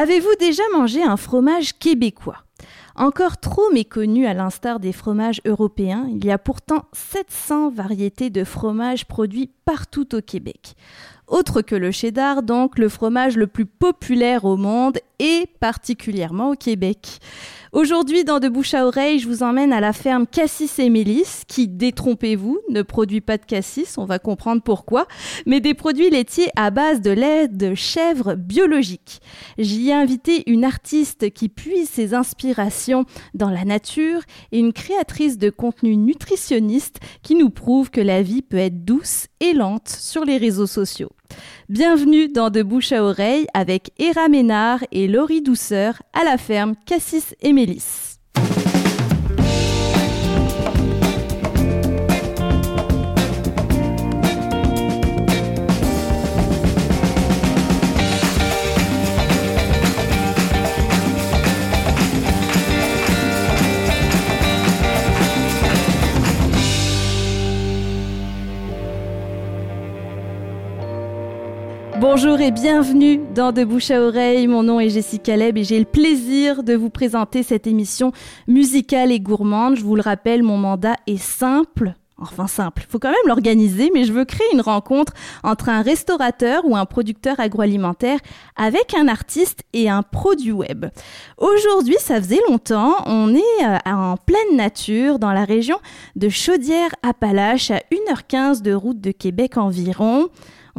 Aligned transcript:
Avez-vous 0.00 0.34
déjà 0.40 0.62
mangé 0.72 1.02
un 1.02 1.18
fromage 1.18 1.78
québécois? 1.78 2.38
Encore 2.96 3.36
trop 3.36 3.70
méconnu 3.70 4.24
à 4.24 4.32
l'instar 4.32 4.80
des 4.80 4.94
fromages 4.94 5.42
européens, 5.44 6.06
il 6.08 6.24
y 6.24 6.30
a 6.30 6.38
pourtant 6.38 6.86
700 6.94 7.68
variétés 7.68 8.30
de 8.30 8.44
fromages 8.44 9.04
produits 9.04 9.50
partout 9.66 10.14
au 10.14 10.22
Québec. 10.22 10.74
Autre 11.28 11.60
que 11.60 11.74
le 11.74 11.90
cheddar, 11.90 12.42
donc 12.42 12.78
le 12.78 12.88
fromage 12.88 13.36
le 13.36 13.46
plus 13.46 13.66
populaire 13.66 14.46
au 14.46 14.56
monde 14.56 14.98
et 15.18 15.46
particulièrement 15.60 16.52
au 16.52 16.54
Québec. 16.54 17.18
Aujourd'hui, 17.72 18.24
dans 18.24 18.40
De 18.40 18.48
Bouche 18.48 18.74
à 18.74 18.84
Oreille, 18.84 19.20
je 19.20 19.28
vous 19.28 19.44
emmène 19.44 19.72
à 19.72 19.78
la 19.78 19.92
ferme 19.92 20.26
Cassis 20.26 20.80
et 20.80 20.90
qui, 21.46 21.68
détrompez-vous, 21.68 22.58
ne 22.68 22.82
produit 22.82 23.20
pas 23.20 23.38
de 23.38 23.44
cassis, 23.44 23.96
on 23.96 24.06
va 24.06 24.18
comprendre 24.18 24.60
pourquoi, 24.60 25.06
mais 25.46 25.60
des 25.60 25.74
produits 25.74 26.10
laitiers 26.10 26.50
à 26.56 26.72
base 26.72 27.00
de 27.00 27.12
lait 27.12 27.46
de 27.46 27.76
chèvre 27.76 28.34
biologique. 28.34 29.20
J'y 29.56 29.90
ai 29.90 29.92
invité 29.92 30.50
une 30.50 30.64
artiste 30.64 31.30
qui 31.30 31.48
puise 31.48 31.88
ses 31.88 32.12
inspirations 32.12 33.04
dans 33.34 33.50
la 33.50 33.64
nature 33.64 34.22
et 34.50 34.58
une 34.58 34.72
créatrice 34.72 35.38
de 35.38 35.50
contenu 35.50 35.96
nutritionniste 35.96 36.98
qui 37.22 37.36
nous 37.36 37.50
prouve 37.50 37.90
que 37.90 38.00
la 38.00 38.20
vie 38.20 38.42
peut 38.42 38.56
être 38.56 38.84
douce 38.84 39.26
et 39.38 39.52
lente 39.52 39.88
sur 39.88 40.24
les 40.24 40.38
réseaux 40.38 40.66
sociaux. 40.66 41.10
Bienvenue 41.68 42.28
dans 42.28 42.50
De 42.50 42.62
Bouche 42.62 42.92
à 42.92 43.04
Oreille 43.04 43.46
avec 43.54 43.92
Héra 43.98 44.28
Ménard 44.28 44.80
et 44.92 45.06
Laurie 45.06 45.42
Douceur 45.42 46.02
à 46.12 46.24
la 46.24 46.36
ferme 46.38 46.74
Cassis 46.86 47.34
et 47.40 47.52
Mélis. 47.52 48.09
Bonjour 72.00 72.40
et 72.40 72.50
bienvenue 72.50 73.20
dans 73.34 73.52
De 73.52 73.62
Bouche 73.62 73.90
à 73.90 74.00
Oreille. 74.00 74.46
Mon 74.46 74.62
nom 74.62 74.80
est 74.80 74.88
Jessica 74.88 75.36
Leb 75.36 75.58
et 75.58 75.64
j'ai 75.64 75.78
le 75.78 75.84
plaisir 75.84 76.62
de 76.62 76.72
vous 76.74 76.88
présenter 76.88 77.42
cette 77.42 77.66
émission 77.66 78.12
musicale 78.48 79.12
et 79.12 79.20
gourmande. 79.20 79.76
Je 79.76 79.84
vous 79.84 79.96
le 79.96 80.00
rappelle, 80.00 80.42
mon 80.42 80.56
mandat 80.56 80.96
est 81.06 81.20
simple. 81.20 81.92
Enfin 82.16 82.46
simple, 82.46 82.84
il 82.86 82.90
faut 82.90 82.98
quand 82.98 83.10
même 83.10 83.18
l'organiser, 83.26 83.90
mais 83.92 84.04
je 84.04 84.14
veux 84.14 84.24
créer 84.24 84.46
une 84.54 84.62
rencontre 84.62 85.12
entre 85.42 85.68
un 85.68 85.82
restaurateur 85.82 86.64
ou 86.64 86.74
un 86.74 86.86
producteur 86.86 87.38
agroalimentaire 87.38 88.18
avec 88.56 88.94
un 88.94 89.06
artiste 89.06 89.64
et 89.74 89.90
un 89.90 90.02
produit 90.02 90.52
web. 90.52 90.86
Aujourd'hui, 91.36 91.96
ça 91.98 92.16
faisait 92.16 92.40
longtemps, 92.48 92.94
on 93.04 93.34
est 93.34 93.64
euh, 93.64 93.76
en 93.84 94.16
pleine 94.16 94.56
nature 94.56 95.18
dans 95.18 95.32
la 95.32 95.44
région 95.44 95.76
de 96.16 96.30
Chaudière-Appalaches 96.30 97.70
à 97.70 97.82
1h15 97.92 98.62
de 98.62 98.72
route 98.72 99.02
de 99.02 99.12
Québec 99.12 99.58
environ 99.58 100.30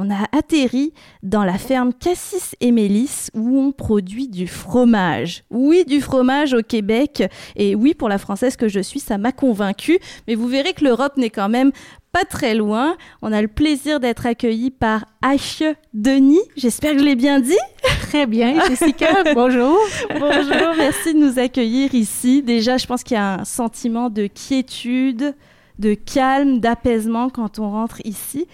on 0.01 0.09
a 0.09 0.27
atterri 0.35 0.93
dans 1.21 1.43
la 1.43 1.59
ferme 1.59 1.93
Cassis 1.93 2.55
et 2.59 2.71
Mélis 2.71 3.29
où 3.35 3.59
on 3.59 3.71
produit 3.71 4.27
du 4.27 4.47
fromage. 4.47 5.43
Oui, 5.51 5.85
du 5.85 6.01
fromage 6.01 6.53
au 6.53 6.63
Québec. 6.63 7.23
Et 7.55 7.75
oui, 7.75 7.93
pour 7.93 8.09
la 8.09 8.17
française 8.17 8.55
que 8.55 8.67
je 8.67 8.79
suis, 8.79 8.99
ça 8.99 9.19
m'a 9.19 9.31
convaincu. 9.31 9.99
Mais 10.27 10.33
vous 10.33 10.47
verrez 10.47 10.73
que 10.73 10.83
l'Europe 10.83 11.17
n'est 11.17 11.29
quand 11.29 11.49
même 11.49 11.71
pas 12.11 12.25
très 12.25 12.55
loin. 12.55 12.97
On 13.21 13.31
a 13.31 13.43
le 13.43 13.47
plaisir 13.47 13.99
d'être 13.99 14.25
accueilli 14.25 14.71
par 14.71 15.05
H. 15.23 15.75
Denis. 15.93 16.41
J'espère 16.57 16.93
que 16.93 16.99
je 16.99 17.05
l'ai 17.05 17.15
bien 17.15 17.39
dit. 17.39 17.57
Très 18.01 18.25
bien, 18.25 18.67
Jessica. 18.67 19.23
bonjour. 19.35 19.77
Bonjour, 20.09 20.73
merci 20.77 21.13
de 21.13 21.19
nous 21.19 21.37
accueillir 21.37 21.93
ici. 21.93 22.41
Déjà, 22.41 22.77
je 22.77 22.87
pense 22.87 23.03
qu'il 23.03 23.15
y 23.15 23.19
a 23.19 23.41
un 23.41 23.45
sentiment 23.45 24.09
de 24.09 24.25
quiétude, 24.25 25.35
de 25.77 25.93
calme, 25.93 26.59
d'apaisement 26.59 27.29
quand 27.29 27.59
on 27.59 27.69
rentre 27.69 28.01
ici. 28.03 28.47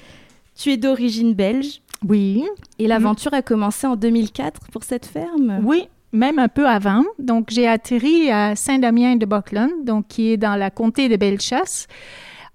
Tu 0.57 0.72
es 0.72 0.78
d'origine 0.78 1.34
belge. 1.34 1.81
Oui. 2.07 2.44
Et 2.79 2.88
l'aventure 2.88 3.34
a 3.34 3.41
commencé 3.41 3.88
en 3.88 3.95
2004 3.95 4.72
pour 4.72 4.84
cette 4.84 5.06
ferme. 5.06 5.59
Oui, 5.63 5.88
même 6.12 6.40
un 6.40 6.47
peu 6.47 6.68
avant. 6.68 7.03
Donc, 7.19 7.50
j'ai 7.50 7.68
atterri 7.68 8.31
à 8.31 8.56
Saint-Damien 8.56 9.16
de 9.16 9.25
Buckland, 9.25 9.72
donc 9.84 10.07
qui 10.07 10.31
est 10.31 10.38
dans 10.38 10.56
la 10.56 10.69
comté 10.69 11.09
de 11.09 11.16
Bellechasse, 11.16 11.88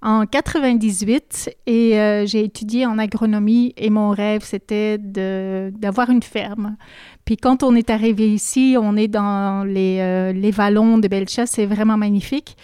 en 0.03 0.27
98 0.27 1.51
et 1.67 1.99
euh, 1.99 2.27
j'ai 2.27 2.43
étudié 2.43 2.87
en 2.87 2.99
agronomie 2.99 3.73
et 3.77 3.89
mon 3.89 4.11
rêve 4.11 4.43
c'était 4.43 4.99
d'avoir 4.99 6.11
une 6.11 6.25
ferme. 6.25 6.77
Puis 7.25 7.37
quand 7.37 7.63
on 7.63 7.77
est 7.77 7.89
arrivé 7.89 8.29
ici, 8.29 8.77
on 8.81 8.97
est 8.97 9.07
dans 9.07 9.65
les, 9.65 9.99
euh, 10.01 10.33
les 10.33 10.51
vallons 10.51 10.99
de 10.99 11.07
Bellechasse, 11.07 11.53
c'est 11.53 11.67
vraiment 11.67 11.97
magnifique 11.97 12.57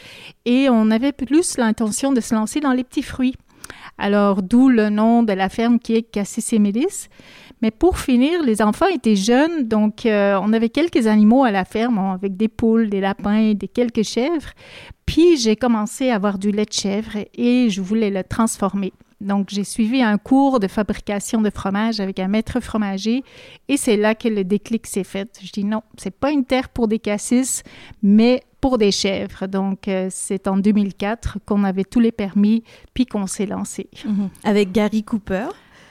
et 0.47 0.69
on 0.69 0.91
avait 0.91 1.13
plus 1.13 1.59
l'intention 1.59 2.13
de 2.13 2.21
se 2.21 2.35
lancer 2.35 2.59
dans 2.59 2.73
les 2.73 2.83
petits 2.83 3.03
fruits. 3.03 3.37
Alors, 3.99 4.43
d'où 4.43 4.69
le 4.69 4.91
nom 4.91 5.23
de 5.23 5.33
la 5.33 5.49
ferme 5.49 5.79
qui 5.79 5.97
est 5.97 6.03
Cassis 6.03 6.53
et 6.53 6.59
Mélis. 6.59 7.09
Mais 7.61 7.73
pour 7.73 7.99
finir, 7.99 8.43
les 8.45 8.63
enfants 8.63 8.87
étaient 8.87 9.17
jeunes, 9.17 9.67
donc 9.67 10.07
euh, 10.07 10.39
on 10.41 10.53
avait 10.53 10.69
quelques 10.69 11.09
animaux 11.09 11.43
à 11.43 11.51
la 11.51 11.65
ferme, 11.65 11.99
avec 11.99 12.37
des 12.37 12.47
poules, 12.47 12.89
des 12.89 13.01
lapins, 13.01 13.53
des 13.55 13.67
quelques 13.67 14.05
chèvres. 14.05 14.53
Puis 15.07 15.37
j'ai 15.37 15.57
commencé 15.57 16.11
à 16.11 16.15
avoir 16.15 16.39
du 16.39 16.53
lait 16.53 16.67
de 16.67 16.73
chèvre 16.73 17.17
et 17.35 17.69
je 17.69 17.81
voulais 17.81 18.11
le 18.11 18.23
transformer. 18.23 18.93
Donc, 19.21 19.49
j'ai 19.51 19.65
suivi 19.65 20.03
un 20.03 20.17
cours 20.17 20.61
de 20.61 20.69
fabrication 20.69 21.43
de 21.43 21.51
fromage 21.51 21.99
avec 21.99 22.21
un 22.21 22.29
maître 22.29 22.61
fromager 22.61 23.25
et 23.69 23.77
c'est 23.77 23.97
là 23.97 24.15
que 24.15 24.29
le 24.29 24.45
déclic 24.45 24.87
s'est 24.87 25.05
fait. 25.05 25.39
Je 25.43 25.51
dis 25.51 25.65
non, 25.65 25.83
c'est 25.97 26.15
pas 26.15 26.31
une 26.31 26.45
terre 26.45 26.69
pour 26.69 26.87
des 26.87 27.01
cassis, 27.01 27.63
mais 28.03 28.43
pour 28.61 28.79
des 28.79 28.93
chèvres. 28.93 29.47
Donc, 29.47 29.89
euh, 29.89 30.09
c'est 30.11 30.47
en 30.47 30.57
2004 30.57 31.39
qu'on 31.45 31.65
avait 31.65 31.85
tous 31.85 32.01
les 32.01 32.13
permis 32.13 32.63
puis 32.95 33.07
qu'on 33.07 33.27
s'est 33.27 33.47
lancé. 33.47 33.89
Mhm. 34.05 34.31
Avec 34.45 34.73
Gary 34.73 35.03
Cooper. 35.03 35.49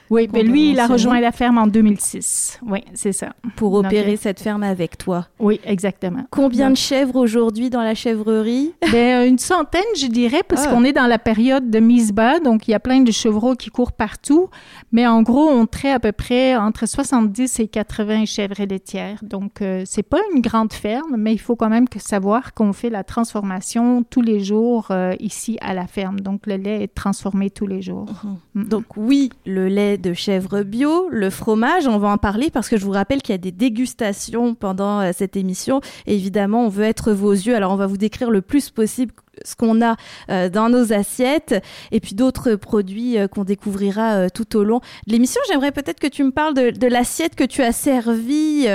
Oui, 0.09 0.29
mais 0.31 0.43
lui, 0.43 0.71
il 0.71 0.79
a 0.79 0.87
rejoint 0.87 1.19
la 1.19 1.31
ferme 1.31 1.57
en 1.57 1.67
2006. 1.67 2.59
Oui, 2.65 2.79
c'est 2.93 3.11
ça. 3.11 3.33
Pour 3.55 3.73
opérer 3.73 4.15
cette 4.15 4.39
ferme 4.39 4.63
avec 4.63 4.97
toi. 4.97 5.27
Oui, 5.39 5.59
exactement. 5.65 6.25
Combien 6.31 6.69
de 6.69 6.77
chèvres 6.77 7.15
aujourd'hui 7.15 7.69
dans 7.69 7.81
la 7.81 7.95
chèvrerie? 7.95 8.73
Ben, 8.91 9.21
euh, 9.21 9.27
une 9.27 9.37
centaine, 9.37 9.81
je 9.99 10.07
dirais, 10.07 10.43
parce 10.47 10.65
ah. 10.65 10.69
qu'on 10.69 10.85
est 10.85 10.93
dans 10.93 11.07
la 11.07 11.19
période 11.19 11.69
de 11.69 11.79
mise 11.79 12.13
bas, 12.13 12.39
donc 12.39 12.67
il 12.67 12.71
y 12.71 12.73
a 12.73 12.79
plein 12.79 13.01
de 13.01 13.11
chevreaux 13.11 13.55
qui 13.55 13.69
courent 13.69 13.91
partout. 13.91 14.49
Mais 14.93 15.05
en 15.05 15.23
gros, 15.23 15.49
on 15.49 15.65
traite 15.65 15.93
à 15.93 15.99
peu 15.99 16.13
près 16.13 16.55
entre 16.55 16.87
70 16.87 17.59
et 17.59 17.67
80 17.67 18.25
chèvres 18.25 18.63
laitières. 18.63 19.19
Donc, 19.23 19.61
euh, 19.61 19.83
c'est 19.85 20.03
pas 20.03 20.19
une 20.33 20.41
grande 20.41 20.71
ferme, 20.71 21.15
mais 21.17 21.33
il 21.33 21.37
faut 21.37 21.57
quand 21.57 21.69
même 21.69 21.89
que 21.89 21.99
savoir 21.99 22.53
qu'on 22.53 22.71
fait 22.71 22.89
la 22.89 23.03
transformation 23.03 24.03
tous 24.09 24.21
les 24.21 24.39
jours 24.39 24.87
euh, 24.91 25.13
ici 25.19 25.57
à 25.59 25.73
la 25.73 25.85
ferme. 25.85 26.21
Donc, 26.21 26.47
le 26.47 26.55
lait 26.55 26.83
est 26.83 26.95
transformé 26.95 27.49
tous 27.49 27.67
les 27.67 27.81
jours. 27.81 28.07
Mhm. 28.55 28.67
Donc, 28.69 28.85
oui, 28.95 29.29
le 29.45 29.67
lait 29.67 29.96
de 29.97 30.13
chèvre 30.13 30.63
bio, 30.63 31.07
le 31.09 31.29
fromage, 31.29 31.87
on 31.87 31.97
va 31.97 32.09
en 32.09 32.17
parler 32.17 32.49
parce 32.49 32.69
que 32.69 32.77
je 32.77 32.85
vous 32.85 32.91
rappelle 32.91 33.21
qu'il 33.21 33.33
y 33.33 33.35
a 33.35 33.39
des 33.39 33.51
dégustations 33.51 34.55
pendant 34.55 35.01
euh, 35.01 35.11
cette 35.13 35.35
émission. 35.35 35.81
évidemment, 36.05 36.65
on 36.65 36.69
veut 36.69 36.85
être 36.85 37.11
vos 37.11 37.31
yeux, 37.31 37.55
alors 37.55 37.71
on 37.71 37.75
va 37.75 37.87
vous 37.87 37.97
décrire 37.97 38.31
le 38.31 38.41
plus 38.41 38.69
possible 38.69 39.13
ce 39.45 39.55
qu'on 39.55 39.83
a 39.83 39.95
euh, 40.31 40.49
dans 40.49 40.69
nos 40.69 40.93
assiettes 40.93 41.63
et 41.91 41.99
puis 41.99 42.15
d'autres 42.15 42.55
produits 42.55 43.19
euh, 43.19 43.27
qu'on 43.27 43.43
découvrira 43.43 44.29
tout 44.29 44.55
au 44.55 44.63
long 44.63 44.79
de 45.05 45.11
l'émission. 45.11 45.41
J'aimerais 45.47 45.71
peut-être 45.71 45.99
que 45.99 46.07
tu 46.07 46.23
me 46.23 46.31
parles 46.31 46.53
de, 46.53 46.87
l'assiette 46.87 47.35
que 47.35 47.43
tu 47.43 47.61
as 47.61 47.71
servie 47.71 48.67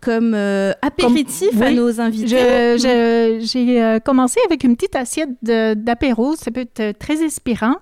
comme 0.00 0.34
apéritif 0.82 1.60
à 1.60 1.70
nos 1.70 2.00
invités. 2.00 2.76
J'ai 2.78 3.98
commencé 4.04 4.40
avec 4.46 4.64
une 4.64 4.76
petite 4.76 4.96
assiette 4.96 5.30
d'apéro, 5.42 6.36
ça 6.36 6.50
peut 6.50 6.60
être 6.60 6.98
très 6.98 7.22
inspirant. 7.24 7.76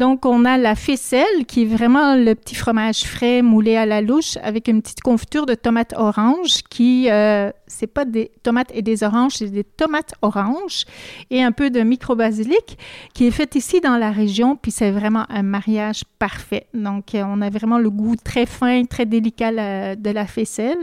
Donc, 0.00 0.24
on 0.24 0.46
a 0.46 0.56
la 0.56 0.76
ficelle, 0.76 1.44
qui 1.46 1.62
est 1.62 1.66
vraiment 1.66 2.16
le 2.16 2.34
petit 2.34 2.54
fromage 2.54 3.02
frais 3.04 3.42
moulé 3.42 3.76
à 3.76 3.84
la 3.84 4.00
louche 4.00 4.38
avec 4.42 4.66
une 4.66 4.80
petite 4.80 5.02
confiture 5.02 5.44
de 5.44 5.54
tomates 5.54 5.92
oranges 5.94 6.62
qui, 6.70 7.10
euh, 7.10 7.50
c'est 7.66 7.86
pas 7.86 8.06
des 8.06 8.30
tomates 8.42 8.70
et 8.74 8.80
des 8.80 9.04
oranges, 9.04 9.32
c'est 9.34 9.50
des 9.50 9.62
tomates 9.62 10.14
oranges 10.22 10.86
et 11.30 11.42
un 11.42 11.52
peu 11.52 11.68
de 11.68 11.80
micro-basilic 11.80 12.78
qui 13.12 13.26
est 13.26 13.30
fait 13.30 13.54
ici 13.56 13.82
dans 13.82 13.98
la 13.98 14.10
région, 14.10 14.56
puis 14.56 14.70
c'est 14.70 14.90
vraiment 14.90 15.26
un 15.28 15.42
mariage 15.42 16.04
parfait. 16.18 16.66
Donc, 16.72 17.14
euh, 17.14 17.22
on 17.26 17.42
a 17.42 17.50
vraiment 17.50 17.78
le 17.78 17.90
goût 17.90 18.16
très 18.16 18.46
fin, 18.46 18.84
très 18.86 19.04
délicat 19.04 19.96
de 19.96 20.10
la 20.10 20.26
ficelle. 20.26 20.78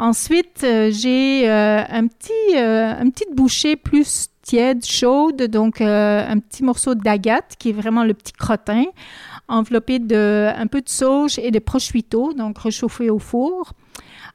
Ensuite, 0.00 0.64
euh, 0.64 0.90
j'ai 0.90 1.46
un 1.46 2.06
petit, 2.06 2.56
une 2.56 3.12
petite 3.12 3.34
bouchée 3.34 3.76
plus 3.76 4.30
tiède, 4.42 4.84
chaude, 4.84 5.42
donc 5.44 5.80
euh, 5.80 6.24
un 6.26 6.38
petit 6.38 6.64
morceau 6.64 6.94
d'agate 6.94 7.54
qui 7.58 7.70
est 7.70 7.72
vraiment 7.72 8.04
le 8.04 8.14
petit 8.14 8.32
crottin, 8.32 8.84
enveloppé 9.48 9.98
de 9.98 10.50
un 10.54 10.66
peu 10.66 10.80
de 10.80 10.88
sauge 10.88 11.38
et 11.38 11.50
de 11.50 11.58
prosciutto, 11.58 12.32
donc 12.32 12.58
réchauffé 12.58 13.10
au 13.10 13.18
four. 13.18 13.72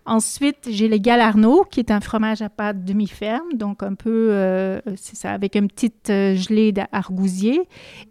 Ensuite, 0.06 0.70
j'ai 0.70 0.88
le 0.88 0.98
galarno, 0.98 1.66
qui 1.70 1.80
est 1.80 1.90
un 1.90 2.00
fromage 2.00 2.44
à 2.44 2.50
pâte 2.50 2.86
demi-ferme, 2.86 3.54
donc 3.56 3.82
un 3.82 3.96
peu, 3.96 4.30
euh, 4.32 4.80
c'est 4.96 5.16
ça, 5.16 5.32
avec 5.32 5.56
une 5.56 5.68
petite 5.68 6.12
euh, 6.12 6.36
gelée 6.36 6.72
d'argousier 6.72 7.68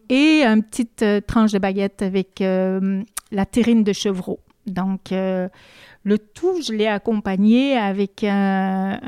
et 0.08 0.42
une 0.42 0.62
petite 0.62 1.04
tranche 1.26 1.52
de 1.52 1.58
baguette 1.58 2.02
avec 2.02 2.40
la 2.40 3.46
terrine 3.46 3.84
de 3.84 3.92
chevreau. 3.92 4.40
Donc, 4.66 5.12
le 6.04 6.18
tout, 6.18 6.60
je 6.62 6.72
l'ai 6.72 6.86
accompagné 6.86 7.76
avec 7.76 8.22
un, 8.24 9.00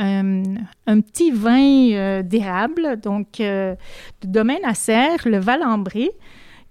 un, 0.87 1.01
petit 1.01 1.31
vin 1.31 2.23
d'érable, 2.23 2.99
donc 3.01 3.39
de 3.39 3.77
domaine 4.25 4.65
à 4.65 4.75
serre, 4.75 5.19
le 5.27 5.39
Valambré, 5.39 6.11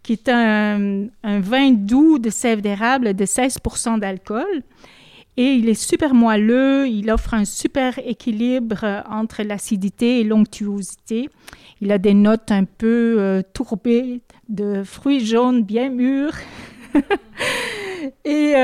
qui 0.05 0.13
est 0.13 0.29
un, 0.29 1.07
vin 1.23 1.71
doux 1.71 2.19
de 2.19 2.29
sève 2.29 2.61
d'érable 2.61 3.15
de 3.15 3.25
16% 3.25 3.99
d'alcool. 3.99 4.61
Et 5.37 5.53
il 5.53 5.67
est 5.67 5.73
super 5.73 6.13
moelleux, 6.13 6.87
il 6.87 7.11
offre 7.11 7.33
un 7.33 7.43
super 7.43 7.99
équilibre 8.07 9.03
entre 9.09 9.41
l'acidité 9.41 10.21
et 10.21 10.23
l'onctuosité. 10.23 11.29
Il 11.81 11.91
a 11.91 11.97
des 11.97 12.13
notes 12.13 12.51
un 12.51 12.63
peu 12.63 13.15
euh, 13.17 13.41
tourbées 13.53 14.21
de 14.47 14.83
fruits 14.83 15.25
jaunes 15.25 15.63
bien 15.63 15.89
mûrs. 15.89 16.37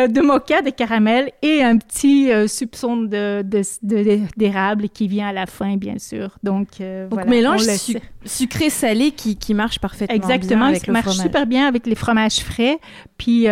euh, 0.01 0.07
de 0.07 0.21
mocha, 0.21 0.61
de 0.61 0.69
caramel 0.69 1.31
et 1.41 1.63
un 1.63 1.77
petit 1.77 2.31
euh, 2.31 2.47
soupçon 2.47 2.97
de, 2.97 3.43
d'érable 4.37 4.89
qui 4.89 5.07
vient 5.07 5.29
à 5.29 5.33
la 5.33 5.45
fin, 5.45 5.77
bien 5.77 5.97
sûr. 5.97 6.37
Donc, 6.43 6.81
euh, 6.81 7.07
Donc 7.07 7.25
mélange 7.25 7.61
sucré-salé 8.25 9.11
qui, 9.11 9.35
qui, 9.35 9.53
marche 9.53 9.79
parfaitement 9.79 10.15
Exactement, 10.15 10.65
bien 10.65 10.69
avec 10.69 10.85
ça 10.85 10.91
marche 10.91 11.17
super 11.17 11.45
bien 11.45 11.67
avec 11.67 11.87
les 11.87 11.95
fromages 11.95 12.39
frais. 12.39 12.79
Puis, 13.17 13.43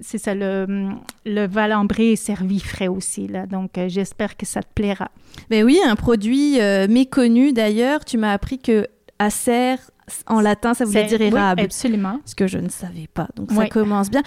c'est 0.00 0.18
ça, 0.18 0.34
le, 0.34 0.88
le 1.24 1.46
valambré 1.46 2.12
est 2.12 2.16
servi 2.16 2.60
frais 2.60 2.88
aussi. 2.88 3.26
Là. 3.26 3.46
Donc, 3.46 3.72
j'espère 3.88 4.36
que 4.36 4.46
ça 4.46 4.62
te 4.62 4.68
plaira. 4.74 5.10
Ben 5.50 5.64
oui, 5.64 5.78
un 5.84 5.96
produit 5.96 6.58
méconnu 6.88 7.52
d'ailleurs. 7.52 8.04
Tu 8.04 8.18
m'as 8.18 8.32
appris 8.32 8.58
que 8.58 8.86
Acer 9.18 9.76
en 10.26 10.40
latin, 10.40 10.74
ça 10.74 10.84
voulait 10.84 11.04
dire 11.04 11.20
érable. 11.20 11.62
absolument. 11.62 12.20
Ce 12.24 12.34
que 12.34 12.46
je 12.46 12.58
ne 12.58 12.68
savais 12.68 13.08
pas. 13.12 13.28
Donc 13.34 13.50
ça 13.52 13.66
commence 13.66 14.10
bien. 14.10 14.22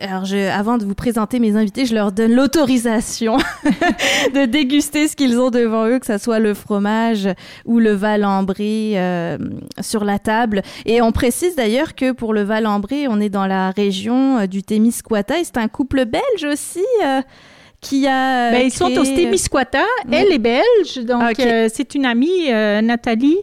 alors, 0.00 0.24
je, 0.24 0.50
avant 0.50 0.78
de 0.78 0.84
vous 0.84 0.94
présenter 0.94 1.38
mes 1.38 1.56
invités, 1.56 1.86
je 1.86 1.94
leur 1.94 2.12
donne 2.12 2.32
l'autorisation 2.34 3.36
de 4.34 4.44
déguster 4.46 5.08
ce 5.08 5.16
qu'ils 5.16 5.38
ont 5.38 5.50
devant 5.50 5.86
eux, 5.86 5.98
que 5.98 6.06
ce 6.06 6.18
soit 6.18 6.38
le 6.38 6.54
fromage 6.54 7.28
ou 7.64 7.78
le 7.78 7.92
valambré 7.92 8.92
euh, 8.96 9.38
sur 9.80 10.04
la 10.04 10.18
table. 10.18 10.62
Et 10.84 11.00
on 11.00 11.12
précise 11.12 11.56
d'ailleurs 11.56 11.94
que 11.94 12.12
pour 12.12 12.34
le 12.34 12.42
valambré, 12.42 13.08
on 13.08 13.20
est 13.20 13.30
dans 13.30 13.46
la 13.46 13.70
région 13.70 14.38
euh, 14.38 14.46
du 14.46 14.62
Témiscouata 14.62 15.38
et 15.38 15.44
c'est 15.44 15.58
un 15.58 15.68
couple 15.68 16.04
belge 16.04 16.44
aussi. 16.50 16.84
Euh, 17.04 17.20
qui 17.80 18.06
a. 18.06 18.52
Ben, 18.52 18.62
ils 18.64 18.72
sont 18.72 18.96
au 18.96 19.02
Témiscouata. 19.02 19.82
Elle 20.08 20.30
est 20.30 20.38
belge, 20.38 21.04
donc 21.04 21.34
c'est 21.36 21.96
une 21.96 22.06
amie, 22.06 22.48
Nathalie, 22.48 23.38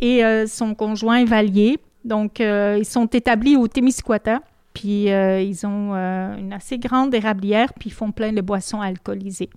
et 0.00 0.24
euh, 0.24 0.46
son 0.46 0.74
conjoint 0.74 1.24
Valier. 1.24 1.78
Donc, 2.04 2.40
euh, 2.40 2.76
ils 2.78 2.86
sont 2.86 3.06
établis 3.06 3.56
au 3.56 3.68
Témiscouata. 3.68 4.40
Puis, 4.72 5.10
euh, 5.10 5.40
ils 5.40 5.66
ont 5.66 5.94
une 5.94 6.52
assez 6.52 6.78
grande 6.78 7.14
érablière, 7.14 7.74
puis 7.74 7.90
ils 7.90 7.92
font 7.92 8.12
plein 8.12 8.32
de 8.32 8.40
boissons 8.40 8.80
alcoolisées. 8.80 9.50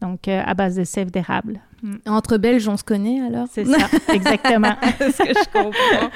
Donc, 0.00 0.28
à 0.28 0.54
base 0.54 0.76
de 0.76 0.84
sève 0.84 1.10
d'érable. 1.10 1.60
Mm. 1.82 1.94
Entre 2.06 2.36
Belges, 2.36 2.68
on 2.68 2.76
se 2.76 2.84
connaît 2.84 3.20
alors? 3.20 3.46
C'est 3.50 3.64
ça, 3.64 3.88
exactement. 4.12 4.76
ce 5.00 5.22
que 5.22 5.28
je 5.28 5.52
comprends. 5.52 6.10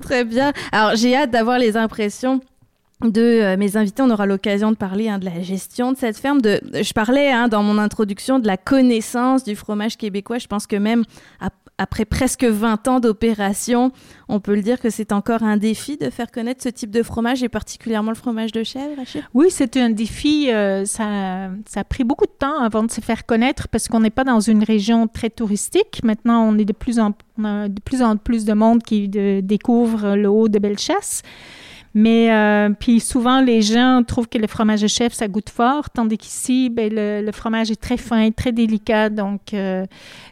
Très 0.00 0.24
bien. 0.24 0.52
Alors, 0.70 0.94
j'ai 0.94 1.16
hâte 1.16 1.30
d'avoir 1.30 1.58
les 1.58 1.76
impressions 1.76 2.40
de 3.02 3.54
mes 3.56 3.76
invités, 3.76 4.02
on 4.02 4.10
aura 4.10 4.26
l'occasion 4.26 4.72
de 4.72 4.76
parler 4.76 5.08
hein, 5.08 5.20
de 5.20 5.24
la 5.24 5.40
gestion 5.40 5.92
de 5.92 5.96
cette 5.96 6.18
ferme. 6.18 6.40
De, 6.40 6.60
je 6.72 6.92
parlais 6.92 7.30
hein, 7.30 7.46
dans 7.46 7.62
mon 7.62 7.78
introduction 7.78 8.40
de 8.40 8.46
la 8.46 8.56
connaissance 8.56 9.44
du 9.44 9.54
fromage 9.54 9.96
québécois. 9.96 10.38
Je 10.38 10.48
pense 10.48 10.66
que 10.66 10.74
même 10.74 11.04
à, 11.40 11.50
après 11.78 12.04
presque 12.04 12.44
20 12.44 12.88
ans 12.88 13.00
d'opération, 13.00 13.92
on 14.28 14.40
peut 14.40 14.54
le 14.54 14.62
dire 14.62 14.80
que 14.80 14.90
c'est 14.90 15.12
encore 15.12 15.42
un 15.42 15.56
défi 15.56 15.96
de 15.96 16.10
faire 16.10 16.30
connaître 16.30 16.62
ce 16.62 16.68
type 16.68 16.90
de 16.90 17.02
fromage 17.02 17.42
et 17.42 17.48
particulièrement 17.48 18.10
le 18.10 18.16
fromage 18.16 18.52
de 18.52 18.64
chèvre, 18.64 19.00
Oui, 19.32 19.46
c'est 19.50 19.76
un 19.76 19.90
défi. 19.90 20.50
Euh, 20.50 20.84
ça, 20.84 21.50
ça 21.66 21.80
a 21.80 21.84
pris 21.84 22.04
beaucoup 22.04 22.26
de 22.26 22.34
temps 22.38 22.60
avant 22.60 22.82
de 22.82 22.90
se 22.90 23.00
faire 23.00 23.24
connaître 23.26 23.68
parce 23.68 23.88
qu'on 23.88 24.00
n'est 24.00 24.10
pas 24.10 24.24
dans 24.24 24.40
une 24.40 24.64
région 24.64 25.06
très 25.06 25.30
touristique. 25.30 26.00
Maintenant, 26.02 26.42
on 26.42 26.58
est 26.58 26.64
de 26.64 26.72
plus 26.72 26.98
en, 26.98 27.10
de 27.38 27.80
plus 27.80 28.02
en 28.02 28.16
plus 28.16 28.44
de 28.44 28.52
monde 28.52 28.82
qui 28.82 29.08
découvre 29.08 30.16
le 30.16 30.28
haut 30.28 30.48
de 30.48 30.58
Bellechasse. 30.58 31.22
Mais 31.98 32.30
euh, 32.30 32.70
puis 32.78 33.00
souvent, 33.00 33.40
les 33.40 33.60
gens 33.60 34.04
trouvent 34.06 34.28
que 34.28 34.38
le 34.38 34.46
fromage 34.46 34.82
de 34.82 34.86
chef, 34.86 35.12
ça 35.14 35.26
goûte 35.26 35.50
fort, 35.50 35.90
tandis 35.90 36.16
qu'ici, 36.16 36.70
ben, 36.70 36.92
le, 36.94 37.32
fromage 37.32 37.72
est 37.72 37.80
très 37.80 37.96
fin, 37.96 38.30
très 38.30 38.52
délicat. 38.52 39.10
Donc, 39.10 39.52
euh, 39.52 39.84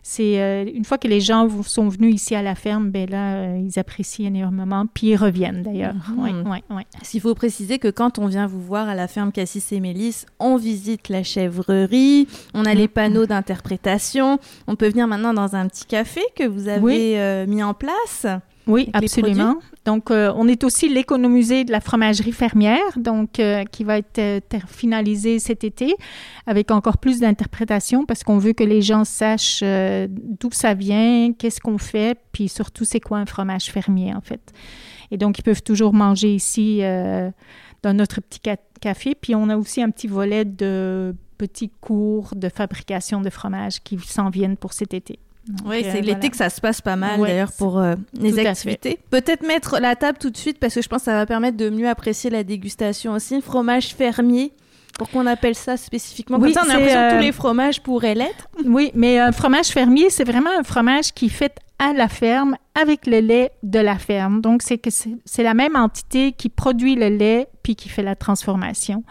c'est 0.04 0.40
euh, 0.40 0.64
une 0.72 0.84
fois 0.84 0.96
que 0.96 1.08
les 1.08 1.20
gens 1.20 1.48
sont 1.64 1.88
venus 1.88 2.14
ici 2.14 2.36
à 2.36 2.42
la 2.42 2.54
ferme, 2.54 2.90
ben 2.90 3.10
là, 3.10 3.56
ils 3.56 3.80
apprécient 3.80 4.32
énormément, 4.32 4.84
puis 4.86 5.08
ils 5.08 5.16
reviennent 5.16 5.64
d'ailleurs. 5.64 5.96
Mhm. 6.16 6.22
Ouais, 6.48 6.62
ouais, 6.70 6.86
S'il 7.02 7.20
faut 7.20 7.34
préciser 7.34 7.80
que 7.80 7.88
quand 7.88 8.20
on 8.20 8.26
vient 8.26 8.46
vous 8.46 8.62
voir 8.62 8.88
à 8.88 8.94
la 8.94 9.08
ferme 9.08 9.32
Cassis 9.32 9.72
et 9.72 9.80
Mélis, 9.80 10.24
on 10.38 10.54
visite 10.54 11.08
la 11.08 11.24
chèvrerie, 11.24 12.28
on 12.54 12.64
a 12.64 12.74
les 12.74 12.82
mhm. 12.82 12.88
panneaux 12.88 13.26
d'interprétation, 13.26 14.38
on 14.68 14.76
peut 14.76 14.88
venir 14.88 15.08
maintenant 15.08 15.34
dans 15.34 15.56
un 15.56 15.66
petit 15.66 15.86
café 15.86 16.20
que 16.36 16.46
vous 16.46 16.68
avez 16.68 17.44
mis 17.48 17.64
en 17.64 17.74
place. 17.74 18.24
Oui, 18.66 18.90
absolument. 18.92 19.58
Donc, 19.84 20.10
euh, 20.10 20.32
on 20.34 20.48
est 20.48 20.64
aussi 20.64 20.88
l'économisé 20.88 21.64
de 21.64 21.70
la 21.70 21.80
fromagerie 21.80 22.32
fermière, 22.32 22.80
donc 22.96 23.38
euh, 23.38 23.64
qui 23.64 23.84
va 23.84 23.98
être 23.98 24.18
euh, 24.18 24.40
finalisée 24.66 25.38
cet 25.38 25.62
été 25.62 25.94
avec 26.46 26.72
encore 26.72 26.98
plus 26.98 27.20
d'interprétation 27.20 28.04
parce 28.04 28.24
qu'on 28.24 28.38
veut 28.38 28.54
que 28.54 28.64
les 28.64 28.82
gens 28.82 29.04
sachent 29.04 29.62
d'où 29.62 30.50
ça 30.50 30.74
vient, 30.74 31.32
qu'est-ce 31.32 31.60
qu'on 31.60 31.78
fait, 31.78 32.18
puis 32.32 32.48
surtout 32.48 32.84
c'est 32.84 33.00
quoi 33.00 33.18
un 33.18 33.26
fromage 33.26 33.66
fermier 33.66 34.12
en 34.14 34.20
fait. 34.20 34.52
Et 35.12 35.16
donc, 35.16 35.38
ils 35.38 35.42
peuvent 35.42 35.62
toujours 35.62 35.94
manger 35.94 36.34
ici 36.34 36.80
dans 36.80 37.94
notre 37.94 38.20
petit 38.20 38.40
café. 38.80 39.14
Puis, 39.14 39.36
on 39.36 39.48
a 39.48 39.56
aussi 39.56 39.80
un 39.80 39.90
petit 39.90 40.08
volet 40.08 40.44
de 40.44 41.14
petits 41.38 41.70
cours 41.80 42.34
de 42.34 42.48
fabrication 42.48 43.20
de 43.20 43.30
fromage 43.30 43.80
qui 43.84 43.98
s'en 43.98 44.30
viennent 44.30 44.56
pour 44.56 44.72
cet 44.72 44.94
été 44.94 45.20
oui, 45.64 45.84
c'est 45.90 46.00
l'été 46.00 46.30
que 46.30 46.36
ça 46.36 46.50
se 46.50 46.60
passe 46.60 46.80
pas 46.80 46.96
mal 46.96 47.20
d'ailleurs 47.20 47.52
pour 47.52 47.78
euh, 47.78 47.94
les 48.18 48.38
activités. 48.44 48.98
Peut-être 49.10 49.46
mettre 49.46 49.78
la 49.78 49.96
table 49.96 50.18
tout 50.18 50.30
de 50.30 50.36
suite 50.36 50.58
parce 50.58 50.74
que 50.74 50.82
je 50.82 50.88
pense 50.88 51.00
que 51.00 51.04
ça 51.06 51.14
va 51.14 51.26
permettre 51.26 51.56
de 51.56 51.70
mieux 51.70 51.88
apprécier 51.88 52.30
la 52.30 52.44
dégustation 52.44 53.12
aussi. 53.12 53.40
Fromage 53.40 53.94
fermier. 53.94 54.52
Pourquoi 54.98 55.22
on 55.22 55.26
appelle 55.26 55.54
ça 55.54 55.76
spécifiquement 55.76 56.38
oui, 56.38 56.52
Comme 56.52 56.64
ça, 56.64 56.68
on 56.68 56.70
a 56.70 56.78
l'impression 56.78 57.00
que 57.00 57.10
tous 57.10 57.16
euh, 57.16 57.20
les 57.20 57.32
fromages 57.32 57.82
pourraient 57.82 58.14
l'être. 58.14 58.48
Oui, 58.64 58.90
mais 58.94 59.18
un 59.18 59.32
fromage 59.32 59.66
fermier, 59.66 60.08
c'est 60.08 60.24
vraiment 60.24 60.50
un 60.58 60.62
fromage 60.62 61.12
qui 61.12 61.26
est 61.26 61.30
fait 61.30 61.54
à 61.78 61.92
la 61.92 62.08
ferme 62.08 62.56
avec 62.76 63.06
le 63.06 63.20
lait 63.20 63.52
de 63.62 63.78
la 63.78 63.96
ferme. 63.96 64.42
Donc, 64.42 64.60
c'est 64.60 64.76
que 64.76 64.90
c'est 64.90 65.42
la 65.42 65.54
même 65.54 65.76
entité 65.76 66.32
qui 66.32 66.50
produit 66.50 66.94
le 66.94 67.08
lait 67.08 67.48
puis 67.62 67.74
qui 67.74 67.88
fait 67.88 68.02
la 68.02 68.14
transformation. 68.14 69.02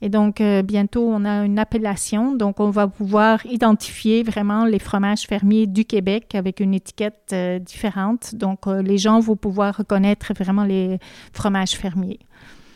Et 0.00 0.08
donc, 0.08 0.40
euh, 0.40 0.62
bientôt, 0.62 1.06
on 1.06 1.24
a 1.24 1.44
une 1.44 1.58
appellation. 1.58 2.32
Donc, 2.32 2.60
on 2.60 2.70
va 2.70 2.86
pouvoir 2.86 3.44
identifier 3.44 4.22
vraiment 4.22 4.64
les 4.64 4.78
fromages 4.78 5.26
fermiers 5.26 5.66
du 5.66 5.84
Québec 5.84 6.36
avec 6.36 6.60
une 6.60 6.74
étiquette 6.74 7.30
euh, 7.32 7.58
différente. 7.58 8.36
Donc, 8.36 8.68
euh, 8.68 8.82
les 8.82 8.98
gens 8.98 9.18
vont 9.18 9.36
pouvoir 9.36 9.76
reconnaître 9.76 10.32
vraiment 10.32 10.64
les 10.64 10.98
fromages 11.32 11.72
fermiers. 11.72 12.20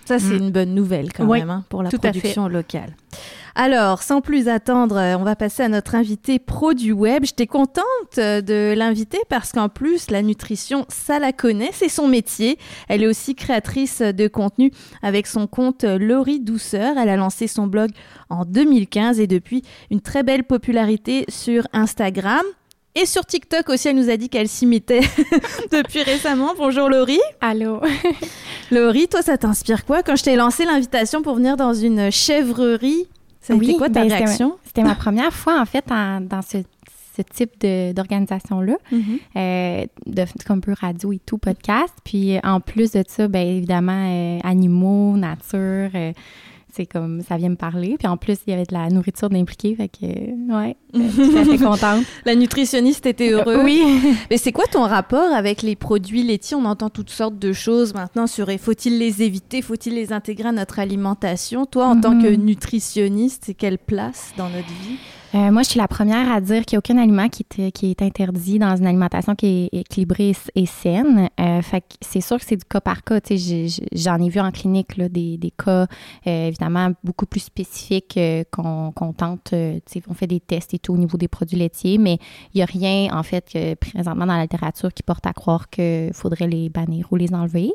Ça, 0.04 0.18
c'est 0.18 0.34
mm. 0.34 0.42
une 0.42 0.50
bonne 0.50 0.74
nouvelle 0.74 1.12
quand 1.12 1.26
même 1.26 1.50
hein, 1.50 1.64
pour 1.68 1.82
la 1.82 1.90
production 1.90 2.48
locale. 2.48 2.94
Alors, 3.54 4.02
sans 4.02 4.22
plus 4.22 4.48
attendre, 4.48 4.96
euh, 4.96 5.16
on 5.18 5.24
va 5.24 5.36
passer 5.36 5.62
à 5.62 5.68
notre 5.68 5.94
invité 5.94 6.38
pro 6.38 6.72
du 6.72 6.92
web. 6.92 7.24
J'étais 7.24 7.46
contente 7.46 7.84
euh, 8.16 8.40
de 8.40 8.72
l'inviter 8.74 9.18
parce 9.28 9.52
qu'en 9.52 9.68
plus, 9.68 10.10
la 10.10 10.22
nutrition, 10.22 10.86
ça 10.88 11.18
la 11.18 11.32
connaît, 11.32 11.70
c'est 11.72 11.90
son 11.90 12.08
métier. 12.08 12.58
Elle 12.88 13.02
est 13.02 13.06
aussi 13.06 13.34
créatrice 13.34 14.00
de 14.00 14.26
contenu 14.26 14.72
avec 15.02 15.26
son 15.26 15.46
compte 15.46 15.84
Laurie 15.84 16.40
Douceur. 16.40 16.96
Elle 16.96 17.10
a 17.10 17.16
lancé 17.16 17.46
son 17.46 17.66
blog 17.66 17.90
en 18.30 18.46
2015 18.46 19.20
et 19.20 19.26
depuis 19.26 19.62
une 19.90 20.00
très 20.00 20.22
belle 20.22 20.44
popularité 20.44 21.26
sur 21.28 21.66
Instagram. 21.74 22.42
Et 22.94 23.06
sur 23.06 23.24
TikTok 23.24 23.70
aussi, 23.70 23.88
elle 23.88 23.96
nous 23.96 24.10
a 24.10 24.18
dit 24.18 24.28
qu'elle 24.28 24.48
s'imitait 24.48 25.00
depuis 25.72 26.02
récemment. 26.02 26.52
Bonjour 26.58 26.90
Laurie. 26.90 27.20
Allô. 27.40 27.80
Laurie, 28.70 29.08
toi, 29.08 29.22
ça 29.22 29.38
t'inspire 29.38 29.86
quoi 29.86 30.02
Quand 30.02 30.14
je 30.14 30.24
t'ai 30.24 30.36
lancé 30.36 30.66
l'invitation 30.66 31.22
pour 31.22 31.36
venir 31.36 31.56
dans 31.56 31.72
une 31.72 32.10
chèvrerie, 32.10 33.08
ça 33.40 33.54
été 33.54 33.74
quoi 33.76 33.88
ta 33.88 34.02
ben, 34.02 34.12
réaction 34.12 34.58
C'était 34.64 34.82
ma 34.82 34.94
première 34.94 35.32
fois, 35.32 35.58
en 35.58 35.64
fait, 35.64 35.86
dans 35.88 36.42
ce, 36.42 36.58
type 37.34 37.64
d'organisation-là, 37.94 38.76
mm-hmm. 38.92 39.18
euh, 39.36 39.86
de, 40.06 40.24
comme 40.46 40.60
peu 40.60 40.74
radio 40.78 41.12
et 41.12 41.20
tout, 41.24 41.38
podcast. 41.38 41.94
Puis 42.04 42.38
en 42.44 42.60
plus 42.60 42.92
de 42.92 43.02
ça, 43.08 43.26
bien 43.26 43.42
évidemment, 43.42 44.06
euh, 44.06 44.38
animaux, 44.44 45.16
nature. 45.16 45.90
Euh, 45.94 46.12
c'est 46.72 46.86
comme 46.86 47.20
ça 47.22 47.36
vient 47.36 47.50
me 47.50 47.56
parler. 47.56 47.96
Puis 47.98 48.08
en 48.08 48.16
plus, 48.16 48.38
il 48.46 48.50
y 48.50 48.54
avait 48.54 48.64
de 48.64 48.74
la 48.74 48.88
nourriture 48.88 49.28
d'impliquer, 49.28 49.74
fait 49.74 49.88
que 49.88 50.06
ouais, 50.06 50.76
j'étais 50.94 51.58
contente. 51.58 52.04
la 52.24 52.34
nutritionniste 52.34 53.06
était 53.06 53.30
heureuse. 53.30 53.60
oui. 53.64 53.82
Mais 54.30 54.38
c'est 54.38 54.52
quoi 54.52 54.64
ton 54.70 54.82
rapport 54.82 55.32
avec 55.32 55.62
les 55.62 55.76
produits 55.76 56.22
laitiers? 56.22 56.56
On 56.56 56.64
entend 56.64 56.90
toutes 56.90 57.10
sortes 57.10 57.38
de 57.38 57.52
choses 57.52 57.94
maintenant 57.94 58.26
sur 58.26 58.50
faut-il 58.58 58.98
les 58.98 59.22
éviter, 59.22 59.62
faut-il 59.62 59.94
les 59.94 60.12
intégrer 60.12 60.48
à 60.48 60.52
notre 60.52 60.78
alimentation? 60.78 61.66
Toi, 61.66 61.86
en 61.86 62.00
tant 62.00 62.20
que 62.20 62.26
mm-hmm. 62.26 62.44
nutritionniste, 62.44 63.44
c'est 63.46 63.54
quelle 63.54 63.78
place 63.78 64.32
dans 64.36 64.48
notre 64.48 64.68
vie? 64.68 64.98
Euh, 65.34 65.50
moi, 65.50 65.62
je 65.62 65.70
suis 65.70 65.78
la 65.78 65.88
première 65.88 66.30
à 66.30 66.42
dire 66.42 66.62
qu'il 66.66 66.76
n'y 66.76 66.78
a 66.78 66.80
aucun 66.80 66.98
aliment 66.98 67.28
qui 67.30 67.46
est, 67.58 68.02
interdit 68.02 68.58
dans 68.58 68.76
une 68.76 68.86
alimentation 68.86 69.34
qui 69.34 69.70
est 69.72 69.78
équilibrée 69.78 70.34
et 70.54 70.66
saine. 70.66 71.30
Euh, 71.40 71.62
c'est 72.02 72.20
sûr 72.20 72.38
que 72.38 72.44
c'est 72.44 72.56
du 72.56 72.64
cas 72.64 72.82
par 72.82 73.02
cas. 73.02 73.18
J'en 73.92 74.18
ai 74.18 74.28
vu 74.28 74.40
en 74.40 74.50
clinique 74.50 75.00
des, 75.00 75.52
cas, 75.56 75.86
euh, 76.26 76.48
évidemment, 76.48 76.90
beaucoup 77.02 77.24
plus 77.24 77.40
spécifique 77.40 78.20
qu'on 78.50 78.92
tente. 79.16 79.54
on 79.54 80.14
fait 80.14 80.26
des 80.26 80.40
tests 80.40 80.74
et 80.74 80.78
tout 80.78 80.92
au 80.92 80.98
niveau 80.98 81.16
des 81.16 81.28
produits 81.28 81.56
laitiers, 81.56 81.96
mais 81.96 82.18
il 82.52 82.58
n'y 82.58 82.62
a 82.62 82.66
rien, 82.66 83.08
en 83.16 83.22
fait, 83.22 83.56
présentement 83.80 84.26
dans 84.26 84.36
la 84.36 84.42
littérature 84.42 84.92
qui 84.92 85.02
porte 85.02 85.26
à 85.26 85.32
croire 85.32 85.70
qu'il 85.70 86.12
faudrait 86.12 86.48
les 86.48 86.68
bannir 86.68 87.06
ou 87.10 87.16
les 87.16 87.32
enlever. 87.32 87.72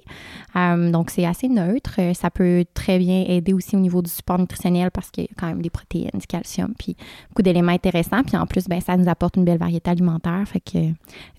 donc, 0.56 1.10
c'est 1.10 1.26
assez 1.26 1.48
neutre. 1.48 2.00
Ça 2.14 2.30
peut 2.30 2.66
très 2.76 3.00
bien 3.00 3.26
aider 3.28 3.54
aussi 3.54 3.76
au 3.76 3.80
niveau 3.80 4.04
du 4.04 4.12
support 4.12 4.38
nutritionnel 4.38 4.92
parce 4.92 5.10
qu'il 5.10 5.24
y 5.24 5.28
a 5.28 5.36
quand 5.36 5.48
même 5.48 5.64
des 5.64 5.72
protéines, 5.72 6.12
du 6.14 6.28
calcium, 6.28 6.74
puis 6.78 6.96
beaucoup 7.30 7.47
d'éléments 7.48 7.72
intéressants. 7.72 8.24
Puis 8.24 8.38
en 8.38 8.46
plus, 8.46 8.66
ben, 8.68 8.82
ça 8.82 8.98
nous 8.98 9.10
apporte 9.10 9.38
une 9.38 9.46
belle 9.46 9.58
variété 9.58 9.90
alimentaire. 9.90 10.44
Fait 10.46 10.60
que 10.60 10.80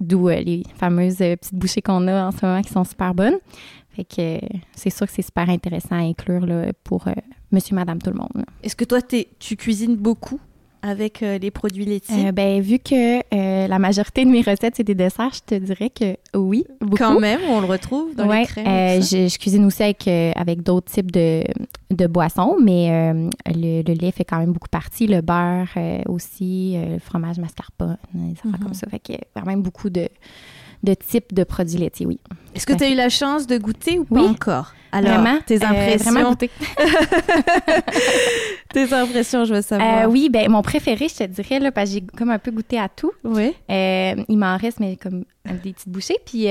d'où 0.00 0.28
les 0.28 0.62
fameuses 0.76 1.18
petites 1.18 1.54
bouchées 1.54 1.82
qu'on 1.82 2.06
a 2.08 2.26
en 2.26 2.30
ce 2.30 2.44
moment 2.44 2.62
qui 2.62 2.72
sont 2.72 2.84
super 2.84 3.14
bonnes. 3.14 3.38
Fait 3.90 4.04
que 4.04 4.46
c'est 4.74 4.90
sûr 4.90 5.06
que 5.06 5.12
c'est 5.12 5.22
super 5.22 5.50
intéressant 5.50 5.96
à 5.96 6.02
inclure 6.02 6.46
là, 6.46 6.72
pour 6.84 7.08
euh, 7.08 7.12
monsieur, 7.50 7.74
madame, 7.74 8.00
tout 8.00 8.10
le 8.10 8.16
monde. 8.16 8.44
Est-ce 8.62 8.76
que 8.76 8.84
toi, 8.84 9.00
tu 9.02 9.56
cuisines 9.56 9.96
beaucoup? 9.96 10.40
Avec 10.82 11.22
euh, 11.22 11.38
les 11.38 11.50
produits 11.50 11.84
laitiers? 11.84 12.28
Euh, 12.28 12.32
ben, 12.32 12.60
vu 12.60 12.78
que 12.78 13.18
la 13.66 13.78
majorité 13.78 14.24
de 14.24 14.30
mes 14.30 14.40
recettes, 14.40 14.74
c'est 14.76 14.84
des 14.84 14.94
desserts, 14.94 15.32
je 15.34 15.40
te 15.40 15.54
dirais 15.54 15.90
que 15.90 16.16
oui, 16.36 16.64
beaucoup. 16.80 16.96
Quand 16.96 17.20
même, 17.20 17.40
on 17.48 17.60
le 17.60 17.66
retrouve 17.66 18.14
dans 18.14 18.30
les 18.30 18.46
crèmes. 18.46 19.02
Je, 19.02 19.28
je, 19.28 19.38
cuisine 19.38 19.64
aussi 19.64 19.82
avec, 19.82 20.08
avec 20.08 20.62
d'autres 20.62 20.90
types 20.90 21.10
de, 21.10 21.44
de, 21.90 22.06
boissons, 22.06 22.56
mais 22.62 23.12
le, 23.46 23.82
le, 23.82 23.94
lait 23.94 24.12
fait 24.12 24.24
quand 24.24 24.38
même 24.38 24.52
beaucoup 24.52 24.68
partie. 24.68 25.06
Le 25.06 25.20
beurre 25.20 25.68
aussi, 26.06 26.76
le 26.76 26.98
fromage 26.98 27.38
mascarpone, 27.38 27.98
des 28.14 28.32
affaires 28.32 28.60
comme 28.60 28.74
ça. 28.74 28.86
Fait 28.88 29.00
que 29.00 29.12
quand 29.34 29.46
même 29.46 29.62
beaucoup 29.62 29.90
de 29.90 30.08
de 30.82 30.94
type 30.94 31.34
de 31.34 31.44
produits 31.44 31.78
laitiers, 31.78 32.06
oui. 32.06 32.20
Est-ce 32.54 32.66
que 32.66 32.72
tu 32.72 32.84
as 32.84 32.90
eu 32.90 32.94
la 32.94 33.08
chance 33.08 33.46
de 33.46 33.58
goûter 33.58 33.98
ou 33.98 34.04
pas 34.04 34.22
encore? 34.22 34.74
Alors, 34.92 35.20
vraiment, 35.20 35.38
tes 35.46 35.62
euh, 35.62 35.66
impressions? 35.66 36.12
vraiment 36.12 36.34
tes 38.72 38.92
impressions, 38.92 39.44
je 39.44 39.54
veux 39.54 39.62
savoir. 39.62 40.04
Euh, 40.04 40.08
oui, 40.08 40.28
ben 40.30 40.50
mon 40.50 40.62
préféré, 40.62 41.08
je 41.08 41.16
te 41.16 41.24
dirais, 41.24 41.60
là, 41.60 41.72
parce 41.72 41.90
que 41.90 41.94
j'ai 41.94 42.02
comme 42.16 42.30
un 42.30 42.38
peu 42.38 42.50
goûté 42.50 42.78
à 42.78 42.88
tout. 42.88 43.12
Oui. 43.24 43.54
Euh, 43.70 44.14
il 44.28 44.38
m'en 44.38 44.56
reste, 44.56 44.80
mais 44.80 44.96
comme 44.96 45.24
des 45.62 45.72
petites 45.72 45.88
bouchées. 45.88 46.18
Puis 46.24 46.48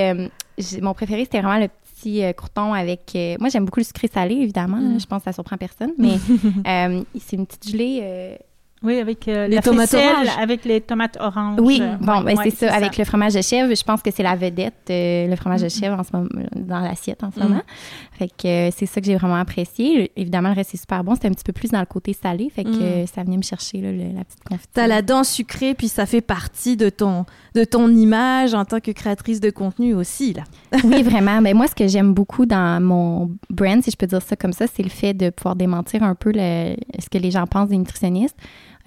mon 0.81 0.93
préféré, 0.93 1.25
c'était 1.25 1.41
vraiment 1.41 1.59
le 1.59 1.67
petit 1.67 2.23
croûton 2.35 2.73
avec. 2.73 3.17
moi, 3.39 3.49
j'aime 3.49 3.65
beaucoup 3.65 3.79
le 3.79 3.85
sucré 3.85 4.07
salé, 4.07 4.35
évidemment. 4.35 4.77
Mm. 4.77 4.99
je 4.99 5.05
pense 5.05 5.19
que 5.19 5.25
ça 5.25 5.33
surprend 5.33 5.57
personne. 5.57 5.91
Mais 5.97 6.17
c'est 7.19 7.35
une 7.35 7.45
petite 7.45 7.69
gelée 7.69 8.37
oui, 8.83 8.99
avec 8.99 9.27
euh, 9.27 9.47
les 9.47 9.59
tomates 9.59 9.93
oranges. 9.93 10.27
avec 10.39 10.63
les 10.63 10.81
tomates 10.81 11.17
oranges. 11.19 11.59
Oui, 11.59 11.81
bon, 11.99 12.21
ben, 12.21 12.37
c'est 12.43 12.51
ça, 12.51 12.73
avec 12.73 12.97
le 12.97 13.05
fromage 13.05 13.33
de 13.33 13.41
chèvre. 13.41 13.73
Je 13.73 13.83
pense 13.83 14.03
que 14.03 14.11
c'est 14.11 14.21
la 14.21 14.35
vedette, 14.35 14.75
euh, 14.91 15.27
le 15.27 15.35
fromage 15.35 15.61
de 15.61 15.69
chèvre 15.69 15.99
en 15.99 16.03
ce 16.03 16.09
moment, 16.13 16.29
dans 16.55 16.79
l'assiette 16.79 17.23
en 17.23 17.31
ce 17.31 17.39
moment. 17.39 17.55
Mm. 17.55 18.17
Fait 18.19 18.27
que 18.27 18.47
euh, 18.47 18.71
c'est 18.75 18.85
ça 18.85 19.01
que 19.01 19.07
j'ai 19.07 19.15
vraiment 19.15 19.35
apprécié. 19.35 20.11
Évidemment, 20.15 20.49
le 20.49 20.55
reste 20.55 20.75
est 20.75 20.77
super 20.77 21.03
bon. 21.03 21.15
C'était 21.15 21.27
un 21.27 21.31
petit 21.31 21.43
peu 21.43 21.53
plus 21.53 21.71
dans 21.71 21.79
le 21.79 21.87
côté 21.87 22.13
salé, 22.13 22.51
fait 22.53 22.65
que 22.65 23.03
mm. 23.03 23.07
ça 23.07 23.23
venait 23.23 23.37
me 23.37 23.41
chercher 23.41 23.81
la 23.81 24.23
petite 24.23 24.43
confiture. 24.43 24.71
T'as 24.73 24.87
la 24.87 25.01
dent 25.01 25.23
sucrée, 25.23 25.73
puis 25.73 25.87
ça 25.87 26.05
fait 26.05 26.21
partie 26.21 26.77
de 26.77 26.89
ton 26.89 27.25
de 27.57 27.63
ton 27.63 27.89
image 27.89 28.53
en 28.53 28.65
tant 28.65 28.79
que 28.79 28.91
créatrice 28.91 29.39
de 29.39 29.49
contenu 29.49 29.95
aussi 29.95 30.33
là. 30.33 30.43
oui, 30.83 31.01
vraiment. 31.11 31.41
Mais 31.41 31.53
ben, 31.53 31.57
moi, 31.57 31.67
ce 31.67 31.75
que 31.75 31.87
j'aime 31.87 32.13
beaucoup 32.13 32.45
dans 32.45 32.81
mon 32.81 33.31
brand, 33.49 33.81
si 33.83 33.89
je 33.89 33.97
peux 33.97 34.05
dire 34.05 34.21
ça 34.21 34.35
comme 34.35 34.53
ça, 34.53 34.65
c'est 34.67 34.83
le 34.83 34.89
fait 34.89 35.13
de 35.13 35.31
pouvoir 35.31 35.55
démentir 35.55 36.03
un 36.03 36.13
peu 36.13 36.31
ce 36.33 37.09
que 37.09 37.17
les 37.17 37.31
gens 37.31 37.47
pensent 37.47 37.69
des 37.69 37.77
nutritionnistes. 37.77 38.37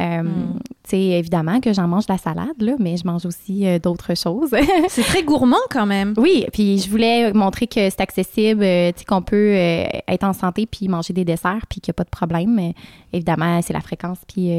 Euh, 0.01 0.23
hmm. 0.23 0.59
Tu 0.83 0.91
sais, 0.91 1.01
évidemment 1.01 1.61
que 1.61 1.73
j'en 1.73 1.87
mange 1.87 2.07
de 2.07 2.13
la 2.13 2.19
salade, 2.19 2.61
là, 2.61 2.73
mais 2.79 2.97
je 2.97 3.07
mange 3.07 3.27
aussi 3.27 3.67
euh, 3.67 3.79
d'autres 3.79 4.17
choses. 4.17 4.51
c'est 4.89 5.03
très 5.03 5.23
gourmand 5.23 5.57
quand 5.71 5.87
même. 5.87 6.15
Oui, 6.17 6.47
puis 6.53 6.79
je 6.79 6.91
voulais 6.91 7.33
montrer 7.33 7.67
que 7.67 7.91
c'est 7.91 8.01
accessible, 8.01 8.63
euh, 8.63 8.91
tu 8.93 9.01
sais, 9.01 9.05
qu'on 9.05 9.23
peut 9.23 9.53
être 9.53 10.25
en 10.25 10.33
santé 10.33 10.67
puis 10.67 10.89
manger 10.89 11.13
des 11.13 11.25
desserts 11.25 11.67
puis 11.69 11.81
qu'il 11.81 11.91
n'y 11.91 11.95
a 11.95 11.99
pas 11.99 12.05
de 12.05 12.11
problème. 12.11 12.73
évidemment, 13.13 13.61
c'est 13.63 13.73
la 13.73 13.81
fréquence 13.81 14.19
puis 14.27 14.51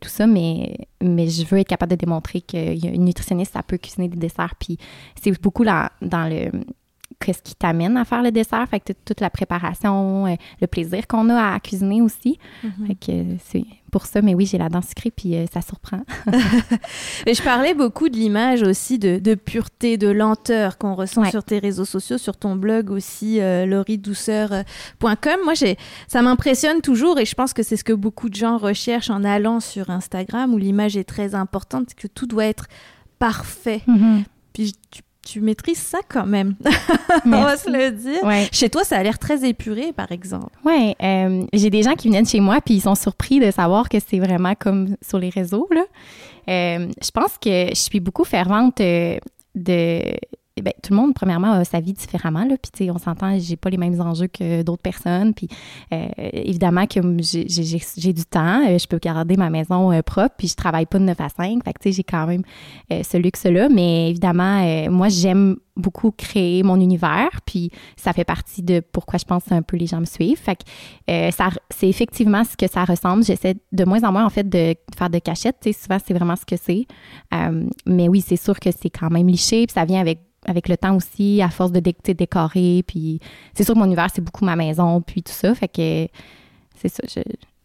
tout 0.00 0.08
ça, 0.08 0.26
mais, 0.26 0.76
mais 1.02 1.28
je 1.28 1.44
veux 1.44 1.58
être 1.58 1.68
capable 1.68 1.90
de 1.90 1.96
démontrer 1.96 2.40
qu'une 2.40 3.04
nutritionniste, 3.04 3.54
ça 3.54 3.62
peut 3.62 3.78
cuisiner 3.78 4.08
des 4.08 4.18
desserts 4.18 4.54
puis 4.58 4.78
c'est 5.20 5.40
beaucoup 5.42 5.64
là, 5.64 5.90
dans 6.00 6.28
le 6.28 6.50
qu'est-ce 7.20 7.42
qui 7.42 7.54
t'amène 7.54 7.96
à 7.96 8.04
faire 8.04 8.22
le 8.22 8.30
dessert. 8.30 8.66
Fait 8.68 8.80
que 8.80 8.92
toute 9.04 9.20
la 9.20 9.30
préparation, 9.30 10.26
euh, 10.26 10.36
le 10.60 10.66
plaisir 10.66 11.06
qu'on 11.06 11.28
a 11.30 11.54
à 11.54 11.60
cuisiner 11.60 12.02
aussi. 12.02 12.38
Mm-hmm. 12.64 12.86
Fait 12.86 12.94
que 12.94 13.36
c'est 13.44 13.64
pour 13.90 14.06
ça, 14.06 14.22
mais 14.22 14.34
oui, 14.34 14.46
j'ai 14.46 14.58
la 14.58 14.68
dent 14.68 14.82
sucrée, 14.82 15.10
puis 15.10 15.36
euh, 15.36 15.46
ça 15.52 15.60
surprend. 15.60 16.00
mais 17.26 17.34
je 17.34 17.42
parlais 17.42 17.74
beaucoup 17.74 18.08
de 18.08 18.16
l'image 18.16 18.62
aussi 18.62 18.98
de, 18.98 19.34
pureté, 19.34 19.96
de 19.96 20.08
lenteur 20.08 20.78
qu'on 20.78 20.94
ressent 20.94 21.24
sur 21.30 21.44
tes 21.44 21.58
réseaux 21.58 21.84
sociaux, 21.84 22.18
sur 22.18 22.36
ton 22.36 22.56
blog 22.56 22.90
aussi, 22.90 23.40
euh, 23.40 23.66
lauridouceur.com. 23.66 25.36
Moi, 25.44 25.54
j'ai, 25.54 25.76
ça 26.06 26.22
m'impressionne 26.22 26.80
toujours 26.80 27.18
et 27.18 27.24
je 27.24 27.34
pense 27.34 27.52
que 27.52 27.62
c'est 27.62 27.76
ce 27.76 27.84
que 27.84 27.92
beaucoup 27.92 28.28
de 28.28 28.34
gens 28.34 28.58
recherchent 28.58 29.10
en 29.10 29.24
allant 29.24 29.60
sur 29.60 29.90
Instagram 29.90 30.54
où 30.54 30.58
l'image 30.58 30.96
est 30.96 31.08
très 31.08 31.34
importante, 31.34 31.94
que 31.94 32.06
tout 32.06 32.26
doit 32.26 32.46
être 32.46 32.66
parfait. 33.18 33.82
Mm-hmm. 33.88 34.24
Puis 34.52 34.74
tu 34.90 35.02
tu 35.30 35.40
maîtrises 35.40 35.82
ça 35.82 35.98
quand 36.08 36.26
même. 36.26 36.56
On 37.26 37.30
va 37.30 37.56
se 37.56 37.70
le 37.70 37.90
dire. 37.90 38.48
Chez 38.50 38.70
toi, 38.70 38.82
ça 38.84 38.96
a 38.96 39.02
l'air 39.02 39.18
très 39.18 39.46
épuré, 39.46 39.92
par 39.92 40.10
exemple. 40.10 40.56
Oui, 40.64 40.94
euh, 41.02 41.44
j'ai 41.52 41.68
des 41.68 41.82
gens 41.82 41.94
qui 41.94 42.08
viennent 42.08 42.26
chez 42.26 42.40
moi 42.40 42.60
puis 42.64 42.74
ils 42.74 42.80
sont 42.80 42.94
surpris 42.94 43.38
de 43.38 43.50
savoir 43.50 43.88
que 43.88 43.98
c'est 44.00 44.18
vraiment 44.18 44.54
comme 44.54 44.96
sur 45.06 45.18
les 45.18 45.28
réseaux. 45.28 45.68
Là. 45.70 45.84
Euh, 46.48 46.88
je 47.02 47.10
pense 47.10 47.36
que 47.38 47.68
je 47.68 47.74
suis 47.74 48.00
beaucoup 48.00 48.24
fervente 48.24 48.80
euh, 48.80 49.18
de 49.54 50.00
eh 50.58 50.62
ben, 50.62 50.72
tout 50.82 50.92
le 50.92 51.00
monde, 51.00 51.14
premièrement, 51.14 51.52
a 51.52 51.64
sa 51.64 51.78
vie 51.78 51.92
différemment. 51.92 52.44
Là, 52.44 52.56
puis, 52.60 52.72
tu 52.72 52.84
sais, 52.84 52.90
on 52.90 52.98
s'entend, 52.98 53.38
j'ai 53.38 53.56
pas 53.56 53.70
les 53.70 53.76
mêmes 53.76 54.00
enjeux 54.00 54.26
que 54.26 54.62
d'autres 54.62 54.82
personnes. 54.82 55.32
Puis, 55.32 55.48
euh, 55.92 56.08
évidemment 56.32 56.86
que 56.86 57.00
j'ai 57.20 58.12
du 58.12 58.24
temps. 58.24 58.66
Euh, 58.68 58.76
je 58.76 58.86
peux 58.88 58.98
garder 58.98 59.36
ma 59.36 59.50
maison 59.50 59.92
euh, 59.92 60.02
propre. 60.02 60.34
Puis, 60.36 60.48
je 60.48 60.56
travaille 60.56 60.86
pas 60.86 60.98
de 60.98 61.04
9 61.04 61.20
à 61.20 61.28
5. 61.28 61.64
Fait 61.64 61.72
que, 61.72 61.78
tu 61.80 61.90
sais, 61.90 61.92
j'ai 61.92 62.02
quand 62.02 62.26
même 62.26 62.42
ce 62.90 63.16
luxe-là. 63.16 63.68
Mais 63.68 64.10
évidemment, 64.10 64.90
moi, 64.90 65.08
j'aime 65.08 65.56
beaucoup 65.76 66.10
créer 66.10 66.64
mon 66.64 66.80
univers. 66.80 67.40
Puis, 67.46 67.70
ça 67.96 68.12
fait 68.12 68.24
partie 68.24 68.62
de 68.62 68.80
pourquoi 68.80 69.18
je 69.18 69.24
pense 69.24 69.50
un 69.52 69.62
peu 69.62 69.76
les 69.76 69.86
gens 69.86 70.00
me 70.00 70.06
suivent. 70.06 70.40
Fait 70.40 70.56
que, 70.56 70.64
c'est 71.70 71.88
effectivement 71.88 72.42
ce 72.42 72.56
que 72.56 72.68
ça 72.68 72.84
ressemble. 72.84 73.22
J'essaie 73.22 73.54
de 73.70 73.84
moins 73.84 74.02
en 74.02 74.10
moins, 74.10 74.24
en 74.24 74.30
fait, 74.30 74.48
de 74.48 74.74
faire 74.96 75.10
de 75.10 75.18
cachette. 75.20 75.56
Tu 75.60 75.72
sais, 75.72 75.78
souvent, 75.78 75.98
c'est 76.04 76.14
vraiment 76.14 76.36
ce 76.36 76.44
que 76.44 76.56
c'est. 76.60 76.86
mais 77.86 78.08
oui, 78.08 78.24
c'est 78.26 78.36
sûr 78.36 78.58
que 78.58 78.70
c'est 78.70 78.90
quand 78.90 79.10
même 79.10 79.28
liché. 79.28 79.66
Ça 79.72 79.84
vient 79.84 80.00
avec 80.00 80.27
avec 80.48 80.68
le 80.68 80.76
temps 80.76 80.96
aussi, 80.96 81.40
à 81.42 81.50
force 81.50 81.72
de 81.72 81.80
décorer. 81.80 82.84
Puis 82.86 83.20
c'est 83.54 83.64
sûr 83.64 83.74
que 83.74 83.78
mon 83.78 83.86
univers, 83.86 84.08
c'est 84.14 84.22
beaucoup 84.22 84.44
ma 84.44 84.56
maison, 84.56 85.00
puis 85.00 85.22
tout 85.22 85.32
ça. 85.32 85.54
Fait 85.54 85.68
que 85.68 86.08
c'est 86.80 86.88
ça. 86.88 87.02
Je, 87.08 87.20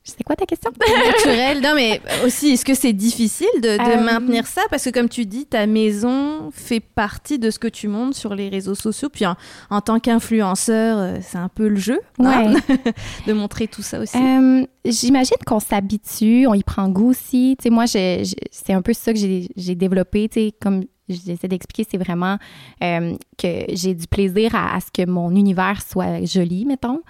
c'est 0.05 0.23
quoi 0.23 0.35
ta 0.35 0.45
question? 0.45 0.69
Naturel. 1.05 1.61
Non, 1.61 1.73
mais 1.75 2.01
aussi, 2.25 2.49
est-ce 2.49 2.65
que 2.65 2.73
c'est 2.73 2.91
difficile 2.91 3.47
de, 3.61 3.69
euh, 3.69 4.03
maintenir 4.03 4.45
ça? 4.45 4.61
Parce 4.69 4.83
que 4.83 4.89
comme 4.89 5.07
tu 5.07 5.25
dis, 5.25 5.45
ta 5.45 5.65
maison 5.65 6.51
fait 6.51 6.81
partie 6.81 7.39
de 7.39 7.49
ce 7.49 7.57
que 7.57 7.69
tu 7.69 7.87
montres 7.87 8.17
sur 8.17 8.35
les 8.35 8.49
réseaux 8.49 8.75
sociaux. 8.75 9.07
Puis 9.09 9.23
en, 9.25 9.81
tant 9.81 9.99
qu'influenceur, 9.99 10.97
euh, 10.97 11.17
c'est 11.21 11.37
un 11.37 11.47
peu 11.47 11.69
le 11.69 11.77
jeu 11.77 12.01
hein, 12.19 12.53
de 13.27 13.33
montrer 13.33 13.67
tout 13.67 13.81
ça 13.81 13.99
aussi. 14.01 14.17
Euh, 14.17 14.65
j'imagine 14.83 15.37
qu'on 15.45 15.61
s'habitue, 15.61 16.47
on 16.47 16.53
y 16.53 16.63
prend 16.63 16.89
goût 16.89 17.11
aussi. 17.11 17.55
Tu 17.57 17.63
sais, 17.63 17.69
moi, 17.69 17.85
c'est 17.87 18.73
un 18.73 18.81
peu 18.81 18.91
ça 18.91 19.13
que 19.13 19.19
j'ai 19.19 19.75
développé. 19.75 20.27
Tu 20.27 20.33
sais, 20.33 20.53
comme 20.61 20.83
j'essaie 21.09 21.47
d'expliquer, 21.47 21.87
c'est 21.89 21.97
vraiment 21.97 22.37
euh, 22.83 23.15
que 23.37 23.65
j'ai 23.69 23.93
du 23.93 24.07
plaisir 24.07 24.55
à, 24.55 24.79
ce 24.79 24.91
que 24.91 25.09
mon 25.09 25.31
univers 25.35 25.81
soit 25.81 26.25
joli, 26.25 26.65
mettons, 26.65 27.01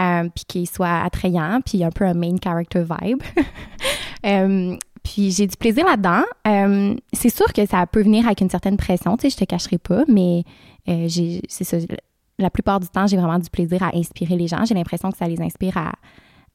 euh, 0.00 0.28
puis 0.34 0.44
qu'il 0.46 0.68
soit 0.68 1.02
attrayant, 1.02 1.60
puis 1.64 1.84
un 1.84 1.90
peu 1.90 2.04
un 2.04 2.14
main 2.14 2.36
character 2.42 2.82
vibe. 2.82 3.22
Euh, 4.26 4.76
puis 5.04 5.30
j'ai 5.30 5.46
du 5.46 5.56
plaisir 5.56 5.86
là-dedans. 5.86 6.24
c'est 7.12 7.28
sûr 7.28 7.52
que 7.52 7.64
ça 7.66 7.86
peut 7.86 8.02
venir 8.02 8.26
avec 8.26 8.40
une 8.40 8.50
certaine 8.50 8.76
pression, 8.76 9.16
tu 9.16 9.22
sais, 9.22 9.30
je 9.30 9.36
te 9.36 9.44
cacherai 9.44 9.78
pas, 9.78 10.02
mais 10.08 10.42
c'est 10.86 11.62
ça. 11.62 11.76
La 12.40 12.50
plupart 12.50 12.80
du 12.80 12.88
temps, 12.88 13.06
j'ai 13.06 13.16
vraiment 13.16 13.38
du 13.38 13.48
plaisir 13.48 13.80
à 13.84 13.96
inspirer 13.96 14.36
les 14.36 14.48
gens. 14.48 14.64
J'ai 14.64 14.74
l'impression 14.74 15.12
que 15.12 15.16
ça 15.16 15.28
les 15.28 15.40
inspire 15.40 15.76
à, 15.76 15.92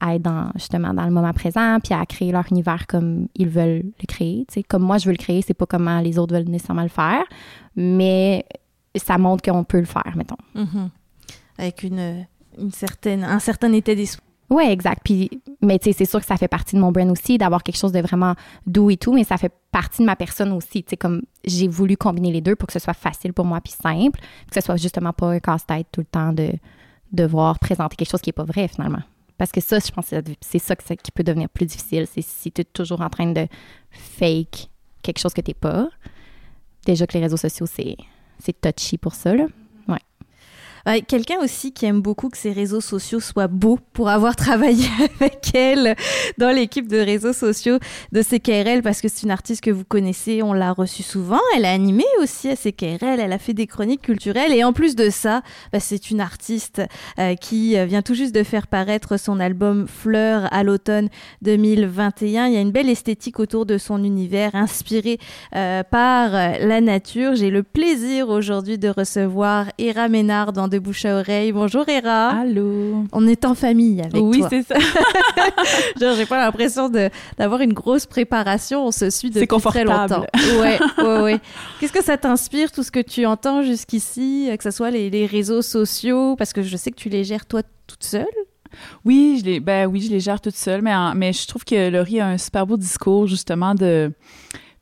à 0.04 0.16
être 0.16 0.22
dans, 0.22 0.52
justement 0.56 0.94
dans 0.94 1.06
le 1.06 1.12
moment 1.12 1.32
présent, 1.32 1.80
puis 1.82 1.94
à 1.94 2.06
créer 2.06 2.34
leur 2.34 2.44
univers 2.52 2.86
comme 2.88 3.28
ils 3.36 3.48
veulent 3.48 3.84
le 4.02 4.06
créer. 4.06 4.46
sais 4.50 4.62
Comme 4.62 4.84
moi, 4.84 4.98
je 4.98 5.06
veux 5.06 5.14
le 5.14 5.18
créer, 5.18 5.42
c'est 5.42 5.54
pas 5.54 5.66
comment 5.66 6.02
les 6.02 6.20
autres 6.20 6.36
veulent 6.36 6.50
nécessairement 6.50 6.84
le 6.84 6.90
faire, 6.90 7.24
mais 7.78 8.46
ça 8.96 9.18
montre 9.18 9.50
qu'on 9.50 9.64
peut 9.64 9.80
le 9.80 9.86
faire, 9.86 10.14
mettons. 10.18 10.36
Mm-hmm. 10.56 10.90
Avec 11.58 11.84
une, 11.84 12.26
une, 12.58 12.72
certaine, 12.72 13.24
un 13.24 13.40
certain 13.40 13.72
état 13.72 13.96
d'esprit. 13.96 14.22
Oui, 14.50 14.66
exact. 14.66 15.02
Puis, 15.06 15.42
mais 15.62 15.80
tu 15.80 15.86
sais, 15.86 15.94
c'est 15.94 16.06
sûr 16.06 16.20
que 16.20 16.26
ça 16.26 16.36
fait 16.36 16.50
partie 16.50 16.76
de 16.76 16.82
mon 16.82 16.92
brand 16.92 17.10
aussi, 17.10 17.38
d'avoir 17.38 17.64
quelque 17.64 17.78
chose 17.78 17.94
de 17.94 18.02
vraiment 18.02 18.36
doux 18.68 18.90
et 18.90 18.98
tout, 18.98 19.14
mais 19.14 19.24
ça 19.24 19.38
fait 19.38 19.54
partie 19.72 20.02
de 20.02 20.06
ma 20.06 20.18
personne 20.18 20.52
aussi. 20.52 20.84
Tu 20.84 20.92
sais, 20.92 20.98
comme 20.98 21.22
j'ai 21.46 21.70
voulu 21.70 21.96
combiner 21.96 22.32
les 22.32 22.42
deux 22.42 22.58
pour 22.58 22.68
que 22.68 22.74
ce 22.74 22.80
soit 22.80 22.94
facile 22.94 23.32
pour 23.32 23.46
moi 23.46 23.62
puis 23.62 23.74
simple, 23.74 24.20
que 24.20 24.54
ce 24.54 24.62
soit 24.62 24.76
justement 24.76 25.14
pas 25.14 25.30
un 25.30 25.40
casse-tête 25.40 25.88
tout 25.94 26.02
le 26.02 26.08
temps 26.08 26.34
de 26.34 26.52
devoir 27.14 27.58
présenter 27.58 27.96
quelque 27.96 28.10
chose 28.10 28.22
qui 28.22 28.32
est 28.32 28.34
pas 28.34 28.44
vrai 28.44 28.68
finalement. 28.68 29.02
Parce 29.38 29.52
que 29.52 29.62
ça, 29.62 29.80
je 29.80 29.92
pense 29.92 30.10
que 30.10 30.16
c'est 30.42 30.60
ça 30.60 30.76
qui 30.76 31.12
peut 31.12 31.24
devenir 31.24 31.50
plus 31.50 31.66
difficile. 31.66 32.08
C'est 32.12 32.22
si 32.22 32.52
tu 32.52 32.62
es 32.62 32.64
toujours 32.64 33.02
en 33.02 33.10
train 33.10 33.32
de 33.32 33.48
fake 33.92 34.70
quelque 35.02 35.20
chose 35.20 35.34
que 35.34 35.42
tu 35.42 35.50
n'es 35.50 35.56
pas. 35.56 35.90
Déjà 36.86 37.08
que 37.08 37.14
les 37.14 37.24
réseaux 37.24 37.38
sociaux, 37.38 37.66
c'est 37.66 37.98
touchy 38.62 38.98
pour 38.98 39.16
ça. 39.16 39.34
Quelqu'un 41.08 41.38
aussi 41.42 41.72
qui 41.72 41.86
aime 41.86 42.02
beaucoup 42.02 42.28
que 42.28 42.38
ses 42.38 42.52
réseaux 42.52 42.82
sociaux 42.82 43.22
soient 43.22 43.48
beaux 43.48 43.80
pour 43.94 44.10
avoir 44.10 44.36
travaillé 44.44 44.86
avec 45.00 45.56
elle 45.56 45.96
dans 46.38 46.54
l'équipe 46.54 46.90
de 46.90 46.98
réseaux 46.98 47.32
sociaux 47.32 47.80
de 48.12 48.22
CKRL 48.22 48.82
parce 48.82 49.00
que 49.00 49.08
c'est 49.08 49.24
une 49.24 49.32
artiste 49.32 49.62
que 49.62 49.72
vous 49.72 49.86
connaissez, 49.86 50.44
on 50.44 50.52
l'a 50.52 50.74
reçue 50.74 51.04
souvent. 51.04 51.40
Elle 51.56 51.64
a 51.64 51.72
animé 51.72 52.04
aussi 52.22 52.50
à 52.50 52.58
CKRL, 52.58 53.20
elle 53.20 53.32
a 53.32 53.38
fait 53.38 53.54
des 53.54 53.66
chroniques 53.66 54.02
culturelles 54.02 54.52
et 54.52 54.66
en 54.66 54.74
plus 54.74 54.96
de 54.96 55.10
ça, 55.10 55.42
bah, 55.72 55.80
c'est 55.80 56.12
une 56.12 56.20
artiste 56.20 56.82
euh, 57.18 57.36
qui 57.36 57.78
vient 57.86 58.02
tout 58.02 58.14
juste 58.14 58.36
de 58.36 58.44
faire 58.44 58.68
paraître 58.68 59.18
son 59.18 59.40
album 59.40 59.88
Fleurs 59.88 60.54
à 60.54 60.64
l'automne 60.64 61.08
2021. 61.44 62.48
Il 62.48 62.54
y 62.54 62.58
a 62.58 62.62
une 62.62 62.72
belle 62.72 62.90
esthétique 62.90 63.40
autour 63.40 63.66
de 63.66 63.78
son 63.78 64.04
univers 64.04 64.54
inspiré 64.54 65.18
euh, 65.56 65.84
par 65.84 66.32
la 66.32 66.82
nature. 66.82 67.36
J'ai 67.36 67.52
le 67.52 67.64
plaisir 67.64 68.28
aujourd'hui 68.28 68.78
de 68.78 68.90
recevoir 68.90 69.68
Ira 69.78 70.10
Ménard 70.10 70.52
dans 70.52 70.68
de 70.74 70.80
bouche 70.80 71.06
à 71.06 71.20
oreille. 71.20 71.52
Bonjour 71.52 71.88
Hera. 71.88 72.30
Allô. 72.30 73.04
On 73.12 73.28
est 73.28 73.46
en 73.46 73.54
famille 73.54 74.02
avec 74.02 74.16
oui, 74.16 74.40
toi. 74.40 74.50
Oui, 74.52 74.64
c'est 74.66 74.74
ça. 74.74 74.80
Genre, 76.02 76.16
j'ai 76.16 76.26
pas 76.26 76.44
l'impression 76.44 76.90
d'avoir 77.38 77.62
une 77.62 77.74
grosse 77.74 78.08
préparation. 78.08 78.88
On 78.88 78.92
se 78.92 79.12
suit 79.12 79.30
depuis 79.30 79.48
très 79.48 79.84
longtemps. 79.84 80.26
Ouais, 80.60 80.80
ouais, 80.98 81.22
ouais. 81.22 81.40
Qu'est-ce 81.80 81.94
que 81.94 82.04
ça 82.04 82.18
t'inspire, 82.18 82.72
tout 82.72 82.82
ce 82.82 82.90
que 82.90 83.02
tu 83.02 83.28
entends 83.28 83.62
jusqu'ici, 83.62 84.50
que 84.58 84.64
ce 84.64 84.72
soit 84.72 84.90
les, 84.90 85.12
les 85.12 85.28
réseaux 85.28 85.62
sociaux, 85.62 86.36
parce 86.38 86.54
que 86.54 86.64
je 86.64 86.76
sais 86.76 86.90
que 86.90 86.98
tu 86.98 87.10
les 87.10 87.24
gères 87.24 87.46
toi 87.46 87.62
toute 87.86 88.04
seule. 88.04 88.26
Oui, 89.06 89.38
je 89.40 89.46
les, 89.46 89.60
ben 89.60 89.86
oui, 89.86 90.02
je 90.02 90.10
les 90.10 90.20
gère 90.20 90.42
toute 90.42 90.56
seule, 90.56 90.82
mais, 90.82 90.96
mais 91.14 91.34
je 91.34 91.48
trouve 91.48 91.64
que 91.64 91.90
Laurie 91.92 92.20
a 92.20 92.30
un 92.30 92.40
super 92.40 92.66
beau 92.66 92.78
discours 92.78 93.28
justement 93.28 93.76
de. 93.76 94.12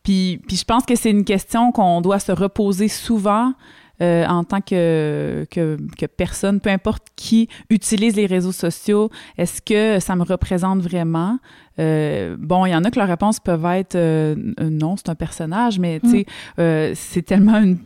Puis, 0.04 0.40
puis 0.48 0.56
je 0.56 0.64
pense 0.64 0.86
que 0.86 0.96
c'est 0.96 1.12
une 1.12 1.26
question 1.26 1.74
qu'on 1.74 2.00
doit 2.00 2.20
se 2.20 2.32
reposer 2.32 2.88
souvent 2.88 3.54
euh, 4.02 4.26
en 4.26 4.44
tant 4.44 4.62
que, 4.62 5.46
que, 5.52 5.78
que, 5.98 6.06
personne, 6.06 6.60
peu 6.60 6.70
importe 6.70 7.04
qui 7.16 7.50
utilise 7.70 8.16
les 8.16 8.26
réseaux 8.26 8.52
sociaux, 8.52 9.10
est-ce 9.38 9.62
que 9.62 10.00
ça 10.00 10.16
me 10.16 10.24
représente 10.24 10.82
vraiment? 10.82 11.38
Euh, 11.80 12.36
bon, 12.40 12.66
il 12.66 12.72
y 12.72 12.76
en 12.76 12.84
a 12.84 12.92
que 12.92 13.00
leur 13.00 13.08
réponse 13.08 13.40
peuvent 13.40 13.66
être 13.66 13.96
euh, 13.96 14.36
non, 14.60 14.98
c'est 14.98 15.10
un 15.10 15.16
personnage, 15.16 15.80
mais 15.80 16.00
tu 16.00 16.10
sais, 16.10 16.26
mm. 16.58 16.96
c'est 16.96 17.22
tellement 17.22 17.58
une 17.58 17.78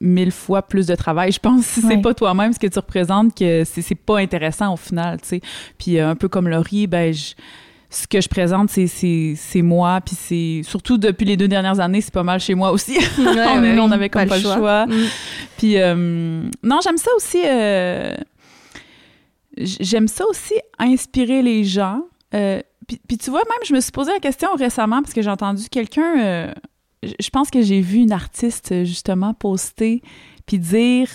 mille 0.00 0.32
fois 0.32 0.62
plus 0.62 0.86
de 0.86 0.94
travail, 0.94 1.32
je 1.32 1.40
pense, 1.40 1.64
si 1.64 1.80
c'est 1.80 2.00
pas 2.00 2.14
toi-même 2.14 2.52
ce 2.52 2.58
que 2.58 2.66
tu 2.66 2.78
représentes, 2.78 3.34
que 3.34 3.64
c'est 3.64 3.94
pas 3.94 4.18
intéressant 4.18 4.74
au 4.74 4.76
final, 4.76 5.20
tu 5.20 5.28
sais. 5.28 5.40
Puis 5.78 5.98
un 5.98 6.14
peu 6.14 6.28
comme 6.28 6.48
Laurie, 6.48 6.86
ben, 6.86 7.12
je 7.12 7.34
ce 7.94 8.06
que 8.06 8.20
je 8.20 8.28
présente, 8.28 8.70
c'est 8.70 9.62
moi. 9.62 10.00
Puis 10.04 10.16
c'est 10.18 10.68
surtout 10.68 10.98
depuis 10.98 11.24
les 11.24 11.36
deux 11.36 11.48
dernières 11.48 11.80
années, 11.80 12.00
c'est 12.00 12.12
pas 12.12 12.22
mal 12.22 12.40
chez 12.40 12.54
moi 12.54 12.72
aussi. 12.72 12.98
on, 13.18 13.90
avait 13.92 14.08
comme 14.08 14.26
pas, 14.26 14.36
le 14.36 14.42
choix. 14.42 14.86
Mm. 14.86 14.92
Puis 15.64 15.78
euh, 15.78 15.94
non, 16.62 16.80
j'aime 16.82 16.98
ça 16.98 17.10
aussi. 17.16 17.40
Euh, 17.42 18.14
j'aime 19.56 20.08
ça 20.08 20.26
aussi 20.28 20.52
inspirer 20.78 21.40
les 21.40 21.64
gens. 21.64 22.02
Euh, 22.34 22.60
puis, 22.86 23.00
puis, 23.08 23.16
tu 23.16 23.30
vois, 23.30 23.40
même 23.48 23.66
je 23.66 23.72
me 23.72 23.80
suis 23.80 23.90
posé 23.90 24.12
la 24.12 24.18
question 24.18 24.50
récemment 24.56 25.00
parce 25.00 25.14
que 25.14 25.22
j'ai 25.22 25.30
entendu 25.30 25.70
quelqu'un. 25.70 26.52
je 27.02 27.30
pense 27.30 27.48
que 27.48 27.62
j'ai 27.62 27.80
vu 27.80 28.00
une 28.00 28.12
artiste 28.12 28.84
justement 28.84 29.32
poster 29.32 30.02
puis 30.44 30.58
dire, 30.58 31.08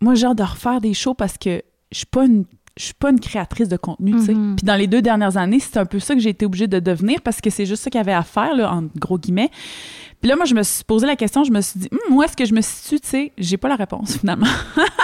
moi 0.00 0.14
j'ai 0.14 0.24
hâte 0.26 0.38
de 0.38 0.42
refaire 0.42 0.80
des 0.80 0.94
shows 0.94 1.12
parce 1.12 1.36
que 1.36 1.62
je 1.90 1.98
suis 1.98 2.06
pas 2.06 2.24
une 2.24 2.46
je 2.78 2.84
suis 2.84 2.94
pas 2.94 3.10
une 3.10 3.20
créatrice 3.20 3.68
de 3.68 3.76
contenu, 3.76 4.12
tu 4.12 4.22
sais. 4.22 4.32
Mm-hmm. 4.32 4.56
Puis 4.56 4.64
dans 4.64 4.76
les 4.76 4.86
deux 4.86 5.02
dernières 5.02 5.36
années, 5.36 5.60
c'est 5.60 5.76
un 5.76 5.84
peu 5.84 5.98
ça 5.98 6.14
que 6.14 6.20
j'ai 6.20 6.30
été 6.30 6.46
obligée 6.46 6.68
de 6.68 6.78
devenir 6.78 7.20
parce 7.20 7.42
que 7.42 7.50
c'est 7.50 7.66
juste 7.66 7.82
ça 7.82 7.90
qu'il 7.90 7.98
y 7.98 8.00
avait 8.00 8.14
à 8.14 8.22
faire, 8.22 8.54
là, 8.54 8.72
en 8.72 8.84
gros 8.96 9.18
guillemets. 9.18 9.50
Puis 10.22 10.28
là, 10.28 10.36
moi, 10.36 10.44
je 10.44 10.54
me 10.54 10.62
suis 10.62 10.84
posé 10.84 11.06
la 11.06 11.16
question, 11.16 11.44
je 11.44 11.50
me 11.50 11.60
suis 11.60 11.80
dit, 11.80 11.88
hum, 11.92 12.16
où 12.16 12.22
est-ce 12.22 12.36
que 12.36 12.44
je 12.44 12.54
me 12.54 12.60
situe, 12.60 13.00
tu 13.00 13.08
sais? 13.08 13.32
J'ai 13.36 13.56
pas 13.56 13.68
la 13.68 13.76
réponse, 13.76 14.16
finalement. 14.20 14.46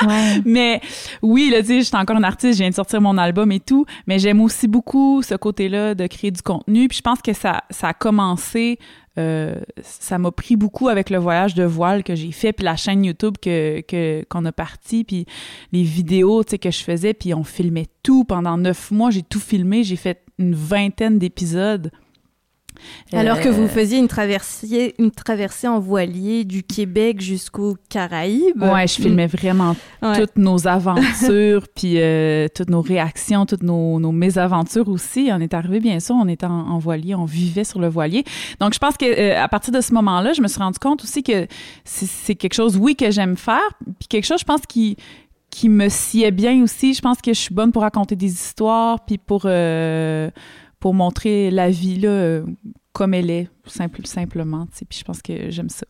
ouais. 0.07 0.41
Mais 0.47 0.81
oui, 1.21 1.51
là, 1.51 1.61
tu 1.61 1.67
sais, 1.67 1.83
j'étais 1.83 1.97
encore 1.97 2.17
une 2.17 2.25
artiste, 2.25 2.55
je 2.55 2.63
viens 2.63 2.71
de 2.71 2.75
sortir 2.75 3.01
mon 3.01 3.19
album 3.19 3.53
et 3.53 3.61
tout, 3.61 3.85
mais 4.07 4.19
j'aime 4.19 4.41
aussi 4.41 4.69
beaucoup 4.69 5.21
ce 5.23 5.35
côté-là 5.35 5.95
de 5.95 6.07
créer 6.07 6.31
du 6.31 6.41
contenu. 6.41 6.89
Puis 6.89 6.99
je 6.99 7.03
pense 7.03 7.21
que 7.21 7.33
ça, 7.33 7.65
ça 7.71 7.89
a 7.89 7.93
commencé 7.93 8.79
euh, 9.19 9.57
ça 9.83 10.17
m'a 10.19 10.31
pris 10.31 10.55
beaucoup 10.55 10.89
avec 10.89 11.11
le 11.11 11.19
voyage 11.19 11.55
de 11.55 11.65
voile 11.65 12.05
que 12.05 12.15
j'ai 12.15 12.31
fait, 12.31 12.53
puis 12.53 12.65
la 12.65 12.77
chaîne 12.77 13.05
YouTube 13.05 13.35
que 13.43 13.83
qu'on 14.31 14.45
a 14.45 14.53
parti, 14.53 15.03
puis 15.03 15.27
les 15.73 15.83
vidéos 15.83 16.45
que 16.45 16.71
je 16.71 16.85
faisais, 16.85 17.15
puis 17.15 17.35
on 17.35 17.43
filmait 17.43 17.87
tout 18.05 18.25
pendant 18.25 18.57
neuf 18.57 18.93
mois. 18.93 19.11
J'ai 19.11 19.23
tout 19.23 19.41
filmé, 19.41 19.83
j'ai 19.83 19.97
fait 19.97 20.23
une 20.39 20.55
vingtaine 20.55 21.19
d'épisodes. 21.19 21.91
Alors 23.13 23.41
que 23.41 23.49
vous 23.49 23.65
euh, 23.65 23.69
faisiez 23.69 23.99
une 23.99 24.09
traversée, 24.09 24.95
une 24.99 25.11
traversée 25.11 25.69
en 25.69 25.81
voilier 25.81 26.45
du 26.45 26.63
Québec 26.63 27.21
jusqu'aux 27.21 27.77
Caraïbes. 27.89 28.63
Ouais, 28.63 28.87
je 28.87 28.95
filmais 28.95 29.27
vraiment 29.27 29.77
toutes 30.01 30.37
nos 30.37 30.67
aventures, 30.67 31.67
puis 31.75 31.95
euh, 31.97 32.49
toutes 32.55 32.71
nos 32.71 32.83
réactions, 32.83 33.47
toutes 33.47 33.63
nos, 33.63 33.99
nos, 33.99 34.13
mésaventures 34.13 34.89
aussi. 34.89 35.31
On 35.33 35.41
est 35.41 35.55
arrivé, 35.55 35.81
bien 35.81 36.01
sûr, 36.01 36.15
on 36.15 36.29
était 36.29 36.47
en, 36.47 36.79
voilier, 36.79 37.15
on 37.15 37.25
vivait 37.25 37.65
sur 37.65 37.81
le 37.81 37.89
voilier. 37.89 38.25
Donc, 38.61 38.75
je 38.75 38.79
pense 38.79 38.97
que 38.97 39.07
euh, 39.07 39.43
à 39.43 39.49
partir 39.49 39.73
de 39.73 39.81
ce 39.81 39.93
moment-là, 39.95 40.33
je 40.33 40.43
me 40.43 40.49
suis 40.49 40.61
rendu 40.61 40.79
compte 40.79 41.03
aussi 41.03 41.23
que 41.23 41.47
c'est 41.85 42.35
quelque 42.35 42.55
chose, 42.55 42.77
oui, 42.77 42.97
que 42.97 43.11
j'aime 43.11 43.37
faire, 43.37 43.69
puis 43.99 44.09
quelque 44.09 44.27
chose, 44.27 44.41
je 44.41 44.45
pense, 44.45 44.61
qui 44.69 44.97
qui 45.51 45.71
me 45.71 45.89
sied 45.89 46.31
bien 46.31 46.63
aussi. 46.63 46.93
Je 46.93 47.01
pense 47.01 47.23
que 47.23 47.33
je 47.33 47.39
suis 47.39 47.55
bonne 47.55 47.73
pour 47.73 47.83
raconter 47.83 48.17
des 48.17 48.31
histoires, 48.31 49.05
puis 49.05 49.17
pour 49.19 49.47
pour 50.81 50.95
montrer 50.95 51.51
la 51.51 51.71
vie 51.71 51.99
là, 51.99 52.09
euh, 52.09 52.47
comme 52.93 53.15
elle 53.15 53.31
est, 53.31 53.49
simple, 53.71 54.07
simplement. 54.07 54.67
Puis 54.89 54.99
je 55.01 55.05
pense 55.05 55.23
que 55.23 55.51
j'aime 55.51 55.69
ça. 55.69 55.87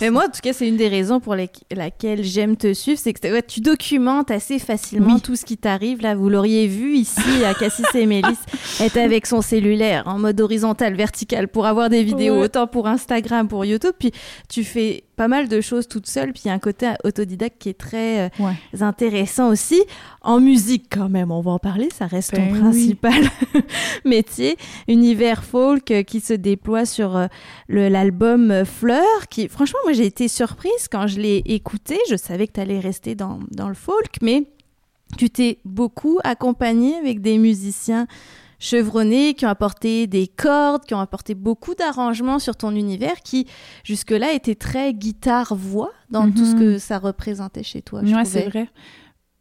Mais 0.00 0.10
moi, 0.10 0.24
en 0.24 0.30
tout 0.30 0.40
cas, 0.42 0.52
c'est 0.52 0.68
une 0.68 0.76
des 0.76 0.88
raisons 0.88 1.20
pour 1.20 1.34
lesquelles 1.34 2.24
j'aime 2.24 2.56
te 2.56 2.72
suivre, 2.72 2.98
c'est 2.98 3.12
que 3.12 3.40
tu 3.42 3.60
documentes 3.60 4.30
assez 4.30 4.58
facilement 4.58 5.18
tout 5.18 5.36
ce 5.36 5.44
qui 5.44 5.56
t'arrive. 5.56 6.02
Là, 6.02 6.14
vous 6.14 6.28
l'auriez 6.28 6.66
vu 6.66 6.94
ici, 6.94 7.44
à 7.44 7.54
Cassis 7.58 7.84
et 7.94 8.06
Mélis, 8.06 8.38
est 8.80 8.96
avec 8.96 9.26
son 9.26 9.42
cellulaire 9.42 10.06
en 10.06 10.18
mode 10.18 10.40
horizontal, 10.40 10.94
vertical, 10.94 11.48
pour 11.48 11.66
avoir 11.66 11.88
des 11.88 12.02
vidéos, 12.02 12.42
autant 12.42 12.66
pour 12.66 12.86
Instagram, 12.86 13.48
pour 13.48 13.64
YouTube. 13.64 13.94
Puis 13.98 14.12
tu 14.48 14.64
fais 14.64 15.04
pas 15.20 15.28
mal 15.28 15.48
de 15.48 15.60
choses 15.60 15.86
toute 15.86 16.06
seule, 16.06 16.32
puis 16.32 16.44
il 16.46 16.48
y 16.48 16.50
a 16.50 16.54
un 16.54 16.58
côté 16.58 16.90
autodidacte 17.04 17.56
qui 17.58 17.68
est 17.68 17.78
très 17.78 18.30
euh, 18.40 18.52
intéressant 18.80 19.50
aussi. 19.50 19.78
En 20.22 20.40
musique, 20.40 20.86
quand 20.90 21.10
même, 21.10 21.30
on 21.30 21.42
va 21.42 21.50
en 21.50 21.58
parler, 21.58 21.90
ça 21.94 22.06
reste 22.06 22.34
ton 22.34 22.46
ben 22.46 22.58
principal 22.58 23.24
métier. 24.06 24.56
Univers 24.88 25.44
folk 25.44 25.90
euh, 25.90 26.02
qui 26.04 26.20
se 26.20 26.32
déploie 26.32 26.86
sur 26.86 27.19
euh, 27.20 27.88
l'album 27.88 28.64
Fleurs, 28.64 29.28
qui, 29.28 29.48
franchement, 29.48 29.78
moi 29.84 29.92
j'ai 29.92 30.06
été 30.06 30.28
surprise 30.28 30.88
quand 30.90 31.06
je 31.06 31.20
l'ai 31.20 31.42
écouté. 31.46 31.98
Je 32.08 32.16
savais 32.16 32.46
que 32.46 32.52
tu 32.52 32.60
allais 32.60 32.80
rester 32.80 33.14
dans, 33.14 33.40
dans 33.50 33.68
le 33.68 33.74
folk, 33.74 34.16
mais 34.22 34.44
tu 35.16 35.30
t'es 35.30 35.58
beaucoup 35.64 36.18
accompagné 36.24 36.94
avec 36.96 37.20
des 37.20 37.38
musiciens 37.38 38.06
chevronnés, 38.60 39.34
qui 39.34 39.46
ont 39.46 39.48
apporté 39.48 40.06
des 40.06 40.28
cordes, 40.28 40.84
qui 40.84 40.94
ont 40.94 41.00
apporté 41.00 41.34
beaucoup 41.34 41.74
d'arrangements 41.74 42.38
sur 42.38 42.56
ton 42.56 42.76
univers, 42.76 43.22
qui 43.24 43.46
jusque-là 43.84 44.32
était 44.32 44.54
très 44.54 44.92
guitare-voix 44.92 45.90
dans 46.10 46.30
tout 46.30 46.44
ce 46.44 46.54
que 46.54 46.72
mhm. 46.72 46.78
ça 46.78 46.98
représentait 46.98 47.62
chez 47.62 47.80
toi. 47.82 48.02
Oui, 48.04 48.12
c'est 48.24 48.48
vrai. 48.48 48.68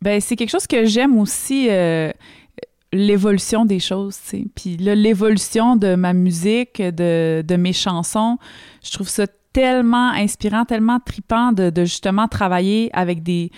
Ben, 0.02 0.22
c'est 0.22 0.38
quelque 0.38 0.50
chose 0.50 0.68
que 0.68 0.86
j'aime 0.86 1.20
aussi. 1.20 1.68
Euh, 1.70 2.12
l'évolution 2.92 3.66
des 3.66 3.80
choses. 3.80 4.18
Puis 4.56 4.78
là, 4.78 4.96
l'évolution 4.96 5.76
de 5.76 5.96
ma 5.96 6.14
musique, 6.14 6.82
de, 6.82 7.56
mes 7.56 7.74
chansons, 7.74 8.38
je 8.84 8.92
trouve 8.92 9.10
ça 9.10 9.26
tellement 9.54 10.10
inspirant, 10.10 10.66
tellement 10.66 11.00
tripant 11.00 11.52
de, 11.52 11.72
justement 11.84 12.28
travailler 12.28 12.90
avec 12.94 13.24
des, 13.24 13.52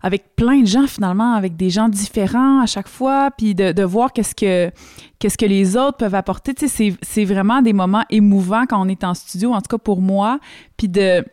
avec 0.00 0.34
plein 0.34 0.60
de 0.60 0.66
gens 0.66 0.86
finalement, 0.86 1.34
avec 1.34 1.56
des 1.56 1.70
gens 1.70 1.88
différents 1.88 2.60
à 2.60 2.66
chaque 2.66 2.88
fois, 2.88 3.30
puis 3.36 3.54
de, 3.54 3.82
voir 3.82 4.12
qu'est-ce 4.12 4.34
que 4.34 4.72
qu'est-ce 5.18 5.38
que 5.38 5.46
les 5.46 5.76
autres 5.76 5.98
peuvent 5.98 6.14
apporter. 6.14 6.54
Tu 6.54 6.66
c'est 6.68 7.24
vraiment 7.24 7.62
des 7.62 7.72
moments 7.72 8.04
émouvants 8.10 8.64
quand 8.68 8.84
on 8.84 8.88
est 8.88 9.04
en 9.04 9.14
studio, 9.14 9.52
en 9.52 9.60
tout 9.60 9.76
cas 9.76 9.82
pour 9.82 10.00
moi, 10.00 10.38
puis 10.76 10.88
de 10.88 11.24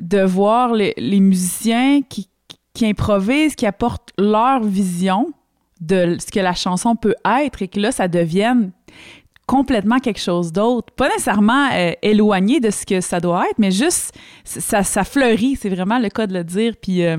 de 0.00 0.22
voir 0.22 0.74
les, 0.74 0.92
les 0.96 1.20
musiciens 1.20 2.02
qui, 2.02 2.28
qui 2.72 2.84
improvisent, 2.84 3.54
qui 3.54 3.64
apportent 3.64 4.10
leur 4.18 4.64
vision 4.64 5.32
de 5.80 6.16
ce 6.18 6.30
que 6.30 6.40
la 6.40 6.54
chanson 6.54 6.96
peut 6.96 7.16
être 7.24 7.62
et 7.62 7.68
que 7.68 7.80
là, 7.80 7.92
ça 7.92 8.08
devienne 8.08 8.72
complètement 9.46 9.98
quelque 9.98 10.20
chose 10.20 10.52
d'autre. 10.52 10.92
Pas 10.94 11.08
nécessairement 11.08 11.68
euh, 11.72 11.92
éloigné 12.02 12.60
de 12.60 12.70
ce 12.70 12.86
que 12.86 13.00
ça 13.00 13.20
doit 13.20 13.46
être, 13.48 13.58
mais 13.58 13.70
juste, 13.70 14.14
ça, 14.44 15.04
fleurit, 15.04 15.56
c'est 15.56 15.68
vraiment 15.68 15.98
le 15.98 16.08
cas 16.08 16.26
de 16.26 16.34
le 16.34 16.44
dire. 16.44 16.74
Puis 16.80 17.04
euh, 17.04 17.18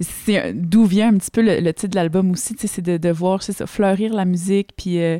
c'est 0.00 0.52
d'où 0.54 0.84
vient 0.84 1.08
un 1.08 1.18
petit 1.18 1.30
peu 1.30 1.42
le, 1.42 1.72
titre 1.72 1.90
de 1.90 1.96
l'album 1.96 2.30
aussi, 2.30 2.54
c'est 2.58 2.82
de, 2.82 2.96
de 2.96 3.08
voir 3.10 3.42
ça, 3.42 3.66
fleurir 3.66 4.12
la 4.12 4.24
musique, 4.24 4.70
puis 4.76 5.00
euh, 5.00 5.18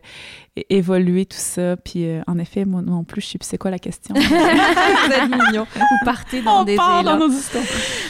évoluer 0.70 1.26
tout 1.26 1.36
ça. 1.38 1.76
Puis 1.76 2.06
euh, 2.06 2.20
en 2.26 2.38
effet, 2.38 2.64
moi 2.64 2.82
non 2.82 3.04
plus, 3.04 3.20
je 3.20 3.26
sais 3.26 3.38
plus 3.38 3.46
c'est 3.46 3.58
quoi 3.58 3.70
la 3.70 3.78
question. 3.78 4.14
Vous 4.18 4.22
êtes 4.22 5.30
mignon. 5.30 5.66
Vous 5.74 6.04
partez 6.04 6.42
dans 6.42 6.62
On 6.62 6.64
des 6.64 6.76
part 6.76 7.04
dans 7.04 7.18
nos 7.18 7.30
histoires. 7.30 7.64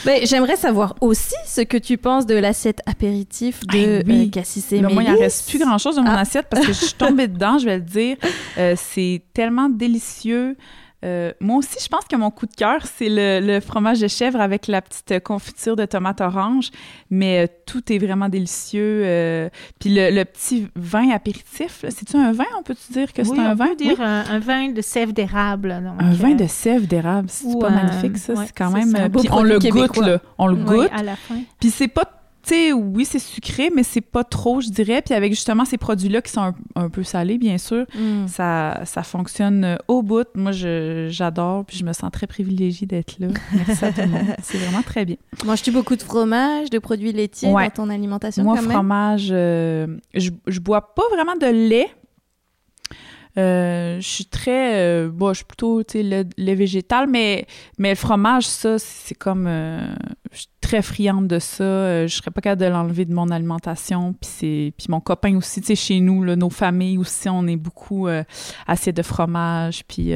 Ben, 0.05 0.25
J'aimerais 0.25 0.55
savoir 0.55 0.95
aussi 1.01 1.35
ce 1.45 1.61
que 1.61 1.77
tu 1.77 1.97
penses 1.97 2.25
de 2.25 2.35
l'assiette 2.35 2.79
apéritif 2.85 3.65
de 3.67 4.03
oui. 4.05 4.27
Euh, 4.27 4.29
Cassis 4.29 4.71
et 4.71 4.81
Moi, 4.81 5.03
il 5.03 5.11
ne 5.11 5.17
reste 5.17 5.49
plus 5.49 5.59
grand-chose 5.59 5.95
de 5.95 6.01
mon 6.01 6.09
ah. 6.09 6.21
assiette 6.21 6.47
parce 6.49 6.65
que 6.65 6.73
je 6.73 6.85
suis 6.85 6.93
tombée 6.93 7.27
dedans, 7.29 7.57
je 7.57 7.65
vais 7.65 7.77
le 7.77 7.83
dire. 7.83 8.17
c'est 8.75 9.21
tellement 9.33 9.69
délicieux. 9.69 10.57
Euh, 11.03 11.31
moi 11.39 11.57
aussi, 11.57 11.77
je 11.81 11.87
pense 11.87 12.05
que 12.05 12.15
mon 12.15 12.31
coup 12.31 12.45
de 12.45 12.55
cœur, 12.55 12.85
c'est 12.85 13.09
le, 13.09 13.59
fromage 13.59 13.99
de 13.99 14.07
chèvre 14.07 14.39
avec 14.39 14.67
la 14.67 14.81
petite 14.81 15.21
confiture 15.23 15.75
de 15.75 15.85
tomate 15.85 16.21
orange. 16.21 16.69
Mais 17.09 17.43
euh, 17.43 17.47
tout 17.65 17.91
est 17.91 17.97
vraiment 17.97 18.29
délicieux. 18.29 19.03
Euh, 19.05 19.49
puis 19.79 19.93
le, 19.93 20.23
petit 20.23 20.67
vin 20.75 21.09
apéritif, 21.09 21.85
c'est-tu 21.89 22.17
un 22.17 22.31
vin? 22.31 22.45
On 22.57 22.63
peut-tu 22.63 22.93
dire 22.93 23.11
que 23.11 23.23
c'est 23.23 23.37
un 23.37 23.53
vin? 23.53 23.65
On 23.65 23.75
peut 23.75 23.83
dire 23.83 24.01
un, 24.01 24.39
vin 24.39 24.69
de 24.69 24.81
sève 24.81 25.13
d'érable. 25.13 25.71
Un 25.71 26.13
vin 26.13 26.35
de 26.35 26.47
sève 26.47 26.87
d'érable, 26.87 27.27
c'est 27.29 27.59
pas 27.59 27.69
magnifique, 27.69 28.17
ça. 28.17 28.35
c'est 28.35 28.53
quand 28.53 28.71
même... 28.71 28.93
Puis 29.11 29.27
on 29.31 29.43
le 29.43 29.59
goûte, 29.59 29.97
là. 29.97 30.19
On 30.37 30.47
le 30.47 30.55
goûte. 30.55 30.89
à 30.93 31.03
la 31.03 31.15
fin. 31.15 31.41
Puis 31.59 31.69
c'est 31.69 31.87
pas 31.87 32.22
tu 32.43 32.49
sais, 32.53 32.73
oui, 32.73 33.05
c'est 33.05 33.19
sucré, 33.19 33.71
mais 33.73 33.83
c'est 33.83 34.01
pas 34.01 34.25
trop, 34.25 34.59
je 34.59 34.69
dirais. 34.69 35.01
Puis 35.01 35.13
avec 35.13 35.31
justement 35.31 35.63
ces 35.63 35.77
produits-là 35.77 36.21
qui 36.21 36.31
sont 36.31 36.53
un, 36.75 36.89
peu 36.89 37.03
salés, 37.03 37.37
bien 37.37 37.57
sûr, 37.57 37.85
mm. 37.95 38.27
ça, 38.27 38.81
ça 38.85 39.03
fonctionne 39.03 39.63
euh, 39.63 39.77
au 39.87 40.01
bout. 40.01 40.27
Moi, 40.35 40.51
j'adore, 40.51 41.63
puis 41.65 41.77
je 41.77 41.85
me 41.85 41.93
sens 41.93 42.11
très 42.11 42.27
privilégiée 42.27 42.85
d'être 42.85 43.15
là. 43.19 43.27
Merci 43.53 43.85
à 43.85 43.93
tout 43.93 44.01
le 44.01 44.07
monde. 44.07 44.35
C'est 44.43 44.57
vraiment 44.57 44.81
très 44.81 45.05
bien. 45.05 45.15
Manges-tu 45.45 45.71
beaucoup 45.71 45.95
de 45.95 46.01
fromage, 46.01 46.69
de 46.69 46.79
produits 46.79 47.13
laitiers 47.13 47.51
dans 47.51 47.69
ton 47.69 47.89
alimentation? 47.89 48.43
Moi, 48.43 48.57
fromage, 48.57 49.29
euh, 49.31 49.87
je, 50.13 50.29
je 50.45 50.59
bois 50.59 50.93
pas 50.93 51.03
vraiment 51.13 51.35
de 51.35 51.47
lait. 51.47 51.89
Euh, 53.37 53.99
je 53.99 54.07
suis 54.07 54.25
très, 54.25 54.75
euh, 54.75 55.09
bon, 55.11 55.29
je 55.29 55.37
suis 55.37 55.45
plutôt, 55.45 55.83
tu 55.83 55.93
sais, 55.93 56.03
le, 56.03 56.23
le, 56.37 56.53
végétal, 56.53 57.07
mais, 57.09 57.47
mais 57.79 57.89
le 57.89 57.95
fromage, 57.95 58.45
ça, 58.45 58.77
c'est 58.77 59.15
comme, 59.15 59.47
euh, 59.47 59.87
je 60.31 60.39
suis 60.39 60.47
très 60.61 60.81
friande 60.83 61.27
de 61.27 61.39
ça. 61.39 62.05
je 62.05 62.13
serais 62.15 62.29
pas 62.29 62.41
capable 62.41 62.61
de 62.61 62.67
l'enlever 62.67 63.05
de 63.05 63.13
mon 63.13 63.29
alimentation. 63.29 64.13
Puis 64.13 64.29
c'est, 64.31 64.73
puis 64.77 64.87
mon 64.89 64.99
copain 64.99 65.35
aussi, 65.35 65.61
tu 65.61 65.67
sais, 65.67 65.75
chez 65.75 65.99
nous, 65.99 66.23
là, 66.23 66.35
nos 66.35 66.51
familles 66.51 66.97
aussi, 66.97 67.27
on 67.27 67.47
est 67.47 67.57
beaucoup 67.57 68.07
assiette 68.67 68.97
de 68.97 69.01
fromage. 69.01 69.83
Puis 69.87 70.13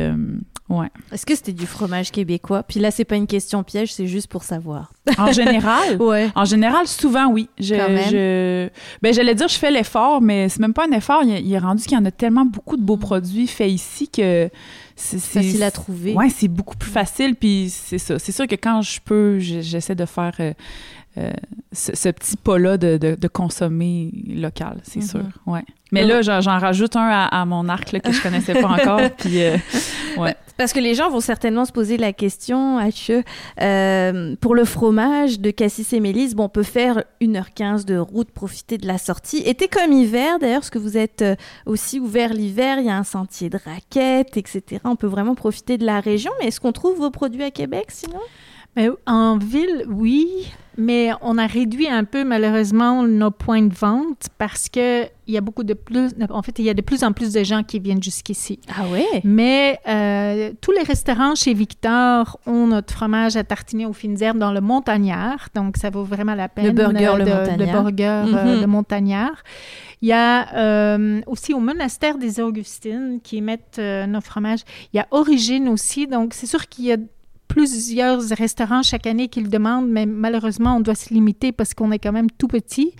Ouais. 0.69 0.87
Est-ce 1.13 1.25
que 1.25 1.33
c'était 1.33 1.53
du 1.53 1.65
fromage 1.65 2.11
québécois? 2.11 2.63
Puis 2.63 2.79
là, 2.79 2.91
c'est 2.91 3.05
pas 3.05 3.15
une 3.15 3.27
question 3.27 3.63
piège, 3.63 3.93
c'est 3.93 4.07
juste 4.07 4.27
pour 4.27 4.43
savoir. 4.43 4.91
En 5.17 5.31
général? 5.31 6.01
ouais. 6.01 6.29
En 6.35 6.43
général, 6.43 6.87
souvent, 6.87 7.27
oui. 7.27 7.49
Je, 7.57 7.75
je... 7.75 8.69
Ben, 9.01 9.13
j'allais 9.13 9.33
dire, 9.33 9.47
je 9.47 9.57
fais 9.57 9.71
l'effort, 9.71 10.21
mais 10.21 10.49
c'est 10.49 10.59
même 10.59 10.73
pas 10.73 10.85
un 10.85 10.91
effort. 10.91 11.23
Il, 11.23 11.53
est 11.53 11.59
rendu 11.59 11.83
qu'il 11.83 11.97
y 11.97 12.01
en 12.01 12.05
a 12.05 12.11
tellement 12.11 12.45
beaucoup 12.45 12.75
de 12.75 12.81
beaux 12.81 12.97
mm. 12.97 13.01
produits 13.01 13.47
faits 13.47 13.71
ici 13.71 14.09
que 14.09 14.49
c'est 14.97 15.19
facile 15.21 15.63
à 15.63 15.71
trouver. 15.71 16.13
Ouais, 16.13 16.29
c'est 16.29 16.49
beaucoup 16.49 16.75
plus 16.75 16.91
facile. 16.91 17.35
Puis 17.35 17.69
c'est 17.69 17.99
ça. 17.99 18.19
C'est 18.19 18.33
sûr 18.33 18.45
que 18.45 18.55
quand 18.55 18.81
je 18.81 18.99
peux, 18.99 19.39
j'essaie 19.39 19.95
de 19.95 20.05
faire 20.05 20.35
euh, 21.17 21.31
euh, 21.31 21.31
ce, 21.71 22.09
petit 22.09 22.37
pas-là 22.37 22.77
de, 22.77 22.97
de, 22.97 23.27
consommer 23.27 24.11
local, 24.27 24.79
c'est 24.83 24.99
mm-hmm. 24.99 25.09
sûr. 25.09 25.25
Ouais. 25.45 25.63
Mais 25.91 26.03
là, 26.03 26.21
j'en 26.21 26.59
rajoute 26.59 26.95
un 26.95 27.09
à, 27.09 27.45
mon 27.45 27.69
arc 27.69 27.91
là, 27.91 27.99
que 27.99 28.11
je 28.11 28.21
connaissais 28.21 28.53
pas 28.53 28.67
encore. 28.67 29.09
Puis, 29.17 29.41
euh, 29.41 29.57
ouais. 30.17 30.35
Parce 30.57 30.73
que 30.73 30.79
les 30.79 30.95
gens 30.95 31.09
vont 31.09 31.19
certainement 31.19 31.65
se 31.65 31.71
poser 31.71 31.97
la 31.97 32.13
question, 32.13 32.79
H, 32.79 33.23
euh, 33.61 34.35
pour 34.41 34.55
le 34.55 34.65
fromage 34.65 35.39
de 35.39 35.51
Cassis 35.51 35.93
et 35.93 35.99
Mélisse, 35.99 36.33
bon, 36.33 36.45
on 36.45 36.49
peut 36.49 36.63
faire 36.63 37.03
1h15 37.21 37.85
de 37.85 37.97
route, 37.97 38.31
profiter 38.31 38.77
de 38.77 38.87
la 38.87 38.97
sortie. 38.97 39.37
Été 39.37 39.67
comme 39.67 39.91
hiver, 39.91 40.39
d'ailleurs, 40.39 40.61
parce 40.61 40.71
que 40.71 40.79
vous 40.79 40.97
êtes 40.97 41.21
euh, 41.21 41.35
aussi 41.65 41.99
ouvert 41.99 42.33
l'hiver, 42.33 42.79
il 42.79 42.87
y 42.87 42.89
a 42.89 42.97
un 42.97 43.03
sentier 43.03 43.49
de 43.49 43.59
raquettes, 43.63 44.35
etc. 44.35 44.81
On 44.83 44.95
peut 44.95 45.07
vraiment 45.07 45.35
profiter 45.35 45.77
de 45.77 45.85
la 45.85 45.99
région. 45.99 46.31
Mais 46.39 46.47
est-ce 46.47 46.59
qu'on 46.59 46.73
trouve 46.73 46.97
vos 46.97 47.11
produits 47.11 47.43
à 47.43 47.51
Québec 47.51 47.87
sinon? 47.89 48.19
Ben, 48.75 48.91
en 49.05 49.37
ville, 49.37 49.85
oui. 49.87 50.51
Mais 50.77 51.11
on 51.21 51.37
a 51.37 51.47
réduit 51.47 51.87
un 51.87 52.03
peu 52.03 52.23
malheureusement 52.23 53.03
nos 53.03 53.31
points 53.31 53.63
de 53.63 53.73
vente 53.73 54.27
parce 54.37 54.69
que 54.69 55.05
il 55.27 55.33
y 55.33 55.37
a 55.37 55.41
beaucoup 55.41 55.63
de 55.63 55.73
plus, 55.73 56.11
en 56.29 56.41
fait, 56.41 56.57
il 56.59 56.65
y 56.65 56.69
a 56.69 56.73
de 56.73 56.81
plus 56.81 57.03
en 57.03 57.11
plus 57.11 57.33
de 57.33 57.43
gens 57.43 57.61
qui 57.61 57.79
viennent 57.79 58.01
jusqu'ici. 58.01 58.59
Ah 58.69 58.83
oui? 58.89 59.03
Mais 59.25 59.77
euh, 59.87 60.53
tous 60.61 60.71
les 60.71 60.83
restaurants 60.83 61.35
chez 61.35 61.53
Victor 61.53 62.39
ont 62.45 62.67
notre 62.67 62.93
fromage 62.93 63.35
à 63.35 63.43
tartiner 63.43 63.85
aux 63.85 63.93
fines 63.93 64.21
herbes 64.21 64.37
dans 64.37 64.53
le 64.53 64.61
montagnard, 64.61 65.49
donc 65.53 65.75
ça 65.75 65.89
vaut 65.89 66.03
vraiment 66.03 66.33
la 66.33 66.47
peine. 66.47 66.67
Le 66.67 66.71
burger, 66.71 66.95
de, 66.95 67.25
le 67.25 67.25
montagnard. 67.25 67.57
Le 67.57 67.65
burger, 67.65 68.37
euh, 68.37 68.61
mhm. 68.61 68.67
montagnard. 68.67 69.43
Il 70.01 70.07
y 70.07 70.13
a 70.13 70.55
euh, 70.55 71.21
aussi 71.27 71.53
au 71.53 71.59
monastère 71.59 72.17
des 72.17 72.39
Augustines 72.39 73.19
qui 73.21 73.37
émettent 73.37 73.79
nos 73.79 74.21
fromages. 74.21 74.61
Il 74.93 74.97
y 74.97 74.99
a 74.99 75.07
Origine 75.11 75.67
aussi, 75.67 76.07
donc 76.07 76.33
c'est 76.33 76.45
sûr 76.45 76.67
qu'il 76.67 76.85
y 76.85 76.93
a 76.93 76.97
plusieurs 77.57 78.21
restaurants 78.21 78.83
chaque 78.83 79.07
année 79.07 79.29
qui 79.29 79.41
le 79.41 79.47
demandent, 79.47 79.89
mais 79.89 80.05
malheureusement, 80.05 80.77
on 80.77 80.79
doit 80.79 80.93
se 80.93 81.11
limiter 81.11 81.51
parce 81.51 81.73
qu'on 81.73 81.91
est 81.91 81.97
quand 81.97 82.11
même 82.11 82.29
tout 82.29 82.47
petit. 82.47 82.93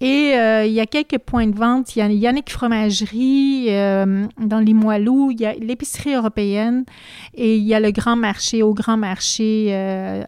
Et 0.00 0.34
euh, 0.34 0.64
il 0.64 0.72
y 0.72 0.80
a 0.80 0.86
quelques 0.86 1.18
points 1.18 1.48
de 1.48 1.56
vente. 1.56 1.96
Il 1.96 1.98
y 1.98 2.02
a 2.02 2.08
Yannick 2.08 2.50
Fromagerie 2.50 3.66
euh, 3.70 4.26
dans 4.38 4.60
Limoilou, 4.60 5.32
il 5.32 5.40
y 5.40 5.46
a 5.46 5.54
l'épicerie 5.54 6.14
européenne 6.14 6.84
et 7.34 7.56
il 7.56 7.64
y 7.64 7.74
a 7.74 7.80
le 7.80 7.90
grand 7.90 8.16
marché, 8.16 8.62
au 8.62 8.74
grand 8.74 8.96
marché 8.96 9.66
euh, 9.70 10.22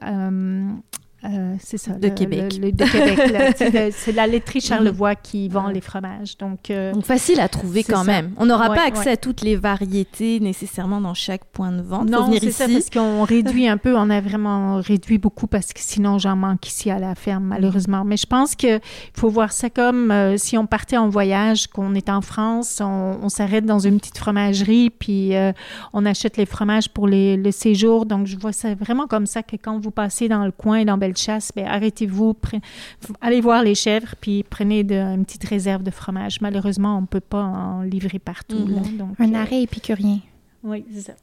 euh, 1.25 1.55
c'est 1.61 1.79
ça. 1.79 1.93
De 1.93 2.09
Québec. 2.09 2.61
de 2.61 2.85
Québec. 2.85 3.95
c'est 3.97 4.13
la 4.13 4.27
laiterie 4.27 4.61
Charlevoix 4.61 5.15
qui 5.15 5.49
vend 5.49 5.69
les 5.69 5.81
fromages. 5.81 6.37
Donc, 6.37 6.71
euh, 6.71 6.93
donc 6.93 7.05
facile 7.05 7.39
à 7.41 7.49
trouver 7.49 7.85
quand 7.85 8.05
même. 8.05 8.33
On 8.39 8.47
n'aura 8.47 8.75
pas 8.75 8.87
accès 8.87 9.13
à 9.13 9.17
toutes 9.17 9.43
les 9.43 9.57
variétés 9.57 10.41
nécessairement 10.41 11.01
dans 11.01 11.15
chaque 11.15 11.45
point 11.45 11.71
de 11.71 11.83
vente. 11.83 12.11
Non, 12.11 12.29
c'est 12.41 12.51
ça, 12.51 12.67
parce 12.67 12.91
qu'on 12.91 13.23
réduit 13.23 13.69
un 13.69 13.77
peu. 13.77 13.97
On 13.97 14.11
a 14.11 14.21
vraiment 14.21 14.81
réduit 14.81 15.19
beaucoup 15.19 15.47
parce 15.47 15.73
que 15.73 15.81
sinon, 15.81 16.19
j'en 16.19 16.35
manque 16.35 16.67
ici 16.67 16.91
à 16.91 16.99
la 16.99 17.15
ferme, 17.15 17.45
malheureusement. 17.45 18.05
Mais 18.05 18.17
je 18.17 18.27
pense 18.27 18.57
qu'il 18.57 18.81
faut 19.15 19.29
voir 19.29 19.53
ça 19.53 19.71
comme 19.71 20.11
euh, 20.11 20.37
si 20.37 20.59
on 20.59 20.67
partait 20.67 20.97
en 20.97 21.09
voyage, 21.09 21.69
qu'on 21.69 21.95
est 21.95 22.09
en 22.09 22.21
France, 22.21 22.81
on, 22.81 23.29
s'arrête 23.29 23.65
dans 23.65 23.79
une 23.79 23.99
petite 23.99 24.19
fromagerie, 24.19 24.91
puis 24.91 25.33
on 25.95 26.05
achète 26.05 26.37
les 26.37 26.45
fromages 26.45 26.89
pour 26.91 27.07
les, 27.07 27.37
le 27.37 27.51
séjour. 27.51 28.05
Donc, 28.05 28.27
je 28.27 28.37
vois 28.37 28.53
ça 28.53 28.75
vraiment 28.75 29.07
comme 29.07 29.27
ça 29.27 29.43
que 29.43 29.57
quand 29.57 29.79
vous 29.79 29.91
passez 29.91 30.29
dans 30.29 30.45
le 30.45 30.51
coin, 30.51 30.85
dans 30.85 30.99
Belle 30.99 31.12
chasse, 31.19 31.51
ben, 31.55 31.67
arrêtez-vous, 31.67 32.37
allez 33.21 33.41
voir 33.41 33.63
les 33.63 33.75
chèvres, 33.75 34.15
puis 34.21 34.45
prenez 34.49 34.81
une 34.81 35.25
petite 35.25 35.45
réserve 35.45 35.83
de 35.83 35.91
fromage. 35.91 36.41
Malheureusement, 36.41 36.99
on 36.99 37.03
ne 37.03 37.07
peut 37.07 37.21
pas 37.21 37.43
en 37.43 37.83
livrer 37.83 38.19
partout. 38.19 38.57
Mm-hmm. 38.57 39.15
un 39.19 39.35
euh, 39.35 39.37
arrêt 39.37 39.63
épicurien. 39.63 40.19
Oui, 40.65 40.85
c'est 40.95 41.01
ça. 41.01 41.15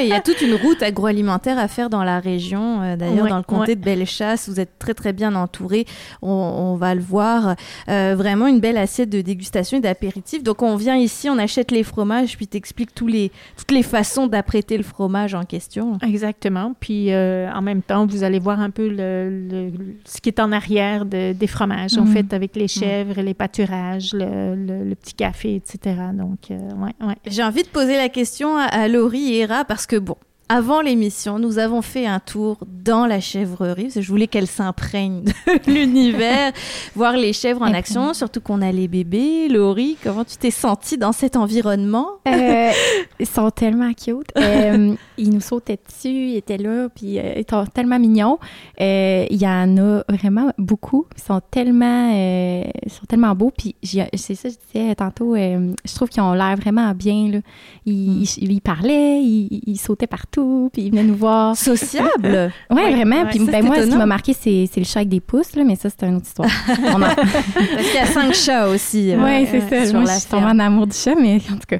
il 0.00 0.08
y 0.08 0.12
a 0.12 0.20
toute 0.20 0.40
une 0.40 0.54
route 0.54 0.82
agroalimentaire 0.82 1.58
à 1.58 1.68
faire 1.68 1.90
dans 1.90 2.02
la 2.02 2.18
région. 2.18 2.80
Euh, 2.80 2.96
d'ailleurs, 2.96 3.28
dans 3.28 3.36
le 3.36 3.42
comté 3.42 3.76
de 3.76 3.80
Bellechasse, 3.82 4.48
vous 4.48 4.58
êtes 4.58 4.78
très, 4.78 4.94
très 4.94 5.12
bien 5.12 5.34
entouré. 5.34 5.84
On, 6.22 6.76
va 6.76 6.94
le 6.94 7.02
voir. 7.02 7.56
Euh, 7.88 8.14
vraiment 8.16 8.46
une 8.46 8.60
belle 8.60 8.78
assiette 8.78 9.10
de 9.10 9.20
dégustation 9.20 9.78
et 9.78 9.80
d'apéritif. 9.80 10.42
Donc, 10.42 10.62
on 10.62 10.76
vient 10.76 10.96
ici, 10.96 11.28
on 11.28 11.36
achète 11.36 11.70
les 11.70 11.82
fromages, 11.82 12.36
puis 12.36 12.46
t'expliques 12.46 12.94
tous 12.94 13.06
les, 13.06 13.30
toutes 13.56 13.70
les 13.70 13.82
façons 13.82 14.26
d'apprêter 14.26 14.78
le 14.78 14.82
fromage 14.82 15.34
en 15.34 15.44
question. 15.44 15.98
Exactement. 16.02 16.74
Puis, 16.80 17.12
euh, 17.12 17.50
en 17.52 17.60
même 17.60 17.82
temps, 17.82 18.06
vous 18.06 18.24
allez 18.24 18.38
voir 18.38 18.60
un 18.60 18.70
peu 18.70 18.88
le, 18.88 19.72
ce 20.06 20.20
qui 20.22 20.30
est 20.30 20.40
en 20.40 20.52
arrière 20.52 21.04
de, 21.04 21.32
des 21.34 21.46
fromages, 21.46 21.98
en 21.98 22.04
mhm. 22.04 22.12
fait, 22.12 22.32
avec 22.32 22.56
les 22.56 22.68
chèvres, 22.68 23.20
les 23.20 23.34
pâturages, 23.34 24.12
le, 24.14 24.94
petit 24.94 25.14
café, 25.14 25.56
etc. 25.56 25.96
Donc, 26.14 26.38
ouais, 26.48 27.06
ouais. 27.06 27.16
J'ai 27.26 27.42
envie 27.42 27.62
de 27.62 27.68
poser 27.68 27.96
la 27.96 28.08
question 28.08 28.56
à 28.56 28.69
à 28.70 28.88
Laurie 28.88 29.34
et 29.34 29.40
Hera 29.40 29.64
parce 29.64 29.86
que 29.86 29.96
bon, 29.96 30.16
avant 30.50 30.80
l'émission, 30.80 31.38
nous 31.38 31.60
avons 31.60 31.80
fait 31.80 32.06
un 32.06 32.18
tour 32.18 32.58
dans 32.66 33.06
la 33.06 33.20
chèvrerie, 33.20 33.84
parce 33.84 33.94
que 33.94 34.00
je 34.00 34.08
voulais 34.08 34.26
qu'elle 34.26 34.48
s'imprègne 34.48 35.22
de 35.46 35.72
l'univers, 35.72 36.50
voir 36.96 37.16
les 37.16 37.32
chèvres 37.32 37.62
en 37.62 37.72
action, 37.72 38.12
surtout 38.14 38.40
qu'on 38.40 38.60
a 38.60 38.72
les 38.72 38.88
bébés. 38.88 39.48
Laurie, 39.48 39.96
comment 40.02 40.24
tu 40.24 40.36
t'es 40.38 40.50
sentie 40.50 40.98
dans 40.98 41.12
cet 41.12 41.36
environnement? 41.36 42.08
Euh, 42.26 42.72
ils 43.20 43.28
sont 43.28 43.48
tellement 43.52 43.92
cute. 43.92 44.32
Euh, 44.36 44.96
ils 45.18 45.30
nous 45.30 45.40
sautaient 45.40 45.78
dessus, 45.86 46.08
ils 46.08 46.36
étaient 46.38 46.58
là, 46.58 46.88
puis 46.88 47.20
euh, 47.20 47.34
ils 47.36 47.46
sont 47.48 47.64
tellement 47.66 48.00
mignons. 48.00 48.40
Il 48.80 49.36
y 49.40 49.46
en 49.46 49.76
a 49.78 50.02
vraiment 50.08 50.50
beaucoup. 50.58 51.06
Ils 51.16 51.22
sont 51.22 51.40
tellement, 51.48 52.10
ils 52.10 52.90
sont 52.90 53.06
tellement 53.06 53.36
beaux. 53.36 53.52
Puis 53.56 53.76
c'est 53.84 54.34
ça, 54.34 54.48
je 54.48 54.56
disais 54.72 54.96
tantôt, 54.96 55.36
je 55.36 55.94
trouve 55.94 56.08
qu'ils 56.08 56.24
ont 56.24 56.32
l'air 56.32 56.56
vraiment 56.56 56.92
bien. 56.92 57.28
Là. 57.30 57.38
Ils, 57.86 58.22
mm. 58.22 58.24
ils, 58.38 58.60
parlaient, 58.60 59.22
ils, 59.22 59.60
ils 59.64 59.78
sautaient 59.78 60.08
partout 60.08 60.39
puis 60.72 60.82
il 60.82 60.90
venait 60.90 61.02
nous 61.02 61.16
voir. 61.16 61.56
Sociable! 61.56 62.52
oui, 62.70 62.94
vraiment. 62.94 63.26
puis 63.26 63.40
ben, 63.40 63.64
moi, 63.64 63.82
ce 63.82 63.86
qui 63.88 63.96
m'a 63.96 64.06
marqué, 64.06 64.32
c'est, 64.32 64.68
le 64.76 64.84
chat 64.84 65.00
avec 65.00 65.08
des 65.08 65.20
pouces, 65.20 65.54
là, 65.56 65.64
mais 65.64 65.76
ça, 65.76 65.88
c'est 65.90 66.06
une 66.06 66.16
autre 66.16 66.26
histoire. 66.26 66.48
Parce 66.66 67.86
qu'il 67.86 67.94
y 67.94 67.98
a 67.98 68.06
cinq 68.06 68.34
chats 68.34 68.68
aussi. 68.68 69.14
oui, 69.16 69.46
c'est 69.50 69.86
ça. 69.86 69.92
Moi, 69.98 70.10
je 70.12 70.20
suis 70.20 70.30
tombée 70.30 70.46
en 70.46 70.58
amour 70.58 70.86
du 70.86 70.96
chat, 70.96 71.14
mais 71.14 71.36
en 71.50 71.56
tout 71.56 71.66
cas. 71.68 71.78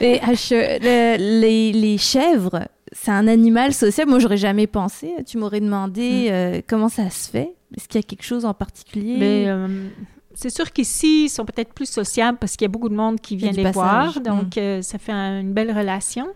Et 0.00 0.20
les, 1.18 1.72
les 1.72 1.98
chèvres, 1.98 2.68
c'est 2.92 3.10
un 3.10 3.26
animal 3.26 3.72
social. 3.72 4.06
Moi, 4.08 4.18
j'aurais 4.18 4.36
jamais 4.36 4.66
pensé. 4.66 5.12
Tu 5.26 5.38
m'aurais 5.38 5.60
demandé 5.60 6.28
mm. 6.28 6.32
euh, 6.32 6.60
comment 6.66 6.88
ça 6.88 7.10
se 7.10 7.28
fait? 7.28 7.54
Est-ce 7.76 7.88
qu'il 7.88 8.00
y 8.00 8.04
a 8.04 8.06
quelque 8.06 8.24
chose 8.24 8.44
en 8.44 8.54
particulier? 8.54 9.16
Mais, 9.18 9.44
euh, 9.48 9.68
c'est 10.34 10.50
sûr 10.50 10.72
qu'ici, 10.72 11.24
ils 11.24 11.28
sont 11.28 11.44
peut-être 11.44 11.72
plus 11.72 11.88
sociables 11.88 12.38
parce 12.38 12.56
qu'il 12.56 12.64
y 12.64 12.66
a 12.66 12.68
beaucoup 12.68 12.88
de 12.88 12.94
monde 12.94 13.20
qui 13.20 13.36
vient 13.36 13.52
les 13.52 13.70
voir. 13.70 14.20
Donc, 14.20 14.56
mm. 14.56 14.60
euh, 14.60 14.82
ça 14.82 14.98
fait 14.98 15.12
une 15.12 15.52
belle 15.52 15.76
relation. 15.76 16.28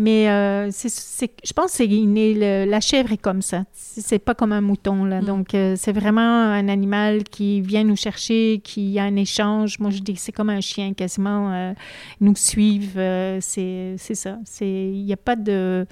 Mais 0.00 0.28
euh, 0.28 0.68
c'est, 0.70 1.32
je 1.42 1.52
pense 1.52 1.76
que 1.76 1.84
c'est 1.84 2.66
la 2.66 2.80
chèvre 2.80 3.10
est 3.10 3.20
comme 3.20 3.42
ça. 3.42 3.64
C'est 3.72 4.20
pas 4.20 4.32
comme 4.32 4.52
un 4.52 4.60
mouton. 4.60 5.04
Là. 5.04 5.20
Mm. 5.20 5.24
Donc, 5.24 5.54
euh, 5.54 5.74
c'est 5.76 5.90
vraiment 5.90 6.20
un 6.20 6.68
animal 6.68 7.24
qui 7.24 7.60
vient 7.60 7.82
nous 7.82 7.96
chercher, 7.96 8.60
qui 8.62 8.96
a 9.00 9.02
un 9.02 9.16
échange. 9.16 9.80
Moi, 9.80 9.90
je 9.90 9.98
dis 9.98 10.14
que 10.14 10.20
c'est 10.20 10.30
comme 10.30 10.50
un 10.50 10.60
chien 10.60 10.94
quasiment. 10.94 11.52
Euh, 11.52 11.72
nous 12.20 12.36
suivent. 12.36 13.00
c'est, 13.40 13.96
c'est 13.98 14.14
ça. 14.14 14.38
Il 14.60 15.04
n'y 15.04 15.12
a 15.12 15.16
pas 15.16 15.34
de 15.34 15.84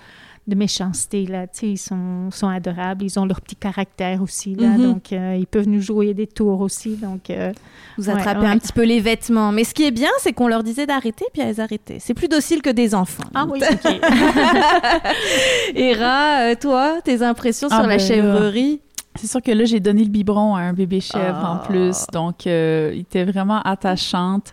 de 0.46 0.54
méchanceté. 0.54 1.26
Là. 1.26 1.46
ils 1.62 1.78
sont, 1.78 2.30
sont 2.30 2.48
adorables. 2.48 3.04
Ils 3.04 3.18
ont 3.18 3.24
leur 3.24 3.40
petit 3.40 3.56
caractère 3.56 4.22
aussi. 4.22 4.54
Là, 4.54 4.68
mhm. 4.68 4.82
Donc, 4.82 5.12
euh, 5.12 5.37
ils 5.38 5.46
peuvent 5.46 5.68
nous 5.68 5.80
jouer 5.80 6.14
des 6.14 6.26
tours 6.26 6.61
aussi. 6.61 6.96
Donc, 6.96 7.30
euh, 7.30 7.52
Vous 7.98 8.09
attrapez 8.11 8.46
un 8.46 8.59
petit 8.59 8.72
peu 8.72 8.85
les 8.85 9.00
vêtements. 9.00 9.52
Mais 9.52 9.64
ce 9.64 9.74
qui 9.74 9.85
est 9.85 9.90
bien, 9.90 10.11
c'est 10.20 10.32
qu'on 10.32 10.48
leur 10.48 10.62
disait 10.62 10.87
d'arrêter, 10.87 11.24
puis 11.32 11.42
elles 11.42 11.61
arrêtaient. 11.61 11.98
C'est 11.98 12.14
plus 12.14 12.28
docile 12.28 12.62
que 12.62 12.70
des 12.70 12.94
enfants. 12.94 13.24
Ah 13.35 13.46
oui, 13.50 13.61
OK. 13.70 13.92
Hera, 15.74 16.50
euh, 16.50 16.54
toi, 16.61 17.00
tes 17.04 17.22
impressions 17.22 17.68
sur 17.68 17.78
ah, 17.78 17.82
la 17.82 17.96
ben 17.96 18.00
chèvrerie? 18.00 18.80
c'est 19.16 19.28
sûr 19.28 19.40
que 19.40 19.50
là, 19.50 19.64
j'ai 19.64 19.80
donné 19.80 20.04
le 20.04 20.11
biberon 20.11 20.56
à 20.56 20.61
un 20.61 20.74
bébé 20.74 21.00
chèvre 21.00 21.38
en 21.38 21.56
ah. 21.56 21.64
plus. 21.66 22.04
Donc, 22.12 22.44
il 22.44 23.00
était 23.00 23.24
vraiment 23.24 23.62
attachante. 23.62 24.52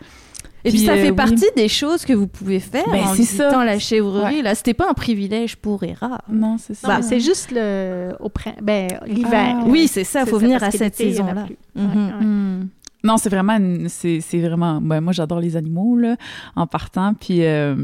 Et 0.65 0.69
puis, 0.69 0.79
ça 0.79 0.93
fait 0.95 1.11
euh, 1.11 1.15
partie 1.15 1.45
des 1.55 1.67
choses 1.67 2.05
que 2.05 2.13
vous 2.13 2.27
pouvez 2.27 2.59
faire 2.59 2.87
ben, 2.89 3.03
en 3.03 3.13
visitant 3.13 3.63
la 3.63 3.79
chèvrerie. 3.79 4.41
Là, 4.41 4.55
c'était 4.55 4.73
pas 4.73 4.89
un 4.89 4.93
privilège 4.93 5.57
pour 5.57 5.83
Hera. 5.83 6.19
Non, 6.29 6.57
c'est 6.57 6.73
ça. 6.73 6.87
Bah, 6.87 7.01
c'est 7.01 7.19
juste 7.19 7.51
le 7.51 8.13
au 8.19 8.31
ben, 8.61 8.87
l'hiver. 9.05 9.57
Ah, 9.59 9.63
oui, 9.67 9.87
c'est 9.87 10.05
ça. 10.05 10.21
Il 10.21 10.29
faut 10.29 10.39
venir 10.39 10.63
à 10.63 10.71
cette 10.71 10.95
saison-là. 10.95 11.47
Mhm. 11.75 11.85
Mm. 12.21 12.69
Non, 13.03 13.17
c'est 13.17 13.29
vraiment, 13.29 13.57
c'est 13.89 14.39
vraiment. 14.39 14.79
Ben, 14.79 15.01
moi, 15.01 15.11
j'adore 15.11 15.41
les 15.41 15.57
animaux 15.57 15.97
là, 15.97 16.15
en 16.55 16.65
partant. 16.65 17.13
Puis 17.13 17.43
euh, 17.43 17.75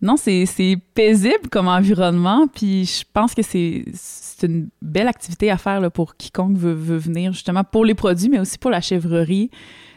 non, 0.00 0.16
c'est 0.16 0.78
paisible 0.94 1.48
comme 1.50 1.66
environnement. 1.66 2.46
Puis 2.46 2.84
je 2.84 3.04
pense 3.12 3.34
que 3.34 3.42
c'est 3.42 3.84
une 4.42 4.68
belle 4.80 5.08
activité 5.08 5.50
à 5.50 5.58
faire 5.58 5.80
là, 5.80 5.90
pour 5.90 6.14
quiconque 6.14 6.56
veut, 6.56 6.72
veut 6.72 6.96
venir 6.96 7.32
justement 7.32 7.64
pour 7.64 7.84
les 7.84 7.94
produits, 7.94 8.28
mais 8.28 8.38
aussi 8.38 8.58
pour 8.58 8.70
la 8.70 8.80
chèvrerie 8.80 9.50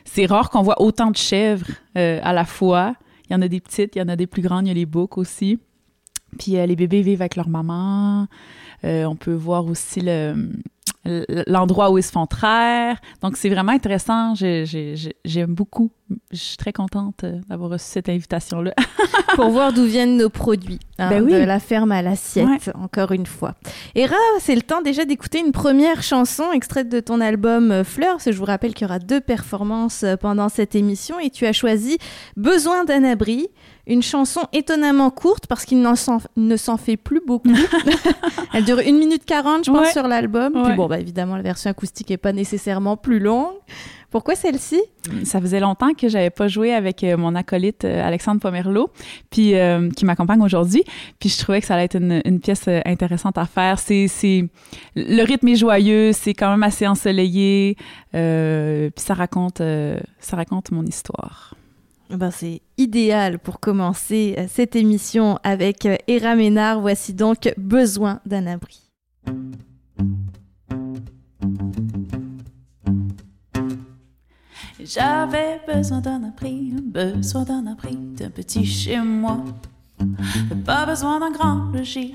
c'est 0.06 0.26
rare 0.26 0.50
qu'on 0.50 0.62
voit 0.62 0.82
autant 0.82 1.12
de 1.12 1.18
chèvres 1.18 1.68
euh, 1.98 2.20
à 2.24 2.34
la 2.34 2.46
fois. 2.46 2.96
Il 3.30 3.34
y 3.34 3.36
en 3.36 3.42
a 3.42 3.48
des 3.48 3.60
petites, 3.60 3.96
il 3.96 4.00
y 4.00 4.02
en 4.02 4.10
a 4.10 4.16
des 4.16 4.28
plus 4.28 4.42
grandes, 4.42 4.66
il 4.66 4.70
y 4.70 4.72
a 4.72 4.76
les 4.76 4.86
boucs 4.86 5.18
aussi. 5.18 5.60
Puis 6.38 6.58
euh, 6.58 6.66
les 6.66 6.76
bébés 6.76 7.02
vivent 7.02 7.22
avec 7.22 7.36
leur 7.36 7.50
maman. 7.50 8.28
Euh, 8.84 9.06
on 9.06 9.16
peut 9.16 9.34
voir 9.34 9.66
aussi 9.66 10.02
le, 10.02 10.36
l'endroit 11.48 11.92
où 11.92 11.98
ils 11.98 12.04
se 12.04 12.12
font 12.12 12.26
traire. 12.26 12.98
Donc, 13.22 13.38
c'est 13.38 13.50
vraiment 13.50 13.72
intéressant. 13.72 14.34
J'aime 14.36 15.54
beaucoup. 15.54 15.92
Je 16.32 16.38
suis 16.38 16.58
très 16.58 16.74
contente 16.74 17.24
euh, 17.24 17.40
d'avoir 17.50 17.72
reçu 17.72 17.86
cette 17.86 18.10
invitation-là. 18.10 18.74
Pour 19.36 19.50
voir 19.50 19.74
d'où 19.74 19.84
viennent 19.84 20.18
nos 20.18 20.30
produits. 20.30 20.80
Hein, 21.00 21.10
ben 21.10 21.26
de 21.26 21.44
la 21.44 21.60
ferme 21.60 21.92
à 21.92 22.02
l'assiette, 22.02 22.72
encore 22.76 23.12
une 23.12 23.26
fois. 23.26 23.56
Hera, 23.96 24.16
c'est 24.40 24.56
le 24.56 24.62
temps 24.62 24.82
déjà 24.82 25.06
d'écouter 25.06 25.40
une 25.40 25.52
première 25.52 26.04
chanson 26.04 26.52
extraite 26.52 26.90
de 26.90 27.00
ton 27.00 27.20
album 27.20 27.72
euh, 27.72 27.84
Fleurs. 27.84 28.18
je 28.20 28.32
vous 28.32 28.46
rappelle 28.46 28.74
qu'il 28.74 28.86
y 28.86 28.90
aura 28.90 29.00
deux 29.00 29.22
performances 29.22 30.04
euh, 30.04 30.18
pendant 30.18 30.50
cette 30.50 30.76
émission 30.76 31.20
et 31.20 31.30
tu 31.30 31.46
as 31.46 31.54
choisi 31.54 31.98
Besoin 32.38 32.84
d'un 32.84 33.04
abri. 33.04 33.48
Une 33.86 34.02
chanson 34.02 34.42
étonnamment 34.54 35.10
courte 35.10 35.48
parce 35.48 35.66
qu'il 35.66 35.82
ne 35.82 36.58
s'en 36.58 36.78
fait 36.78 36.96
plus 36.96 37.22
beaucoup. 37.26 37.50
Elle 38.54 38.64
dure 38.64 38.80
1 38.80 38.84
minute 38.94 39.26
40, 39.26 39.66
je 39.66 39.72
pense, 39.72 39.92
sur 39.92 40.08
l'album. 40.08 40.54
Bon, 40.76 40.88
bah, 40.88 41.00
évidemment, 41.00 41.36
la 41.36 41.42
version 41.42 41.70
acoustique 41.70 42.10
n'est 42.10 42.18
pas 42.18 42.34
nécessairement 42.34 42.98
plus 42.98 43.20
longue. 43.20 43.54
Pourquoi 44.10 44.36
celle-ci? 44.36 44.80
Ça 45.24 45.42
faisait 45.42 45.60
longtemps 45.60 45.94
que 45.94 46.08
j'avais 46.08 46.30
pas 46.30 46.48
joué 46.48 46.74
avec 46.74 47.04
euh, 47.04 47.18
mon 47.18 47.34
acolyte 47.34 47.84
euh, 47.84 48.06
Alexandre 48.06 48.40
Pomerleau, 48.40 48.92
puis 49.32 49.56
euh, 49.56 49.90
qui 49.90 50.06
m'accompagne 50.06 50.42
aujourd'hui. 50.42 50.84
Puis 51.20 51.30
je 51.30 51.40
trouvais 51.40 51.62
que 51.62 51.68
ça 51.68 51.74
allait 51.74 51.86
être 51.86 51.96
une, 51.96 52.40
pièce 52.40 52.68
intéressante 52.86 53.38
à 53.38 53.46
faire. 53.46 53.80
C'est, 53.80 54.08
le 54.96 55.24
rythme 55.24 55.48
est 55.48 55.56
joyeux, 55.56 56.12
c'est 56.14 56.34
quand 56.34 56.52
même 56.52 56.64
assez 56.64 56.86
ensoleillé, 56.86 57.76
puis 58.12 59.04
ça 59.04 59.14
raconte, 59.14 59.62
ça 60.20 60.36
raconte 60.36 60.72
mon 60.72 60.86
histoire. 60.86 61.56
Ben, 62.10 62.30
c'est 62.30 62.62
idéal 62.78 63.40
pour 63.40 63.60
commencer 63.60 64.36
cette 64.48 64.76
émission 64.76 65.40
avec 65.44 65.86
Hera 66.08 66.34
euh, 66.34 66.36
Ménard. 66.36 66.82
Voici 66.82 67.14
donc 67.14 67.52
Besoin 67.58 68.20
d'un 68.26 68.46
abri. 68.46 68.92
J'avais 74.86 75.62
besoin 75.66 76.02
d'un 76.02 76.24
abri, 76.26 76.74
besoin 76.84 77.44
d'un 77.44 77.68
abri, 77.68 77.96
d'un 77.96 78.30
petit 78.30 78.66
chez 78.66 79.00
moi. 79.00 79.38
Pas 80.66 80.86
besoin 80.86 81.22
d'un 81.22 81.32
grand 81.32 81.72
logis, 81.74 82.12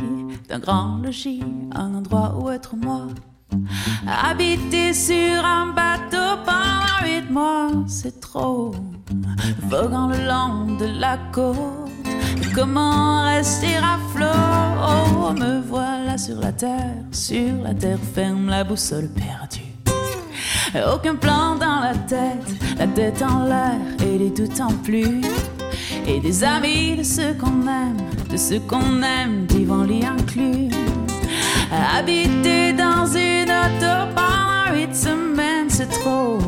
d'un 0.50 0.58
grand 0.58 0.98
logis, 0.98 1.42
un 1.74 1.94
endroit 1.94 2.36
où 2.38 2.50
être 2.50 2.76
moi. 2.76 3.06
Habiter 4.06 4.92
sur 4.92 5.44
un 5.44 5.72
bateau 5.72 6.42
pendant 6.44 7.06
huit 7.06 7.30
mois, 7.30 7.70
c'est 7.86 8.20
trop. 8.20 8.74
Voguant 9.62 10.08
le 10.08 10.26
long 10.26 10.76
de 10.76 11.00
la 11.00 11.16
côte, 11.32 11.56
comment 12.54 13.24
rester 13.24 13.76
à 13.76 13.98
flot? 14.12 14.26
Oh, 14.86 15.32
me 15.32 15.62
voilà 15.62 16.18
sur 16.18 16.38
la 16.38 16.52
terre, 16.52 16.96
sur 17.12 17.62
la 17.62 17.72
terre 17.72 17.98
ferme, 18.14 18.48
la 18.48 18.62
boussole 18.62 19.08
perdue. 19.08 19.67
Aucun 20.94 21.14
plan 21.16 21.56
dans 21.56 21.80
la 21.80 21.94
tête, 21.94 22.46
la 22.78 22.86
tête 22.86 23.22
en 23.22 23.44
l'air 23.44 23.78
et 24.04 24.18
les 24.18 24.30
doutes 24.30 24.60
en 24.60 24.72
plus. 24.84 25.22
Et 26.06 26.20
des 26.20 26.44
amis 26.44 26.96
de 26.96 27.02
ceux 27.02 27.34
qu'on 27.34 27.66
aime, 27.66 27.96
de 28.30 28.36
ceux 28.36 28.60
qu'on 28.60 29.02
aime, 29.02 29.46
vivant 29.48 29.82
l'y 29.82 30.04
inclus. 30.04 30.70
Habiter 31.96 32.72
dans 32.72 33.06
une 33.06 33.50
auto 33.50 34.12
pendant 34.14 34.74
huit 34.74 34.94
semaines, 34.94 35.68
c'est 35.68 35.90
trop. 35.90 36.38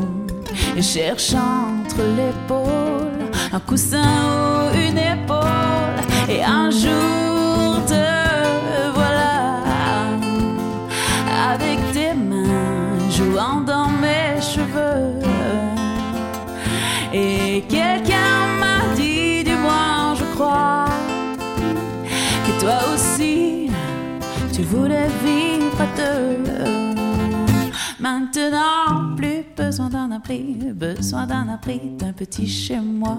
Et 0.76 0.82
cherche 0.82 1.34
entre 1.34 2.02
l'épaule 2.16 3.30
un 3.52 3.60
coussin 3.60 4.02
ou 4.02 4.76
une 4.76 4.98
épaule. 4.98 5.98
Et 6.28 6.42
un 6.42 6.70
jour 6.70 7.84
te 7.86 7.94
voilà 8.94 9.56
avec 11.52 11.78
tes 11.92 12.14
mains 12.14 13.10
jouant 13.10 13.60
dans 13.60 13.69
tu 24.60 24.66
voulais 24.66 25.08
vivre 25.24 25.86
deux. 25.96 26.38
Maintenant, 27.98 29.16
plus 29.16 29.42
besoin 29.56 29.88
d'un 29.88 30.10
abri, 30.10 30.58
besoin 30.74 31.26
d'un 31.26 31.48
abri, 31.48 31.80
d'un 31.98 32.12
petit 32.12 32.46
chez 32.46 32.80
moi. 32.80 33.18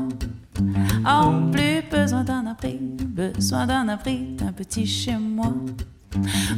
Oh, 1.07 1.31
plus 1.51 1.81
besoin 1.89 2.23
d'un 2.23 2.45
abri, 2.45 2.77
besoin 2.79 3.65
d'un 3.65 3.89
abri, 3.89 4.35
d'un 4.37 4.51
petit 4.51 4.85
chez 4.85 5.17
moi. 5.17 5.53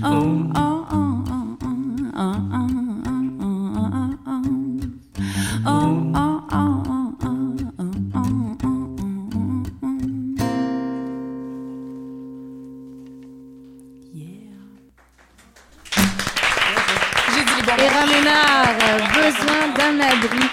Oh, 0.03 0.41
oh, 0.55 0.85
oh, 0.91 1.23
oh, 1.31 1.57
oh, 1.63 1.79
oh, 2.17 2.33
oh, 2.53 2.67
oh, 5.65 6.11
oh, 6.15 6.41
oh. 6.51 6.92
Besoin 18.05 19.73
d'un 19.77 19.99
abri. 19.99 20.45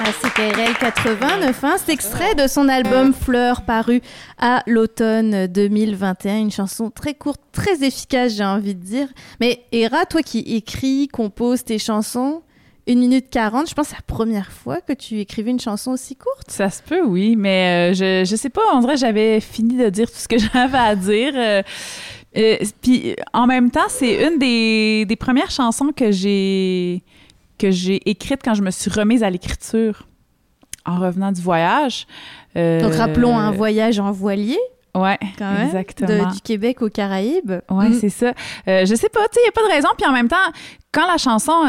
Ah, 0.00 0.12
C'était 0.22 0.50
RL 0.52 0.74
89, 0.78 1.64
hein, 1.64 1.76
c'est 1.84 1.92
extrait 1.92 2.34
de 2.36 2.46
son 2.46 2.68
album 2.68 3.12
Fleurs 3.12 3.62
paru 3.62 4.00
à 4.38 4.62
l'automne 4.66 5.48
2021. 5.48 6.38
Une 6.38 6.50
chanson 6.52 6.90
très 6.90 7.14
courte, 7.14 7.40
très 7.52 7.82
efficace, 7.82 8.34
j'ai 8.36 8.44
envie 8.44 8.76
de 8.76 8.84
dire. 8.84 9.08
Mais 9.40 9.64
Hera, 9.72 10.06
toi 10.06 10.22
qui 10.22 10.38
écris, 10.40 11.08
composes 11.08 11.64
tes 11.64 11.80
chansons, 11.80 12.42
1 12.88 12.94
minute 12.94 13.28
40, 13.30 13.68
je 13.68 13.74
pense 13.74 13.88
que 13.88 13.90
c'est 13.90 13.96
la 13.96 14.14
première 14.14 14.52
fois 14.52 14.80
que 14.80 14.92
tu 14.92 15.18
écrivais 15.18 15.50
une 15.50 15.60
chanson 15.60 15.90
aussi 15.90 16.14
courte. 16.14 16.50
Ça 16.50 16.70
se 16.70 16.80
peut, 16.82 17.04
oui, 17.04 17.34
mais 17.36 17.90
euh, 17.90 17.94
je, 17.94 18.28
je 18.28 18.36
sais 18.36 18.48
pas, 18.50 18.62
en 18.72 18.80
vrai, 18.80 18.96
j'avais 18.96 19.40
fini 19.40 19.76
de 19.76 19.90
dire 19.90 20.10
tout 20.10 20.16
ce 20.18 20.28
que 20.28 20.38
j'avais 20.54 20.78
à 20.78 20.94
dire. 20.94 21.32
Euh, 21.34 21.62
euh, 22.36 22.56
puis 22.82 23.16
en 23.32 23.46
même 23.46 23.70
temps, 23.70 23.88
c'est 23.88 24.26
une 24.26 24.38
des, 24.38 25.04
des, 25.06 25.16
premières 25.16 25.50
chansons 25.50 25.92
que 25.96 26.10
j'ai 26.10 27.02
que 27.56 27.70
j'ai 27.70 28.08
écrites 28.08 28.40
quand 28.44 28.54
je 28.54 28.62
me 28.62 28.70
suis 28.70 28.90
remise 28.90 29.22
à 29.22 29.30
l'écriture 29.30 30.06
en 30.84 30.98
revenant 30.98 31.32
du 31.32 31.40
voyage. 31.40 32.06
Euh, 32.56 32.80
Donc 32.80 32.94
rappelons 32.94 33.36
un 33.36 33.50
voyage 33.50 33.98
en 33.98 34.12
voilier. 34.12 34.58
Ouais, 34.94 35.18
exactement. 35.64 36.30
du 36.30 36.40
Québec 36.40 36.82
aux 36.82 36.88
Caraïbes. 36.88 37.60
Ouais, 37.70 37.88
mm. 37.88 37.94
c'est 37.94 38.08
ça. 38.08 38.32
Euh, 38.68 38.84
je 38.84 38.94
sais 38.94 39.08
pas, 39.08 39.26
tu 39.28 39.34
sais, 39.34 39.40
il 39.40 39.44
n'y 39.44 39.48
a 39.48 39.52
pas 39.52 39.62
de 39.62 39.72
raison. 39.72 39.88
Puis 39.96 40.06
en 40.06 40.12
même 40.12 40.28
temps, 40.28 40.36
quand 40.92 41.06
la 41.06 41.18
chanson 41.18 41.64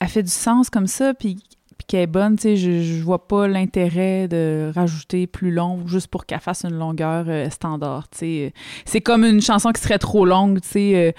a 0.00 0.06
fait 0.06 0.22
du 0.22 0.30
sens 0.30 0.70
comme 0.70 0.86
ça, 0.86 1.14
puis 1.14 1.38
puis 1.84 1.96
qu'elle 1.96 2.02
est 2.02 2.06
bonne, 2.06 2.36
tu 2.36 2.42
sais, 2.42 2.56
je, 2.56 2.82
je 2.82 3.02
vois 3.02 3.28
pas 3.28 3.46
l'intérêt 3.46 4.26
de 4.26 4.72
rajouter 4.74 5.26
plus 5.26 5.50
long 5.50 5.86
juste 5.86 6.08
pour 6.08 6.24
qu'elle 6.24 6.40
fasse 6.40 6.64
une 6.64 6.78
longueur 6.78 7.26
euh, 7.28 7.50
standard, 7.50 8.08
tu 8.08 8.18
sais. 8.18 8.52
C'est 8.86 9.02
comme 9.02 9.24
une 9.24 9.42
chanson 9.42 9.70
qui 9.70 9.82
serait 9.82 9.98
trop 9.98 10.24
longue, 10.24 10.60
tu 10.62 10.68
sais. 10.68 10.92
euh, 10.94 11.12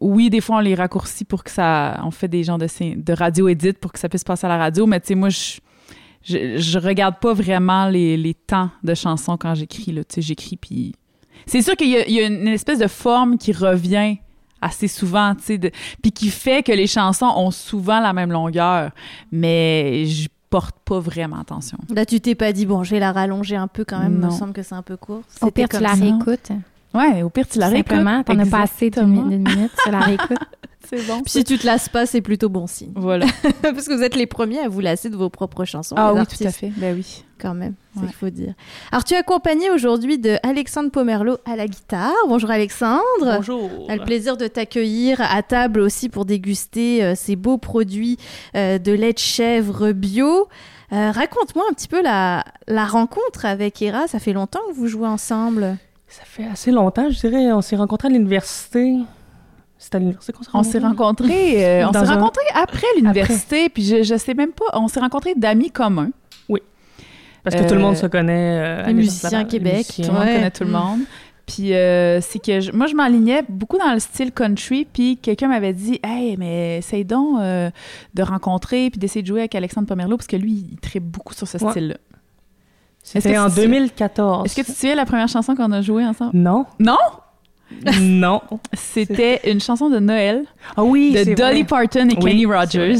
oui, 0.00 0.30
des 0.30 0.40
fois, 0.40 0.56
on 0.56 0.60
les 0.60 0.74
raccourcit 0.74 1.24
pour 1.24 1.44
que 1.44 1.50
ça... 1.50 2.00
On 2.04 2.10
fait 2.10 2.28
des 2.28 2.44
genres 2.44 2.58
de, 2.58 3.12
radio-édite 3.12 3.78
pour 3.78 3.92
que 3.92 3.98
ça 3.98 4.08
puisse 4.08 4.24
passer 4.24 4.46
à 4.46 4.48
la 4.48 4.58
radio, 4.58 4.86
mais 4.86 5.00
tu 5.00 5.08
sais, 5.08 5.14
moi, 5.14 5.28
je... 5.28 5.60
Je, 6.22 6.78
regarde 6.78 7.18
pas 7.18 7.32
vraiment 7.32 7.88
les, 7.88 8.18
les 8.18 8.34
temps 8.34 8.68
de 8.84 8.94
chansons 8.94 9.38
quand 9.38 9.54
j'écris, 9.54 9.96
j'écris, 10.18 10.56
puis... 10.56 10.94
C'est 11.46 11.62
sûr 11.62 11.74
qu'il 11.76 11.88
y 11.88 12.20
a 12.20 12.26
une 12.26 12.46
espèce 12.48 12.78
de 12.78 12.88
forme 12.88 13.38
qui 13.38 13.52
revient 13.52 14.18
assez 14.62 14.88
souvent, 14.88 15.34
tu 15.34 15.42
sais, 15.44 15.58
de- 15.58 15.70
puis 16.02 16.12
qui 16.12 16.30
fait 16.30 16.62
que 16.62 16.72
les 16.72 16.86
chansons 16.86 17.32
ont 17.36 17.50
souvent 17.50 18.00
la 18.00 18.12
même 18.12 18.30
longueur, 18.32 18.90
mais 19.32 20.06
je 20.06 20.28
porte 20.50 20.76
pas 20.84 20.98
vraiment 20.98 21.38
attention. 21.40 21.78
Là, 21.94 22.04
tu 22.04 22.20
t'es 22.20 22.34
pas 22.34 22.52
dit, 22.52 22.66
bon, 22.66 22.82
je 22.82 22.90
vais 22.90 22.98
la 23.00 23.12
rallonger 23.12 23.56
un 23.56 23.68
peu 23.68 23.84
quand 23.84 23.98
même, 24.00 24.12
il 24.14 24.18
me 24.18 24.24
Non. 24.24 24.30
semble 24.30 24.52
que 24.52 24.62
c'est 24.62 24.74
un 24.74 24.82
peu 24.82 24.96
court. 24.96 25.22
Au 25.42 25.50
pire, 25.50 25.68
tu 25.68 25.78
la 25.80 25.90
ça. 25.90 25.94
réécoutes. 25.94 26.50
Ouais, 26.92 27.22
au 27.22 27.30
pire, 27.30 27.46
tu 27.48 27.58
la 27.60 27.68
réécoutes. 27.68 27.90
Simplement, 27.92 28.22
t'en 28.24 28.38
as 28.38 28.46
pas 28.46 28.62
assez 28.62 28.90
d'une 28.90 29.02
Exactement. 29.02 29.28
d'une 29.28 29.48
minute, 29.48 29.70
tu 29.84 29.90
la 29.92 30.00
réécoutes. 30.00 30.38
C'est 30.88 31.06
bon. 31.06 31.20
Puis 31.22 31.30
si 31.32 31.44
tu 31.44 31.58
te 31.58 31.66
lasses 31.66 31.88
pas, 31.88 32.06
c'est 32.06 32.20
plutôt 32.20 32.48
bon 32.48 32.66
signe. 32.66 32.92
Voilà. 32.96 33.26
Parce 33.62 33.86
que 33.86 33.94
vous 33.94 34.02
êtes 34.02 34.16
les 34.16 34.26
premiers 34.26 34.60
à 34.60 34.68
vous 34.68 34.80
lasser 34.80 35.10
de 35.10 35.16
vos 35.16 35.28
propres 35.28 35.64
chansons. 35.64 35.94
Ah 35.98 36.12
oui, 36.12 36.20
artistes, 36.20 36.42
tout 36.42 36.48
à 36.48 36.52
fait. 36.52 36.72
Ben 36.76 36.94
oui. 36.96 37.24
Quand 37.38 37.54
même, 37.54 37.74
c'est 37.94 38.00
Ouais. 38.00 38.06
il 38.10 38.14
faut 38.14 38.28
dire. 38.30 38.54
Alors, 38.92 39.02
tu 39.04 39.14
es 39.14 39.16
accompagné 39.16 39.70
aujourd'hui 39.70 40.18
de 40.18 40.36
Alexandre 40.42 40.90
Pomerleau 40.90 41.38
à 41.46 41.56
la 41.56 41.66
guitare. 41.66 42.12
Bonjour 42.28 42.50
Alexandre. 42.50 43.00
Bonjour. 43.22 43.70
On 43.86 43.88
a 43.88 43.96
le 43.96 44.04
plaisir 44.04 44.36
de 44.36 44.46
t'accueillir 44.46 45.20
à 45.22 45.42
table 45.42 45.80
aussi 45.80 46.08
pour 46.08 46.24
déguster 46.26 47.02
euh, 47.02 47.14
ces 47.16 47.36
beaux 47.36 47.56
produits 47.58 48.18
euh, 48.56 48.78
de 48.78 48.92
lait 48.92 49.12
de 49.14 49.18
chèvre 49.18 49.92
bio. 49.92 50.48
Euh, 50.92 51.10
Raconte-moi 51.12 51.64
un 51.70 51.72
petit 51.72 51.88
peu 51.88 52.02
la, 52.02 52.44
la 52.66 52.84
rencontre 52.84 53.44
avec 53.46 53.80
Hera. 53.80 54.06
Ça 54.08 54.18
fait 54.18 54.32
longtemps 54.34 54.60
que 54.68 54.74
vous 54.74 54.86
jouez 54.88 55.08
ensemble. 55.08 55.76
Ça 56.08 56.22
fait 56.24 56.44
assez 56.44 56.72
longtemps, 56.72 57.08
je 57.10 57.20
dirais. 57.20 57.52
On 57.52 57.60
s'est 57.62 57.76
rencontrés 57.76 58.08
à 58.08 58.10
l'université. 58.10 58.96
C'était 59.82 59.96
à 59.96 59.98
l'université 60.00 60.32
qu'on 60.34 60.42
s'est 60.44 60.50
On 60.54 60.62
s'est 60.62 60.78
rencontrés? 60.78 61.26
rencontrés, 61.32 61.66
euh, 61.82 61.88
on 61.88 61.92
s'est 61.92 61.98
un- 61.98 62.14
rencontrés 62.14 62.44
après 62.54 62.86
l'université, 62.96 63.68
puis 63.70 63.82
je, 63.82 64.02
je 64.02 64.16
sais 64.16 64.34
même 64.34 64.52
pas, 64.52 64.66
on 64.74 64.86
s'est 64.88 65.00
rencontrés 65.00 65.34
d'amis 65.34 65.70
communs. 65.70 66.10
Parce 67.42 67.56
que 67.56 67.66
tout 67.66 67.74
le 67.74 67.80
monde 67.80 67.96
se 67.96 68.06
connaît. 68.06 68.58
euh, 68.60 68.84
à 68.84 68.88
les 68.88 68.92
musiciens 68.92 69.44
Québec, 69.44 69.76
musiciens. 69.76 70.04
Tout 70.04 70.10
le 70.12 70.18
monde 70.18 70.26
Ouais. 70.28 70.34
connaît 70.34 70.50
tout 70.50 70.64
le 70.64 70.68
Mm. 70.68 70.72
monde. 70.72 71.00
Puis 71.46 71.72
euh, 71.74 72.20
c'est 72.20 72.38
que 72.38 72.60
je- 72.60 72.70
moi, 72.70 72.86
je 72.86 72.94
m'alignais 72.94 73.42
beaucoup 73.48 73.78
dans 73.78 73.94
le 73.94 73.98
style 73.98 74.30
country, 74.30 74.84
puis 74.84 75.16
quelqu'un 75.16 75.48
m'avait 75.48 75.72
dit 75.72 75.98
«Hey, 76.04 76.36
mais 76.36 76.76
essaye 76.78 77.06
donc 77.06 77.40
euh, 77.40 77.70
de 78.12 78.22
rencontrer 78.22 78.90
puis 78.90 78.98
d'essayer 79.00 79.22
de 79.22 79.26
jouer 79.26 79.40
avec 79.40 79.54
Alexandre 79.54 79.88
Pomerleau, 79.88 80.18
parce 80.18 80.26
que 80.26 80.36
lui, 80.36 80.66
il 80.72 80.76
tripe 80.80 81.04
beaucoup 81.04 81.32
sur 81.32 81.48
ce 81.48 81.56
Ouais. 81.64 81.70
style-là. 81.70 81.96
C'était 83.02 83.38
en 83.38 83.48
tu- 83.48 83.56
2014. 83.56 84.44
Est-ce 84.44 84.56
que 84.56 84.60
tu 84.60 84.72
te 84.72 84.76
souviens 84.78 84.94
la 84.96 85.06
première 85.06 85.28
chanson 85.28 85.54
qu'on 85.56 85.72
a 85.72 85.80
jouée 85.80 86.04
ensemble? 86.04 86.32
Non. 86.34 86.66
Non? 86.78 86.98
non. 88.00 88.40
C'était 88.72 89.40
une 89.50 89.60
chanson 89.60 89.88
de 89.90 89.98
Noël 89.98 90.44
Ah 90.76 90.82
oui, 90.82 91.12
de 91.12 91.34
Dolly 91.34 91.62
vrai. 91.62 91.64
Parton 91.64 92.08
et 92.08 92.16
Oui, 92.20 92.30
Kenny 92.32 92.46
Rogers. 92.46 92.96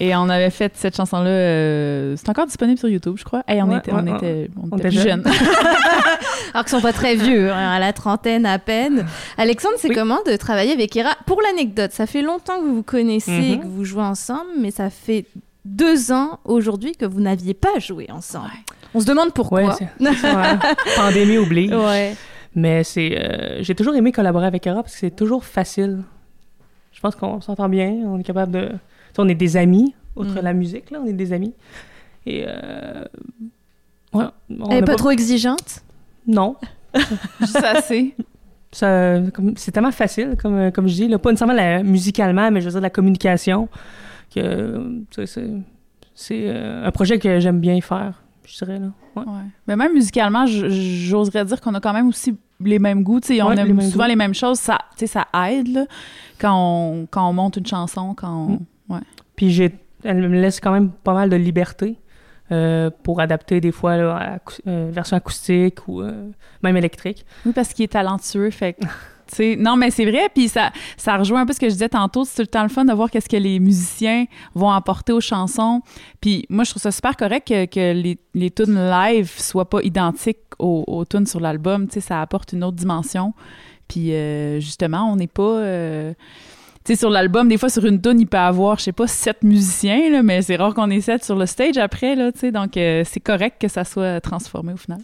Et 0.00 0.16
on 0.16 0.28
avait 0.28 0.50
fait 0.50 0.72
cette 0.74 0.96
chanson-là. 0.96 1.28
euh, 1.28 2.16
c'est 2.16 2.28
encore 2.28 2.46
disponible 2.46 2.76
sur 2.78 2.88
YouTube, 2.88 3.14
je 3.18 3.24
crois. 3.24 3.44
Hey, 3.46 3.62
on, 3.62 3.68
Ouais, 3.68 3.78
était, 3.78 3.92
ouais, 3.92 4.00
on, 4.02 4.06
ouais. 4.10 4.16
était, 4.16 4.50
on 4.60 4.68
On 4.72 4.78
était 4.78 4.88
était 4.88 4.96
jeunes. 4.98 5.22
Alors 6.54 6.64
qu'ils 6.64 6.70
sont 6.76 6.80
pas 6.80 6.92
très 6.92 7.14
vieux, 7.14 7.52
hein, 7.52 7.70
à 7.70 7.78
la 7.78 7.92
trentaine 7.92 8.44
à 8.44 8.58
peine. 8.58 9.06
Alexandre, 9.38 9.74
c'est 9.78 9.90
Oui. 9.90 9.94
comment 9.94 10.18
de 10.26 10.34
travailler 10.36 10.72
avec 10.72 10.96
Hera? 10.96 11.14
Pour 11.26 11.40
l'anecdote, 11.40 11.92
ça 11.92 12.06
fait 12.06 12.22
longtemps 12.22 12.58
que 12.58 12.64
vous 12.64 12.74
vous 12.76 12.82
connaissez 12.82 13.30
et 13.32 13.56
Mhm. 13.56 13.60
que 13.60 13.66
vous 13.66 13.84
jouez 13.84 14.02
ensemble, 14.02 14.50
mais 14.58 14.70
ça 14.72 14.90
fait 14.90 15.24
deux 15.64 16.10
ans 16.10 16.40
aujourd'hui 16.44 16.92
que 16.96 17.04
vous 17.06 17.20
n'aviez 17.20 17.54
pas 17.54 17.78
joué 17.78 18.08
ensemble. 18.10 18.50
On 18.94 19.00
se 19.00 19.06
demande 19.06 19.32
pourquoi. 19.32 19.62
Ouais, 19.62 19.72
c'est- 19.78 19.88
ouais. 20.04 20.58
Pandémie. 20.96 21.38
Ouais. 21.38 22.16
Mais 22.54 22.84
c'est, 22.84 23.16
euh, 23.18 23.62
j'ai 23.62 23.74
toujours 23.74 23.94
aimé 23.94 24.12
collaborer 24.12 24.46
avec 24.46 24.66
Era 24.66 24.82
parce 24.82 24.92
que 24.94 24.98
c'est 25.00 25.16
toujours 25.16 25.44
facile. 25.44 26.02
Je 26.92 27.00
pense 27.00 27.16
qu'on 27.16 27.40
s'entend 27.40 27.68
bien. 27.68 27.88
On 28.06 28.18
est 28.18 28.22
capable 28.24 28.52
de. 28.52 28.60
tu 28.68 28.74
sais, 28.74 29.20
on 29.20 29.28
est 29.28 29.34
des 29.34 29.56
amis, 29.56 29.94
outre 30.16 30.34
Mm. 30.40 30.44
la 30.44 30.52
musique, 30.52 30.90
là, 30.90 30.98
on 31.02 31.06
est 31.06 31.12
des 31.14 31.32
amis. 31.32 31.54
Et. 32.26 32.44
Euh... 32.46 33.04
Ouais, 34.12 34.24
on 34.50 34.66
Elle 34.70 34.78
est 34.78 34.82
a 34.82 34.84
pas 34.86 34.96
trop 34.96 35.10
exigeante? 35.10 35.82
Non. 36.26 36.56
Juste 37.40 37.56
assez. 37.64 38.14
Ça, 38.70 39.18
comme- 39.34 39.54
c'est 39.56 39.70
tellement 39.72 39.90
facile, 39.90 40.36
comme, 40.40 40.56
euh, 40.56 40.70
comme 40.70 40.86
je 40.88 40.94
dis. 40.94 41.08
Là, 41.08 41.18
pas 41.18 41.30
nécessairement 41.30 41.54
la- 41.54 41.82
musicalement, 41.82 42.50
mais 42.50 42.60
je 42.60 42.66
veux 42.66 42.72
dire 42.72 42.80
la 42.82 42.90
communication. 42.90 43.68
Que, 44.34 45.02
c'est 46.14 46.48
euh, 46.48 46.86
un 46.86 46.90
projet 46.90 47.18
que 47.18 47.40
j'aime 47.40 47.60
bien 47.60 47.80
faire, 47.80 48.21
je 48.46 48.56
dirais. 48.64 48.78
Là. 48.78 48.86
Ouais. 49.16 49.22
Ouais. 49.24 49.42
Mais 49.66 49.76
même 49.76 49.92
musicalement, 49.92 50.46
j'oserais 50.46 51.44
dire 51.44 51.60
qu'on 51.60 51.74
a 51.74 51.80
quand 51.80 51.92
même 51.92 52.08
aussi 52.08 52.36
les 52.60 52.78
mêmes 52.78 53.02
goûts. 53.02 53.20
Sais, 53.22 53.40
on 53.42 53.50
aime 53.52 53.76
les 53.78 53.90
souvent 53.90 54.04
goûts. 54.04 54.08
les 54.10 54.16
mêmes 54.16 54.34
choses. 54.34 54.58
Ça, 54.58 54.78
ça 55.06 55.26
aide 55.50 55.68
là, 55.68 55.84
quand, 56.38 56.54
on, 56.54 57.06
quand 57.06 57.28
on 57.28 57.32
monte 57.32 57.56
une 57.56 57.66
chanson. 57.66 58.14
Quand 58.14 58.48
Mm. 58.48 58.58
on... 58.90 59.00
Puis 59.36 59.50
j'ai, 59.50 59.74
elle 60.04 60.28
me 60.28 60.40
laisse 60.40 60.60
quand 60.60 60.72
même 60.72 60.90
pas 60.90 61.14
mal 61.14 61.30
de 61.30 61.36
liberté 61.36 61.96
euh, 62.50 62.90
pour 63.02 63.20
adapter 63.20 63.60
des 63.60 63.72
fois 63.72 63.96
là, 63.96 64.16
à 64.16 64.38
euh, 64.68 64.90
version 64.92 65.16
acoustique 65.16 65.88
ou 65.88 66.02
euh, 66.02 66.30
même 66.62 66.76
électrique. 66.76 67.24
Oui, 67.46 67.52
parce 67.52 67.72
qu'il 67.72 67.84
est 67.84 67.88
talentueux. 67.92 68.50
Fait 68.50 68.76
non, 69.58 69.76
mais 69.76 69.90
c'est 69.90 70.04
vrai. 70.04 70.28
Puis 70.34 70.48
ça, 70.48 70.72
ça 70.96 71.16
rejoint 71.16 71.42
un 71.42 71.46
peu 71.46 71.52
ce 71.52 71.60
que 71.60 71.66
je 71.66 71.72
disais 71.72 71.88
tantôt. 71.88 72.24
C'est 72.24 72.36
tout 72.36 72.42
le 72.42 72.46
temps 72.46 72.62
le 72.62 72.68
fun 72.68 72.84
de 72.84 72.92
voir 72.92 73.10
qu'est-ce 73.10 73.28
que 73.28 73.36
les 73.36 73.58
musiciens 73.58 74.26
vont 74.54 74.70
apporter 74.70 75.12
aux 75.12 75.20
chansons. 75.20 75.82
Puis 76.20 76.46
moi, 76.48 76.64
je 76.64 76.70
trouve 76.70 76.82
ça 76.82 76.90
super 76.90 77.16
correct 77.16 77.46
que, 77.46 77.92
les, 77.92 78.18
les 78.34 78.50
tunes 78.50 78.74
live 78.74 79.30
soient 79.38 79.68
pas 79.68 79.82
identiques 79.82 80.38
aux, 80.58 81.04
tunes 81.08 81.26
sur 81.26 81.40
l'album. 81.40 81.86
Tu 81.88 81.94
sais, 81.94 82.00
ça 82.00 82.20
apporte 82.20 82.52
une 82.52 82.64
autre 82.64 82.76
dimension. 82.76 83.34
Puis 83.88 84.12
euh, 84.12 84.60
justement, 84.60 85.10
on 85.10 85.16
n'est 85.16 85.26
pas. 85.26 85.42
euh, 85.42 86.14
tu 86.84 86.94
sais, 86.94 86.98
sur 86.98 87.10
l'album, 87.10 87.48
des 87.48 87.58
fois, 87.58 87.68
sur 87.68 87.84
une 87.84 88.00
tune, 88.00 88.18
il 88.18 88.26
peut 88.26 88.38
avoir, 88.38 88.78
je 88.78 88.84
sais 88.84 88.92
pas, 88.92 89.06
sept 89.06 89.44
musiciens, 89.44 90.10
là, 90.10 90.22
mais 90.22 90.42
c'est 90.42 90.56
rare 90.56 90.74
qu'on 90.74 90.90
ait 90.90 91.00
sept 91.00 91.24
sur 91.24 91.36
le 91.36 91.46
stage 91.46 91.78
après, 91.78 92.16
là. 92.16 92.32
Donc, 92.52 92.76
euh, 92.76 93.04
c'est 93.06 93.20
correct 93.20 93.60
que 93.60 93.68
ça 93.68 93.84
soit 93.84 94.20
transformé 94.20 94.72
au 94.72 94.76
final. 94.76 94.98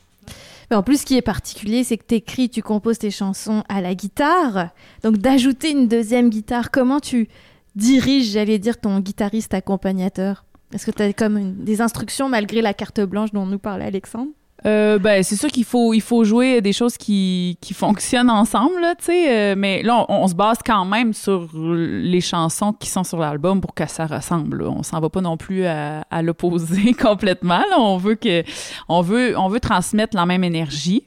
En 0.70 0.83
plus, 0.83 1.00
ce 1.00 1.07
qui 1.07 1.16
est 1.16 1.22
particulier, 1.22 1.83
c'est 1.83 1.96
que 1.96 2.04
tu 2.07 2.16
écris, 2.16 2.50
tu 2.50 2.62
composes 2.62 2.98
tes 2.98 3.11
chansons 3.11 3.64
à 3.68 3.81
la 3.81 3.94
guitare. 3.94 4.68
Donc, 5.02 5.16
d'ajouter 5.16 5.70
une 5.70 5.88
deuxième 5.88 6.28
guitare, 6.28 6.70
comment 6.70 7.00
tu 7.00 7.28
diriges, 7.74 8.33
j'allais 8.33 8.59
dire, 8.59 8.78
ton 8.78 9.00
guitariste 9.00 9.54
accompagnateur? 9.54 10.44
Est-ce 10.74 10.85
que 10.85 10.90
tu 10.90 11.02
as 11.02 11.12
comme 11.14 11.64
des 11.64 11.81
instructions 11.81 12.28
malgré 12.28 12.61
la 12.61 12.74
carte 12.74 13.00
blanche 13.00 13.33
dont 13.33 13.46
nous 13.46 13.59
parlait 13.59 13.87
Alexandre? 13.87 14.31
Euh, 14.66 14.98
ben, 14.98 15.22
c'est 15.22 15.36
sûr 15.36 15.48
qu'il 15.50 15.64
faut, 15.64 15.94
il 15.94 16.00
faut 16.00 16.24
jouer 16.24 16.60
des 16.60 16.72
choses 16.72 16.96
qui, 16.96 17.58
qui 17.60 17.74
fonctionnent 17.74 18.30
ensemble, 18.30 18.80
là, 18.80 18.94
euh, 19.08 19.54
mais 19.56 19.82
là, 19.82 20.04
on, 20.08 20.26
se 20.26 20.34
base 20.34 20.58
quand 20.64 20.84
même 20.84 21.12
sur 21.12 21.48
les 21.54 22.20
chansons 22.20 22.72
qui 22.72 22.88
sont 22.88 23.04
sur 23.04 23.18
l'album 23.18 23.60
pour 23.60 23.74
que 23.74 23.86
ça 23.88 24.06
ressemble. 24.06 24.64
là. 24.64 24.70
On 24.70 24.82
s'en 24.82 24.98
va 25.00 25.08
pas 25.10 25.20
non 25.20 25.36
plus 25.36 25.64
à, 25.64 26.00
à 26.10 26.22
l'opposé 26.22 26.92
complètement. 27.00 27.62
On 27.76 27.98
veut 27.98 28.16
que, 28.16 28.42
on 28.88 29.00
veut, 29.00 29.38
on 29.38 29.48
veut 29.48 29.60
transmettre 29.60 30.16
la 30.16 30.26
même 30.26 30.42
énergie. 30.42 31.04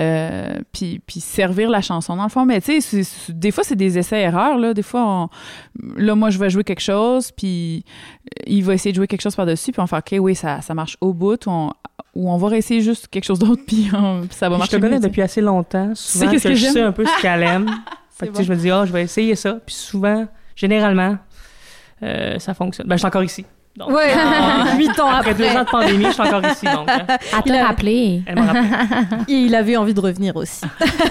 Euh, 0.00 0.56
puis, 0.72 1.00
puis 1.04 1.20
servir 1.20 1.68
la 1.68 1.82
chanson 1.82 2.14
dans 2.16 2.22
le 2.22 2.28
fond 2.28 2.46
mais 2.46 2.60
tu 2.60 2.80
sais 2.80 3.02
des 3.28 3.50
fois 3.50 3.64
c'est 3.64 3.74
des 3.76 3.98
essais 3.98 4.20
erreurs 4.20 4.56
là 4.56 4.72
des 4.72 4.84
fois 4.84 5.04
on- 5.04 5.28
là 5.96 6.14
moi 6.14 6.30
je 6.30 6.38
vais 6.38 6.48
jouer 6.48 6.62
quelque 6.62 6.80
chose 6.80 7.32
puis 7.32 7.84
il 8.46 8.62
va 8.64 8.74
essayer 8.74 8.92
de 8.92 8.96
jouer 8.96 9.08
quelque 9.08 9.20
chose 9.20 9.34
par 9.34 9.46
dessus 9.46 9.72
puis 9.72 9.80
on 9.82 9.86
faire 9.88 9.98
ok 9.98 10.16
oui 10.20 10.36
ça, 10.36 10.60
ça 10.60 10.74
marche 10.74 10.96
au 11.00 11.12
bout 11.12 11.46
ou 12.18 12.30
on 12.30 12.36
va 12.36 12.48
réessayer 12.48 12.80
juste 12.80 13.06
quelque 13.08 13.24
chose 13.24 13.38
d'autre 13.38 13.62
puis, 13.66 13.88
on- 13.94 14.26
puis 14.26 14.36
ça 14.36 14.48
va 14.48 14.56
Puis 14.56 14.56
je 14.56 14.58
marcher 14.58 14.76
te 14.76 14.82
connais 14.82 14.96
mieux, 14.96 15.08
depuis 15.08 15.22
assez 15.22 15.40
longtemps. 15.40 15.92
Souvent 15.94 16.30
que, 16.30 16.42
que 16.42 16.54
je 16.54 16.66
sais 16.66 16.80
un 16.82 16.92
peu 16.92 17.04
ce 17.06 17.10
qu'elle 17.22 17.42
aime. 17.42 17.70
fait 18.10 18.28
que, 18.28 18.36
sais, 18.36 18.44
je 18.44 18.50
me 18.52 18.56
dis, 18.56 18.70
ah, 18.70 18.84
je 18.86 18.92
vais 18.92 19.02
essayer 19.02 19.34
ça. 19.36 19.58
Puis 19.64 19.74
souvent, 19.76 20.26
généralement, 20.56 21.16
euh, 22.02 22.38
ça 22.38 22.54
fonctionne. 22.54 22.86
Ben, 22.88 22.96
je 22.96 23.00
suis 23.00 23.06
encore 23.06 23.22
ici. 23.24 23.44
Donc, 23.78 23.90
Ouais, 23.90 24.12
euh, 24.12 24.76
huit 24.78 24.98
ans 24.98 25.08
après 25.08 25.30
après. 25.30 25.34
deux 25.34 25.56
ans 25.56 25.62
de 25.64 25.70
pandémie, 25.70 26.04
je 26.06 26.10
suis 26.10 26.20
encore 26.22 26.44
ici. 26.50 26.64
Donc, 26.66 26.88
À 26.90 27.42
te 27.42 27.52
rappeler. 27.64 28.22
elle 28.26 28.34
m'a 28.34 28.52
rappelé. 28.52 29.16
Et 29.28 29.34
il 29.44 29.54
avait 29.54 29.76
envie 29.76 29.94
de 29.94 30.00
revenir 30.00 30.34
aussi. 30.36 30.64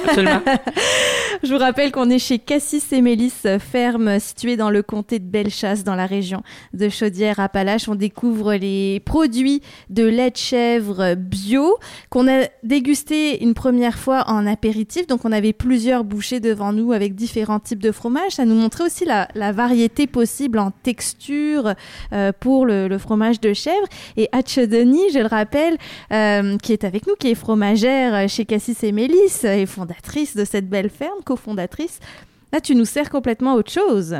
Absolument. 0.06 0.41
Je 1.43 1.53
vous 1.53 1.60
rappelle 1.60 1.91
qu'on 1.91 2.10
est 2.10 2.17
chez 2.19 2.39
Cassis 2.39 2.91
et 2.91 3.01
Mélis, 3.01 3.32
ferme 3.60 4.19
située 4.19 4.58
dans 4.58 4.69
le 4.71 4.82
comté 4.82 5.19
de 5.19 5.25
Bellechasse, 5.25 5.84
dans 5.84 5.93
la 5.95 6.08
région 6.08 6.41
de 6.73 6.89
Chaudière-Appalaches. 6.89 7.88
On 7.88 7.95
découvre 7.95 8.56
les 8.56 8.99
produits 9.01 9.62
de 9.89 10.03
lait 10.03 10.32
de 10.32 10.38
chèvre 10.38 11.13
bio 11.15 11.77
qu'on 12.10 12.27
a 12.27 12.47
dégusté 12.63 13.43
une 13.43 13.53
première 13.53 13.97
fois 13.99 14.23
en 14.27 14.47
apéritif. 14.47 15.06
Donc, 15.08 15.25
on 15.25 15.32
avait 15.32 15.53
plusieurs 15.53 16.03
bouchées 16.03 16.39
devant 16.39 16.73
nous 16.73 16.91
avec 16.91 17.13
différents 17.15 17.60
types 17.60 17.84
de 17.84 17.91
fromages. 17.91 18.32
Ça 18.32 18.45
nous 18.45 18.56
montrait 18.56 18.86
aussi 18.86 19.06
la, 19.06 19.27
la 19.36 19.51
variété 19.51 20.08
possible 20.08 20.58
en 20.60 20.71
texture 20.71 21.74
euh, 22.13 22.32
pour 22.39 22.57
le, 22.66 22.97
fromage 22.97 23.39
de 23.39 23.53
chèvre. 23.53 23.88
Et 24.16 24.30
Hatch 24.32 24.58
Denis, 24.60 25.12
je 25.14 25.20
le 25.20 25.28
rappelle, 25.28 25.78
euh, 26.12 26.58
qui 26.58 26.74
est 26.74 26.84
avec 26.84 27.08
nous, 27.08 27.16
qui 27.16 27.32
est 27.32 27.36
fromagère 27.36 28.28
chez 28.30 28.45
Cassis 28.45 28.84
et 28.84 28.91
Mélis 28.91 29.43
et 29.43 29.66
fondatrice 29.66 30.36
de 30.36 30.45
cette 30.45 30.70
belle 30.70 30.89
ferme, 30.89 31.22
cofondatrice. 31.24 31.99
Là, 32.54 32.62
tu 32.62 32.76
nous 32.76 32.86
sers 32.86 33.10
complètement 33.10 33.56
autre 33.56 33.72
chose. 33.72 34.16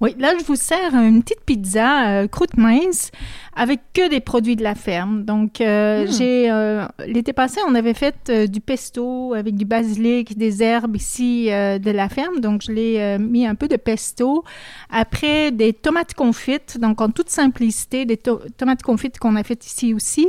Oui, 0.00 0.14
là, 0.18 0.34
je 0.38 0.44
vous 0.44 0.56
sers 0.56 0.94
une 0.94 1.22
petite 1.22 1.40
pizza 1.46 2.08
euh, 2.10 2.26
croûte 2.28 2.56
mince 2.58 3.10
avec 3.56 3.80
que 3.94 4.10
des 4.10 4.20
produits 4.20 4.56
de 4.56 4.62
la 4.62 4.74
ferme. 4.74 5.24
Donc, 5.24 5.60
euh, 5.60 6.04
Hmm. 6.06 6.12
j'ai 6.12 6.50
euh, 6.50 6.84
l'été 7.06 7.32
passé, 7.32 7.60
on 7.66 7.74
avait 7.74 7.94
fait 7.94 8.14
euh, 8.28 8.46
du 8.46 8.60
pesto 8.60 9.32
avec 9.34 9.56
du 9.56 9.64
basilic, 9.64 10.36
des 10.36 10.62
herbes 10.62 10.96
ici 10.96 11.46
de 11.46 11.90
la 11.90 12.08
ferme. 12.10 12.40
Donc, 12.40 12.62
je 12.62 12.72
l'ai 12.72 13.18
mis 13.18 13.46
un 13.46 13.54
peu 13.54 13.68
de 13.68 13.76
pesto. 13.76 14.44
Après, 14.90 15.50
des 15.50 15.72
tomates 15.72 16.12
confites, 16.14 16.78
donc 16.78 17.00
en 17.00 17.08
toute 17.10 17.30
simplicité, 17.30 18.04
des 18.04 18.18
to- 18.18 18.40
tomates 18.58 18.82
confites 18.82 19.18
qu'on 19.18 19.34
a 19.36 19.42
faites 19.44 19.66
ici 19.66 19.94
aussi. 19.94 20.28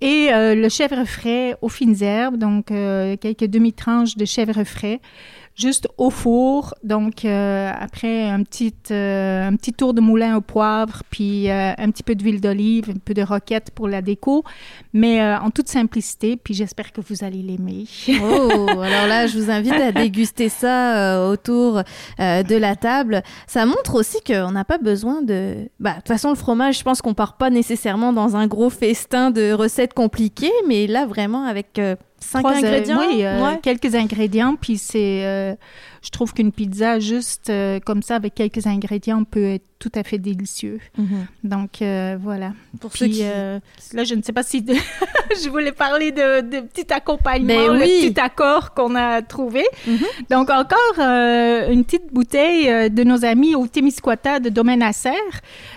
Et 0.00 0.28
le 0.32 0.68
chèvre 0.70 1.04
frais 1.04 1.56
aux 1.60 1.68
fines 1.68 2.02
herbes, 2.02 2.38
donc 2.38 2.66
quelques 2.68 3.44
demi-tranches 3.46 4.16
de 4.16 4.24
chèvre 4.24 4.64
frais 4.64 5.00
juste 5.60 5.88
au 5.98 6.10
four. 6.10 6.74
Donc, 6.82 7.24
euh, 7.24 7.70
après, 7.78 8.28
un 8.28 8.42
petit, 8.42 8.74
euh, 8.90 9.46
un 9.46 9.56
petit 9.56 9.72
tour 9.72 9.94
de 9.94 10.00
moulin 10.00 10.36
au 10.36 10.40
poivre, 10.40 11.02
puis 11.10 11.50
euh, 11.50 11.72
un 11.76 11.90
petit 11.90 12.02
peu 12.02 12.14
d'huile 12.14 12.40
d'olive, 12.40 12.90
un 12.90 12.98
peu 13.04 13.14
de 13.14 13.22
roquette 13.22 13.70
pour 13.70 13.86
la 13.86 14.02
déco, 14.02 14.44
mais 14.92 15.22
en 15.22 15.50
toute 15.50 15.68
simplicité. 15.68 16.36
Puis 16.36 16.54
j'espère 16.54 16.92
que 16.92 17.00
vous 17.00 17.24
allez 17.24 17.42
l'aimer. 17.42 17.84
Oh, 18.08 18.68
alors 18.68 19.06
là, 19.06 19.26
je 19.26 19.38
vous 19.38 19.50
invite 19.50 19.74
à 19.74 19.92
déguster 20.02 20.48
ça 20.48 21.26
autour 21.28 21.82
de 22.18 22.56
la 22.56 22.76
table. 22.76 23.22
Ça 23.46 23.66
montre 23.66 23.94
aussi 23.94 24.18
qu'on 24.26 24.52
n'a 24.52 24.64
pas 24.64 24.78
besoin 24.78 25.22
de... 25.22 25.68
Bah, 25.78 25.92
de 25.92 25.96
toute 25.96 26.08
façon, 26.08 26.30
le 26.30 26.36
fromage, 26.36 26.78
je 26.78 26.84
pense 26.84 27.02
qu'on 27.02 27.14
part 27.14 27.36
pas 27.36 27.50
nécessairement 27.50 28.12
dans 28.12 28.36
un 28.36 28.46
gros 28.46 28.70
festin 28.70 29.30
de 29.30 29.52
recettes 29.52 29.94
compliquées, 29.94 30.52
mais 30.66 30.86
là, 30.86 31.06
vraiment, 31.06 31.44
avec 31.44 31.78
cinq 32.20 32.40
Trois, 32.40 32.52
euh, 32.52 32.56
ingrédients. 32.56 32.98
oui, 32.98 33.24
euh, 33.24 33.42
ouais. 33.44 33.58
quelques 33.62 33.94
ingrédients. 33.94 34.56
Puis 34.60 34.78
c'est, 34.78 35.24
euh, 35.24 35.54
je 36.02 36.10
trouve 36.10 36.32
qu'une 36.32 36.52
pizza 36.52 36.98
juste 36.98 37.50
euh, 37.50 37.78
comme 37.84 38.02
ça, 38.02 38.16
avec 38.16 38.34
quelques 38.34 38.66
ingrédients, 38.66 39.24
peut 39.24 39.44
être 39.44 39.64
tout 39.78 39.92
à 39.94 40.02
fait 40.02 40.18
délicieux. 40.18 40.78
Mhm. 40.98 41.26
Donc, 41.44 41.80
euh, 41.80 42.18
voilà. 42.20 42.52
Pour 42.80 42.92
ceux 42.94 43.06
Puis 43.06 43.14
qui... 43.16 43.20
euh, 43.24 43.58
là, 43.94 44.04
je 44.04 44.14
ne 44.14 44.22
sais 44.22 44.32
pas 44.32 44.42
si 44.42 44.62
je 45.42 45.48
voulais 45.48 45.72
parler 45.72 46.12
de, 46.12 46.40
de 46.42 46.60
petit 46.60 46.92
accompagnement, 46.92 47.46
Ben 47.68 47.72
le 47.74 47.80
oui. 47.80 48.10
petit 48.12 48.20
accord 48.20 48.74
qu'on 48.74 48.94
a 48.94 49.22
trouvé. 49.22 49.64
Mhm. 49.86 49.98
Donc 50.30 50.50
encore 50.50 50.98
une 50.98 51.84
petite 51.84 52.12
bouteille 52.12 52.90
de 52.90 53.04
nos 53.04 53.24
amis 53.24 53.54
au 53.54 53.66
Témiscouata 53.66 54.38
de 54.40 54.48
Domaine 54.50 54.82
à 54.82 54.92
Serre. 54.92 55.14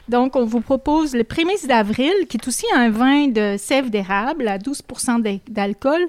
Donc 0.10 0.36
on 0.36 0.44
vous 0.46 0.60
propose 0.62 1.16
le 1.16 1.24
prémisse 1.24 1.66
d'avril, 1.66 2.12
qui 2.28 2.36
est 2.38 2.48
aussi 2.48 2.66
un 2.76 2.90
vin 2.90 3.28
de 3.30 3.56
sève 3.58 3.90
d'érable 3.90 4.48
à 4.50 4.58
12 4.58 4.82
d'al- 5.22 5.40
d'alcool. 5.50 6.02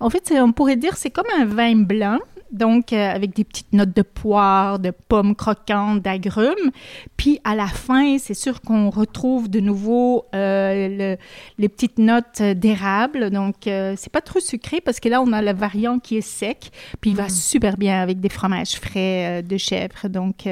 En 0.00 0.08
fait, 0.08 0.32
on 0.40 0.52
pourrait 0.52 0.76
dire 0.76 0.96
c'est 0.96 1.10
comme 1.10 1.26
un 1.38 1.44
vin 1.44 1.74
blanc. 1.76 2.18
Donc, 2.52 2.92
euh, 2.92 3.10
avec 3.10 3.34
des 3.34 3.44
petites 3.44 3.72
notes 3.72 3.94
de 3.96 4.02
poire, 4.02 4.78
de 4.78 4.90
pommes 4.90 5.34
croquantes, 5.34 6.02
d'agrumes. 6.02 6.70
Puis, 7.16 7.40
à 7.44 7.54
la 7.54 7.66
fin, 7.66 8.18
c'est 8.18 8.34
sûr 8.34 8.60
qu'on 8.60 8.90
retrouve 8.90 9.48
de 9.48 9.60
nouveau 9.60 10.24
euh, 10.34 10.88
le- 10.88 11.16
les 11.58 11.68
petites 11.68 11.98
notes 11.98 12.42
d'érable. 12.42 13.30
Donc, 13.30 13.66
euh, 13.66 13.94
c'est 13.96 14.12
pas 14.12 14.20
trop 14.20 14.40
sucré 14.40 14.80
parce 14.80 15.00
que 15.00 15.08
là, 15.08 15.22
on 15.22 15.32
a 15.32 15.40
le 15.42 15.52
variant 15.52 15.98
qui 15.98 16.16
est 16.18 16.20
sec. 16.20 16.70
Puis, 17.00 17.10
il 17.10 17.16
va 17.16 17.28
super 17.28 17.76
bien 17.76 18.00
avec 18.02 18.20
des 18.20 18.28
fromages 18.28 18.72
frais 18.76 19.40
euh, 19.40 19.42
de 19.42 19.56
chèvre. 19.56 20.08
Donc, 20.08 20.46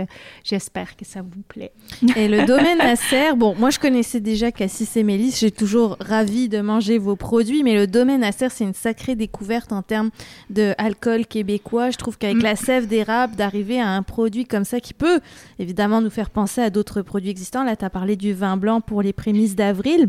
j'espère 0.44 0.96
que 0.96 1.04
ça 1.04 1.20
vous 1.22 1.42
plaît. 1.48 1.72
Et 2.16 2.28
le 2.28 2.44
domaine 2.46 2.80
à 2.80 2.96
serre, 2.96 3.36
bon, 3.36 3.54
moi 3.58 3.70
je 3.70 3.78
connaissais 3.78 4.20
déjà 4.20 4.50
Cassis 4.52 4.96
et 4.96 5.02
Mélis, 5.02 5.36
j'ai 5.38 5.50
toujours 5.50 5.96
ravi 6.00 6.48
de 6.48 6.60
manger 6.60 6.98
vos 6.98 7.16
produits, 7.16 7.62
mais 7.62 7.74
le 7.74 7.86
domaine 7.86 8.24
à 8.24 8.32
serre, 8.32 8.50
c'est 8.50 8.64
une 8.64 8.74
sacrée 8.74 9.14
découverte 9.16 9.72
en 9.72 9.82
termes 9.82 10.10
de 10.48 10.74
alcool 10.78 11.26
québécois. 11.26 11.89
Je 11.90 11.96
trouve 11.98 12.18
qu'avec 12.18 12.36
Mm. 12.38 12.42
la 12.42 12.56
sève 12.56 12.86
d'érable, 12.86 13.36
d'arriver 13.36 13.80
à 13.80 13.88
un 13.88 14.02
produit 14.02 14.44
comme 14.44 14.64
ça 14.64 14.80
qui 14.80 14.94
peut 14.94 15.20
évidemment 15.58 16.00
nous 16.00 16.10
faire 16.10 16.30
penser 16.30 16.60
à 16.60 16.70
d'autres 16.70 17.02
produits 17.02 17.30
existants. 17.30 17.64
Là, 17.64 17.76
tu 17.76 17.84
as 17.84 17.90
parlé 17.90 18.16
du 18.16 18.32
vin 18.32 18.56
blanc 18.56 18.80
pour 18.80 19.02
les 19.02 19.12
prémices 19.12 19.56
d'avril. 19.56 20.08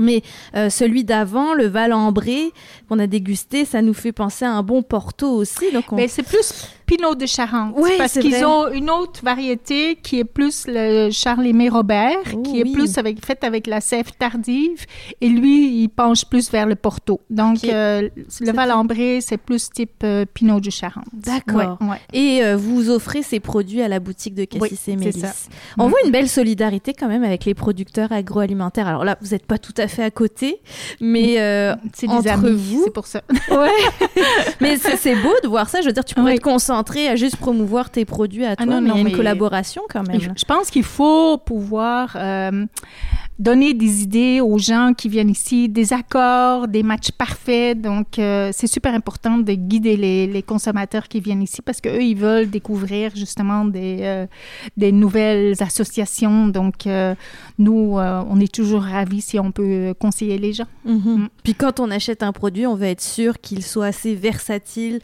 Mais 0.00 0.22
euh, 0.54 0.70
celui 0.70 1.02
d'avant, 1.02 1.52
le 1.52 1.66
Valambré, 1.66 2.52
qu'on 2.88 3.00
a 3.00 3.08
dégusté, 3.08 3.64
ça 3.64 3.82
nous 3.82 3.94
fait 3.94 4.12
penser 4.12 4.44
à 4.44 4.52
un 4.52 4.62
bon 4.62 4.82
Porto 4.82 5.28
aussi. 5.28 5.72
Donc 5.72 5.92
on... 5.92 5.96
Mais 5.96 6.06
c'est 6.06 6.22
plus 6.22 6.68
Pinot 6.90 7.14
de 7.14 7.26
Charente. 7.26 7.74
Oui, 7.76 7.90
parce 7.98 8.14
qu'ils 8.18 8.44
ont 8.44 8.68
une 8.72 8.90
autre 8.90 9.20
variété 9.22 9.96
qui 10.02 10.18
est 10.18 10.24
plus 10.24 10.64
le 10.66 11.10
Charles-Aimé 11.12 11.68
Robert, 11.68 12.16
Oh, 12.34 12.42
qui 12.42 12.58
est 12.60 12.64
oui. 12.64 12.72
plus 12.72 12.98
avec, 12.98 13.24
faite 13.24 13.44
avec 13.44 13.68
la 13.68 13.80
sève 13.80 14.10
tardive. 14.18 14.86
Et 15.20 15.28
lui, 15.28 15.82
il 15.82 15.88
penche 15.88 16.24
plus 16.24 16.50
vers 16.50 16.66
le 16.66 16.74
Porto. 16.74 17.20
Donc, 17.30 17.62
euh, 17.62 18.08
le 18.40 18.52
Valambré, 18.52 19.20
c'est 19.20 19.36
plus 19.36 19.70
type 19.70 20.02
euh, 20.02 20.24
Pinot 20.34 20.58
de 20.58 20.70
Charente. 20.70 21.04
D'accord. 21.12 21.78
Ouais, 21.80 21.90
ouais. 21.90 22.00
Et 22.12 22.42
euh, 22.42 22.56
vous 22.56 22.90
offrez 22.90 23.22
ces 23.22 23.38
produits 23.38 23.82
à 23.82 23.88
la 23.88 24.00
boutique 24.00 24.34
de 24.34 24.44
Cassis 24.44 24.80
Oui, 24.88 24.92
et 24.92 24.96
Mélis. 24.96 25.20
ça. 25.20 25.32
On 25.78 25.86
Mm. 25.86 25.90
voit 25.90 25.98
une 26.04 26.10
belle 26.10 26.28
solidarité 26.28 26.92
quand 26.92 27.06
même 27.06 27.22
avec 27.22 27.44
les 27.44 27.54
producteurs 27.54 28.10
agroalimentaires. 28.10 28.88
Alors 28.88 29.04
là, 29.04 29.16
vous 29.20 29.28
n'êtes 29.28 29.46
pas 29.46 29.58
tout 29.58 29.74
à 29.76 29.86
fait 29.86 30.02
à 30.02 30.10
côté, 30.10 30.60
mais 31.00 31.40
euh, 31.40 31.76
C'est 31.94 32.08
Entre 32.08 32.22
des 32.24 32.28
amis, 32.30 32.50
vous. 32.56 32.82
c'est 32.84 32.92
pour 32.92 33.06
ça. 33.06 33.22
ouais. 33.50 33.68
mais 34.60 34.76
c'est 34.76 34.96
c'est 34.96 35.14
beau 35.14 35.32
de 35.44 35.48
voir 35.48 35.68
ça. 35.68 35.80
Je 35.82 35.86
veux 35.86 35.92
dire, 35.92 36.04
tu 36.04 36.16
pourrais 36.16 36.32
Oui. 36.32 36.38
te 36.38 36.42
concentrer 36.44 36.79
à 37.08 37.16
juste 37.16 37.36
promouvoir 37.36 37.90
tes 37.90 38.04
produits 38.04 38.44
à 38.44 38.56
toi, 38.56 38.66
Ah 38.68 38.70
non, 38.70 38.80
mais 38.80 38.88
il 38.88 38.88
y 38.88 38.90
a 38.90 38.94
non, 38.94 39.00
une 39.00 39.04
mais- 39.08 39.12
collaboration 39.12 39.82
quand 39.88 40.06
même. 40.06 40.20
Je 40.36 40.44
pense 40.44 40.70
qu'il 40.70 40.82
faut 40.84 41.38
pouvoir 41.38 42.12
euh, 42.16 42.66
donner 43.38 43.72
des 43.74 44.02
idées 44.02 44.40
aux 44.40 44.58
gens 44.58 44.92
qui 44.96 45.08
viennent 45.08 45.30
ici, 45.30 45.68
des 45.68 45.92
accords, 45.92 46.68
des 46.68 46.82
matchs 46.82 47.10
parfaits. 47.10 47.80
Donc, 47.80 48.18
euh, 48.18 48.50
c'est 48.52 48.66
super 48.66 48.94
important 48.94 49.38
de 49.38 49.52
guider 49.54 49.96
les, 49.96 50.26
les 50.26 50.42
consommateurs 50.42 51.08
qui 51.08 51.20
viennent 51.20 51.42
ici 51.42 51.62
parce 51.62 51.80
qu'eux, 51.80 52.02
ils 52.02 52.16
veulent 52.16 52.50
découvrir 52.50 53.12
justement 53.16 53.64
des, 53.64 53.98
euh, 54.02 54.26
des 54.76 54.92
nouvelles 54.92 55.54
associations. 55.62 56.48
Donc, 56.48 56.86
nous, 57.58 57.96
on 57.98 58.40
est 58.40 58.52
toujours 58.52 58.82
ravis 58.82 59.20
si 59.22 59.38
on 59.38 59.52
peut 59.52 59.94
conseiller 59.98 60.38
les 60.38 60.52
gens. 60.52 60.66
Mhm. 60.84 61.00
Mm. 61.10 61.28
Puis 61.42 61.54
quand 61.54 61.80
on 61.80 61.90
achète 61.90 62.22
un 62.22 62.32
produit, 62.32 62.66
on 62.66 62.74
va 62.76 62.88
être 62.88 63.00
sûr 63.00 63.40
qu'il 63.40 63.62
soit 63.62 63.86
assez 63.86 64.14
versatile 64.14 65.00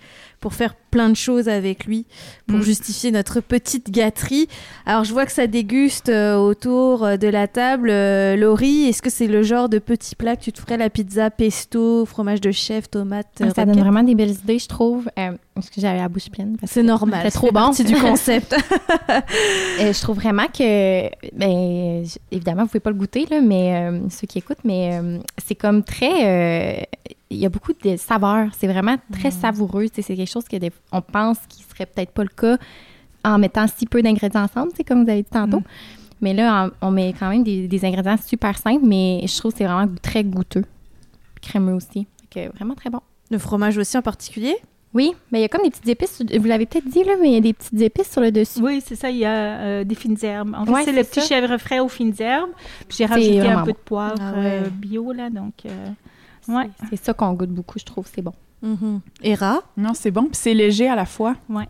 pour 0.47 0.55
faire 0.55 0.77
plein 0.93 1.09
de 1.09 1.17
choses 1.17 1.49
avec 1.49 1.87
lui, 1.87 2.07
pour 2.47 2.59
Mm. 2.59 2.63
justifier 2.63 3.11
notre 3.11 3.41
petite 3.41 3.91
gâterie. 3.91 4.47
Alors 4.87 5.03
je 5.03 5.13
vois 5.13 5.27
que 5.27 5.33
ça 5.33 5.49
déguste 5.49 6.09
euh, 6.09 6.37
autour 6.37 7.05
euh, 7.05 7.17
de 7.17 7.27
la 7.27 7.49
table. 7.49 7.91
Euh, 7.91 8.37
Laurie, 8.37 8.85
est-ce 8.85 9.03
que 9.03 9.11
c'est 9.11 9.27
le 9.27 9.43
genre 9.43 9.69
de 9.69 9.81
petit 9.81 10.15
plat 10.15 10.37
que 10.37 10.43
tu 10.43 10.53
te 10.53 10.61
ferais 10.61 10.77
la 10.77 10.89
pizza 10.89 11.31
pesto, 11.31 12.07
fromage 12.07 12.41
de 12.41 12.53
chef, 12.53 12.89
tomate 12.89 13.27
Ça 13.57 13.65
donne 13.67 13.81
vraiment 13.81 14.05
des 14.05 14.15
belles 14.15 14.31
idées, 14.45 14.61
je 14.61 14.69
trouve. 14.69 15.11
Euh, 15.19 15.33
parce 15.57 15.69
que 15.69 15.81
j'avais 15.81 15.99
la 15.99 16.09
bouche 16.09 16.31
pleine. 16.31 16.57
C'est 16.63 16.85
normal. 16.85 17.23
C'est 17.25 17.33
trop 17.33 17.49
bon. 17.49 17.55
partie 17.55 17.83
du 17.83 17.97
concept. 18.01 18.55
Je 19.81 20.01
trouve 20.01 20.17
vraiment 20.17 20.47
que, 20.47 21.09
ben, 21.37 22.05
évidemment, 22.31 22.63
vous 22.63 22.69
pouvez 22.69 22.79
pas 22.81 22.91
le 22.91 22.97
goûter, 22.97 23.27
là, 23.29 23.41
mais 23.41 23.91
ceux 24.11 24.29
qui 24.29 24.39
écoutent, 24.39 24.63
mais 24.65 25.01
c'est 25.45 25.57
comme 25.57 25.83
très, 25.83 26.89
il 27.31 27.39
y 27.39 27.47
a 27.47 27.49
beaucoup 27.49 27.73
de 27.73 27.97
saveurs. 27.97 28.49
C'est 28.57 28.67
vraiment 28.69 28.97
très 29.13 29.31
savoureux. 29.31 29.85
Tu 29.89 29.97
sais, 29.97 30.03
C'est 30.03 30.17
quelque 30.17 30.31
chose 30.31 30.45
que 30.49 30.57
des- 30.57 30.73
on 30.93 31.01
pense 31.03 31.39
qui 31.49 31.63
serait 31.65 31.87
peut-être 31.87 32.13
pas 32.13 32.23
le 32.23 32.29
cas 32.29 32.57
en 33.25 33.39
mettant 33.39 33.67
si 33.67 33.87
peu 33.87 34.03
d'ingrédients 34.03 34.43
ensemble, 34.45 34.73
comme 34.87 35.05
vous 35.05 35.11
avez 35.11 35.23
dit 35.23 35.29
tantôt. 35.31 35.63
Mais 36.21 36.33
là, 36.33 36.71
on 36.81 36.89
on 36.89 36.91
met 36.93 37.13
quand 37.19 37.29
même 37.29 37.43
des, 37.45 37.69
des 37.69 37.85
ingrédients 37.85 38.17
super 38.25 38.57
simples, 38.57 38.87
mais 38.87 39.23
je 39.27 39.37
trouve 39.39 39.53
que 39.53 39.59
c'est 39.59 39.65
vraiment 39.67 39.93
très 40.01 40.25
goûteux, 40.25 40.65
crémeux 41.43 41.75
aussi. 41.75 42.07
Que 42.31 42.49
vraiment 42.55 42.75
très 42.75 42.91
bon. 42.91 43.01
Le 43.31 43.39
fromage 43.39 43.77
aussi 43.77 43.99
en 43.99 44.03
particulier? 44.03 44.57
Oui, 44.95 45.13
mais 45.31 45.41
il 45.41 45.43
y 45.43 45.45
a 45.45 45.49
comme 45.49 45.63
des 45.63 45.71
petites 45.71 45.89
épices. 45.89 46.23
Vous 46.39 46.47
l'avez 46.47 46.65
peut-être 46.65 46.89
dit, 46.89 47.05
là, 47.05 47.15
mais 47.21 47.29
il 47.31 47.35
y 47.35 47.37
a 47.37 47.41
des 47.41 47.53
petites 47.53 47.79
épices 47.83 48.11
sur 48.11 48.23
le 48.23 48.31
dessus. 48.33 48.61
Oui, 48.63 48.83
c'est 48.87 48.95
ça, 48.95 49.11
il 49.11 49.19
y 49.19 49.27
a 49.27 49.59
euh, 49.59 49.85
des 49.85 49.95
fines 49.95 50.17
herbes. 50.23 50.55
En 50.57 50.65
fait, 50.65 50.73
Ouais, 50.73 50.85
c'est 50.85 50.93
le 50.93 51.03
petit 51.05 51.21
ça. 51.21 51.27
chèvre 51.27 51.59
frais 51.59 51.81
aux 51.81 51.89
fines 51.89 52.15
herbes. 52.19 52.51
J'ai 52.89 53.05
rajouté 53.05 53.41
un 53.41 53.59
peu 53.59 53.73
bon. 53.73 53.73
de 53.73 53.77
poivre 53.85 54.15
Ah 54.21 54.33
ouais. 54.39 54.63
euh, 54.65 54.69
bio, 54.71 55.13
là, 55.13 55.29
donc... 55.29 55.53
euh, 55.67 55.89
ouais. 56.49 56.71
C'est 56.91 57.05
ça 57.05 57.15
qu'on 57.15 57.33
goûte 57.35 57.51
beaucoup, 57.51 57.79
je 57.79 57.85
trouve. 57.85 58.09
C'est 58.13 58.23
bon. 58.23 58.33
Mhm. 58.63 59.01
Era. 59.23 59.61
Non, 59.77 59.93
c'est 59.95 60.11
bon, 60.11 60.25
puis 60.25 60.37
c'est 60.37 60.55
léger 60.55 60.89
à 60.89 60.95
la 60.95 61.07
fois. 61.07 61.37
Ouais. 61.49 61.69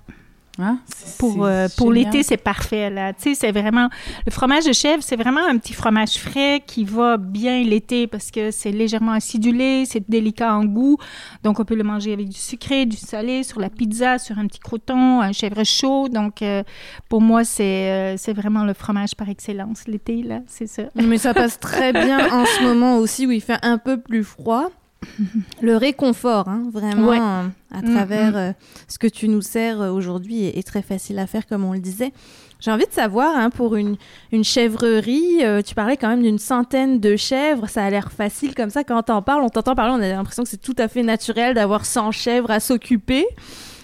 Hein? 0.59 0.79
Pour, 1.19 1.45
euh, 1.45 1.69
pour 1.77 1.93
l'été, 1.93 2.23
c'est 2.23 2.37
parfait. 2.37 2.91
Là. 2.91 3.13
C'est 3.19 3.53
vraiment... 3.53 3.89
Le 4.25 4.33
fromage 4.33 4.65
de 4.65 4.73
chèvre, 4.73 5.03
c'est 5.03 5.17
vraiment 5.17 5.47
un 5.47 5.59
petit 5.59 5.73
fromage 5.73 6.15
frais 6.19 6.63
qui 6.67 6.85
va 6.85 7.17
bien 7.17 7.63
l'été 7.63 8.07
parce 8.07 8.31
que 8.31 8.51
c'est 8.51 8.73
légèrement 8.73 9.13
acidulé, 9.13 9.85
c'est 9.87 10.09
délicat 10.09 10.55
en 10.55 10.65
goût. 10.65 10.99
Donc, 11.43 11.61
on 11.61 11.65
peut 11.65 11.75
le 11.75 11.85
manger 11.85 12.13
avec 12.13 12.29
du 12.29 12.39
sucré, 12.39 12.87
du 12.87 12.97
salé, 12.97 13.43
sur 13.43 13.61
la 13.61 13.71
pizza, 13.71 14.19
sur 14.19 14.39
un 14.39 14.47
petit 14.47 14.61
croûton, 14.61 15.21
un 15.21 15.33
chèvre 15.33 15.65
chaud. 15.65 16.09
Donc, 16.09 16.43
euh, 16.43 16.63
pour 17.09 17.21
moi, 17.21 17.45
c'est 17.45 17.91
euh, 17.91 18.17
c'est 18.17 18.33
vraiment 18.33 18.65
le 18.65 18.75
fromage 18.75 19.15
par 19.15 19.29
excellence 19.29 19.87
l'été, 19.87 20.23
là. 20.23 20.41
C'est 20.47 20.67
ça. 20.67 20.85
Mais 20.95 21.19
ça 21.19 21.35
passe 21.35 21.61
très 21.61 21.93
bien 21.93 22.33
en 22.33 22.45
ce 22.45 22.63
moment 22.63 22.99
aussi 22.99 23.27
où 23.27 23.31
il 23.31 23.41
fait 23.41 23.59
un 23.63 23.79
peu 23.79 24.01
plus 24.01 24.25
froid. 24.25 24.71
Le 25.63 25.77
réconfort, 25.77 26.49
hein, 26.49 26.65
vraiment, 26.73 27.09
Ouais. 27.09 27.19
euh, 27.19 27.47
à 27.73 27.83
Mm, 27.83 27.95
travers 27.95 28.33
mm. 28.33 28.37
euh, 28.37 28.53
ce 28.89 28.99
que 28.99 29.07
tu 29.07 29.29
nous 29.29 29.43
sers 29.43 29.81
euh, 29.81 29.91
aujourd'hui 29.91 30.45
est, 30.45 30.59
est 30.59 30.67
très 30.67 30.83
facile 30.83 31.19
à 31.19 31.27
faire, 31.27 31.47
comme 31.47 31.65
on 31.65 31.73
le 31.73 31.79
disait. 31.81 32.13
J'ai 32.61 32.71
envie 32.71 32.87
de 32.87 32.93
savoir, 32.93 33.37
hein, 33.37 33.51
pour 33.51 33.77
une, 33.77 33.97
une 34.33 34.45
chèvrerie, 34.45 35.45
euh, 35.45 35.61
tu 35.63 35.75
parlais 35.75 35.97
quand 35.97 36.09
même 36.09 36.23
d'une 36.23 36.39
centaine 36.39 37.01
de 37.01 37.15
chèvres, 37.17 37.69
ça 37.69 37.85
a 37.85 37.91
l'air 37.91 38.11
facile 38.13 38.55
comme 38.55 38.71
ça. 38.71 38.83
Quand 38.85 39.03
t'en 39.03 39.21
parles, 39.23 39.43
on 39.43 39.49
t'entend 39.51 39.75
parler, 39.75 39.93
on 39.93 40.03
a 40.03 40.09
l'impression 40.09 40.43
que 40.43 40.49
c'est 40.49 40.57
tout 40.63 40.75
à 40.79 40.89
fait 40.89 41.03
naturel 41.03 41.55
d'avoir 41.55 41.85
100 41.85 42.13
chèvres 42.13 42.51
à 42.51 42.61
s'occuper. 42.61 43.27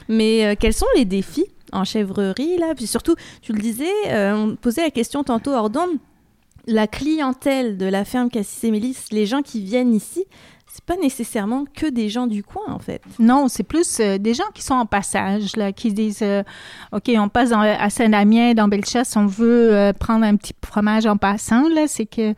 Mais 0.09 0.57
quels 0.59 0.73
sont 0.75 0.87
les 0.97 1.05
défis 1.05 1.47
en 1.73 1.85
chèvrerie, 1.85 2.57
là? 2.59 2.75
Puis 2.75 2.87
surtout, 2.87 3.14
tu 3.43 3.53
le 3.53 3.61
disais, 3.61 3.91
on 4.33 4.57
posait 4.61 4.83
la 4.83 4.91
question 4.91 5.23
tantôt 5.23 5.53
hors 5.53 5.70
d'onde, 5.70 5.91
la 6.66 6.87
clientèle 6.87 7.77
de 7.77 7.87
la 7.87 8.05
ferme 8.05 8.31
Cassis 8.31 8.64
et 8.64 8.70
Mélis, 8.70 8.97
les 9.11 9.27
gens 9.27 9.43
qui 9.43 9.62
viennent 9.62 9.95
ici, 9.95 10.25
c'est 10.75 10.85
pas 10.87 10.97
nécessairement 10.97 11.66
que 11.77 11.91
des 11.91 12.09
gens 12.09 12.27
du 12.27 12.43
coin, 12.43 12.62
en 12.68 12.79
fait. 12.79 13.03
Non, 13.18 13.49
c'est 13.49 13.62
plus 13.62 14.01
euh, 14.01 14.16
des 14.16 14.33
gens 14.33 14.51
qui 14.55 14.62
sont 14.62 14.73
en 14.73 14.87
passage, 14.87 15.55
là, 15.55 15.70
qui 15.70 15.93
disent 15.93 16.23
euh, 16.23 16.43
OK, 16.93 17.11
on 17.14 17.29
passe 17.29 17.53
à 17.53 17.91
Saint-Damien, 17.91 18.55
dans 18.55 18.68
Bellechasse, 18.68 19.14
on 19.14 19.27
veut 19.27 19.75
euh, 19.75 19.93
prendre 19.93 20.25
un 20.25 20.35
petit 20.35 20.55
fromage 20.64 21.05
en 21.05 21.18
passant, 21.18 21.68
là. 21.68 21.87
C'est 21.89 22.07
que. 22.07 22.35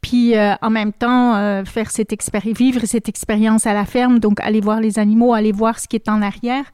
Puis 0.00 0.34
en 0.38 0.70
même 0.70 0.92
temps, 0.92 1.64
faire 1.64 1.90
cette 1.90 2.12
expérience, 2.12 2.56
vivre 2.56 2.80
cette 2.86 3.08
expérience 3.08 3.66
à 3.66 3.72
la 3.72 3.84
ferme, 3.84 4.18
donc 4.18 4.40
aller 4.40 4.60
voir 4.60 4.80
les 4.80 4.98
animaux, 4.98 5.32
aller 5.32 5.52
voir 5.52 5.78
ce 5.78 5.86
qui 5.86 5.96
est 5.96 6.08
en 6.08 6.22
arrière, 6.22 6.64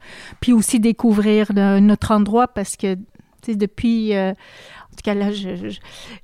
puis 0.41 0.51
aussi 0.51 0.79
découvrir 0.79 1.53
notre 1.53 2.11
endroit 2.11 2.47
parce 2.47 2.75
que, 2.75 2.95
tu 2.95 3.01
sais, 3.45 3.55
depuis. 3.55 4.13
En 4.99 5.11
tout 5.11 5.11
cas, 5.11 5.13
là, 5.13 5.29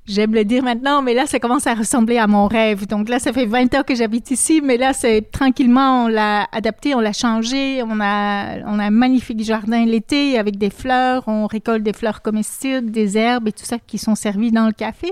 j'aime 0.06 0.34
le 0.34 0.44
dire 0.44 0.62
maintenant, 0.62 1.00
mais 1.00 1.14
là, 1.14 1.26
ça 1.26 1.38
commence 1.38 1.66
à 1.66 1.72
ressembler 1.72 2.18
à 2.18 2.26
mon 2.26 2.46
rêve. 2.46 2.86
Donc 2.86 3.08
là, 3.08 3.18
ça 3.18 3.32
fait 3.32 3.46
20 3.46 3.74
ans 3.74 3.82
que 3.82 3.94
j'habite 3.94 4.30
ici, 4.30 4.60
mais 4.62 4.76
là, 4.76 4.92
c'est 4.92 5.22
tranquillement, 5.32 6.04
on 6.04 6.08
l'a 6.08 6.46
adapté, 6.52 6.94
on 6.94 7.00
l'a 7.00 7.14
changé. 7.14 7.82
On 7.82 7.98
a, 8.00 8.58
on 8.66 8.78
a 8.78 8.84
un 8.84 8.90
magnifique 8.90 9.42
jardin 9.42 9.86
l'été 9.86 10.38
avec 10.38 10.58
des 10.58 10.68
fleurs. 10.68 11.24
On 11.26 11.46
récolte 11.46 11.84
des 11.84 11.94
fleurs 11.94 12.20
comestibles, 12.20 12.90
des 12.90 13.16
herbes 13.16 13.48
et 13.48 13.52
tout 13.52 13.64
ça 13.64 13.78
qui 13.78 13.96
sont 13.96 14.14
servis 14.14 14.50
dans 14.50 14.66
le 14.66 14.72
café. 14.72 15.10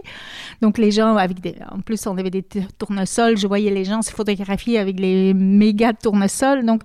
Donc 0.61 0.77
les 0.77 0.91
gens, 0.91 1.17
avec 1.17 1.41
des, 1.41 1.55
en 1.71 1.81
plus, 1.81 2.07
on 2.07 2.19
avait 2.19 2.31
des 2.31 2.45
tournesols. 2.79 3.39
Je 3.39 3.47
voyais 3.47 3.71
les 3.71 3.87
gens 3.87 4.03
se 4.03 4.11
photographier 4.11 4.79
avec 4.79 5.01
les 5.01 5.33
méga 5.33 5.95
tournesols. 5.95 6.67
Donc, 6.67 6.83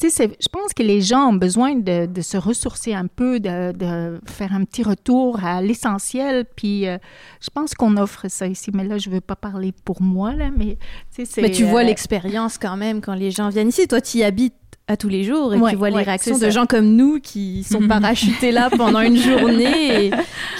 tu 0.00 0.08
sais, 0.08 0.30
je 0.40 0.48
pense 0.48 0.72
que 0.72 0.82
les 0.82 1.02
gens 1.02 1.28
ont 1.28 1.34
besoin 1.34 1.74
de, 1.74 2.08
se 2.22 2.38
ressourcer 2.38 2.94
un 2.94 3.06
peu, 3.06 3.38
de 3.38 4.18
faire 4.24 4.54
un 4.54 4.64
petit 4.64 4.82
retour 4.82 5.44
à 5.44 5.60
l'essentiel. 5.60 6.21
Puis, 6.56 6.86
euh, 6.86 6.98
je 7.40 7.50
pense 7.50 7.74
qu'on 7.74 7.96
offre 7.96 8.26
ça 8.28 8.46
ici. 8.46 8.70
Mais 8.72 8.84
là, 8.84 8.98
je 8.98 9.10
veux 9.10 9.20
pas 9.20 9.36
parler 9.36 9.72
pour 9.84 10.02
moi, 10.02 10.34
là, 10.34 10.50
mais 10.56 10.78
tu. 11.14 11.24
Mais 11.40 11.50
vois 11.64 11.80
euh, 11.80 11.84
l'expérience 11.84 12.58
quand 12.58 12.76
même 12.76 13.00
quand 13.00 13.14
les 13.14 13.30
gens 13.30 13.48
viennent 13.48 13.68
ici. 13.68 13.86
Toi, 13.88 14.00
tu 14.00 14.18
y 14.18 14.24
habites 14.24 14.54
à 14.88 14.96
tous 14.96 15.08
les 15.08 15.22
jours 15.24 15.54
et 15.54 15.58
Ouais, 15.58 15.70
tu 15.70 15.76
vois 15.76 15.90
les 15.90 16.02
réactions 16.02 16.38
de 16.38 16.50
gens 16.50 16.66
comme 16.66 16.96
nous 16.96 17.20
qui 17.20 17.64
sont 17.64 17.80
parachutés 17.88 18.50
là 18.50 18.68
pendant 18.68 19.00
une 19.00 19.16
journée 19.16 20.06
et 20.06 20.10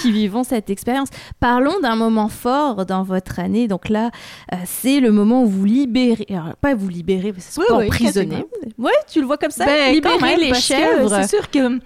qui 0.01 0.13
vivons 0.13 0.45
cette 0.45 0.71
expérience. 0.71 1.09
Parlons 1.41 1.81
d'un 1.81 1.97
moment 1.97 2.29
fort 2.29 2.87
dans 2.87 3.03
votre 3.03 3.41
année. 3.41 3.69
Donc 3.69 3.89
là, 3.89 4.11
euh, 4.53 4.57
c'est 4.65 5.01
le 5.01 5.11
moment 5.11 5.43
où 5.43 5.47
vous 5.47 5.65
libérez, 5.65 6.27
alors, 6.31 6.57
pas 6.61 6.75
vous 6.75 6.89
libérez, 6.89 7.33
parce 7.33 7.57
que 7.57 7.61
Oui, 7.61 7.67
pas 7.69 7.77
oui. 7.79 8.45
Ouais, 8.79 8.91
tu 9.11 9.21
le 9.21 9.27
vois 9.27 9.39
comme 9.39 9.51
ça. 9.51 9.67
Ben, 9.67 9.93
libérer 9.93 10.37
les 10.37 10.55
chèvres. 10.55 11.11
C'est 11.23 11.37
sûr 11.37 11.51
que, 11.51 11.79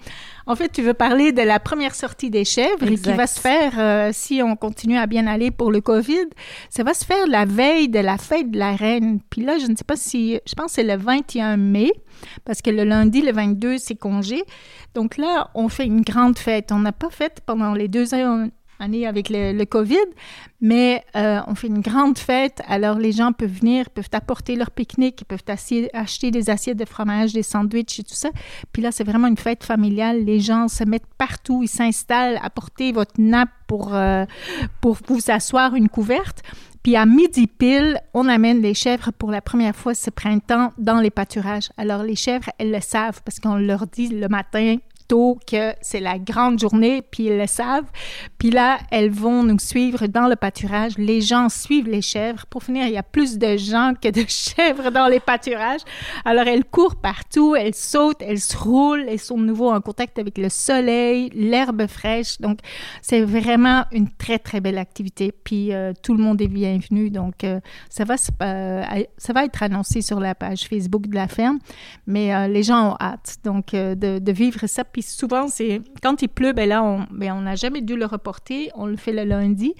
en 0.47 0.55
fait, 0.55 0.69
tu 0.69 0.81
veux 0.81 0.93
parler 0.93 1.33
de 1.33 1.41
la 1.41 1.59
première 1.59 1.93
sortie 1.93 2.29
des 2.29 2.45
chèvres 2.45 2.83
et 2.83 2.95
qui 2.95 3.11
va 3.11 3.27
se 3.27 3.39
faire, 3.39 3.73
euh, 3.77 4.11
si 4.13 4.41
on 4.41 4.55
continue 4.55 4.97
à 4.97 5.05
bien 5.05 5.27
aller 5.27 5.51
pour 5.51 5.71
le 5.71 5.81
COVID, 5.81 6.27
ça 6.69 6.83
va 6.83 6.93
se 6.93 7.03
faire 7.05 7.27
la 7.27 7.43
veille 7.43 7.89
de 7.89 7.99
la 7.99 8.17
fête 8.17 8.49
de 8.49 8.57
la 8.57 8.73
reine. 8.73 9.19
Puis 9.29 9.43
là, 9.43 9.57
je 9.57 9.67
ne 9.67 9.75
sais 9.75 9.83
pas 9.83 9.97
si, 9.97 10.39
je 10.47 10.55
pense 10.55 10.67
que 10.67 10.71
c'est 10.75 10.83
le 10.83 10.95
21 10.95 11.57
mai, 11.57 11.91
parce 12.45 12.61
que 12.61 12.69
le 12.69 12.85
lundi, 12.85 13.21
le 13.21 13.33
22, 13.33 13.77
c'est 13.77 13.95
congé. 13.95 14.41
Donc 14.95 15.17
là, 15.17 15.49
on 15.53 15.67
fait 15.67 15.85
une 15.85 16.01
grande 16.01 16.39
fête. 16.39 16.71
On 16.71 16.79
n'a 16.79 16.93
pas 16.93 17.09
fait 17.09 17.41
pendant 17.45 17.73
les 17.73 17.89
deux 17.89 18.13
ans 18.13 18.47
années 18.79 19.07
avec 19.07 19.29
le, 19.29 19.63
COVID, 19.65 19.95
mais 20.61 21.03
euh, 21.15 21.39
on 21.47 21.55
fait 21.55 21.67
une 21.67 21.81
grande 21.81 22.17
fête. 22.17 22.61
Alors 22.67 22.97
les 22.97 23.11
gens 23.11 23.33
peuvent 23.33 23.51
venir, 23.51 23.89
peuvent 23.89 24.09
apporter 24.11 24.55
leur 24.55 24.71
pique-nique, 24.71 25.25
peuvent 25.27 25.43
acheter 25.93 26.31
des 26.31 26.49
assiettes 26.49 26.77
de 26.77 26.85
fromage, 26.85 27.33
des 27.33 27.43
sandwichs 27.43 27.99
et 27.99 28.03
tout 28.03 28.13
ça. 28.13 28.29
Puis 28.71 28.81
là, 28.81 28.91
c'est 28.91 29.03
vraiment 29.03 29.27
une 29.27 29.37
fête 29.37 29.63
familiale. 29.63 30.23
Les 30.23 30.39
gens 30.39 30.67
se 30.67 30.83
mettent 30.83 31.07
partout, 31.17 31.63
ils 31.63 31.69
s'installent, 31.69 32.39
apportez 32.41 32.91
votre 32.91 33.19
nappe 33.19 33.49
pour, 33.67 33.93
euh, 33.93 34.25
pour 34.81 34.97
vous 35.07 35.29
asseoir, 35.29 35.75
une 35.75 35.89
couverte. 35.89 36.43
Puis 36.83 36.95
à 36.95 37.05
midi 37.05 37.47
pile, 37.47 37.99
on 38.13 38.29
amène 38.29 38.61
les 38.61 38.73
chèvres 38.73 39.11
pour 39.11 39.29
la 39.29 39.41
première 39.41 39.75
fois 39.75 39.93
ce 39.93 40.09
printemps 40.09 40.71
dans 40.77 41.01
les 41.01 41.09
pâturages. 41.09 41.69
Alors 41.75 42.03
les 42.03 42.15
chèvres, 42.15 42.49
elles 42.59 42.71
le 42.71 42.79
savent 42.79 43.21
parce 43.25 43.39
qu'on 43.39 43.55
leur 43.55 43.87
dit 43.87 44.07
le 44.07 44.29
matin 44.29 44.77
que 45.09 45.73
c'est 45.81 45.99
la 45.99 46.19
grande 46.19 46.59
journée, 46.59 47.01
puis 47.01 47.27
elles 47.27 47.39
le 47.39 47.47
savent. 47.47 47.89
Puis 48.37 48.49
là, 48.49 48.79
elles 48.91 49.09
vont 49.09 49.43
nous 49.43 49.59
suivre 49.59 50.07
dans 50.07 50.27
le 50.27 50.35
pâturage. 50.35 50.97
Les 50.97 51.21
gens 51.21 51.49
suivent 51.49 51.87
les 51.87 52.01
chèvres. 52.01 52.45
Pour 52.47 52.63
finir, 52.63 52.85
il 52.85 52.93
y 52.93 52.97
a 52.97 53.03
plus 53.03 53.37
de 53.37 53.57
gens 53.57 53.93
que 53.99 54.09
de 54.09 54.25
chèvres 54.27 54.91
dans 54.91 55.07
les 55.07 55.19
pâturages. 55.19 55.81
Alors 56.25 56.47
elles 56.47 56.65
courent 56.65 56.97
partout, 56.97 57.55
elles 57.55 57.75
sautent, 57.75 58.21
elles 58.21 58.39
se 58.39 58.57
roulent, 58.57 59.05
elles 59.07 59.19
sont 59.19 59.37
de 59.37 59.43
nouveau 59.43 59.71
en 59.71 59.81
contact 59.81 60.19
avec 60.19 60.37
le 60.37 60.49
soleil, 60.49 61.29
l'herbe 61.33 61.87
fraîche. 61.87 62.39
Donc 62.39 62.59
c'est 63.01 63.21
vraiment 63.21 63.85
une 63.91 64.09
très 64.09 64.39
très 64.39 64.61
belle 64.61 64.77
activité. 64.77 65.31
Puis 65.31 65.73
euh, 65.73 65.93
tout 66.01 66.13
le 66.13 66.23
monde 66.23 66.41
est 66.41 66.47
bienvenu. 66.47 67.09
Donc 67.09 67.43
euh, 67.43 67.59
ça 67.89 68.03
va 68.03 68.15
euh, 68.41 68.83
ça 69.17 69.33
va 69.33 69.45
être 69.45 69.63
annoncé 69.63 70.01
sur 70.01 70.19
la 70.19 70.35
page 70.35 70.67
Facebook 70.67 71.07
de 71.07 71.15
la 71.15 71.27
ferme, 71.27 71.59
mais 72.05 72.47
les 72.49 72.63
gens 72.63 72.91
ont 72.91 72.95
hâte 72.99 73.37
donc 73.43 73.71
de, 73.71 74.19
de 74.19 74.31
vivre 74.31 74.67
ça. 74.67 74.83
Puis 74.97 75.03
souvent 75.03 75.47
c'est 75.47 75.79
quand 76.01 76.23
il 76.23 76.27
pleut, 76.27 76.53
ben 76.53 76.67
là 76.67 76.83
on 76.83 77.05
ben, 77.11 77.31
on 77.33 77.41
n'a 77.41 77.53
jamais 77.53 77.81
dû 77.81 77.95
le 77.95 78.07
reporter. 78.07 78.71
On 78.73 78.87
le 78.87 78.95
fait 78.95 79.13
le 79.13 79.25
lundi, 79.25 79.75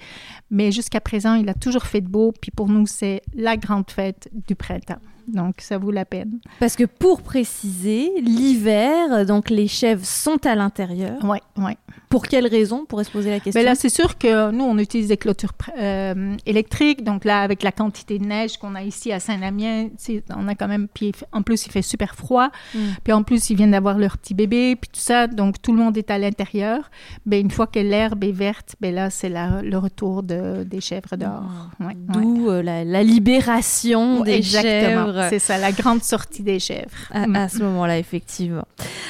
mais 0.48 0.70
jusqu'à 0.70 1.00
présent 1.00 1.34
il 1.34 1.48
a 1.48 1.54
toujours 1.54 1.86
fait 1.86 2.00
de 2.00 2.06
beau. 2.06 2.32
Puis 2.40 2.52
pour 2.52 2.68
nous 2.68 2.86
c'est 2.86 3.22
la 3.34 3.56
grande 3.56 3.90
fête 3.90 4.28
du 4.32 4.54
printemps. 4.54 5.00
Donc 5.28 5.56
ça 5.58 5.78
vaut 5.78 5.90
la 5.90 6.04
peine. 6.04 6.40
Parce 6.58 6.74
que 6.76 6.84
pour 6.84 7.22
préciser, 7.22 8.10
l'hiver, 8.20 9.26
donc 9.26 9.50
les 9.50 9.68
chèvres 9.68 10.04
sont 10.04 10.44
à 10.46 10.54
l'intérieur. 10.54 11.22
Ouais, 11.24 11.42
ouais. 11.56 11.76
Pour 12.08 12.26
quelle 12.26 12.46
raison 12.46 12.80
On 12.82 12.86
pourrait 12.86 13.04
se 13.04 13.10
poser 13.10 13.28
la 13.30 13.38
question. 13.38 13.60
Mais 13.60 13.64
là, 13.64 13.74
c'est 13.74 13.90
sûr 13.90 14.16
que 14.16 14.50
nous, 14.50 14.64
on 14.64 14.78
utilise 14.78 15.08
des 15.08 15.18
clôtures 15.18 15.52
euh, 15.78 16.34
électriques. 16.46 17.04
Donc 17.04 17.26
là, 17.26 17.42
avec 17.42 17.62
la 17.62 17.70
quantité 17.70 18.18
de 18.18 18.24
neige 18.24 18.56
qu'on 18.56 18.74
a 18.74 18.82
ici 18.82 19.12
à 19.12 19.20
Saint-Damien, 19.20 19.88
on 20.34 20.48
a 20.48 20.54
quand 20.54 20.68
même... 20.68 20.88
Puis 20.88 21.12
en 21.32 21.42
plus, 21.42 21.66
il 21.66 21.72
fait 21.72 21.82
super 21.82 22.14
froid. 22.14 22.48
Mm. 22.74 22.78
Puis 23.04 23.12
en 23.12 23.22
plus, 23.22 23.50
ils 23.50 23.56
viennent 23.56 23.72
d'avoir 23.72 23.98
leur 23.98 24.16
petit 24.16 24.32
bébé, 24.32 24.76
puis 24.76 24.90
tout 24.90 25.00
ça. 25.00 25.26
Donc 25.26 25.60
tout 25.60 25.72
le 25.72 25.78
monde 25.78 25.98
est 25.98 26.10
à 26.10 26.16
l'intérieur. 26.16 26.90
Ben, 27.26 27.40
une 27.40 27.50
fois 27.50 27.66
que 27.66 27.78
l'herbe 27.78 28.24
est 28.24 28.32
verte, 28.32 28.74
ben 28.80 28.94
là, 28.94 29.10
c'est 29.10 29.28
le 29.28 29.76
retour 29.76 30.22
de, 30.22 30.64
des 30.64 30.80
chèvres 30.80 31.16
dehors. 31.16 31.68
Ouais, 31.78 31.88
ouais. 31.88 31.94
D'où 32.08 32.48
euh, 32.48 32.62
la, 32.62 32.84
la 32.84 33.02
libération 33.02 34.22
des 34.22 34.36
Exactement. 34.36 35.06
chèvres. 35.06 35.17
C'est 35.30 35.38
ça, 35.38 35.58
la 35.58 35.72
grande 35.72 36.02
sortie 36.02 36.42
des 36.42 36.58
chèvres. 36.58 36.90
À, 37.10 37.26
Mm. 37.26 37.36
à 37.36 37.48
ce 37.48 37.58
moment-là, 37.58 37.98
effectivement. 37.98 38.64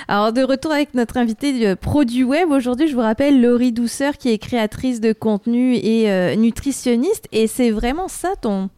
Alors, 0.08 0.32
de 0.32 0.42
retour 0.42 0.72
avec 0.72 0.94
notre 0.94 1.16
invité 1.16 1.76
Produit 1.76 2.24
Web, 2.24 2.50
aujourd'hui, 2.50 2.88
je 2.88 2.94
vous 2.94 3.00
rappelle 3.02 3.40
Laurie 3.40 3.72
Douceur, 3.72 4.16
qui 4.16 4.30
est 4.30 4.38
créatrice 4.38 5.00
de 5.00 5.12
contenu 5.12 5.74
et 5.76 6.10
euh, 6.10 6.34
nutritionniste. 6.36 7.26
Et 7.32 7.46
c'est 7.46 7.70
vraiment 7.70 8.08
ça 8.08 8.30
ton, 8.40 8.70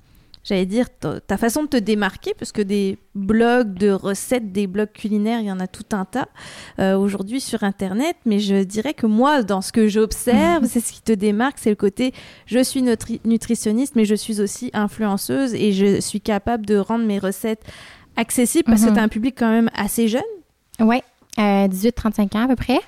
j'allais 0.50 0.66
dire, 0.66 0.86
ta, 0.98 1.36
façon 1.38 1.62
de 1.62 1.68
te 1.68 1.76
démarquer, 1.78 2.34
parce 2.38 2.52
que 2.52 2.60
des 2.60 2.98
blogs 3.14 3.72
de 3.74 3.90
recettes, 3.90 4.52
des 4.52 4.66
blogs 4.66 4.92
culinaires, 4.92 5.40
il 5.40 5.46
y 5.46 5.52
en 5.52 5.60
a 5.60 5.66
tout 5.66 5.84
un 5.92 6.04
tas 6.04 6.28
euh, 6.78 6.96
aujourd'hui 6.98 7.40
sur 7.40 7.62
Internet. 7.64 8.16
Mais 8.26 8.38
je 8.40 8.62
dirais 8.64 8.92
que 8.92 9.06
moi, 9.06 9.42
dans 9.42 9.62
ce 9.62 9.72
que 9.72 9.88
j'observe, 9.88 10.66
c'est 10.68 10.80
ce 10.80 10.92
qui 10.92 11.00
te 11.02 11.12
démarque, 11.12 11.56
c'est 11.58 11.70
le 11.70 11.76
côté, 11.76 12.12
je 12.46 12.62
suis 12.62 12.82
nutri- 12.82 13.20
nutritionniste, 13.24 13.96
mais 13.96 14.04
je 14.04 14.14
suis 14.14 14.40
aussi 14.40 14.70
influenceuse 14.74 15.54
et 15.54 15.72
je 15.72 16.00
suis 16.00 16.20
capable 16.20 16.66
de 16.66 16.76
rendre 16.76 17.04
mes 17.06 17.18
recettes 17.18 17.62
accessibles 18.16 18.64
parce 18.64 18.82
que 18.82 18.88
Mhm. 18.88 18.94
tu 18.94 19.00
as 19.00 19.02
un 19.04 19.08
public 19.08 19.34
quand 19.38 19.50
même 19.50 19.70
assez 19.74 20.08
jeune. 20.08 20.22
Oui, 20.80 21.00
euh, 21.38 21.68
18-35 21.68 22.36
ans 22.36 22.44
à 22.44 22.48
peu 22.48 22.56
près. 22.56 22.80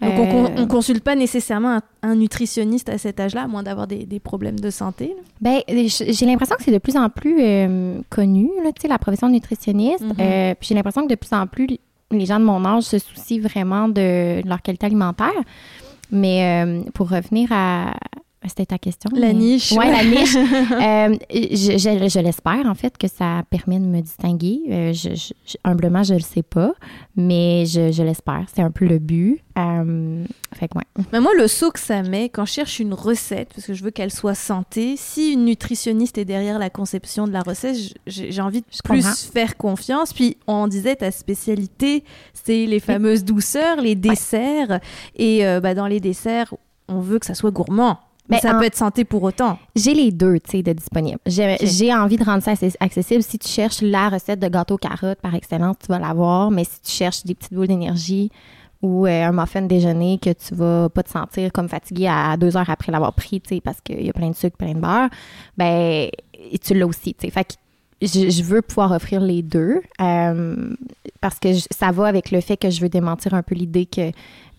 Donc, 0.00 0.12
on, 0.14 0.44
Euh, 0.44 0.48
on 0.58 0.66
consulte 0.66 1.02
pas 1.02 1.14
nécessairement 1.14 1.76
un, 1.76 1.82
un 2.02 2.14
nutritionniste 2.16 2.88
à 2.90 2.98
cet 2.98 3.18
âge-là, 3.18 3.44
à 3.44 3.46
moins 3.46 3.62
d'avoir 3.62 3.86
des, 3.86 4.04
des 4.04 4.20
problèmes 4.20 4.60
de 4.60 4.70
santé. 4.70 5.16
Ben, 5.40 5.60
j'ai 5.68 6.26
l'impression 6.26 6.56
que 6.56 6.64
c'est 6.64 6.72
de 6.72 6.78
plus 6.78 6.96
en 6.96 7.08
plus 7.08 7.36
euh, 7.40 8.00
connu, 8.10 8.50
là, 8.62 8.70
la 8.88 8.98
profession 8.98 9.28
de 9.28 9.32
nutritionniste. 9.32 10.04
Euh, 10.20 10.54
puis 10.54 10.68
j'ai 10.68 10.74
l'impression 10.74 11.02
que 11.04 11.08
de 11.08 11.14
plus 11.14 11.32
en 11.32 11.46
plus, 11.46 11.66
les 12.10 12.26
gens 12.26 12.38
de 12.38 12.44
mon 12.44 12.64
âge 12.64 12.84
se 12.84 12.98
soucient 12.98 13.40
vraiment 13.40 13.88
de 13.88 14.46
leur 14.46 14.60
qualité 14.60 14.86
alimentaire. 14.86 15.32
Mais 16.10 16.64
euh, 16.64 16.82
pour 16.92 17.08
revenir 17.08 17.48
à... 17.50 17.94
C'était 18.48 18.66
ta 18.66 18.78
question. 18.78 19.10
La 19.14 19.28
mais- 19.28 19.34
niche. 19.34 19.72
Ouais, 19.72 19.90
la 19.90 20.04
niche. 20.04 20.36
Euh, 20.76 21.16
je 21.30 21.78
je- 21.78 22.08
je 22.08 22.20
l'espère, 22.20 22.66
en 22.66 22.74
fait, 22.74 22.96
que 22.98 23.08
ça 23.08 23.42
permet 23.50 23.78
de 23.80 23.84
me 23.86 24.00
distinguer. 24.00 24.60
Euh, 24.70 24.92
je, 24.92 25.10
je- 25.14 25.32
je- 25.46 25.56
humblement, 25.64 26.02
je 26.02 26.14
le 26.14 26.20
sais 26.20 26.42
pas, 26.42 26.72
mais 27.16 27.64
je, 27.66 27.92
je 27.92 28.02
l'espère. 28.02 28.44
C'est 28.54 28.62
un 28.62 28.70
peu 28.70 28.84
le 28.86 28.98
but. 28.98 29.40
Euh, 29.58 30.24
fait 30.54 30.68
que, 30.68 30.76
ouais. 30.78 30.84
Mais 31.12 31.20
moi, 31.20 31.32
le 31.36 31.48
saut 31.48 31.70
que 31.70 31.80
ça 31.80 32.02
met 32.02 32.28
quand 32.28 32.44
je 32.44 32.52
cherche 32.52 32.78
une 32.78 32.92
recette, 32.94 33.48
parce 33.54 33.66
que 33.66 33.74
je 33.74 33.82
veux 33.82 33.90
qu'elle 33.90 34.12
soit 34.12 34.34
santé, 34.34 34.94
si 34.96 35.32
une 35.32 35.44
nutritionniste 35.46 36.18
est 36.18 36.24
derrière 36.24 36.58
la 36.58 36.68
conception 36.70 37.26
de 37.26 37.32
la 37.32 37.40
recette, 37.42 37.76
j'ai 38.06 38.40
envie 38.40 38.60
de 38.60 38.66
plus 38.84 39.02
comprends. 39.02 39.12
faire 39.32 39.56
confiance. 39.56 40.12
Puis 40.12 40.36
on 40.46 40.66
disait 40.68 40.96
ta 40.96 41.10
spécialité, 41.10 42.04
c'est 42.34 42.66
les 42.66 42.80
fameuses 42.80 43.24
douceurs, 43.24 43.80
les 43.80 43.94
desserts. 43.94 44.80
Et 45.16 45.42
bah, 45.62 45.74
dans 45.74 45.86
les 45.86 46.00
desserts, 46.00 46.54
on 46.88 47.00
veut 47.00 47.18
que 47.18 47.26
ça 47.26 47.34
soit 47.34 47.50
gourmand. 47.50 47.98
Mais 48.28 48.38
ça 48.40 48.54
en- 48.56 48.58
peut 48.58 48.64
être 48.66 48.76
santé 48.76 49.04
pour 49.04 49.22
autant. 49.22 49.58
J'ai 49.74 49.94
les 49.94 50.10
deux, 50.12 50.38
tu 50.40 50.50
sais, 50.52 50.62
de 50.62 50.72
disponibles. 50.72 51.18
J'ai 51.26 51.94
envie 51.94 52.16
de 52.16 52.24
rendre 52.24 52.42
ça 52.42 52.52
accessible. 52.80 53.22
Si 53.22 53.38
tu 53.38 53.48
cherches 53.48 53.80
la 53.82 54.08
recette 54.08 54.40
de 54.40 54.48
gâteau 54.48 54.76
carotte 54.78 55.20
par 55.20 55.34
excellence, 55.34 55.76
tu 55.80 55.86
vas 55.88 55.98
l'avoir. 55.98 56.50
Mais 56.50 56.64
si 56.64 56.80
tu 56.82 56.90
cherches 56.92 57.24
des 57.24 57.34
petites 57.34 57.54
boules 57.54 57.68
d'énergie 57.68 58.30
ou 58.82 59.06
euh, 59.06 59.24
un 59.28 59.32
muffin 59.32 59.62
déjeuner 59.62 60.18
que 60.18 60.30
tu 60.30 60.54
vas 60.54 60.88
pas 60.88 61.02
te 61.02 61.10
sentir 61.10 61.50
comme 61.52 61.68
fatigué 61.68 62.08
à 62.08 62.36
deux 62.36 62.56
heures 62.56 62.68
après 62.68 62.92
l'avoir 62.92 63.12
pris, 63.14 63.40
tu 63.40 63.54
sais, 63.54 63.60
parce 63.60 63.80
qu'il 63.80 64.04
y 64.04 64.10
a 64.10 64.12
plein 64.12 64.30
de 64.30 64.34
sucre, 64.36 64.56
plein 64.56 64.74
de 64.74 64.80
beurre, 64.80 65.08
ben, 65.56 66.08
tu 66.62 66.74
l'as 66.74 66.86
aussi, 66.86 67.14
tu 67.14 67.26
sais. 67.26 67.30
Fait 67.30 67.44
que 67.44 67.54
je, 68.02 68.28
je 68.28 68.42
veux 68.42 68.60
pouvoir 68.60 68.92
offrir 68.92 69.20
les 69.22 69.40
deux 69.42 69.80
euh, 70.02 70.74
parce 71.22 71.38
que 71.38 71.54
je- 71.54 71.64
ça 71.70 71.90
va 71.92 72.06
avec 72.06 72.30
le 72.30 72.42
fait 72.42 72.58
que 72.58 72.68
je 72.68 72.80
veux 72.82 72.90
démentir 72.90 73.32
un 73.32 73.42
peu 73.42 73.54
l'idée 73.54 73.86
que 73.86 74.10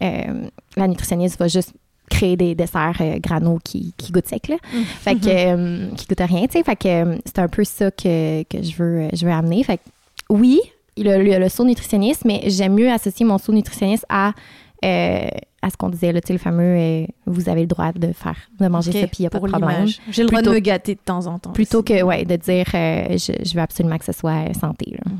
euh, 0.02 0.48
la 0.76 0.88
nutritionniste 0.88 1.38
va 1.38 1.48
juste 1.48 1.74
créer 2.10 2.38
des 2.38 2.56
desserts 2.56 2.98
euh, 3.02 3.18
grano 3.20 3.60
qui, 3.64 3.94
qui 3.98 4.12
goûtent 4.12 4.28
sec, 4.28 4.48
là. 4.48 4.56
Fait 5.02 5.16
que, 5.16 5.28
euh, 5.28 5.90
qui 5.96 6.06
goûtent 6.08 6.28
rien, 6.28 6.48
tu 6.48 6.54
sais. 6.54 6.64
Fait 6.64 6.76
que 6.76 6.88
euh, 6.88 7.18
c'est 7.26 7.40
un 7.40 7.48
peu 7.48 7.64
ça 7.64 7.92
que, 7.92 8.44
que 8.44 8.64
je, 8.64 8.76
veux, 8.76 9.08
je 9.14 9.26
veux 9.26 9.32
amener. 9.32 9.64
Fait 9.64 9.78
que, 9.78 9.84
oui, 10.30 10.60
le, 10.98 11.22
le, 11.24 11.38
le 11.40 11.50
saut 11.50 11.66
nutritionniste, 11.66 12.24
mais 12.26 12.44
j'aime 12.48 12.74
mieux 12.76 12.90
associer 12.92 13.26
mon 13.26 13.38
saut 13.38 13.52
nutritionniste 13.52 14.06
à, 14.10 14.34
euh, 14.86 15.28
à 15.62 15.70
ce 15.70 15.78
qu'on 15.78 15.90
disait, 15.90 16.12
là, 16.12 16.22
le 16.30 16.38
fameux 16.38 17.06
vous 17.26 17.50
avez 17.50 17.62
le 17.62 17.68
droit 17.68 17.92
de 17.92 18.14
faire, 18.14 18.38
de 18.60 18.68
manger 18.68 18.92
ça, 18.94 19.08
puis 19.08 19.18
il 19.20 19.22
n'y 19.24 19.28
a 19.28 19.30
pas 19.30 19.40
de 19.40 19.48
problème. 19.48 19.88
J'ai 20.10 20.24
le 20.24 20.30
droit 20.30 20.42
de 20.42 20.50
me 20.50 20.60
gâter 20.60 20.96
de 20.96 21.00
temps 21.04 21.28
en 21.28 21.40
temps. 21.40 21.52
Plutôt 21.52 21.80
aussi. 21.80 21.94
que, 21.94 22.04
ouais, 22.04 22.26
de 22.26 22.36
dire 22.36 22.66
je, 22.72 23.34
je 23.44 23.54
veux 23.54 23.62
absolument 23.62 23.98
que 23.98 24.06
ce 24.06 24.14
soit 24.14 24.54
santé. 24.54 24.92
là. 24.92 25.12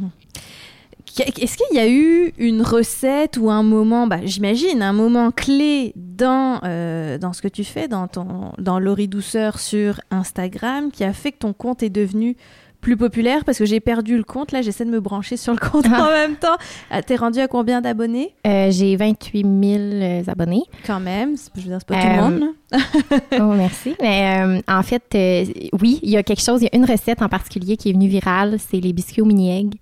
Est-ce 1.20 1.58
qu'il 1.58 1.76
y 1.78 1.80
a 1.80 1.88
eu 1.90 2.34
une 2.38 2.62
recette 2.62 3.38
ou 3.38 3.50
un 3.50 3.64
moment, 3.64 4.08
bah, 4.08 4.20
j'imagine, 4.24 4.82
un 4.82 4.94
moment 4.94 5.32
clé 5.32 5.94
dans, 5.96 6.60
euh, 6.64 7.18
dans 7.18 7.34
ce 7.34 7.42
que 7.42 7.48
tu 7.48 7.64
fais, 7.64 7.88
dans, 7.88 8.08
ton, 8.08 8.52
dans 8.58 8.80
Laurie 8.80 9.08
Douceur 9.08 9.60
sur 9.60 10.00
Instagram, 10.12 10.92
qui 10.92 11.04
a 11.04 11.14
fait 11.14 11.32
que 11.32 11.40
ton 11.40 11.54
compte 11.54 11.84
est 11.84 11.90
devenu 11.90 12.36
plus 12.82 12.96
populaire? 12.98 13.44
Parce 13.46 13.58
que 13.58 13.66
j'ai 13.66 13.80
perdu 13.80 14.18
le 14.18 14.24
compte, 14.24 14.52
là, 14.52 14.62
j'essaie 14.62 14.86
de 14.86 14.92
me 14.92 15.00
brancher 15.00 15.38
sur 15.38 15.52
le 15.54 15.58
compte 15.60 15.86
Ah. 15.92 16.06
en 16.08 16.12
même 16.12 16.36
temps. 16.36 16.56
Ah, 16.92 17.02
T'es 17.02 17.16
rendu 17.16 17.40
à 17.40 17.48
combien 17.48 17.82
d'abonnés? 17.82 18.36
Euh, 18.46 18.70
J'ai 18.72 18.96
28 18.96 19.42
000 19.42 19.54
euh, 19.82 20.22
abonnés. 20.28 20.64
Quand 20.86 21.00
même, 21.00 21.36
je 21.56 21.62
veux 21.62 21.68
dire, 21.70 21.80
c'est 21.80 21.88
pas 21.88 22.02
tout 22.02 22.08
le 22.08 22.22
monde. 22.22 22.50
Oh, 23.40 23.54
merci. 23.56 23.96
Mais 24.02 24.42
euh, 24.46 24.60
en 24.68 24.84
fait, 24.84 25.04
oui, 25.82 26.00
il 26.04 26.10
y 26.10 26.18
a 26.18 26.24
quelque 26.24 26.42
chose, 26.44 26.62
il 26.62 26.66
y 26.66 26.70
a 26.72 26.76
une 26.76 26.86
recette 26.86 27.22
en 27.22 27.30
particulier 27.30 27.78
qui 27.78 27.90
est 27.90 27.94
venue 27.94 28.08
virale, 28.10 28.58
c'est 28.60 28.80
les 28.80 28.94
biscuits 28.94 29.22
au 29.22 29.26
mini-egg. 29.26 29.74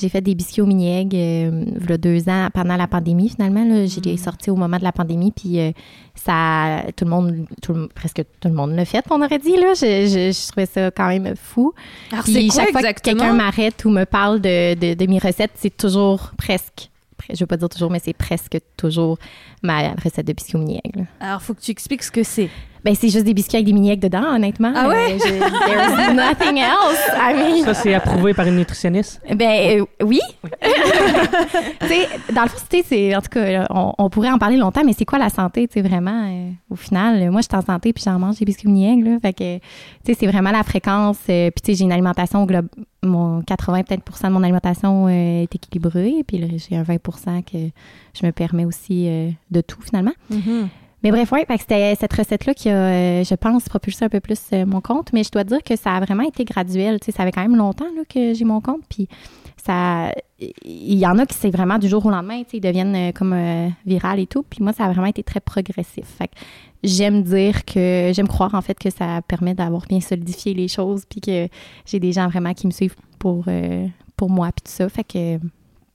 J'ai 0.00 0.08
fait 0.08 0.20
des 0.20 0.34
biscuits 0.34 0.62
au 0.62 0.66
mini-egg 0.66 1.14
euh, 1.14 1.64
il 1.80 1.90
y 1.90 1.92
a 1.92 1.98
deux 1.98 2.28
ans 2.28 2.48
pendant 2.54 2.76
la 2.76 2.86
pandémie, 2.86 3.28
finalement. 3.30 3.64
Là. 3.64 3.86
Je 3.86 4.00
l'ai 4.00 4.16
sorti 4.16 4.50
au 4.50 4.56
moment 4.56 4.76
de 4.78 4.84
la 4.84 4.92
pandémie, 4.92 5.32
puis 5.32 5.58
euh, 5.58 5.72
ça, 6.14 6.82
tout 6.96 7.04
le 7.04 7.10
monde, 7.10 7.46
tout 7.62 7.72
le- 7.74 7.88
presque 7.88 8.22
tout 8.40 8.48
le 8.48 8.54
monde 8.54 8.72
l'a 8.72 8.84
fait, 8.84 9.04
on 9.10 9.20
aurait 9.22 9.38
dit. 9.38 9.56
Là. 9.56 9.74
Je, 9.74 10.06
je, 10.06 10.32
je 10.32 10.48
trouvais 10.48 10.66
ça 10.66 10.90
quand 10.90 11.08
même 11.08 11.34
fou. 11.36 11.72
Alors, 12.12 12.24
Puis 12.24 12.32
c'est 12.34 12.46
quoi 12.48 12.62
chaque 12.64 12.70
fois 12.72 12.92
que 12.92 13.00
quelqu'un 13.00 13.32
m'arrête 13.32 13.84
ou 13.84 13.90
me 13.90 14.04
parle 14.04 14.40
de, 14.40 14.74
de, 14.74 14.94
de 14.94 15.06
mes 15.10 15.18
recettes, 15.18 15.52
c'est 15.56 15.76
toujours 15.76 16.32
presque, 16.38 16.90
pre- 17.20 17.34
je 17.34 17.40
veux 17.40 17.46
pas 17.46 17.56
dire 17.56 17.68
toujours, 17.68 17.90
mais 17.90 18.00
c'est 18.02 18.12
presque 18.16 18.58
toujours 18.76 19.18
ma 19.62 19.90
recette 19.94 20.26
de 20.26 20.32
biscuits 20.32 20.56
au 20.58 20.64
là. 20.64 21.04
Alors, 21.20 21.42
faut 21.42 21.54
que 21.54 21.60
tu 21.60 21.70
expliques 21.70 22.02
ce 22.02 22.10
que 22.10 22.22
c'est. 22.22 22.48
Ben, 22.88 22.94
c'est 22.94 23.10
juste 23.10 23.24
des 23.26 23.34
biscuits 23.34 23.56
avec 23.56 23.66
des 23.66 23.74
mini-eggs 23.74 24.00
dedans, 24.00 24.34
honnêtement. 24.34 24.72
Ah 24.74 24.88
ouais? 24.88 25.12
Euh, 25.12 25.18
je- 25.18 25.66
there's 25.66 26.14
nothing 26.14 26.56
else. 26.56 26.98
I 27.14 27.34
mean, 27.34 27.64
Ça, 27.66 27.74
c'est 27.74 27.92
approuvé 27.92 28.32
par 28.32 28.46
une 28.46 28.56
nutritionniste. 28.56 29.20
ben, 29.34 29.80
euh, 29.82 29.84
oui. 30.06 30.20
tu 30.62 31.86
sais, 31.86 32.08
dans 32.32 32.44
le 32.44 32.48
fond, 32.48 32.56
c'est, 32.86 33.14
en 33.14 33.20
tout 33.20 33.28
cas, 33.28 33.66
on, 33.68 33.92
on 33.98 34.08
pourrait 34.08 34.30
en 34.30 34.38
parler 34.38 34.56
longtemps, 34.56 34.80
mais 34.86 34.94
c'est 34.96 35.04
quoi 35.04 35.18
la 35.18 35.28
santé, 35.28 35.68
tu 35.68 35.74
sais, 35.74 35.86
vraiment, 35.86 36.24
euh, 36.30 36.50
au 36.70 36.76
final? 36.76 37.30
Moi, 37.30 37.42
je 37.42 37.48
suis 37.50 37.56
en 37.62 37.66
santé, 37.66 37.92
puis 37.92 38.02
j'en 38.06 38.18
mange 38.18 38.36
des 38.38 38.46
biscuits 38.46 38.68
mini-eggs, 38.68 39.04
là. 39.04 39.18
Fait 39.20 39.34
que, 39.34 39.58
tu 39.58 39.62
sais, 40.06 40.16
c'est 40.18 40.26
vraiment 40.26 40.50
la 40.50 40.62
fréquence. 40.62 41.18
euh, 41.28 41.50
puis, 41.50 41.60
tu 41.62 41.72
sais, 41.72 41.78
j'ai 41.78 41.84
une 41.84 41.92
alimentation 41.92 42.46
globe. 42.46 42.68
Mon 43.02 43.42
80 43.42 43.82
peut-être 43.82 44.02
pour 44.02 44.16
cent 44.16 44.28
de 44.28 44.32
mon 44.32 44.42
alimentation 44.42 45.08
euh, 45.08 45.42
est 45.42 45.54
équilibrée, 45.54 46.24
puis 46.26 46.42
j'ai 46.70 46.74
un 46.76 46.82
20 46.84 46.96
que 47.42 47.58
je 48.18 48.24
me 48.26 48.32
permets 48.32 48.64
aussi 48.64 49.06
euh, 49.08 49.28
de 49.50 49.60
tout, 49.60 49.82
finalement. 49.82 50.12
Mais 51.02 51.12
bref, 51.12 51.30
oui, 51.32 51.40
c'était 51.58 51.94
cette 51.94 52.12
recette-là 52.12 52.54
qui 52.54 52.68
a, 52.68 52.74
euh, 52.74 53.24
je 53.24 53.34
pense, 53.34 53.68
propulsé 53.68 54.04
un 54.04 54.08
peu 54.08 54.20
plus 54.20 54.40
euh, 54.52 54.66
mon 54.66 54.80
compte. 54.80 55.12
Mais 55.12 55.22
je 55.22 55.30
dois 55.30 55.44
dire 55.44 55.62
que 55.62 55.76
ça 55.76 55.92
a 55.92 56.00
vraiment 56.00 56.24
été 56.24 56.44
graduel. 56.44 56.98
Ça 57.02 57.24
fait 57.24 57.32
quand 57.32 57.42
même 57.42 57.56
longtemps 57.56 57.86
que 58.08 58.34
j'ai 58.34 58.44
mon 58.44 58.60
compte. 58.60 58.82
Puis 58.88 59.08
ça, 59.64 60.12
il 60.40 60.98
y 60.98 61.06
en 61.06 61.18
a 61.18 61.26
qui 61.26 61.34
c'est 61.34 61.50
vraiment 61.50 61.78
du 61.78 61.88
jour 61.88 62.04
au 62.04 62.10
lendemain, 62.10 62.42
ils 62.52 62.60
deviennent 62.60 62.96
euh, 62.96 63.12
comme 63.12 63.32
euh, 63.32 63.68
viral 63.86 64.18
et 64.18 64.26
tout. 64.26 64.42
Puis 64.42 64.62
moi, 64.62 64.72
ça 64.72 64.86
a 64.86 64.88
vraiment 64.88 65.06
été 65.06 65.22
très 65.22 65.40
progressif. 65.40 66.04
Fait 66.04 66.30
j'aime 66.82 67.22
dire 67.22 67.64
que, 67.64 68.10
j'aime 68.12 68.28
croire 68.28 68.54
en 68.54 68.62
fait 68.62 68.78
que 68.78 68.90
ça 68.90 69.20
permet 69.22 69.54
d'avoir 69.54 69.86
bien 69.86 70.00
solidifié 70.00 70.52
les 70.52 70.68
choses. 70.68 71.04
Puis 71.08 71.20
que 71.20 71.48
j'ai 71.86 72.00
des 72.00 72.12
gens 72.12 72.28
vraiment 72.28 72.54
qui 72.54 72.66
me 72.66 72.72
suivent 72.72 72.96
pour, 73.20 73.46
pour 74.16 74.30
moi. 74.30 74.50
Puis 74.52 74.62
tout 74.64 74.72
ça. 74.72 74.88
Fait 74.88 75.04
que 75.04 75.38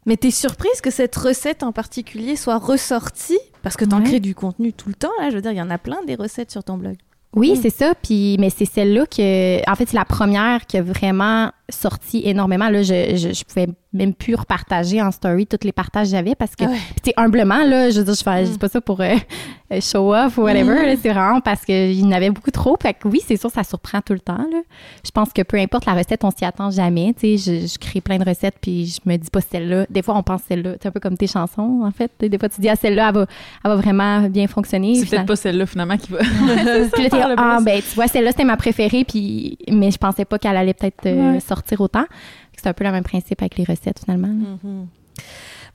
Mais 0.06 0.18
t'es 0.18 0.32
surprise 0.32 0.82
que 0.82 0.92
cette 0.92 1.16
recette 1.16 1.64
en 1.64 1.72
particulier 1.72 2.36
soit 2.36 2.58
ressortie? 2.58 3.40
Parce 3.62 3.78
que 3.78 3.86
t'en 3.86 4.00
Ouais. 4.00 4.04
crées 4.06 4.20
du 4.20 4.36
contenu 4.36 4.74
tout 4.74 4.90
le 4.90 4.96
temps, 4.96 5.12
là. 5.20 5.30
Je 5.30 5.36
veux 5.36 5.42
dire, 5.42 5.52
il 5.52 5.58
y 5.58 5.62
en 5.62 5.70
a 5.70 5.78
plein 5.78 6.04
des 6.06 6.16
recettes 6.16 6.52
sur 6.52 6.64
ton 6.64 6.78
blog. 6.78 6.96
Oui, 7.36 7.54
Mm. 7.54 7.62
c'est 7.62 7.70
ça. 7.72 7.94
Puis, 7.96 8.38
mais 8.40 8.50
c'est 8.50 8.66
celle-là 8.66 9.06
que, 9.08 9.70
en 9.70 9.76
fait, 9.76 9.88
c'est 9.90 9.96
la 9.98 10.06
première 10.06 10.66
qui 10.68 10.78
a 10.78 10.84
vraiment 10.84 11.50
sorti 11.70 12.22
énormément. 12.26 12.70
Là, 12.70 12.84
je, 12.84 13.16
je, 13.16 13.34
je 13.34 13.44
pouvais 13.46 13.68
même 13.94 14.14
plus 14.14 14.34
repartager 14.36 15.02
en 15.02 15.12
story 15.12 15.46
tous 15.46 15.64
les 15.64 15.72
partages 15.72 16.08
que 16.08 16.12
j'avais 16.12 16.34
parce 16.36 16.56
que, 16.56 16.64
Ah 16.66 16.70
ouais. 16.70 16.78
tu 17.04 17.12
humblement, 17.16 17.64
là, 17.64 17.90
je 17.92 18.00
veux 18.00 18.06
dire, 18.06 18.16
je 18.16 18.24
fais, 18.24 18.46
je 18.46 18.52
dis 18.52 18.58
pas 18.58 18.68
ça 18.68 18.82
pour 18.82 19.00
euh, 19.02 19.16
euh, 19.72 19.80
show 19.82 20.14
off 20.14 20.38
ou 20.40 20.42
whatever. 20.42 20.94
Mm. 20.94 20.98
c'est 21.02 21.10
vraiment 21.14 21.42
parce 21.42 21.64
qu'il 21.64 21.94
y 22.00 22.04
en 22.04 22.12
avait 22.12 22.32
beaucoup 22.32 22.50
trop. 22.52 22.76
Fait 22.82 22.94
que 22.96 23.08
oui, 23.08 23.22
c'est 23.26 23.38
sûr, 23.38 23.52
ça 23.52 23.64
surprend 23.64 24.02
tout 24.02 24.14
le 24.14 24.20
temps. 24.20 24.38
Là. 24.52 24.62
Je 25.06 25.12
pense 25.12 25.32
que 25.32 25.44
peu 25.44 25.58
importe 25.58 25.86
la 25.86 25.94
recette, 25.94 26.24
on 26.24 26.32
s'y 26.32 26.44
attend 26.44 26.72
jamais. 26.72 27.14
Tu 27.18 27.38
sais, 27.38 27.62
je, 27.62 27.68
je 27.68 27.78
crée 27.78 28.02
plein 28.02 28.18
de 28.18 28.28
recettes 28.28 28.56
puis 28.60 28.88
je 28.88 29.00
me 29.10 29.16
dis 29.16 29.30
pas 29.30 29.42
celle-là. 29.42 29.86
Des 29.90 30.02
fois, 30.02 30.16
on 30.18 30.24
pense 30.24 30.42
celle-là. 30.48 30.72
C'est 30.82 30.88
un 30.88 30.92
peu 30.92 31.00
comme 31.00 31.18
tes 31.18 31.28
chansons, 31.28 31.82
en 31.84 31.92
fait. 31.92 32.12
Des 32.20 32.38
fois, 32.40 32.50
tu 32.50 32.62
dis, 32.62 32.70
ah, 32.70 32.76
celle-là, 32.76 33.10
elle 33.10 33.14
va, 33.16 33.26
elle 33.64 33.72
va 33.72 33.76
vraiment 33.76 34.22
bien 34.22 34.48
fonctionner. 34.48 34.96
C'est 34.96 35.06
peut-être 35.06 35.28
pas 35.28 35.36
celle-là, 35.36 35.66
finalement, 35.68 35.98
qui 35.98 36.12
va. 36.12 36.18
puis 36.94 37.10
là, 37.10 37.36
ah, 37.38 37.60
ben, 37.64 37.80
tu 37.80 37.94
vois, 37.96 38.08
celle-là, 38.08 38.32
c'était 38.32 38.44
ma 38.44 38.58
préférée, 38.58 39.06
puis, 39.06 39.58
mais 39.72 39.92
je 39.92 39.98
pensais 39.98 40.26
pas 40.26 40.40
qu'elle 40.40 40.58
allait 40.58 40.74
peut-être 40.74 41.06
euh, 41.06 41.34
Ouais. 41.34 41.40
sortir 41.40 41.63
autant. 41.80 42.06
C'est 42.56 42.68
un 42.68 42.74
peu 42.74 42.84
le 42.84 42.92
même 42.92 43.04
principe 43.04 43.42
avec 43.42 43.58
les 43.58 43.64
recettes, 43.64 44.00
finalement. 44.04 44.34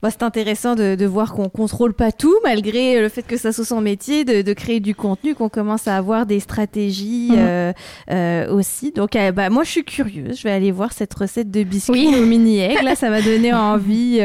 Bah, 0.01 0.09
c'est 0.11 0.23
intéressant 0.23 0.75
de, 0.75 0.95
de 0.95 1.05
voir 1.05 1.33
qu'on 1.33 1.49
contrôle 1.49 1.93
pas 1.93 2.13
tout, 2.13 2.33
malgré 2.45 3.01
le 3.01 3.09
fait 3.09 3.21
que 3.21 3.35
ça 3.35 3.51
soit 3.51 3.65
son 3.65 3.81
métier, 3.81 4.23
de, 4.23 4.41
de 4.41 4.53
créer 4.53 4.79
du 4.79 4.95
contenu, 4.95 5.35
qu'on 5.35 5.49
commence 5.49 5.89
à 5.89 5.97
avoir 5.97 6.25
des 6.25 6.39
stratégies 6.39 7.31
Mhm. 7.31 7.37
euh, 7.37 7.73
euh, 8.11 8.53
aussi. 8.53 8.93
Donc, 8.93 9.17
euh, 9.17 9.33
bah, 9.33 9.49
moi, 9.49 9.65
je 9.65 9.71
suis 9.71 9.83
curieuse. 9.83 10.37
Je 10.37 10.43
vais 10.43 10.51
aller 10.51 10.71
voir 10.71 10.93
cette 10.93 11.13
recette 11.13 11.51
de 11.51 11.63
biscuits 11.63 12.07
Oui. 12.07 12.15
au 12.17 12.25
mini-egg. 12.25 12.81
Là, 12.81 12.95
ça 12.95 13.09
m'a 13.09 13.21
donné 13.21 13.53
envie. 13.53 14.19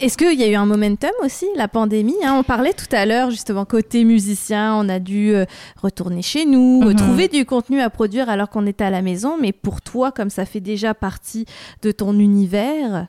Est-ce 0.00 0.18
qu'il 0.18 0.38
y 0.38 0.42
a 0.42 0.48
eu 0.48 0.54
un 0.56 0.66
momentum 0.66 1.12
aussi, 1.22 1.46
la 1.56 1.68
pandémie 1.68 2.16
hein? 2.24 2.34
On 2.36 2.42
parlait 2.42 2.72
tout 2.72 2.88
à 2.94 3.06
l'heure, 3.06 3.30
justement, 3.30 3.64
côté 3.64 4.02
musicien, 4.04 4.74
on 4.76 4.88
a 4.88 4.98
dû 4.98 5.32
euh, 5.32 5.44
retourner 5.80 6.20
chez 6.20 6.44
nous, 6.46 6.82
Mhm. 6.82 6.96
trouver 6.96 7.28
du 7.28 7.44
contenu 7.44 7.80
à 7.80 7.88
produire 7.90 8.28
alors 8.28 8.50
qu'on 8.50 8.66
était 8.66 8.84
à 8.84 8.90
la 8.90 9.02
maison. 9.02 9.36
Mais 9.40 9.52
pour 9.52 9.80
toi, 9.80 10.10
comme 10.10 10.30
ça 10.30 10.46
fait 10.46 10.60
déjà 10.60 10.94
partie 10.94 11.46
de 11.82 11.92
ton 11.92 12.18
univers, 12.18 13.06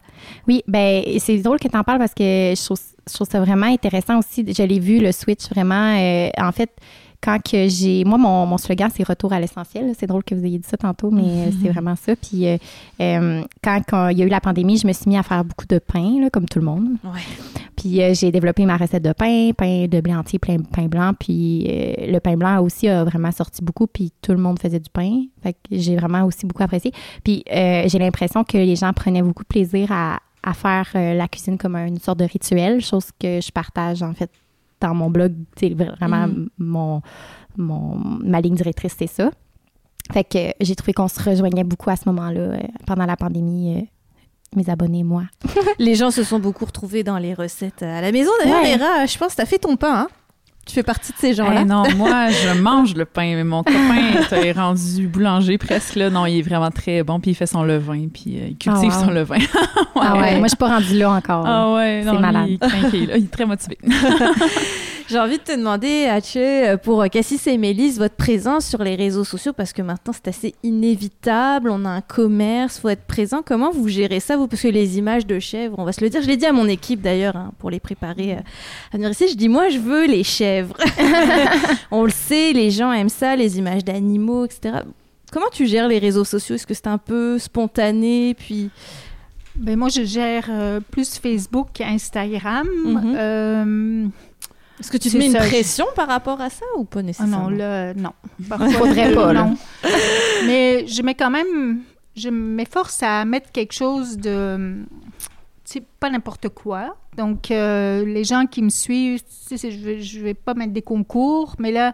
Oui, 0.47 0.61
ben, 0.67 1.03
c'est 1.19 1.37
drôle 1.39 1.59
que 1.59 1.67
tu 1.67 1.75
en 1.75 1.83
parles 1.83 1.97
parce 1.99 2.13
que 2.13 2.23
je 2.55 2.63
trouve, 2.63 2.79
je 3.09 3.13
trouve 3.13 3.27
ça 3.29 3.39
vraiment 3.41 3.65
intéressant 3.67 4.19
aussi. 4.19 4.45
Je 4.47 4.63
l'ai 4.63 4.79
vu, 4.79 4.99
le 4.99 5.11
switch, 5.11 5.49
vraiment. 5.49 5.97
euh, 5.97 6.29
en 6.37 6.51
fait, 6.51 6.69
quand 7.25 7.39
que 7.41 7.67
j'ai. 7.67 8.03
Moi, 8.05 8.19
mon, 8.19 8.45
mon 8.45 8.57
slogan, 8.59 8.89
c'est 8.95 9.03
retour 9.03 9.33
à 9.33 9.39
l'essentiel. 9.39 9.91
C'est 9.97 10.05
drôle 10.05 10.23
que 10.23 10.35
vous 10.35 10.45
ayez 10.45 10.59
dit 10.59 10.67
ça 10.67 10.77
tantôt, 10.77 11.09
mais 11.09 11.23
euh, 11.23 11.51
c'est 11.59 11.69
vraiment 11.73 11.95
ça. 11.95 12.15
Puis, 12.15 12.47
euh, 12.47 12.57
euh, 13.01 13.41
quand, 13.63 13.81
quand 13.87 14.09
il 14.09 14.19
y 14.19 14.21
a 14.21 14.25
eu 14.25 14.29
la 14.29 14.39
pandémie, 14.39 14.77
je 14.77 14.85
me 14.85 14.93
suis 14.93 15.09
mis 15.09 15.17
à 15.17 15.23
faire 15.23 15.43
beaucoup 15.43 15.65
de 15.65 15.79
pain, 15.79 16.21
là, 16.21 16.29
comme 16.29 16.45
tout 16.45 16.59
le 16.59 16.65
monde. 16.65 16.87
Ouais. 17.03 17.21
Puis 17.75 18.01
euh, 18.01 18.13
j'ai 18.13 18.31
développé 18.31 18.65
ma 18.65 18.77
recette 18.77 19.03
de 19.03 19.11
pain, 19.11 19.51
pain 19.57 19.87
de 19.87 19.99
blé 20.01 20.15
entier, 20.15 20.37
pain, 20.37 20.57
pain 20.59 20.85
blanc. 20.85 21.13
Puis 21.19 21.65
euh, 21.67 22.11
le 22.11 22.19
pain 22.19 22.37
blanc 22.37 22.61
aussi 22.61 22.87
a 22.87 23.03
vraiment 23.03 23.31
sorti 23.31 23.63
beaucoup, 23.63 23.87
puis 23.87 24.13
tout 24.21 24.31
le 24.31 24.37
monde 24.37 24.59
faisait 24.59 24.79
du 24.79 24.89
pain. 24.89 25.23
Fait 25.41 25.53
que 25.53 25.59
j'ai 25.71 25.95
vraiment 25.95 26.23
aussi 26.23 26.45
beaucoup 26.45 26.63
apprécié. 26.63 26.91
Puis 27.23 27.43
j'ai 27.47 27.99
l'impression 27.99 28.43
que 28.43 28.57
les 28.57 28.75
gens 28.75 28.93
prenaient 28.93 29.23
beaucoup 29.23 29.43
de 29.43 29.47
plaisir 29.47 29.91
à, 29.91 30.19
à 30.43 30.53
faire 30.53 30.89
la 30.93 31.27
cuisine 31.27 31.57
comme 31.57 31.75
une 31.75 31.99
sorte 31.99 32.19
de 32.19 32.25
rituel, 32.25 32.81
chose 32.81 33.07
que 33.19 33.41
je 33.41 33.51
partage 33.51 34.03
en 34.03 34.13
fait 34.13 34.29
dans 34.81 34.93
mon 34.93 35.09
blog. 35.09 35.33
C'est 35.57 35.73
vraiment 35.73 36.27
Mhm. 36.27 36.49
mon, 36.57 37.01
mon, 37.57 37.95
ma 38.23 38.41
ligne 38.41 38.55
directrice, 38.55 38.95
c'est 38.97 39.07
ça. 39.07 39.31
Fait 40.13 40.23
que 40.23 40.37
euh, 40.37 40.51
j'ai 40.61 40.75
trouvé 40.75 40.93
qu'on 40.93 41.07
se 41.07 41.21
rejoignait 41.21 41.63
beaucoup 41.63 41.89
à 41.89 41.95
ce 41.95 42.07
moment-là, 42.09 42.39
euh, 42.39 42.57
pendant 42.85 43.05
la 43.05 43.15
pandémie, 43.17 43.77
euh, 43.77 43.81
mes 44.55 44.69
abonnés 44.69 44.99
et 44.99 45.03
moi. 45.03 45.23
Les 45.79 45.95
gens 45.95 46.11
se 46.11 46.23
sont 46.23 46.39
beaucoup 46.39 46.65
retrouvés 46.65 47.03
dans 47.03 47.17
les 47.17 47.33
recettes 47.33 47.81
à 47.81 48.01
la 48.01 48.11
maison. 48.11 48.31
D'ailleurs, 48.43 48.79
Ouais. 48.79 49.07
Je 49.07 49.17
pense 49.17 49.31
que 49.31 49.35
tu 49.37 49.41
as 49.41 49.45
fait 49.45 49.57
ton 49.59 49.75
pain. 49.75 50.01
Hein? 50.01 50.07
Tu 50.65 50.73
fais 50.73 50.81
partie 50.83 51.11
de 51.11 51.17
ces 51.17 51.33
gens-là? 51.35 51.61
Eh 51.61 51.65
non, 51.65 51.83
moi, 51.95 52.29
je 52.29 52.59
mange 52.59 52.95
le 52.95 53.05
pain, 53.05 53.35
mais 53.35 53.43
mon 53.43 53.61
copain 53.61 54.13
est 54.31 54.51
rendu 54.51 55.07
boulanger 55.07 55.59
presque. 55.59 55.95
Là. 55.95 56.09
Non, 56.09 56.25
il 56.25 56.39
est 56.39 56.41
vraiment 56.41 56.71
très 56.71 57.03
bon, 57.03 57.19
puis 57.19 57.31
il 57.31 57.35
fait 57.35 57.45
son 57.45 57.63
levain, 57.63 58.07
puis 58.11 58.39
euh, 58.39 58.47
il 58.49 58.57
cultive 58.57 58.91
Ah, 58.91 58.97
wow. 58.99 59.05
son 59.05 59.11
levain. 59.11 59.37
Ah 59.95 60.13
ouais, 60.19 60.37
moi 60.39 60.43
je 60.45 60.47
suis 60.49 60.57
pas 60.57 60.69
rendue 60.69 60.97
là 60.97 61.11
encore. 61.11 61.45
Ah 61.45 61.73
ouais, 61.75 62.01
C'est 62.03 62.11
non, 62.11 62.19
malade. 62.19 62.47
lui, 62.47 62.59
il 62.93 63.03
est 63.03 63.05
là. 63.05 63.17
Il 63.17 63.25
est 63.25 63.31
très 63.31 63.45
motivé. 63.45 63.77
J'ai 65.07 65.19
envie 65.19 65.37
de 65.37 65.43
te 65.43 65.55
demander, 65.55 66.05
Hatché, 66.05 66.75
pour 66.81 67.07
Cassis 67.09 67.45
et 67.45 67.57
Mélisse, 67.57 67.99
votre 67.99 68.15
présence 68.15 68.65
sur 68.65 68.83
les 68.83 68.95
réseaux 68.95 69.23
sociaux, 69.23 69.53
parce 69.53 69.71
que 69.71 69.83
maintenant 69.83 70.13
c'est 70.13 70.27
assez 70.27 70.55
inévitable, 70.63 71.69
on 71.69 71.85
a 71.85 71.89
un 71.89 72.01
commerce, 72.01 72.79
faut 72.79 72.89
être 72.89 73.05
présent. 73.05 73.43
Comment 73.45 73.69
vous 73.69 73.87
gérez 73.87 74.19
ça, 74.19 74.35
vous? 74.35 74.47
Parce 74.47 74.63
que 74.63 74.67
les 74.67 74.97
images 74.97 75.27
de 75.27 75.37
chèvres, 75.37 75.75
on 75.77 75.83
va 75.83 75.91
se 75.91 76.01
le 76.01 76.09
dire, 76.09 76.23
je 76.23 76.27
l'ai 76.27 76.37
dit 76.37 76.45
à 76.47 76.53
mon 76.53 76.67
équipe 76.67 77.01
d'ailleurs, 77.01 77.35
hein, 77.35 77.51
pour 77.59 77.69
les 77.69 77.79
préparer 77.79 78.33
euh, 78.33 78.39
à 78.93 78.97
venir 78.97 79.11
ici, 79.11 79.27
je 79.29 79.35
dis, 79.35 79.47
moi 79.47 79.69
je 79.69 79.77
veux 79.77 80.07
les 80.07 80.23
chèvres. 80.23 80.75
on 81.91 82.03
le 82.03 82.09
sait, 82.09 82.51
les 82.53 82.71
gens 82.71 82.91
aiment 82.91 83.09
ça, 83.09 83.35
les 83.35 83.59
images 83.59 83.83
d'animaux, 83.83 84.45
etc. 84.45 84.79
Comment 85.31 85.49
tu 85.51 85.67
gères 85.67 85.87
les 85.87 85.99
réseaux 85.99 86.25
sociaux? 86.25 86.55
Est-ce 86.55 86.65
que 86.65 86.73
c'est 86.73 86.87
un 86.87 86.97
peu 86.97 87.37
spontané 87.37 88.33
puis... 88.33 88.71
Ben 89.57 89.77
moi, 89.79 89.87
je 89.87 90.03
gère 90.03 90.47
euh, 90.49 90.81
plus 90.91 91.17
Facebook 91.17 91.69
qu'Instagram. 91.73 92.67
Mhm. 92.67 93.15
Euh, 93.17 94.07
Est-ce 94.79 94.91
que 94.91 94.97
tu 94.97 95.09
te 95.09 95.17
mets 95.17 95.27
une 95.27 95.31
ça, 95.31 95.41
je- 95.43 95.47
pression 95.49 95.85
par 95.95 96.07
rapport 96.07 96.41
à 96.41 96.49
ça 96.49 96.65
ou 96.77 96.83
pas 96.83 96.99
Ah 96.99 97.03
nécessairement 97.03 97.49
non, 97.49 97.57
là, 97.57 97.93
non. 97.93 98.11
Parfois, 98.49 98.69
Faudrait 98.69 99.13
pas, 99.13 99.31
là. 99.33 99.43
non. 99.45 99.57
Mais 100.47 100.85
je 100.87 101.01
mets 101.01 101.15
quand 101.15 101.31
même, 101.31 101.81
je 102.15 102.29
m'efforce 102.29 103.01
à 103.03 103.23
mettre 103.25 103.51
quelque 103.51 103.73
chose 103.73 104.17
de, 104.17 104.83
c'est 105.63 105.83
pas 105.99 106.09
n'importe 106.09 106.49
quoi. 106.49 106.97
Donc, 107.17 107.51
euh, 107.51 108.05
les 108.05 108.25
gens 108.25 108.45
qui 108.45 108.61
me 108.61 108.69
suivent, 108.69 109.21
tu 109.47 109.57
sais, 109.57 109.71
je 109.71 109.77
vais, 109.79 110.01
je 110.01 110.19
vais 110.19 110.33
pas 110.33 110.53
mettre 110.53 110.73
des 110.73 110.81
concours, 110.81 111.55
mais 111.59 111.71
là, 111.71 111.93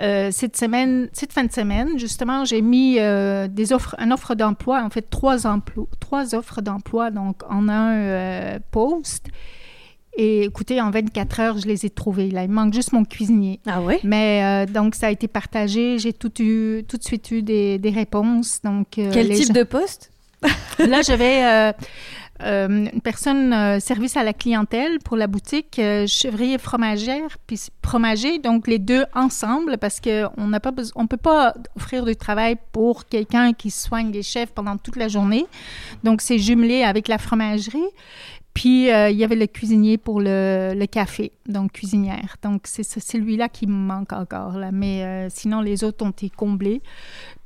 euh, 0.00 0.28
cette 0.30 0.56
semaine, 0.56 1.08
cette 1.12 1.32
fin 1.32 1.42
de 1.42 1.50
semaine, 1.50 1.98
justement, 1.98 2.44
j'ai 2.44 2.62
mis 2.62 3.00
euh, 3.00 3.48
des 3.48 3.72
offres, 3.72 3.96
une 3.98 4.12
offre 4.12 4.36
d'emploi, 4.36 4.84
en 4.84 4.90
fait, 4.90 5.10
trois 5.10 5.48
emplois, 5.48 5.86
trois 5.98 6.36
offres 6.36 6.62
d'emploi, 6.62 7.10
donc 7.10 7.42
en 7.50 7.68
un 7.68 7.92
euh, 7.96 8.58
post. 8.70 9.26
Et 10.20 10.42
écoutez, 10.42 10.80
en 10.80 10.90
24 10.90 11.40
heures, 11.40 11.58
je 11.58 11.66
les 11.68 11.86
ai 11.86 11.90
trouvés. 11.90 12.30
Là, 12.32 12.42
il 12.42 12.50
manque 12.50 12.74
juste 12.74 12.92
mon 12.92 13.04
cuisinier. 13.04 13.60
Ah 13.66 13.80
ouais? 13.80 14.00
Mais 14.02 14.42
euh, 14.42 14.66
donc, 14.70 14.96
ça 14.96 15.06
a 15.06 15.10
été 15.12 15.28
partagé. 15.28 15.96
J'ai 16.00 16.12
tout, 16.12 16.32
eu, 16.42 16.82
tout 16.88 16.96
de 16.96 17.04
suite 17.04 17.30
eu 17.30 17.40
des, 17.42 17.78
des 17.78 17.90
réponses. 17.90 18.58
Donc, 18.64 18.98
euh, 18.98 19.10
Quel 19.12 19.28
type 19.32 19.46
gens- 19.46 19.52
de 19.54 19.62
poste? 19.62 20.10
Là, 20.80 21.02
j'avais 21.02 21.72
euh, 22.42 22.88
une 22.90 23.00
personne 23.00 23.78
service 23.80 24.16
à 24.16 24.24
la 24.24 24.32
clientèle 24.32 24.98
pour 25.04 25.16
la 25.16 25.28
boutique, 25.28 25.80
chevrier 26.06 26.58
fromagère, 26.58 27.38
puis 27.46 27.60
fromager, 27.84 28.38
donc 28.38 28.68
les 28.68 28.78
deux 28.78 29.04
ensemble, 29.14 29.78
parce 29.78 30.00
qu'on 30.00 30.46
n'a 30.46 30.60
pas 30.60 30.70
besoin, 30.70 31.02
on 31.02 31.06
peut 31.08 31.16
pas 31.16 31.54
offrir 31.76 32.04
du 32.04 32.14
travail 32.14 32.56
pour 32.70 33.06
quelqu'un 33.06 33.52
qui 33.52 33.70
soigne 33.72 34.12
les 34.12 34.22
chefs 34.22 34.50
pendant 34.52 34.76
toute 34.76 34.94
la 34.96 35.08
journée. 35.08 35.46
Donc, 36.04 36.20
c'est 36.22 36.38
jumelé 36.38 36.82
avec 36.84 37.08
la 37.08 37.18
fromagerie. 37.18 37.82
Puis, 38.60 38.90
euh, 38.90 39.08
il 39.08 39.16
y 39.16 39.22
avait 39.22 39.36
le 39.36 39.46
cuisinier 39.46 39.98
pour 39.98 40.20
le, 40.20 40.72
le 40.74 40.86
café, 40.86 41.30
donc 41.46 41.72
cuisinière. 41.72 42.36
Donc, 42.42 42.62
c'est 42.64 42.82
ce- 42.82 42.98
celui-là 42.98 43.48
qui 43.48 43.68
me 43.68 43.72
manque 43.72 44.12
encore, 44.12 44.58
là. 44.58 44.72
Mais 44.72 45.04
euh, 45.04 45.28
sinon, 45.30 45.60
les 45.60 45.84
autres 45.84 46.04
ont 46.04 46.10
été 46.10 46.28
comblés. 46.28 46.82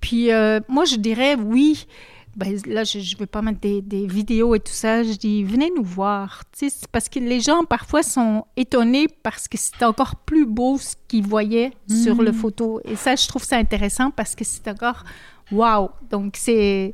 Puis, 0.00 0.32
euh, 0.32 0.60
moi, 0.68 0.86
je 0.86 0.96
dirais 0.96 1.34
oui. 1.34 1.86
Ben, 2.34 2.56
là, 2.66 2.82
je 2.84 2.96
ne 2.96 3.18
veux 3.18 3.26
pas 3.26 3.42
mettre 3.42 3.60
des, 3.60 3.82
des 3.82 4.06
vidéos 4.06 4.54
et 4.54 4.60
tout 4.60 4.72
ça. 4.72 5.02
Je 5.02 5.12
dis, 5.12 5.44
venez 5.44 5.70
nous 5.76 5.84
voir. 5.84 6.44
Parce 6.90 7.10
que 7.10 7.18
les 7.18 7.40
gens, 7.40 7.64
parfois, 7.64 8.02
sont 8.02 8.46
étonnés 8.56 9.06
parce 9.22 9.48
que 9.48 9.58
c'est 9.58 9.82
encore 9.84 10.16
plus 10.16 10.46
beau 10.46 10.78
ce 10.78 10.94
qu'ils 11.08 11.26
voyaient 11.26 11.72
sur 12.02 12.22
le 12.22 12.32
photo. 12.32 12.80
Et 12.86 12.96
ça, 12.96 13.16
je 13.16 13.28
trouve 13.28 13.44
ça 13.44 13.58
intéressant 13.58 14.10
parce 14.10 14.34
que 14.34 14.44
c'est 14.44 14.66
encore 14.66 15.04
wow. 15.50 15.90
Donc, 16.10 16.34
c'est... 16.36 16.92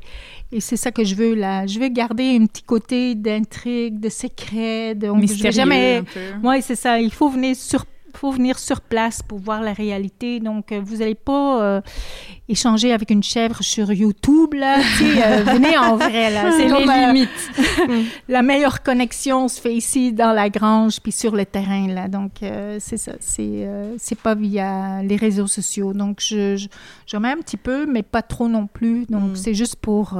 Et 0.51 0.59
c'est 0.61 0.77
ça 0.77 0.91
que 0.91 1.03
je 1.03 1.13
veux, 1.13 1.35
là. 1.35 1.67
Je 1.67 1.79
veux 1.79 1.89
garder 1.89 2.35
un 2.35 2.45
petit 2.47 2.63
côté 2.63 3.13
d'intrigue, 3.13 3.99
de 3.99 4.09
secret. 4.09 4.95
De, 4.95 5.09
on- 5.09 5.17
je 5.17 5.21
Mystérieux, 5.21 5.51
jamais... 5.51 6.03
Oui, 6.43 6.61
c'est 6.61 6.75
ça. 6.75 6.99
Il 6.99 7.11
faut 7.11 7.29
venir 7.29 7.55
sur 7.55 7.85
faut 8.15 8.31
venir 8.31 8.59
sur 8.59 8.81
place 8.81 9.21
pour 9.21 9.39
voir 9.39 9.61
la 9.61 9.73
réalité. 9.73 10.39
Donc, 10.39 10.71
euh, 10.71 10.81
vous 10.83 10.97
n'allez 10.97 11.15
pas 11.15 11.61
euh, 11.61 11.81
échanger 12.47 12.91
avec 12.91 13.11
une 13.11 13.23
chèvre 13.23 13.63
sur 13.63 13.91
YouTube, 13.91 14.53
là. 14.53 14.79
Euh, 14.79 15.43
venez 15.53 15.77
en 15.77 15.95
vrai, 15.95 16.31
là. 16.31 16.51
C'est 16.51 16.65
les 16.67 16.73
euh, 16.73 17.07
limites. 17.07 18.09
la 18.27 18.41
meilleure 18.41 18.83
connexion 18.83 19.47
se 19.47 19.61
fait 19.61 19.73
ici, 19.73 20.11
dans 20.11 20.33
la 20.33 20.49
grange, 20.49 20.99
puis 20.99 21.11
sur 21.11 21.35
le 21.35 21.45
terrain, 21.45 21.87
là. 21.87 22.07
Donc, 22.07 22.31
c'est 22.79 22.97
ça. 22.97 23.13
C'est 23.19 23.67
c'est 23.97 24.19
pas 24.19 24.35
via 24.35 25.01
les 25.03 25.15
réseaux 25.15 25.47
sociaux. 25.47 25.93
Donc, 25.93 26.19
je, 26.19 26.57
je, 26.57 26.67
j'en 27.07 27.19
mets 27.19 27.31
un 27.31 27.37
petit 27.37 27.57
peu, 27.57 27.85
mais 27.85 28.03
pas 28.03 28.21
trop 28.21 28.47
non 28.47 28.67
plus. 28.67 29.05
Donc, 29.05 29.31
Mm. 29.31 29.35
c'est 29.35 29.53
juste 29.53 29.75
pour 29.75 30.17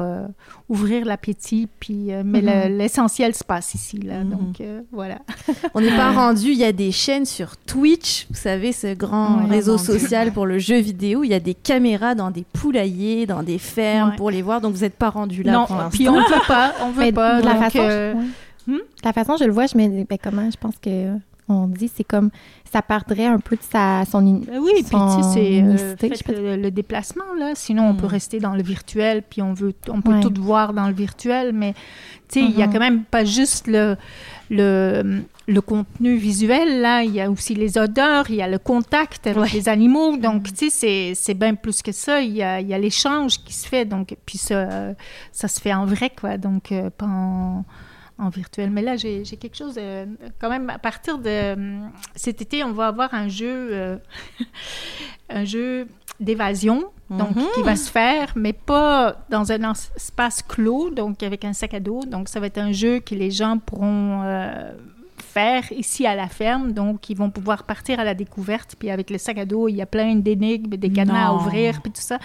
ouvrir 0.70 1.04
l'appétit. 1.06 1.68
Puis, 1.80 2.14
euh, 2.14 2.22
mais 2.24 2.42
le- 2.42 2.78
l'essentiel 2.78 3.36
se 3.36 3.44
passe 3.44 3.74
ici, 3.74 3.98
là. 3.98 4.24
Mhm. 4.24 4.30
Donc, 4.30 4.62
euh, 4.62 4.82
voilà. 4.92 5.18
On 5.74 5.82
n'est 5.82 5.96
pas 5.96 6.12
rendu. 6.14 6.52
Il 6.52 6.58
y 6.58 6.64
a 6.64 6.72
des 6.72 6.92
chaînes 6.92 7.26
sur 7.26 7.58
Twitch, 7.58 8.28
vous 8.30 8.36
savez, 8.38 8.72
ce 8.72 8.94
grand 8.94 9.42
Ouais, 9.44 9.50
réseau 9.50 9.78
social 9.78 10.32
pour 10.32 10.46
le 10.46 10.60
jeu 10.60 10.78
vidéo. 10.80 11.24
Il 11.24 11.30
y 11.32 11.34
a 11.34 11.40
des 11.40 11.54
caméras 11.56 12.16
dans 12.16 12.32
des 12.32 12.46
poulaillers, 12.54 13.26
dans 13.26 13.44
des 13.44 13.58
fermes 13.58 14.12
Ouais. 14.12 14.16
pour 14.16 14.30
les 14.32 14.42
voir. 14.42 14.62
Donc 14.62 14.74
vous 14.76 14.82
n'êtes 14.82 14.96
pas 14.96 15.10
rendu 15.10 15.44
là 15.44 15.52
non, 15.52 15.66
pour 15.66 15.78
puis 15.92 16.08
on 16.08 16.14
veut 16.14 16.24
pas, 16.48 16.74
on 16.82 16.92
veut 16.92 17.02
Mais 17.02 17.12
pas. 17.12 17.42
de 17.42 17.46
la 17.46 17.54
donc, 17.54 17.64
façon, 17.64 17.80
euh, 17.82 18.14
ouais. 18.14 18.22
hmm? 18.68 18.74
De 18.78 18.82
la 19.06 19.14
façon 19.14 19.36
je 19.38 19.44
le 19.46 19.52
vois, 19.52 19.66
je 19.66 19.78
me 19.78 19.88
dis, 19.88 20.06
ben, 20.08 20.18
comment 20.24 20.50
je 20.50 20.58
pense 20.58 20.76
que 20.82 21.14
on 21.50 21.68
dit, 21.68 21.90
c'est 21.94 22.04
comme 22.04 22.30
ça 22.72 22.82
perdrait 22.82 23.26
un 23.26 23.40
peu 23.40 23.56
de 23.56 23.62
sa 23.64 24.06
son 24.06 24.22
Ben 24.22 24.60
oui, 24.60 24.72
puis 24.76 24.84
tu 24.84 24.90
son 24.92 25.24
sais, 25.34 25.34
c'est 25.34 26.32
euh, 26.32 26.56
le, 26.56 26.62
le 26.62 26.72
déplacement 26.72 27.34
là. 27.38 27.54
Sinon, 27.56 27.90
on 27.90 27.94
Mm. 27.94 27.98
peut 27.98 28.06
rester 28.06 28.40
dans 28.40 28.54
le 28.56 28.62
virtuel, 28.64 29.24
puis 29.28 29.42
on 29.42 29.54
veut, 29.54 29.74
on 29.90 30.02
peut 30.02 30.14
Ouais. 30.14 30.20
tout 30.22 30.34
voir 30.40 30.74
dans 30.74 30.88
le 30.88 30.94
virtuel, 30.94 31.52
mais 31.54 31.74
tu 32.28 32.40
sais, 32.40 32.46
il 32.46 32.58
y 32.58 32.62
a 32.62 32.68
Mhm. 32.68 32.74
quand 32.74 32.80
même 32.80 33.04
pas 33.04 33.26
juste 33.26 33.68
le 33.68 33.98
le 34.50 35.22
le 35.48 35.62
contenu 35.62 36.16
visuel 36.16 36.82
là. 36.82 37.02
Il 37.04 37.12
y 37.16 37.22
a 37.22 37.30
aussi 37.32 37.56
les 37.56 37.78
odeurs, 37.80 38.30
il 38.30 38.36
y 38.36 38.42
a 38.44 38.48
le 38.48 38.60
contact 38.60 39.26
avec 39.26 39.42
Ouais. 39.42 39.50
les 39.52 39.68
animaux. 39.68 40.16
Donc, 40.18 40.44
tu 40.54 40.70
sais, 40.70 41.14
c'est 41.16 41.34
bien 41.34 41.56
plus 41.56 41.82
que 41.82 41.92
ça. 41.92 42.22
Il 42.22 42.36
y 42.36 42.44
a 42.44 42.62
y 42.62 42.74
a 42.74 42.78
l'échange 42.78 43.40
qui 43.44 43.54
se 43.54 43.68
fait. 43.68 43.86
Donc, 43.86 44.16
puis 44.28 44.38
ça 44.38 44.94
ça 45.32 45.48
se 45.48 45.60
fait 45.60 45.74
en 45.74 45.86
vrai 45.86 46.12
quoi. 46.12 46.38
Donc, 46.38 46.72
euh, 46.72 46.90
pas 46.92 47.08
en 47.08 47.66
en 48.20 48.30
virtuel. 48.30 48.70
Mais 48.70 48.82
là, 48.82 48.96
j'ai 48.98 49.24
quelque 49.24 49.56
chose, 49.56 49.76
euh, 49.78 50.06
quand 50.40 50.50
même, 50.50 50.70
à 50.70 50.78
partir 50.78 51.18
de 51.18 51.30
euh, 51.30 51.80
cet 52.16 52.42
été, 52.42 52.64
on 52.64 52.72
va 52.74 52.88
avoir 52.88 53.14
un 53.14 53.28
jeu, 53.30 53.70
euh, 53.72 53.98
un 55.30 55.46
jeu 55.46 55.88
d'évasion, 56.20 56.84
donc 57.10 57.36
Mhm. 57.36 57.46
qui 57.56 57.64
va 57.64 57.76
se 57.76 57.90
faire, 57.90 58.34
mais 58.36 58.52
pas 58.54 59.26
dans 59.30 59.52
un 59.52 59.72
es- 59.74 59.90
espace 59.96 60.42
clos, 60.44 60.90
donc 60.90 61.24
avec 61.24 61.46
un 61.46 61.54
sac 61.54 61.74
à 61.74 61.80
dos. 61.80 62.04
Donc, 62.06 62.28
ça 62.30 62.40
va 62.40 62.48
être 62.48 62.58
un 62.58 62.72
jeu 62.74 63.00
que 63.00 63.16
les 63.16 63.32
gens 63.32 63.58
pourront 63.58 64.22
faire 65.34 65.64
ici 65.72 66.06
à 66.08 66.16
la 66.16 66.28
ferme. 66.28 66.72
Donc, 66.72 67.10
ils 67.10 67.18
vont 67.18 67.30
pouvoir 67.30 67.64
partir 67.64 68.00
à 68.00 68.04
la 68.04 68.14
découverte. 68.14 68.76
Puis 68.78 68.90
avec 68.90 69.10
le 69.10 69.18
sac 69.18 69.38
à 69.38 69.46
dos, 69.46 69.68
il 69.68 69.76
y 69.76 69.82
a 69.82 69.86
plein 69.86 70.16
d'énigmes, 70.16 70.76
des 70.76 70.90
cadenas 70.90 71.28
à 71.28 71.32
Non. 71.32 71.36
ouvrir, 71.38 71.82
puis 71.82 71.92
tout 71.92 72.02
ça. 72.02 72.18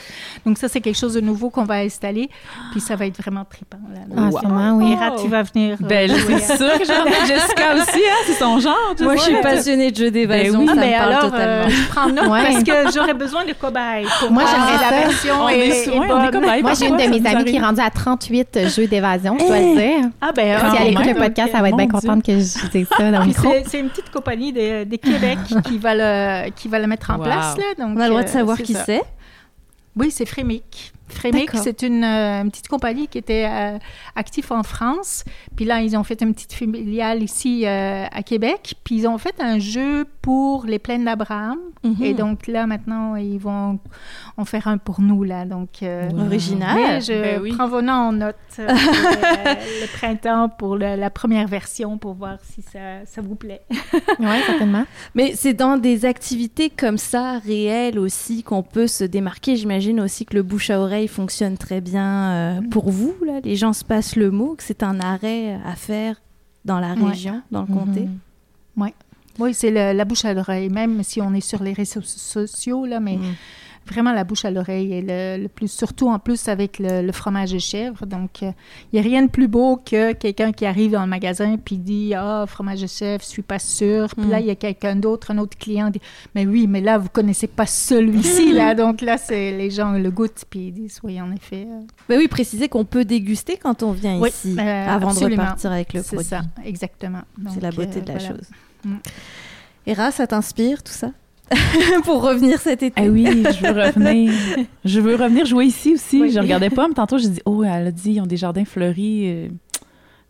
Donc, 0.46 0.58
ça, 0.58 0.68
c'est 0.68 0.80
quelque 0.80 0.98
chose 0.98 1.14
de 1.14 1.20
nouveau 1.20 1.50
qu'on 1.50 1.64
va 1.64 1.74
installer. 1.76 2.28
Puis 2.72 2.80
ça 2.80 2.96
va 2.96 3.06
être 3.06 3.16
vraiment 3.20 3.44
trippant. 3.44 3.78
Là. 3.92 4.00
Ah, 4.16 4.28
Wow. 4.30 4.38
sûrement, 4.40 4.76
oui. 4.76 4.92
Hira, 4.92 5.12
tu 5.20 5.28
vas 5.28 5.42
venir. 5.42 5.76
euh, 5.82 5.86
Ben, 5.86 6.08
suis 6.10 6.34
à- 6.34 6.56
sûre 6.56 6.78
que 6.78 6.84
j'en 6.84 7.04
ai. 7.06 7.26
Jessica 7.26 7.74
aussi, 7.74 8.00
hein, 8.00 8.22
c'est 8.26 8.32
son 8.34 8.58
genre. 8.58 8.94
Moi, 9.00 9.16
je 9.16 9.20
suis 9.22 9.40
passionnée 9.42 9.90
de 9.90 9.96
jeux 9.96 10.10
d'évasion. 10.10 10.64
Ben 10.64 10.66
oui. 10.66 10.66
ça 10.66 10.72
Ah, 10.72 10.76
me 10.76 10.80
ben 10.80 10.98
parle 10.98 11.12
alors, 11.12 11.30
totalement. 11.30 11.66
euh, 11.66 11.68
je 11.68 11.88
prends 11.88 12.08
note 12.08 12.26
Ouais. 12.28 12.42
parce 12.52 12.62
que 12.64 12.92
j'aurais 12.94 13.14
besoin 13.14 13.44
de 13.44 13.52
cobayes. 13.52 14.06
Pour 14.20 14.30
Moi, 14.30 14.44
j'aimerais 14.50 14.90
la 14.90 15.00
version 15.06 15.48
est, 15.48 15.88
bonne. 16.08 16.62
Moi, 16.62 16.72
j'ai 16.78 16.86
une 16.88 16.96
de 16.96 17.18
mes 17.20 17.28
amies 17.28 17.44
qui 17.44 17.56
est 17.56 17.60
rendue 17.60 17.80
à 17.80 17.90
38 17.90 18.68
jeux 18.68 18.86
d'évasion, 18.86 19.36
je 19.38 19.44
dois 19.46 19.58
le 19.58 19.74
dire. 19.76 20.10
Ah 20.20 20.32
ben, 20.34 20.58
Quand 20.60 20.70
Si 20.70 20.76
elle 20.76 20.82
même. 20.84 20.92
écoute 20.92 21.06
le 21.06 21.14
podcast, 21.14 21.48
euh, 21.52 21.56
elle 21.56 21.62
va 21.62 21.68
être 21.68 21.76
bien 21.76 21.88
contente 21.88 22.22
que 22.24 22.32
je 22.32 22.38
dise 22.70 22.88
c'est, 23.66 23.80
une 23.80 23.88
petite 23.90 24.10
compagnie 24.10 24.52
de, 24.52 24.84
de 24.84 24.96
Québec 24.96 25.38
qui 25.64 25.78
va 25.78 25.94
le 25.94 26.50
qui 26.50 26.68
va 26.68 26.78
le 26.78 26.86
mettre 26.86 27.10
en 27.10 27.16
Wow. 27.18 27.24
place 27.24 27.56
là. 27.56 27.64
Donc 27.78 27.96
On 27.96 28.00
a 28.00 28.04
le 28.04 28.10
droit 28.10 28.22
de 28.22 28.28
euh, 28.28 28.32
savoir 28.32 28.58
qui 28.58 28.74
c'est. 28.74 29.02
Oui, 29.96 30.10
c'est 30.10 30.26
Frémic. 30.26 30.92
D'accord. 31.22 31.60
c'est 31.62 31.82
une, 31.82 32.04
euh, 32.04 32.42
une 32.42 32.50
petite 32.50 32.68
compagnie 32.68 33.08
qui 33.08 33.18
était 33.18 33.46
euh, 33.50 33.78
active 34.16 34.46
en 34.52 34.62
France. 34.62 35.24
Puis 35.56 35.64
là, 35.64 35.80
ils 35.80 35.96
ont 35.96 36.04
fait 36.04 36.20
une 36.22 36.34
petite 36.34 36.52
filiale 36.52 37.22
ici 37.22 37.66
euh, 37.66 38.04
à 38.10 38.22
Québec. 38.22 38.74
Puis 38.84 38.96
ils 38.96 39.06
ont 39.06 39.18
fait 39.18 39.34
un 39.40 39.58
jeu 39.58 40.06
pour 40.22 40.66
les 40.66 40.78
plaines 40.78 41.04
d'Abraham. 41.04 41.58
Mhm. 41.82 41.96
Et 42.02 42.14
donc 42.14 42.46
là, 42.46 42.66
maintenant, 42.66 43.16
ils 43.16 43.38
vont 43.38 43.78
en 44.36 44.44
faire 44.44 44.68
un 44.68 44.78
pour 44.78 45.00
nous, 45.00 45.22
là. 45.22 45.44
Donc, 45.44 45.82
euh, 45.82 46.08
Original. 46.18 46.76
mais 46.76 47.00
je 47.00 47.12
Ben 47.12 47.40
oui. 47.42 47.52
prends 47.52 47.68
vos 47.68 47.82
noms 47.82 47.92
en 47.92 48.12
note 48.12 48.36
pour 48.56 48.64
le 48.68 49.96
printemps, 49.98 50.48
pour 50.48 50.76
le- 50.76 50.96
la 50.96 51.10
première 51.10 51.46
version, 51.48 51.98
pour 51.98 52.14
voir 52.14 52.38
si 52.42 52.62
ça, 52.62 53.04
ça 53.06 53.20
vous 53.20 53.34
plaît. 53.34 53.62
Oui, 54.18 54.36
certainement. 54.46 54.84
Mais 55.14 55.32
c'est 55.34 55.54
dans 55.54 55.76
des 55.76 56.04
activités 56.04 56.70
comme 56.70 56.98
ça, 56.98 57.38
réelles 57.38 57.98
aussi, 57.98 58.42
qu'on 58.42 58.62
peut 58.62 58.86
se 58.86 59.04
démarquer. 59.04 59.56
J'imagine 59.56 60.00
aussi 60.00 60.24
que 60.24 60.34
le 60.34 60.42
bouche 60.42 60.70
à 60.70 60.78
oreille 60.80 61.03
fonctionne 61.08 61.56
très 61.58 61.80
bien 61.80 62.30
euh, 62.32 62.60
pour 62.70 62.90
vous. 62.90 63.14
Là. 63.24 63.40
Les 63.44 63.56
gens 63.56 63.72
se 63.72 63.84
passent 63.84 64.16
le 64.16 64.30
mot, 64.30 64.54
que 64.56 64.62
c'est 64.62 64.82
un 64.82 65.00
arrêt 65.00 65.58
à 65.64 65.74
faire 65.76 66.20
dans 66.64 66.78
la 66.80 66.94
Ouais. 66.94 67.10
région, 67.10 67.42
dans 67.50 67.62
le 67.62 67.66
comté. 67.72 68.02
Mhm. 68.02 68.18
Oui, 69.40 69.52
c'est 69.52 69.72
la 69.92 70.04
bouche 70.04 70.24
à 70.24 70.32
l'oreille, 70.32 70.68
même 70.68 71.02
si 71.02 71.20
on 71.20 71.34
est 71.34 71.40
sur 71.40 71.60
les 71.62 71.72
réseaux 71.72 72.02
sociaux, 72.02 72.86
là, 72.86 73.00
mais 73.00 73.16
Mhm. 73.16 73.34
Vraiment 73.86 74.12
la 74.12 74.24
bouche 74.24 74.44
à 74.44 74.50
l'oreille 74.50 74.92
et 74.92 75.02
le, 75.02 75.42
le 75.42 75.48
plus, 75.48 75.70
surtout 75.70 76.08
en 76.08 76.18
plus 76.18 76.48
avec 76.48 76.78
le, 76.78 77.02
le 77.02 77.12
fromage 77.12 77.52
de 77.52 77.58
chèvre. 77.58 78.06
Donc, 78.06 78.42
il 78.42 78.52
n'y 78.94 78.98
a 78.98 79.02
rien 79.02 79.22
de 79.22 79.28
plus 79.30 79.48
beau 79.48 79.76
que 79.76 80.12
quelqu'un 80.12 80.52
qui 80.52 80.66
arrive 80.66 80.92
dans 80.92 81.02
le 81.02 81.08
magasin 81.08 81.56
puis 81.62 81.76
dit 81.78 82.14
Ah, 82.14 82.44
fromage 82.46 82.80
de 82.82 82.86
chèvre, 82.86 83.22
je 83.22 83.28
suis 83.28 83.42
pas 83.42 83.58
sûr. 83.58 84.08
Puis 84.16 84.26
là, 84.28 84.40
il 84.40 84.46
y 84.46 84.50
a 84.50 84.54
quelqu'un 84.54 84.96
d'autre, 84.96 85.30
un 85.30 85.38
autre 85.38 85.56
client 85.58 85.90
dit 85.90 86.00
Mais 86.34 86.46
oui, 86.46 86.66
mais 86.66 86.80
là, 86.80 86.98
vous 86.98 87.08
connaissez 87.08 87.46
pas 87.46 87.66
celui-ci, 87.66 88.52
là. 88.52 88.74
Donc 88.76 89.00
là, 89.00 89.18
c'est 89.18 89.52
les 89.52 89.70
gens 89.70 89.92
le 89.92 90.10
goûtent 90.10 90.44
puis 90.48 90.68
ils 90.68 90.72
disent 90.72 91.00
Oui, 91.02 91.20
en 91.20 91.30
effet. 91.32 91.66
euh, 91.68 91.80
Mais 92.08 92.16
oui, 92.16 92.28
préciser 92.28 92.68
qu'on 92.68 92.84
peut 92.84 93.04
déguster 93.04 93.56
quand 93.56 93.82
on 93.82 93.92
vient 93.92 94.18
Oui, 94.18 94.30
ici, 94.30 94.56
euh, 94.58 94.88
avant 94.88 95.08
absolument. 95.10 95.36
de 95.36 95.40
repartir 95.42 95.72
avec 95.72 95.92
le 95.92 96.02
C'est 96.02 96.16
produit. 96.16 96.28
ça, 96.30 96.42
exactement. 96.64 97.22
C'est 97.52 97.62
la 97.62 97.70
beauté 97.70 97.98
euh, 97.98 98.02
de 98.02 98.08
la 98.12 98.18
voilà. 98.18 98.28
chose. 98.28 98.48
Mm. 98.84 100.10
Ça 100.12 100.26
t'inspire 100.26 100.82
tout 100.82 100.92
ça? 100.92 101.10
Pour 102.04 102.22
revenir 102.22 102.60
cet 102.60 102.82
été 102.82 103.00
Ah 103.00 103.06
oui, 103.08 103.24
je 103.26 103.66
veux 103.66 103.80
revenir. 103.86 104.32
Je 104.84 105.00
veux 105.00 105.14
revenir 105.16 105.46
jouer 105.46 105.66
ici 105.66 105.94
aussi. 105.94 106.20
Oui. 106.22 106.30
Je 106.30 106.38
regardais 106.40 106.70
pas, 106.70 106.88
mais 106.88 106.94
tantôt, 106.94 107.18
j'ai 107.18 107.28
dit, 107.28 107.40
oh, 107.44 107.62
elle 107.64 107.86
a 107.88 107.90
dit, 107.90 108.12
ils 108.12 108.20
ont 108.20 108.26
des 108.26 108.36
jardins 108.36 108.64
fleuris. 108.64 109.24
euh, 109.30 109.48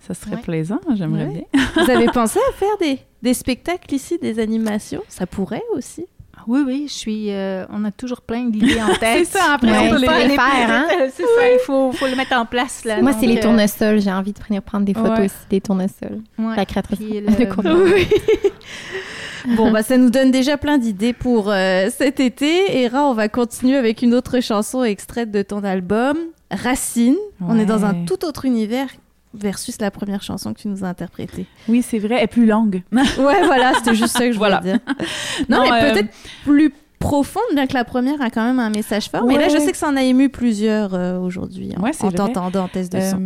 Ça 0.06 0.14
serait 0.14 0.36
Ouais. 0.36 0.42
plaisant, 0.42 0.80
j'aimerais 0.94 1.26
Ouais. 1.26 1.46
bien. 1.52 1.62
Vous 1.84 1.90
avez 1.90 2.06
pensé 2.12 2.38
à 2.50 2.52
faire 2.52 2.76
des, 2.80 2.98
des 3.22 3.34
spectacles 3.34 3.94
ici, 3.94 4.18
des 4.20 4.38
animations? 4.38 5.02
Ça 5.08 5.26
pourrait 5.26 5.62
aussi. 5.76 6.06
Oui, 6.46 6.60
oui, 6.66 6.84
je 6.88 6.92
suis. 6.92 7.30
euh, 7.30 7.64
on 7.70 7.86
a 7.86 7.90
toujours 7.90 8.20
plein 8.20 8.44
d'idées 8.44 8.78
en 8.82 8.94
tête. 8.96 9.24
C'est 9.24 9.38
ça, 9.38 9.54
après, 9.54 9.70
on 9.88 9.90
peut 9.92 10.00
les 10.00 10.28
les 10.28 10.34
faire, 10.34 10.68
hein? 10.68 10.84
C'est 11.10 11.22
ça, 11.22 11.52
il 11.54 11.58
faut, 11.64 11.90
faut 11.92 12.06
le 12.06 12.16
mettre 12.16 12.34
en 12.36 12.44
place. 12.44 12.84
Là, 12.84 13.00
Moi, 13.00 13.12
c'est 13.18 13.24
les 13.26 13.38
euh, 13.38 13.40
tournesols. 13.40 14.02
J'ai 14.02 14.12
envie 14.12 14.34
de 14.34 14.40
venir 14.46 14.60
prendre 14.60 14.84
des 14.84 14.92
photos 14.92 15.18
Ouais. 15.20 15.24
aussi 15.24 15.34
des 15.48 15.62
tournesols. 15.62 16.20
ouais. 16.38 16.54
La 16.56 16.66
créatrice 16.66 16.98
le- 17.00 17.46
contenu. 17.46 18.04
Bon, 19.56 19.70
bah 19.70 19.82
ça 19.82 19.96
nous 19.96 20.10
donne 20.10 20.30
déjà 20.30 20.56
plein 20.56 20.78
d'idées 20.78 21.12
pour 21.12 21.50
euh, 21.50 21.88
cet 21.96 22.18
été. 22.20 22.82
Hera, 22.82 23.08
on 23.08 23.14
va 23.14 23.28
continuer 23.28 23.76
avec 23.76 24.02
une 24.02 24.14
autre 24.14 24.40
chanson 24.40 24.82
extraite 24.84 25.30
de 25.30 25.42
ton 25.42 25.62
album, 25.64 26.16
Racine. 26.50 27.16
On 27.46 27.58
est 27.58 27.66
dans 27.66 27.84
un 27.84 28.04
tout 28.04 28.24
autre 28.24 28.44
univers 28.46 28.88
versus 29.34 29.80
la 29.80 29.90
première 29.90 30.22
chanson 30.22 30.54
que 30.54 30.60
tu 30.60 30.68
nous 30.68 30.84
as 30.84 30.88
interprétée. 30.88 31.46
Oui, 31.68 31.82
c'est 31.82 31.98
vrai, 31.98 32.16
elle 32.18 32.24
est 32.24 32.26
plus 32.28 32.46
longue. 32.46 32.82
Ouais, 32.92 33.44
voilà, 33.44 33.72
c'était 33.76 33.94
juste 33.94 34.16
ça 34.16 34.26
que 34.26 34.32
je 34.32 34.38
Voilà. 34.38 34.60
voulais 34.60 34.72
dire. 34.74 34.80
Non, 35.48 35.58
Non, 35.64 35.70
mais 35.70 35.82
euh, 35.82 35.92
peut-être 35.92 36.14
plus 36.44 36.72
profonde, 37.00 37.42
bien 37.52 37.66
que 37.66 37.74
la 37.74 37.84
première 37.84 38.22
a 38.22 38.30
quand 38.30 38.44
même 38.44 38.60
un 38.60 38.70
message 38.70 39.10
fort. 39.10 39.24
Mais 39.26 39.36
là, 39.36 39.48
je 39.50 39.58
sais 39.58 39.72
que 39.72 39.76
ça 39.76 39.88
en 39.88 39.96
a 39.96 40.02
ému 40.02 40.30
plusieurs 40.30 40.94
euh, 40.94 41.18
aujourd'hui 41.18 41.72
en, 41.76 41.82
Ouais, 41.82 41.92
c'est 41.92 42.04
en 42.04 42.08
vrai. 42.08 42.16
t'entendant 42.16 42.64
en 42.64 42.68
test 42.68 42.92
de 42.92 43.00
son. 43.00 43.20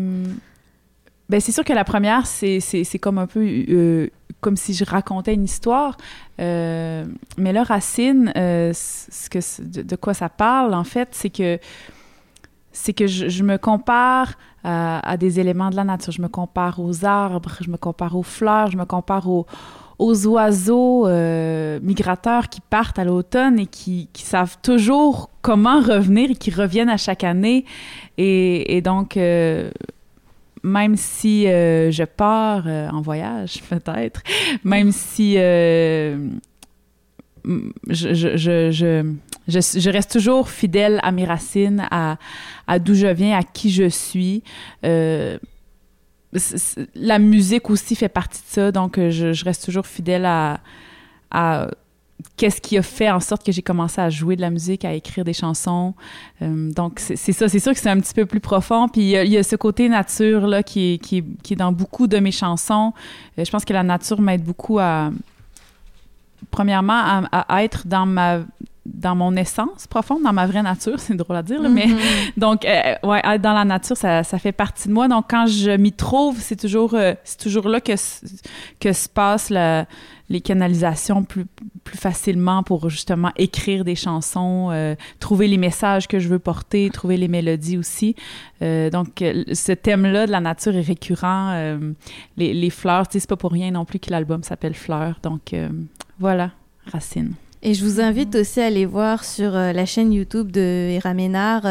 Ben, 1.29 1.41
c'est 1.41 1.53
sûr 1.53 1.65
que 1.65 1.75
la 1.75 1.85
première, 1.85 2.27
c'est, 2.27 2.61
comme 3.01 3.19
un 3.19 3.27
peu 3.27 3.45
euh, 3.45 4.09
comme 4.41 4.57
si 4.57 4.73
je 4.73 4.85
racontais 4.85 5.35
une 5.35 5.45
histoire. 5.45 5.97
Euh, 6.41 7.05
mais 7.37 7.53
là, 7.53 7.65
Racine, 7.65 8.33
euh, 8.37 8.73
ce 8.73 9.29
que, 9.29 9.83
de, 9.83 9.97
quoi 9.97 10.15
ça 10.15 10.31
parle, 10.31 10.73
en 10.73 10.85
fait, 10.85 11.09
c'est 11.13 11.31
que 11.31 11.59
c'est 12.73 12.93
que 12.93 13.07
je, 13.07 13.43
me 13.43 13.59
compare 13.59 14.35
à, 14.63 15.17
des 15.17 15.41
éléments 15.41 15.71
de 15.71 15.77
la 15.77 15.85
nature. 15.85 16.13
Je 16.13 16.23
me 16.23 16.29
compare 16.29 16.79
aux 16.79 17.05
arbres, 17.05 17.51
je 17.61 17.71
me 17.71 17.77
compare 17.77 18.15
aux 18.15 18.23
fleurs, 18.23 18.71
je 18.71 18.77
me 18.77 18.85
compare 18.85 19.29
aux, 19.29 19.47
aux 19.99 20.27
oiseaux 20.29 21.09
migrateurs 21.81 22.49
qui 22.49 22.61
partent 22.61 23.01
à 23.01 23.05
l'automne 23.05 23.59
et 23.59 23.67
qui, 23.67 24.09
qui 24.13 24.23
savent 24.23 24.59
toujours 24.63 25.29
comment 25.43 25.81
revenir 25.81 26.31
et 26.31 26.35
qui 26.37 26.53
reviennent 26.53 26.91
à 26.91 26.99
chaque 26.99 27.25
année. 27.25 27.65
Et, 28.17 28.81
donc, 28.81 29.19
même 30.63 30.97
si 30.97 31.47
euh, 31.47 31.91
je 31.91 32.05
pars 32.05 32.65
euh, 32.67 32.89
en 32.91 33.01
voyage, 33.01 33.63
peut-être, 33.69 34.23
même 34.65 34.93
si 34.93 35.35
euh, 35.37 36.29
je, 37.89 39.91
reste 39.91 40.13
toujours 40.13 40.49
fidèle 40.49 41.01
à 41.03 41.13
mes 41.13 41.25
racines, 41.25 41.87
à, 41.91 42.19
d'où 42.79 42.95
je 42.95 43.07
viens, 43.07 43.39
à 43.39 43.43
qui 43.43 43.71
je 43.71 43.89
suis. 43.89 44.43
La 44.83 45.39
musique 47.19 47.71
aussi 47.71 47.95
fait 47.95 48.11
partie 48.11 48.43
de 48.43 48.49
ça, 48.49 48.73
donc 48.73 48.99
je, 48.99 49.45
reste 49.45 49.65
toujours 49.65 49.87
fidèle 49.87 50.27
à 50.27 50.61
qu'est-ce 52.39 52.61
qui 52.63 52.79
a 52.79 52.83
fait 52.83 53.11
en 53.11 53.21
sorte 53.21 53.45
que 53.45 53.53
j'ai 53.53 53.61
commencé 53.63 54.01
à 54.01 54.09
jouer 54.09 54.37
de 54.37 54.41
la 54.41 54.49
musique, 54.51 54.85
à 54.87 54.95
écrire 54.95 55.25
des 55.25 55.35
chansons. 55.35 55.93
Euh, 56.41 56.73
donc, 56.73 56.99
c'est 57.01 57.17
ça. 57.33 57.49
C'est 57.49 57.59
sûr 57.59 57.73
que 57.75 57.79
c'est 57.79 57.91
un 57.91 58.01
petit 58.01 58.15
peu 58.15 58.25
plus 58.25 58.41
profond. 58.41 58.89
Puis, 58.89 59.03
il 59.03 59.09
y 59.09 59.17
a, 59.17 59.25
il 59.25 59.31
y 59.33 59.37
a 59.37 59.43
ce 59.43 59.57
côté 59.57 59.89
nature 59.91 60.47
là, 60.47 60.63
qui, 60.63 60.95
est, 60.95 60.99
qui, 60.99 61.19
est, 61.19 61.25
qui 61.43 61.53
est 61.53 61.57
dans 61.57 61.73
beaucoup 61.73 62.07
de 62.07 62.19
mes 62.19 62.33
chansons. 62.33 62.95
Euh, 63.39 63.45
je 63.45 63.51
pense 63.51 63.65
que 63.67 63.73
la 63.75 63.83
nature 63.83 64.21
m'aide 64.21 64.43
beaucoup 64.45 64.79
à, 64.79 65.11
premièrement, 66.51 67.27
à, 67.31 67.41
à 67.55 67.63
être 67.65 67.87
dans 67.87 68.07
ma 68.07 68.39
dans 68.87 69.15
mon 69.15 69.37
essence 69.37 69.87
profonde, 69.87 70.23
dans 70.23 70.33
ma 70.33 70.47
vraie 70.47 70.63
nature, 70.63 70.95
c'est 70.99 71.15
drôle 71.15 71.37
à 71.37 71.43
dire, 71.43 71.61
là, 71.61 71.69
mais 71.69 71.87
Mhm. 71.89 71.99
donc 72.39 72.65
euh, 72.65 72.95
ouais, 73.03 73.21
être 73.23 73.43
dans 73.43 73.53
la 73.53 73.67
nature, 73.67 73.99
ça, 73.99 74.23
ça 74.25 74.39
fait 74.39 74.53
partie 74.53 74.89
de 74.89 74.95
moi. 74.95 75.09
Donc 75.09 75.27
quand 75.29 75.47
je 75.47 75.73
m'y 75.73 75.93
trouve, 75.93 76.39
c'est 76.41 76.57
toujours 76.57 76.95
euh, 76.95 77.13
c'est 77.23 77.39
toujours 77.39 77.69
là 77.69 77.83
que 77.83 77.93
que 78.81 78.93
se 78.95 79.09
passent 79.11 79.51
la- 79.51 79.85
les 80.29 80.41
canalisations 80.41 81.25
plus 81.25 81.47
plus 81.89 81.99
facilement 81.99 82.63
pour 82.63 82.91
justement 82.91 83.33
écrire 83.37 83.83
des 83.83 83.95
chansons, 83.95 84.69
euh, 84.71 84.95
trouver 85.21 85.49
les 85.49 85.57
messages 85.57 86.07
que 86.07 86.19
je 86.19 86.29
veux 86.29 86.39
porter, 86.39 86.91
trouver 86.91 87.17
les 87.17 87.29
mélodies 87.29 87.79
aussi. 87.79 88.15
Euh, 88.61 88.91
donc 88.91 89.23
euh, 89.23 89.45
ce 89.53 89.73
thème-là 89.73 90.27
de 90.27 90.33
la 90.33 90.41
nature 90.41 90.77
est 90.77 90.83
récurrent. 90.83 91.79
les, 92.37 92.53
les 92.53 92.71
fleurs, 92.71 93.09
tu 93.09 93.19
c'est 93.19 93.29
pas 93.29 93.37
pour 93.37 93.53
rien 93.53 93.71
non 93.71 93.87
plus 93.87 93.99
que 93.99 94.11
l'album 94.11 94.43
s'appelle 94.43 94.75
Fleurs. 94.75 95.19
Donc 95.23 95.55
voilà, 96.19 96.51
Racine. 96.87 97.33
Et 97.63 97.75
je 97.75 97.85
vous 97.85 98.01
invite 98.01 98.35
aussi 98.37 98.61
à 98.61 98.67
aller 98.67 98.87
voir 98.87 99.25
sur 99.25 99.53
la 99.53 99.87
chaîne 99.87 100.13
YouTube 100.13 100.53
de 100.53 100.91
Hera 100.91 101.15
Ménard 101.15 101.65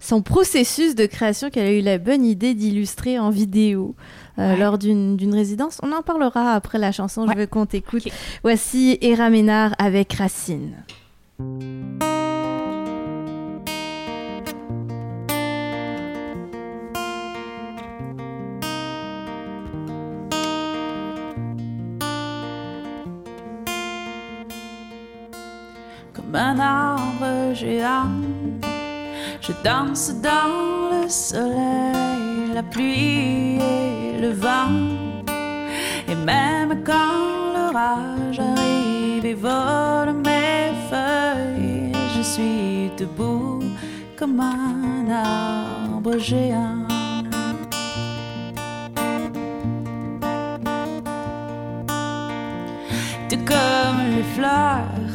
son 0.00 0.22
processus 0.22 0.94
de 0.94 1.06
création 1.06 1.50
qu'elle 1.50 1.66
a 1.66 1.72
eu 1.72 1.80
la 1.80 1.98
bonne 1.98 2.24
idée 2.24 2.54
d'illustrer 2.54 3.18
en 3.18 3.30
vidéo 3.30 3.94
Ouais. 4.36 4.56
lors 4.56 4.78
d'une 4.78 5.34
résidence. 5.34 5.78
On 5.82 5.92
en 5.92 6.02
parlera 6.02 6.52
après 6.52 6.78
la 6.78 6.92
chanson, 6.92 7.26
je 7.30 7.36
veux 7.36 7.46
qu'on 7.46 7.66
t'écoute. 7.66 8.08
Voici 8.42 8.98
Hera 9.00 9.30
Ménard 9.30 9.74
avec 9.78 10.12
Racine. 10.14 10.74
comme 26.14 26.34
un 26.34 26.58
arbre 26.58 27.54
géant. 27.54 28.08
Je 29.40 29.52
danse 29.62 30.12
dans 30.22 31.02
le 31.02 31.08
soleil, 31.08 32.03
la 32.54 32.62
pluie 32.62 33.58
et 33.58 34.20
le 34.20 34.30
vent. 34.30 34.78
Et 36.08 36.14
même 36.14 36.84
quand 36.84 37.52
l'orage 37.54 38.38
arrive 38.38 39.26
et 39.26 39.34
vole 39.34 40.12
mes 40.24 40.70
feuilles, 40.88 41.92
je 42.16 42.22
suis 42.22 42.90
debout 42.96 43.60
comme 44.16 44.38
un 44.38 45.10
arbre 45.10 46.16
géant. 46.18 46.86
Tout 53.28 53.44
comme 53.52 54.00
les 54.16 54.28
fleurs, 54.36 55.14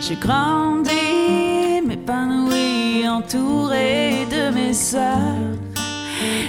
j'ai 0.00 0.14
grandi, 0.14 1.82
m'épanoui, 1.84 3.08
entouré 3.08 4.28
de 4.30 4.54
mes 4.54 4.72
sœurs. 4.72 5.61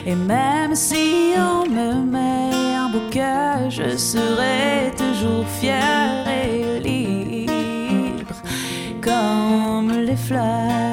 Et 0.06 0.16
même 0.16 0.76
si 0.76 1.34
on 1.38 1.70
me 1.70 2.04
met 2.04 2.76
un 2.76 2.90
bouquet, 2.90 3.70
je 3.70 3.96
serai 3.98 4.92
toujours 4.98 5.48
fière 5.48 6.28
et 6.28 6.80
libre, 6.80 8.36
comme 9.02 9.92
les 9.92 10.18
fleurs. 10.18 10.93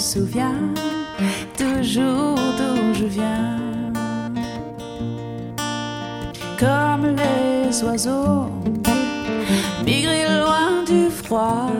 Souviens 0.00 0.74
toujours 1.56 2.38
d'où 2.58 2.94
je 2.94 3.04
viens. 3.04 3.58
Comme 6.58 7.16
les 7.16 7.82
oiseaux 7.84 8.48
migrer 9.84 10.24
loin 10.24 10.84
du 10.86 11.10
froid, 11.10 11.70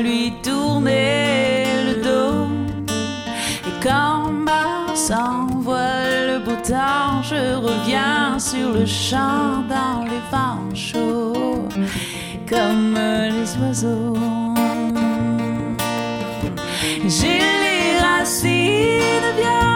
lui 0.00 0.32
tourner 0.42 1.64
le 1.86 2.02
dos. 2.02 2.46
Et 3.66 3.74
quand 3.82 4.30
Mars 4.30 5.10
envoie 5.10 6.26
le 6.30 6.38
beau 6.44 6.56
tard, 6.62 7.22
je 7.24 7.56
reviens 7.56 8.38
sur 8.38 8.72
le 8.72 8.86
champ 8.86 9.64
dans 9.68 10.04
les 10.04 10.22
vents 10.30 10.74
chauds, 10.74 11.68
comme 12.48 12.94
les 12.94 13.48
oiseaux. 13.60 14.37
Les 18.28 18.34
racines 18.34 19.36
bien 19.36 19.67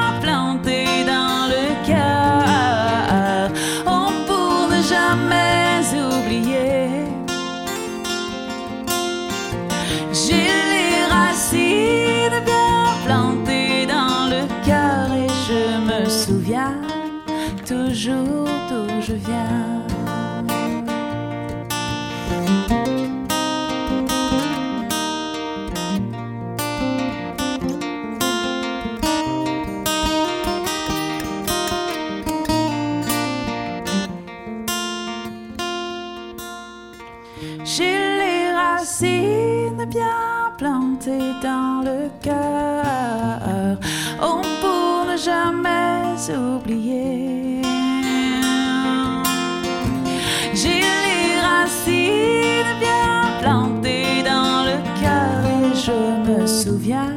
J'ai 50.54 50.80
les 51.06 51.40
racines 51.40 52.72
bien 52.80 53.40
plantées 53.40 54.22
dans 54.24 54.64
le 54.64 54.78
cœur 55.00 55.44
et 55.60 55.74
je 55.74 55.98
me 56.26 56.46
souviens 56.46 57.16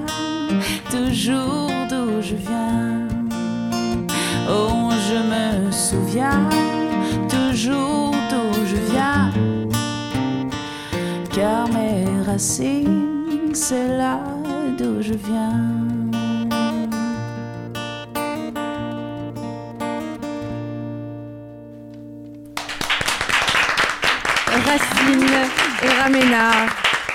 toujours 0.92 1.72
d'où 1.90 2.22
je 2.22 2.36
viens. 2.36 3.08
Oh, 4.50 4.90
je 5.10 5.20
me 5.34 5.72
souviens 5.72 6.50
toujours 7.30 8.16
d'où 8.30 8.66
je 8.66 8.92
viens 8.92 9.32
car 11.36 11.68
mes 11.68 12.06
racines, 12.26 13.54
c'est 13.54 13.98
là 13.98 14.24
d'où 14.78 15.02
je 15.02 15.14
viens. 15.14 15.85
Et 26.06 26.12
Raménard. 26.12 26.70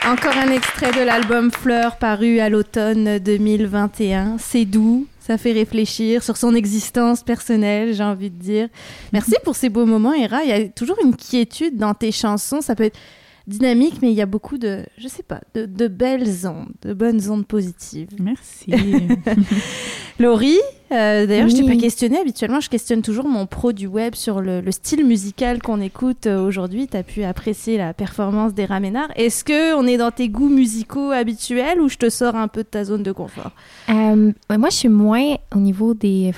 Encore 0.06 0.36
un 0.36 0.50
extrait 0.50 0.92
de 0.92 1.04
l'album 1.04 1.50
Fleurs 1.50 1.96
paru 1.96 2.40
à 2.40 2.48
l'automne 2.48 3.18
2021. 3.18 4.36
C'est 4.38 4.64
doux, 4.64 5.06
ça 5.18 5.36
fait 5.38 5.52
réfléchir 5.52 6.22
sur 6.22 6.36
son 6.36 6.54
existence 6.54 7.22
personnelle, 7.22 7.94
j'ai 7.94 8.02
envie 8.02 8.30
de 8.30 8.38
dire. 8.38 8.68
Merci 9.12 9.34
pour 9.44 9.56
ces 9.56 9.68
beaux 9.68 9.86
moments, 9.86 10.14
Hera. 10.14 10.42
Il 10.42 10.48
y 10.48 10.52
a 10.52 10.68
toujours 10.68 10.96
une 11.04 11.14
quiétude 11.14 11.76
dans 11.76 11.94
tes 11.94 12.12
chansons. 12.12 12.60
Ça 12.60 12.74
peut 12.74 12.84
être 12.84 12.98
dynamique, 13.46 13.96
mais 14.02 14.10
il 14.10 14.16
y 14.16 14.22
a 14.22 14.26
beaucoup 14.26 14.58
de, 14.58 14.84
je 14.98 15.08
sais 15.08 15.22
pas, 15.22 15.40
de, 15.54 15.66
de 15.66 15.86
belles 15.86 16.46
ondes, 16.46 16.72
de 16.82 16.94
bonnes 16.94 17.30
ondes 17.30 17.46
positives. 17.46 18.08
Merci. 18.18 18.72
Laurie, 20.18 20.60
euh, 20.92 21.26
d'ailleurs, 21.26 21.48
je 21.48 21.56
t'ai 21.56 21.62
Oui. 21.62 21.76
pas 21.76 21.80
questionné. 21.80 22.18
Habituellement, 22.18 22.60
je 22.60 22.68
questionne 22.68 23.02
toujours 23.02 23.26
mon 23.26 23.46
pro 23.46 23.72
du 23.72 23.86
web 23.86 24.14
sur 24.14 24.40
le, 24.40 24.60
le 24.60 24.72
style 24.72 25.04
musical 25.04 25.62
qu'on 25.62 25.80
écoute 25.80 26.26
euh, 26.26 26.44
aujourd'hui. 26.44 26.88
Tu 26.88 26.96
as 26.96 27.02
pu 27.02 27.22
apprécier 27.22 27.78
la 27.78 27.94
performance 27.94 28.54
des 28.54 28.64
Raménards. 28.64 29.10
Est-ce 29.16 29.44
que 29.44 29.74
on 29.76 29.86
est 29.86 29.96
dans 29.96 30.10
tes 30.10 30.28
goûts 30.28 30.48
musicaux 30.48 31.10
habituels 31.10 31.80
ou 31.80 31.88
je 31.88 31.96
te 31.96 32.10
sors 32.10 32.34
un 32.34 32.48
peu 32.48 32.62
de 32.62 32.68
ta 32.68 32.84
zone 32.84 33.02
de 33.02 33.12
confort? 33.12 33.52
Euh, 33.88 34.32
moi, 34.50 34.68
je 34.70 34.76
suis 34.76 34.88
moins 34.88 35.36
au 35.54 35.58
niveau 35.58 35.94
des, 35.94 36.32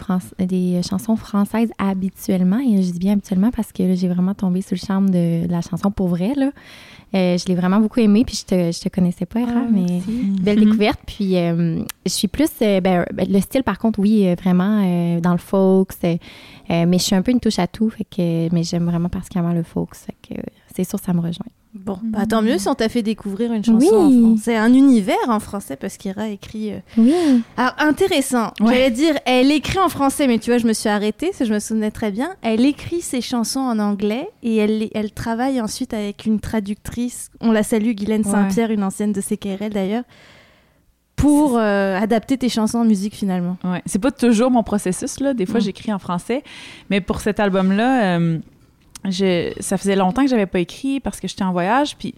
chansons 0.88 1.16
françaises 1.16 1.70
habituellement. 1.78 2.58
Et 2.60 2.82
je 2.82 2.90
dis 2.92 2.98
bien 2.98 3.14
habituellement 3.14 3.50
parce 3.50 3.72
que 3.72 3.94
j'ai 3.94 4.08
vraiment 4.08 4.34
tombé 4.34 4.60
sous 4.60 4.74
le 4.74 4.80
charme 4.86 5.10
de, 5.10 5.46
de 5.46 5.50
la 5.50 5.62
chanson 5.62 5.90
pour 5.90 6.08
vrai. 6.08 6.32
Là. 6.36 6.50
Euh, 7.14 7.36
je 7.36 7.44
l'ai 7.46 7.54
vraiment 7.54 7.78
beaucoup 7.80 8.00
aimée. 8.00 8.24
Puis 8.24 8.36
je 8.36 8.44
te, 8.46 8.72
je 8.72 8.80
te 8.80 8.88
connaissais 8.88 9.26
pas, 9.26 9.40
Hera, 9.40 9.60
mais 9.70 10.00
belle 10.42 10.58
Mhm. 10.58 10.64
découverte. 10.64 11.00
Puis 11.06 11.36
euh, 11.36 11.82
je 12.06 12.10
suis 12.10 12.28
plus. 12.28 12.48
euh, 12.62 12.80
ben, 12.80 13.04
ben, 13.12 13.26
le 13.30 13.40
style, 13.40 13.62
par 13.62 13.78
contre, 13.78 13.98
oui, 13.98 14.26
euh, 14.26 14.34
vraiment 14.40 14.82
euh, 14.84 15.20
dans 15.20 15.32
le 15.32 15.38
folk. 15.38 15.90
euh, 16.04 16.16
mais 16.68 16.98
je 16.98 17.02
suis 17.02 17.14
un 17.14 17.22
peu 17.22 17.30
une 17.32 17.40
touche 17.40 17.58
à 17.58 17.66
tout. 17.66 17.90
Fait 17.90 18.04
que, 18.04 18.52
mais 18.54 18.62
j'aime 18.62 18.86
vraiment 18.86 19.08
particulièrement 19.08 19.52
le 19.54 19.62
folk. 19.62 19.94
Fait 19.94 20.14
que 20.26 20.40
euh, 20.40 20.42
c'est 20.74 20.84
sûr, 20.84 20.98
ça 20.98 21.12
me 21.12 21.20
rejoint. 21.20 21.46
Bon, 21.74 21.98
bah, 22.02 22.26
tant 22.28 22.42
mieux 22.42 22.58
si 22.58 22.68
on 22.68 22.74
t'a 22.74 22.90
fait 22.90 23.02
découvrir 23.02 23.50
une 23.52 23.64
chanson 23.64 23.78
Oui. 24.06 24.18
en 24.24 24.28
français, 24.36 24.56
un 24.56 24.74
univers 24.74 25.16
en 25.28 25.40
français 25.40 25.76
parce 25.76 25.96
qu'Ira 25.96 26.28
écrit. 26.28 26.72
euh, 26.72 26.78
Oui. 26.98 27.14
Alors 27.56 27.72
intéressant. 27.78 28.52
Ouais. 28.60 28.66
J'allais 28.74 28.90
dire, 28.90 29.14
elle 29.24 29.50
écrit 29.50 29.78
en 29.78 29.88
français, 29.88 30.26
mais 30.26 30.38
tu 30.38 30.50
vois, 30.50 30.58
je 30.58 30.66
me 30.66 30.74
suis 30.74 30.90
arrêtée, 30.90 31.28
parce 31.28 31.38
que 31.38 31.44
je 31.46 31.54
me 31.54 31.60
souvenais 31.60 31.90
très 31.90 32.10
bien. 32.10 32.34
Elle 32.42 32.66
écrit 32.66 33.00
ses 33.00 33.22
chansons 33.22 33.60
en 33.60 33.78
anglais 33.78 34.28
et 34.42 34.56
elle, 34.56 34.90
elle 34.92 35.12
travaille 35.12 35.60
ensuite 35.62 35.94
avec 35.94 36.26
une 36.26 36.40
traductrice. 36.40 37.30
On 37.40 37.52
la 37.52 37.62
salue, 37.62 37.92
Guylaine 37.92 38.22
Ouais. 38.26 38.30
Saint-Pierre, 38.30 38.70
une 38.70 38.84
ancienne 38.84 39.12
de 39.12 39.20
CKRL 39.22 39.70
d'ailleurs, 39.72 40.04
pour 41.16 41.56
euh, 41.56 41.98
adapter 41.98 42.36
tes 42.36 42.48
chansons 42.48 42.78
en 42.78 42.84
musique 42.84 43.14
finalement. 43.14 43.56
Ouais. 43.64 43.80
C'est 43.86 44.00
pas 44.00 44.10
toujours 44.10 44.50
mon 44.50 44.62
processus, 44.62 45.20
là. 45.20 45.34
Des 45.34 45.46
fois, 45.46 45.60
Mm. 45.60 45.62
j'écris 45.62 45.92
en 45.92 45.98
français. 45.98 46.42
Mais 46.90 47.00
pour 47.00 47.20
cet 47.20 47.38
album-là, 47.38 48.18
euh, 48.18 48.38
je- 49.04 49.52
ça 49.60 49.76
faisait 49.78 49.96
longtemps 49.96 50.22
que 50.22 50.30
j'avais 50.30 50.46
pas 50.46 50.60
écrit 50.60 51.00
parce 51.00 51.20
que 51.20 51.28
j'étais 51.28 51.44
en 51.44 51.52
voyage. 51.52 51.96
Puis 51.96 52.14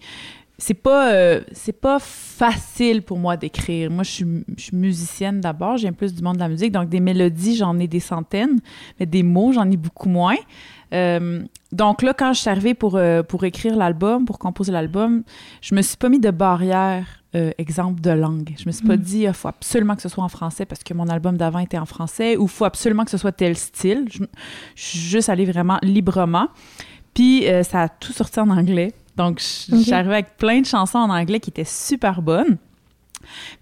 c'est 0.57 0.73
pas, 0.73 1.11
euh, 1.13 1.41
c'est 1.51 1.79
pas 1.79 1.99
facile 1.99 3.01
pour 3.01 3.17
moi 3.17 3.35
d'écrire. 3.37 3.91
Moi, 3.91 4.03
je 4.03 4.11
suis, 4.11 4.71
musicienne 4.71 5.41
d'abord. 5.41 5.77
J'aime 5.77 5.95
plus 5.95 6.13
du 6.13 6.21
monde 6.23 6.35
de 6.35 6.39
la 6.41 6.49
musique. 6.49 6.71
Donc, 6.71 6.89
des 6.89 6.99
mélodies, 7.01 7.55
j'en 7.57 7.77
ai 7.79 7.87
des 7.87 7.99
centaines. 7.99 8.59
Mais 8.99 9.05
des 9.05 9.23
mots, 9.23 9.51
j'en 9.51 9.69
ai 9.69 9.77
beaucoup 9.77 10.09
moins. 10.09 10.37
Euh, 10.93 11.43
donc 11.71 12.01
là, 12.03 12.13
quand 12.13 12.31
je 12.33 12.39
suis 12.41 12.49
arrivée 12.49 12.73
pour, 12.73 12.95
euh, 12.95 13.21
pour 13.23 13.43
écrire 13.43 13.75
l'album, 13.75 14.23
pour 14.25 14.39
composer 14.39 14.71
l'album, 14.71 15.23
je 15.61 15.75
me 15.75 15.81
suis 15.81 15.97
pas 15.97 16.07
mis 16.09 16.19
de 16.19 16.31
barrière, 16.31 17.05
euh, 17.35 17.51
exemple 17.57 18.01
de 18.01 18.11
langue. 18.11 18.55
Je 18.57 18.65
me 18.65 18.71
suis 18.71 18.85
pas 18.85 18.97
dit, 18.97 19.23
il 19.23 19.33
faut 19.33 19.47
absolument 19.47 19.95
que 19.95 20.01
ce 20.01 20.09
soit 20.09 20.23
en 20.23 20.29
français 20.29 20.65
parce 20.65 20.83
que 20.83 20.93
mon 20.93 21.07
album 21.07 21.37
d'avant 21.37 21.59
était 21.59 21.77
en 21.77 21.85
français 21.85 22.37
ou 22.37 22.47
faut 22.47 22.65
absolument 22.65 23.03
que 23.03 23.11
ce 23.11 23.17
soit 23.17 23.31
tel 23.31 23.57
style. 23.57 24.07
Je, 24.11 24.23
je 24.75 24.81
suis 24.81 24.99
juste 24.99 25.29
allée 25.29 25.45
vraiment 25.45 25.77
librement. 25.81 26.47
Puis 27.13 27.47
euh, 27.47 27.63
ça 27.63 27.83
a 27.83 27.89
tout 27.89 28.13
sorti 28.13 28.39
en 28.39 28.49
anglais. 28.49 28.93
Donc, 29.17 29.41
arrivée 29.93 30.13
avec 30.13 30.37
plein 30.37 30.61
de 30.61 30.65
chansons 30.65 30.97
en 30.97 31.09
anglais 31.09 31.39
qui 31.39 31.49
étaient 31.49 31.63
super 31.63 32.21
bonnes. 32.21 32.57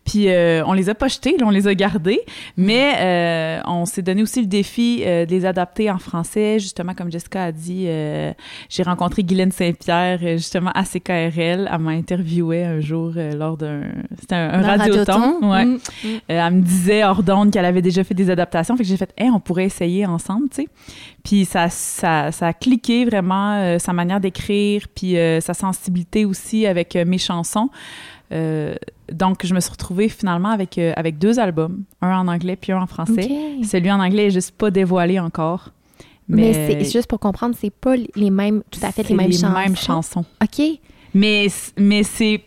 Puis 0.06 0.30
euh, 0.30 0.64
on 0.66 0.74
les 0.74 0.90
a 0.90 0.96
pas 0.96 1.08
jetées, 1.08 1.38
là, 1.38 1.46
on 1.46 1.50
les 1.50 1.68
a 1.68 1.76
gardées, 1.76 2.22
mais 2.58 2.96
euh, 3.00 3.62
on 3.66 3.86
s'est 3.86 4.02
donné 4.02 4.22
aussi 4.22 4.42
le 4.42 4.48
défi 4.48 5.02
euh, 5.06 5.26
de 5.26 5.32
les 5.32 5.46
adapter 5.46 5.90
en 5.90 5.98
français. 5.98 6.60
Justement, 6.60 6.94
comme 6.94 7.12
Jessica 7.12 7.46
a 7.46 7.52
dit, 7.52 7.88
j'ai 8.70 8.84
rencontré 8.84 9.24
Guylaine 9.24 9.52
Saint-Pierre 9.52 10.20
justement 10.38 10.72
à 10.72 10.84
CKRL. 10.84 11.70
Elle 11.72 11.80
m'a 11.80 11.92
interviewé 11.92 12.64
un 12.64 12.80
jour 12.80 13.14
lors 13.16 13.58
d'un... 13.58 13.84
C'était 14.20 14.36
un, 14.36 14.54
un 14.54 14.62
radioton. 14.62 15.50
Ouais. 15.50 15.66
Mm. 15.66 15.78
Euh, 16.06 16.20
elle 16.28 16.54
me 16.54 16.62
disait 16.62 17.04
hors 17.04 17.24
d'onde 17.24 17.52
qu'elle 17.52 17.66
avait 17.66 17.82
déjà 17.82 18.04
fait 18.04 18.14
des 18.14 18.30
adaptations. 18.30 18.76
Fait 18.76 18.84
que 18.84 18.90
j'ai 18.90 18.98
fait, 18.98 19.14
hey, 19.18 19.30
on 19.30 19.40
pourrait 19.40 19.66
essayer 19.66 20.06
ensemble, 20.06 20.50
tu 20.50 20.64
sais. 20.64 20.68
Puis 21.24 21.46
ça, 21.46 21.70
ça, 21.70 22.32
ça 22.32 22.48
a 22.48 22.54
cliqué 22.54 23.06
vraiment, 23.06 23.80
sa 23.80 23.94
manière 23.94 24.20
d'écrire, 24.20 24.88
puis 24.94 25.16
sa 25.40 25.54
sensibilité 25.54 26.26
aussi 26.26 26.68
avec 26.68 26.96
mes 26.96 27.18
chansons. 27.18 27.70
Euh, 28.34 28.76
donc, 29.12 29.46
je 29.46 29.54
me 29.54 29.60
suis 29.60 29.72
retrouvée 29.72 30.10
finalement 30.10 30.50
avec, 30.50 30.78
euh, 30.78 30.94
avec 30.96 31.18
deux 31.18 31.40
albums, 31.40 31.84
un 32.02 32.18
en 32.20 32.28
anglais 32.28 32.56
puis 32.56 32.72
un 32.72 32.82
en 32.82 32.88
français. 32.88 33.30
OK. 33.60 33.66
Celui 33.66 33.92
en 33.92 34.00
anglais 34.00 34.28
est 34.28 34.32
juste 34.32 34.52
pas 34.52 34.72
dévoilé 34.72 35.20
encore. 35.20 35.70
Mais, 36.28 36.54
c'est 36.54 36.92
juste 36.92 37.08
pour 37.08 37.20
comprendre, 37.20 37.56
c'est 37.60 37.70
pas 37.70 37.96
les 37.98 38.30
mêmes, 38.30 38.64
tout 38.72 38.80
à 38.82 38.92
fait 38.92 39.08
les 39.10 39.16
mêmes 39.16 39.34
chansons. 39.34 39.54
mêmes 39.54 39.76
chansons. 39.76 40.26
OK. 40.42 40.62
Mais, 41.14 41.48
mais 41.78 42.04
c'est. 42.04 42.42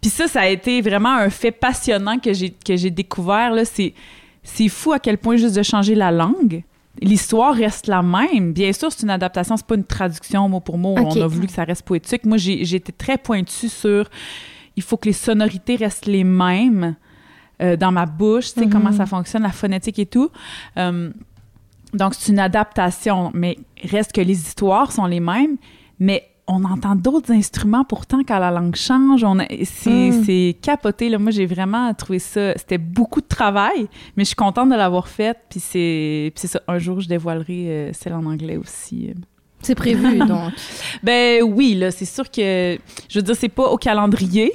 Puis 0.00 0.10
ça, 0.10 0.28
ça 0.28 0.42
a 0.42 0.48
été 0.48 0.80
vraiment 0.80 1.14
un 1.14 1.30
fait 1.30 1.50
passionnant 1.50 2.18
que 2.18 2.32
j'ai, 2.32 2.50
que 2.50 2.76
j'ai 2.76 2.90
découvert. 2.90 3.52
Là. 3.52 3.64
C'est, 3.64 3.94
c'est 4.42 4.68
fou 4.68 4.92
à 4.92 4.98
quel 4.98 5.18
point 5.18 5.36
juste 5.36 5.56
de 5.56 5.62
changer 5.62 5.94
la 5.94 6.10
langue. 6.10 6.62
L'histoire 7.00 7.54
reste 7.54 7.86
la 7.86 8.02
même. 8.02 8.52
Bien 8.52 8.72
sûr, 8.72 8.92
c'est 8.92 9.02
une 9.02 9.10
adaptation, 9.10 9.56
c'est 9.56 9.66
pas 9.66 9.76
une 9.76 9.84
traduction 9.84 10.46
mot 10.48 10.60
pour 10.60 10.76
mot. 10.76 10.94
On 10.96 11.20
a 11.20 11.26
voulu 11.26 11.46
que 11.46 11.52
ça 11.52 11.64
reste 11.64 11.82
poétique. 11.82 12.26
Moi, 12.26 12.36
j'ai 12.36 12.74
été 12.74 12.92
très 12.92 13.16
pointue 13.16 13.70
sur 13.70 14.08
il 14.76 14.82
faut 14.82 14.96
que 14.96 15.06
les 15.06 15.12
sonorités 15.12 15.76
restent 15.76 16.06
les 16.06 16.24
mêmes 16.24 16.96
euh, 17.60 17.76
dans 17.76 17.92
ma 17.92 18.06
bouche, 18.06 18.52
tu 18.54 18.60
sais, 18.60 18.66
Mhm. 18.66 18.72
comment 18.72 18.92
ça 18.92 19.06
fonctionne, 19.06 19.42
la 19.42 19.52
phonétique 19.52 19.98
et 19.98 20.06
tout. 20.06 20.30
Euh, 20.78 21.10
donc, 21.94 22.14
c'est 22.14 22.32
une 22.32 22.38
adaptation, 22.38 23.30
mais 23.34 23.58
reste 23.84 24.12
que 24.12 24.20
les 24.20 24.32
histoires 24.40 24.90
sont 24.92 25.06
les 25.06 25.20
mêmes, 25.20 25.56
mais 26.00 26.26
on 26.48 26.64
entend 26.64 26.96
d'autres 26.96 27.30
instruments 27.32 27.84
pourtant 27.84 28.22
quand 28.26 28.38
la 28.38 28.50
langue 28.50 28.74
change. 28.74 29.22
On 29.22 29.38
c'est, 29.64 30.10
Mm. 30.10 30.24
c'est 30.24 30.56
capoté. 30.60 31.08
Là. 31.08 31.18
Moi, 31.18 31.30
j'ai 31.30 31.46
vraiment 31.46 31.92
trouvé 31.94 32.18
ça. 32.18 32.54
C'était 32.56 32.78
beaucoup 32.78 33.20
de 33.20 33.28
travail, 33.28 33.86
mais 34.16 34.24
je 34.24 34.28
suis 34.28 34.36
contente 34.36 34.68
de 34.70 34.74
l'avoir 34.74 35.06
fait. 35.06 35.38
Puis 35.48 35.60
c'est, 35.60 36.32
puis 36.34 36.40
c'est 36.40 36.48
ça. 36.48 36.60
Un 36.66 36.78
jour, 36.78 37.00
je 37.00 37.08
dévoilerai 37.08 37.68
euh, 37.68 37.90
celle 37.92 38.14
en 38.14 38.24
anglais 38.24 38.56
aussi. 38.56 39.14
C'est 39.62 39.74
prévu, 39.74 40.18
donc. 40.26 40.52
Ben 41.02 41.42
oui, 41.42 41.74
là, 41.74 41.90
c'est 41.90 42.04
sûr 42.04 42.30
que. 42.30 42.78
Je 43.08 43.18
veux 43.18 43.22
dire, 43.22 43.36
c'est 43.36 43.48
pas 43.48 43.70
au 43.70 43.76
calendrier. 43.76 44.52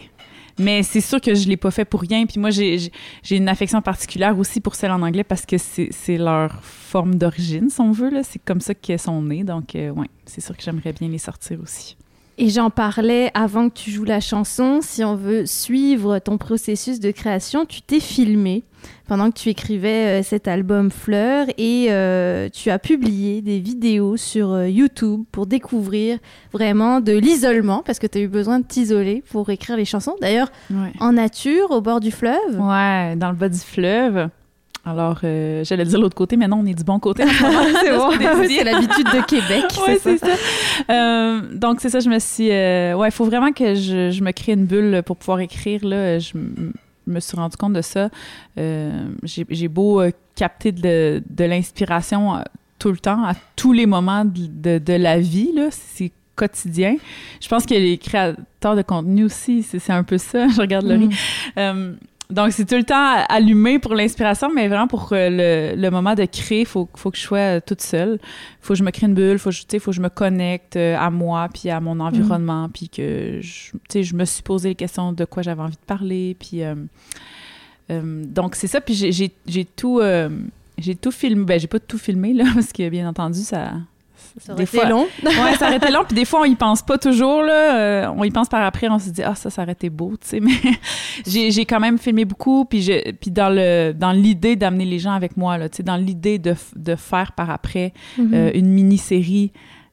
Mais 0.59 0.81
c'est 0.81 1.01
sûr 1.01 1.21
que 1.21 1.35
je 1.35 1.47
l'ai 1.47 1.57
pas 1.57 1.69
fait 1.69 1.85
pour 1.85 2.01
rien. 2.01 2.25
Puis 2.25 2.39
moi, 2.39 2.49
j'ai, 2.49 2.91
une 3.29 3.47
affection 3.47 3.79
particulière 3.81 4.37
aussi 4.39 4.59
pour 4.59 4.73
celle 4.73 4.91
en 4.91 5.03
anglais 5.03 5.23
parce 5.23 5.45
que 5.45 5.57
c'est, 5.59 5.89
c'est 5.91 6.17
leur 6.17 6.63
forme 6.63 7.15
d'origine, 7.15 7.69
si 7.69 7.79
on 7.79 7.91
veut. 7.91 8.09
Là. 8.09 8.23
C'est 8.23 8.39
comme 8.43 8.59
ça 8.59 8.73
qu'elles 8.73 8.99
sont 8.99 9.21
nées. 9.21 9.43
Donc, 9.43 9.75
euh, 9.75 9.91
ouais, 9.91 10.07
c'est 10.25 10.41
sûr 10.41 10.57
que 10.57 10.63
j'aimerais 10.63 10.93
bien 10.93 11.09
les 11.09 11.19
sortir 11.19 11.59
aussi. 11.61 11.95
Et 12.39 12.49
j'en 12.49 12.69
parlais 12.69 13.31
avant 13.33 13.67
que 13.69 13.73
tu 13.73 13.89
joues 13.89 14.03
la 14.03 14.19
chanson. 14.19 14.79
Si 14.83 15.03
on 15.03 15.15
veut 15.15 15.47
suivre 15.47 16.19
ton 16.19 16.37
processus 16.37 16.99
de 16.99 17.09
création, 17.09 17.65
tu 17.65 17.81
t'es 17.81 17.99
filmé 17.99 18.63
pendant 19.07 19.31
que 19.31 19.39
tu 19.39 19.49
écrivais 19.49 20.19
euh, 20.19 20.23
cet 20.23 20.47
album 20.47 20.91
Fleurs 20.91 21.47
et 21.57 21.87
euh, 21.89 22.47
tu 22.53 22.69
as 22.69 22.77
publié 22.77 23.41
des 23.41 23.59
vidéos 23.59 24.17
sur 24.17 24.51
euh, 24.51 24.69
YouTube 24.69 25.23
pour 25.31 25.47
découvrir 25.47 26.19
vraiment 26.53 27.01
de 27.01 27.13
l'isolement 27.13 27.81
parce 27.83 27.97
que 27.97 28.05
tu 28.05 28.19
as 28.19 28.21
eu 28.21 28.27
besoin 28.27 28.59
de 28.59 28.65
t'isoler 28.65 29.23
pour 29.31 29.49
écrire 29.49 29.75
les 29.75 29.85
chansons. 29.85 30.13
D'ailleurs, 30.21 30.51
Ouais. 30.69 30.91
en 30.99 31.13
nature, 31.13 31.71
au 31.71 31.81
bord 31.81 31.99
du 31.99 32.11
fleuve. 32.11 32.37
Ouais, 32.59 33.15
dans 33.15 33.31
le 33.31 33.35
bas 33.35 33.49
du 33.49 33.57
fleuve. 33.57 34.29
Alors, 34.89 35.19
euh, 35.23 35.63
j'allais 35.65 35.83
dire 35.83 35.99
l'autre 35.99 36.15
côté, 36.15 36.37
mais 36.37 36.47
non, 36.47 36.59
on 36.61 36.65
est 36.65 36.73
du 36.73 36.83
bon 36.83 36.97
côté. 36.99 37.23
C'est 37.27 37.91
bon, 37.97 38.09
c'est 38.47 38.63
l'habitude 38.63 39.05
de 39.05 39.25
Québec. 39.25 39.65
Ouais, 39.85 39.99
c'est 40.01 40.17
ça. 40.17 40.27
Euh, 40.89 41.41
donc, 41.53 41.81
c'est 41.81 41.89
ça, 41.89 41.99
je 41.99 42.09
me 42.09 42.19
suis... 42.19 42.49
euh, 42.51 42.95
ouais, 42.95 43.09
il 43.09 43.11
faut 43.11 43.25
vraiment 43.25 43.51
que 43.51 43.75
je, 43.75 44.11
je 44.11 44.23
me 44.23 44.31
crée 44.31 44.53
une 44.53 44.65
bulle 44.65 45.01
pour 45.05 45.17
pouvoir 45.17 45.39
écrire. 45.41 45.83
Là. 45.85 46.19
Je 46.19 46.31
me 47.05 47.19
suis 47.19 47.35
rendu 47.35 47.57
compte 47.57 47.73
de 47.73 47.81
ça. 47.81 48.09
Euh, 48.57 49.07
J'ai 49.23 49.67
beau 49.67 50.01
capter 50.35 50.71
de, 50.71 51.21
de 51.29 51.43
l'inspiration 51.43 52.35
tout 52.79 52.91
le 52.91 52.97
temps, 52.97 53.23
à 53.25 53.33
tous 53.55 53.73
les 53.73 53.85
moments 53.87 54.23
de, 54.23 54.47
de- 54.47 54.79
de 54.79 54.93
la 54.93 55.19
vie. 55.19 55.51
là. 55.53 55.67
C'est 55.71 56.11
quotidien. 56.35 56.95
Je 57.41 57.47
pense 57.47 57.65
que 57.65 57.73
les 57.73 57.97
créateurs 57.97 58.75
de 58.75 58.83
contenu 58.83 59.23
aussi, 59.25 59.63
c'est 59.63 59.79
c'est 59.79 59.91
un 59.93 60.03
peu 60.03 60.17
ça. 60.19 60.47
Je 60.55 60.61
regarde 60.61 60.85
Laurie. 60.85 61.09
Mm. 61.57 61.95
Donc, 62.29 62.51
c'est 62.51 62.65
tout 62.65 62.75
le 62.75 62.83
temps 62.83 63.23
allumé 63.29 63.79
pour 63.79 63.95
l'inspiration, 63.95 64.49
mais 64.53 64.67
vraiment 64.67 64.87
pour 64.87 65.09
euh, 65.13 65.29
le, 65.75 65.81
le 65.81 65.89
moment 65.89 66.13
de 66.13 66.25
créer, 66.25 66.61
il 66.61 66.65
faut, 66.65 66.89
faut 66.95 67.09
que 67.09 67.17
je 67.17 67.21
sois 67.23 67.37
euh, 67.37 67.59
toute 67.65 67.81
seule. 67.81 68.19
faut 68.59 68.73
que 68.73 68.77
je 68.79 68.83
me 68.83 68.91
crée 68.91 69.07
une 69.07 69.13
bulle, 69.13 69.39
faut, 69.39 69.51
sais, 69.51 69.79
faut 69.79 69.91
que 69.91 69.95
je 69.97 70.01
me 70.01 70.09
connecte 70.09 70.75
euh, 70.75 70.97
à 70.97 71.09
moi, 71.09 71.47
puis 71.53 71.69
à 71.69 71.79
mon 71.79 71.99
environnement, 72.01 72.67
puis 72.67 72.89
que 72.89 73.39
je, 73.41 74.01
je 74.01 74.13
me 74.15 74.25
suis 74.25 74.43
posé 74.43 74.69
les 74.69 74.75
questions 74.75 75.13
de 75.13 75.23
quoi 75.23 75.41
j'avais 75.41 75.61
envie 75.61 75.75
de 75.77 75.85
parler. 75.87 76.35
Puis, 76.37 76.63
euh, 76.63 76.75
euh, 77.91 78.23
donc, 78.25 78.55
c'est 78.55 78.67
ça. 78.67 78.81
Puis, 78.81 78.93
j'ai- 78.93 79.65
tout, 79.65 79.99
euh, 80.01 80.29
j'ai 80.77 80.95
tout 80.95 81.11
filmé. 81.11 81.45
Ben, 81.45 81.59
j'ai 81.59 81.67
pas 81.67 81.79
tout 81.79 81.97
filmé, 81.97 82.33
là, 82.33 82.43
parce 82.53 82.73
que, 82.73 82.89
bien 82.89 83.07
entendu, 83.07 83.39
ça... 83.39 83.71
Ça 84.39 84.53
aurait 84.53 84.63
des 84.63 84.69
été 84.69 84.77
fois- 84.79 84.89
long. 84.89 85.03
ouais, 85.25 85.55
ça 85.57 85.67
aurait 85.67 85.77
été 85.77 85.91
long. 85.91 86.03
Puis 86.07 86.15
des 86.15 86.25
fois, 86.25 86.41
on 86.41 86.45
y 86.45 86.55
pense 86.55 86.81
pas 86.81 86.97
toujours. 86.97 87.41
Là. 87.43 87.77
Euh, 87.77 88.13
on 88.15 88.23
y 88.23 88.31
pense 88.31 88.49
par 88.49 88.63
après. 88.63 88.87
On 88.89 88.99
se 88.99 89.09
dit, 89.09 89.23
ah, 89.23 89.35
ça, 89.35 89.49
ça 89.49 89.63
aurait 89.63 89.71
été 89.73 89.89
beau. 89.89 90.13
Tu 90.21 90.27
sais. 90.27 90.39
Mais 90.41 90.51
j'ai, 91.25 91.51
j'ai 91.51 91.65
quand 91.65 91.79
même 91.79 91.97
filmé 91.97 92.25
beaucoup. 92.25 92.65
Puis, 92.65 92.81
je, 92.81 93.11
puis 93.11 93.31
dans, 93.31 93.49
le, 93.49 93.93
dans 93.93 94.11
l'idée 94.11 94.55
d'amener 94.55 94.85
les 94.85 94.99
gens 94.99 95.13
avec 95.13 95.37
moi, 95.37 95.57
là, 95.57 95.69
tu 95.69 95.77
sais, 95.77 95.83
dans 95.83 95.97
l'idée 95.97 96.39
de, 96.39 96.55
de 96.75 96.95
faire 96.95 97.31
par 97.33 97.49
après 97.49 97.93
Mhm. 98.17 98.31
euh, 98.33 98.51
une 98.53 98.67
mini-série 98.69 99.51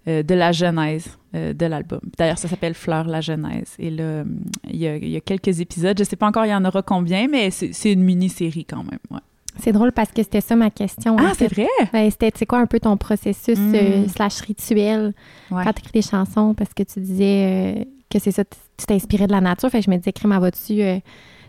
euh, 0.09 0.23
de 0.23 0.35
la 0.35 0.53
genèse 0.53 1.19
de 1.35 1.67
l'album. 1.67 1.99
D'ailleurs, 2.17 2.39
ça 2.39 2.47
s'appelle 2.47 2.75
Fleur 2.75 3.09
la 3.09 3.21
genèse. 3.21 3.75
Et 3.81 3.91
là, 3.91 4.23
il 4.71 4.77
y 4.77 4.87
a, 4.87 4.95
il 4.97 5.09
y 5.09 5.17
a 5.17 5.21
quelques 5.21 5.59
épisodes. 5.59 5.99
Je 5.99 6.05
sais 6.05 6.15
pas 6.15 6.29
encore, 6.29 6.45
il 6.47 6.51
y 6.51 6.55
en 6.55 6.65
aura 6.65 6.81
combien, 6.83 7.27
mais 7.27 7.51
c'est, 7.51 7.73
c'est 7.73 7.91
une 7.93 8.05
mini-série 8.05 8.65
quand 8.65 8.85
même. 8.85 9.01
Ouais. 9.11 9.19
C'est 9.61 9.73
drôle 9.73 9.93
parce 9.93 10.11
que 10.11 10.23
c'était 10.23 10.41
ça 10.41 10.57
ma 10.57 10.71
question. 10.71 11.17
Ah, 11.19 11.33
c'est 11.37 11.47
vrai? 11.53 11.69
Ben, 11.93 12.11
c'était, 12.11 12.31
c'est 12.35 12.47
quoi 12.47 12.59
un 12.59 12.67
peu 12.67 12.81
ton 12.81 12.97
processus 12.97 13.59
Mm. 13.59 13.75
euh, 13.75 14.09
slash 14.09 14.41
rituel 14.41 15.15
Ouais. 15.51 15.63
quand 15.65 15.73
tu 15.73 15.81
écris 15.81 15.93
des 15.95 16.03
chansons? 16.03 16.55
Parce 16.55 16.75
que 16.75 16.83
tu 16.83 17.01
disais 17.01 17.77
euh, 17.79 17.85
que 18.11 18.19
c'est 18.19 18.33
ça, 18.33 18.45
tu 18.45 18.87
t'inspirais 18.87 19.27
de 19.27 19.33
la 19.33 19.41
nature. 19.41 19.71
Fait 19.71 19.79
que 19.79 19.85
je 19.85 19.91
me 19.91 19.97
disais, 19.97 20.13
crème, 20.13 20.33
elle 20.33 20.41
va-tu 20.41 20.83
euh, 20.83 20.99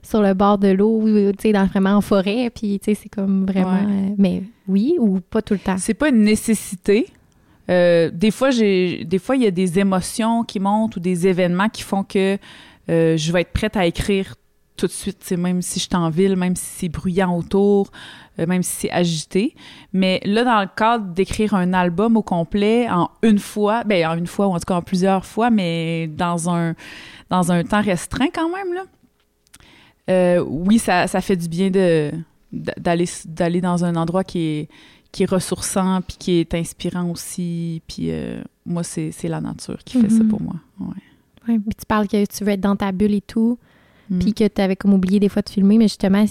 sur 0.03 0.22
le 0.22 0.34
bord 0.36 0.58
de 0.60 0.68
l'eau, 0.70 1.01
ou, 1.01 1.08
tu 1.32 1.34
sais, 1.41 1.51
dans, 1.51 1.66
vraiment 1.66 1.91
en 1.95 2.01
forêt? 2.01 2.49
Puis, 2.51 2.80
tu 2.80 2.93
sais, 2.93 2.99
c'est 3.01 3.10
comme 3.10 3.45
vraiment... 3.45 3.72
Ouais. 3.86 4.14
mais 4.18 4.43
oui 4.68 4.95
ou 4.99 5.20
pas 5.20 5.41
tout 5.41 5.53
le 5.56 5.60
temps? 5.60 5.78
C'est 5.80 5.93
pas 5.95 6.10
une 6.10 6.22
nécessité. 6.22 7.08
Des 7.68 8.32
fois, 8.32 8.51
j'ai, 8.51 9.03
des 9.06 9.18
fois, 9.18 9.36
il 9.36 9.41
y 9.41 9.47
a 9.47 9.51
des 9.51 9.80
émotions 9.80 10.43
qui 10.43 10.60
montent 10.60 10.95
ou 10.97 10.99
des 10.99 11.26
événements 11.28 11.70
qui 11.70 11.82
font 11.82 12.03
que 12.03 12.38
je 12.88 13.32
vais 13.32 13.41
être 13.41 13.51
prête 13.51 13.76
à 13.76 13.88
écrire 13.88 14.36
tout 14.78 14.88
de 14.88 14.91
suite, 14.91 15.32
même 15.32 15.61
si 15.61 15.80
je 15.80 15.86
suis 15.86 15.95
en 15.95 16.09
ville, 16.09 16.36
même 16.36 16.55
si 16.55 16.65
c'est 16.65 16.89
bruyant 16.89 17.36
autour, 17.38 17.91
euh, 18.39 18.45
même 18.45 18.61
si 18.63 18.71
c'est 18.82 18.91
agité. 18.91 19.55
Mais 19.93 20.19
là, 20.26 20.43
dans 20.43 20.61
le 20.61 20.67
cadre 20.76 21.05
d'écrire 21.13 21.53
un 21.53 21.73
album 21.73 22.17
au 22.17 22.21
complet 22.21 22.89
en 22.89 23.09
une 23.23 23.39
fois, 23.39 23.84
ben 23.86 24.05
en 24.07 24.17
une 24.17 24.28
fois 24.28 24.47
ou 24.47 24.51
en 24.51 24.55
tout 24.59 24.65
cas 24.67 24.76
en 24.76 24.82
plusieurs 24.82 25.26
fois, 25.26 25.49
mais 25.49 26.07
dans 26.07 26.49
un 26.49 26.76
dans 27.30 27.51
un 27.51 27.63
temps 27.63 27.82
restreint 27.82 28.30
quand 28.34 28.49
même 28.49 28.73
là. 28.73 28.84
euh, 30.09 30.39
oui, 30.47 30.80
ça, 30.80 31.07
ça 31.07 31.21
fait 31.21 31.36
du 31.36 31.47
bien 31.47 31.69
de 31.71 32.11
d'aller 32.51 33.05
d'aller 33.26 33.59
dans 33.61 33.84
un 33.84 33.95
endroit 33.95 34.23
qui 34.23 34.39
est 34.39 34.69
qui 35.11 35.23
est 35.23 35.30
ressourçant 35.30 36.01
puis 36.01 36.17
qui 36.17 36.32
est 36.39 36.53
inspirant 36.53 37.09
aussi 37.09 37.82
puis 37.88 38.11
euh, 38.11 38.41
moi 38.65 38.84
c'est 38.84 39.11
la 39.23 39.41
nature 39.41 39.78
qui 39.84 39.99
fait 39.99 40.09
ça 40.09 40.23
Mhm. 40.23 40.28
pour 40.30 40.41
moi 40.41 40.55
ouais. 40.80 40.88
Ouais, 41.47 41.59
puis 41.59 41.76
tu 41.78 41.86
parles 41.86 42.07
que 42.07 42.26
tu 42.26 42.43
veux 42.43 42.51
être 42.51 42.61
dans 42.61 42.76
ta 42.76 42.91
bulle 42.91 43.13
et 43.13 43.21
tout, 43.21 43.59
Mm. 44.10 44.20
puis 44.20 44.34
que 44.34 44.47
tu 44.47 44.62
avais 44.62 44.76
comme 44.76 44.93
oublié 44.93 45.20
des 45.20 45.30
fois 45.30 45.41
de 45.41 45.49
filmer, 45.49 45.78
mais 45.78 45.86
justement, 45.88 46.26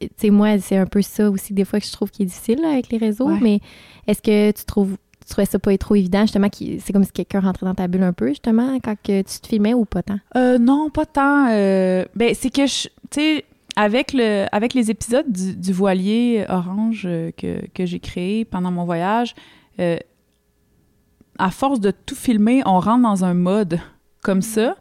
tu 0.00 0.08
sais, 0.16 0.30
moi, 0.30 0.58
c'est 0.58 0.76
un 0.76 0.86
peu 0.86 1.02
ça 1.02 1.30
aussi 1.30 1.52
des 1.54 1.64
fois 1.64 1.80
que 1.80 1.86
je 1.86 1.92
trouve 1.92 2.10
qui 2.10 2.22
est 2.22 2.26
difficile 2.26 2.60
là, 2.60 2.70
avec 2.72 2.90
les 2.90 2.98
réseaux, 2.98 3.28
Ouais. 3.28 3.38
mais 3.40 3.60
est-ce 4.06 4.20
que 4.22 4.50
tu 4.50 4.64
trouves 4.64 4.96
tu 5.26 5.30
trouvais 5.30 5.46
ça 5.46 5.58
pas 5.58 5.74
trop 5.78 5.94
évident, 5.94 6.20
justement, 6.20 6.50
qui- 6.50 6.78
c'est 6.80 6.92
comme 6.92 7.02
si 7.02 7.10
quelqu'un 7.10 7.40
rentrait 7.40 7.64
dans 7.64 7.74
ta 7.74 7.88
bulle 7.88 8.02
un 8.02 8.12
peu, 8.12 8.28
justement, 8.28 8.78
quand 8.84 8.94
que 9.02 9.22
tu 9.22 9.40
te 9.40 9.46
filmais 9.46 9.72
ou 9.72 9.86
pas 9.86 10.02
tant? 10.02 10.18
Euh, 10.36 10.58
non, 10.58 10.90
pas 10.90 11.06
tant. 11.06 11.46
euh, 11.48 12.04
ben, 12.14 12.34
c'est 12.34 12.50
que, 12.50 12.66
je- 12.66 12.88
tu 13.10 13.20
sais, 13.20 13.44
avec, 13.74 14.12
le, 14.12 14.44
avec 14.52 14.74
les 14.74 14.90
épisodes 14.90 15.24
du, 15.32 15.56
du 15.56 15.72
voilier 15.72 16.44
orange 16.50 17.04
euh, 17.06 17.30
que, 17.38 17.66
que 17.72 17.86
j'ai 17.86 18.00
créé 18.00 18.44
pendant 18.44 18.70
mon 18.70 18.84
voyage, 18.84 19.34
euh, 19.80 19.96
à 21.38 21.50
force 21.50 21.80
de 21.80 21.90
tout 21.90 22.14
filmer, 22.14 22.62
on 22.66 22.78
rentre 22.78 23.02
dans 23.02 23.24
un 23.24 23.32
mode 23.34 23.80
comme 24.22 24.42
ça. 24.42 24.76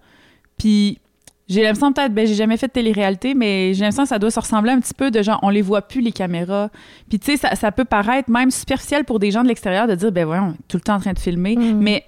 Puis 0.58 1.00
j'ai 1.48 1.62
l'impression 1.62 1.92
peut-être, 1.92 2.14
ben 2.14 2.26
j'ai 2.26 2.36
jamais 2.36 2.58
fait 2.58 2.68
de 2.68 2.72
télé-réalité, 2.72 3.34
mais 3.34 3.74
j'ai 3.74 3.82
l'impression 3.82 4.04
que 4.04 4.10
ça 4.10 4.20
doit 4.20 4.32
se 4.32 4.40
ressembler 4.40 4.72
un 4.72 4.80
petit 4.80 4.94
peu 4.94 5.12
de 5.12 5.22
genre, 5.22 5.40
on 5.44 5.50
les 5.50 5.62
voit 5.62 5.82
plus, 5.82 6.02
les 6.02 6.12
caméras. 6.12 6.70
Puis 7.10 7.20
tu 7.20 7.32
sais, 7.32 7.38
ça, 7.38 7.56
ça 7.56 7.72
peut 7.72 7.86
paraître 7.86 8.30
même 8.30 8.50
superficiel 8.50 9.04
pour 9.04 9.20
des 9.20 9.32
gens 9.32 9.44
de 9.44 9.50
l'extérieur 9.50 9.88
de 9.88 9.96
dire, 9.96 10.12
ben 10.12 10.26
voyons, 10.26 10.56
tout 10.68 10.78
le 10.78 10.82
temps 10.82 10.96
en 10.96 11.00
train 11.00 11.14
de 11.14 11.20
filmer. 11.20 11.56
Mm. 11.56 11.80
Mais 11.80 12.06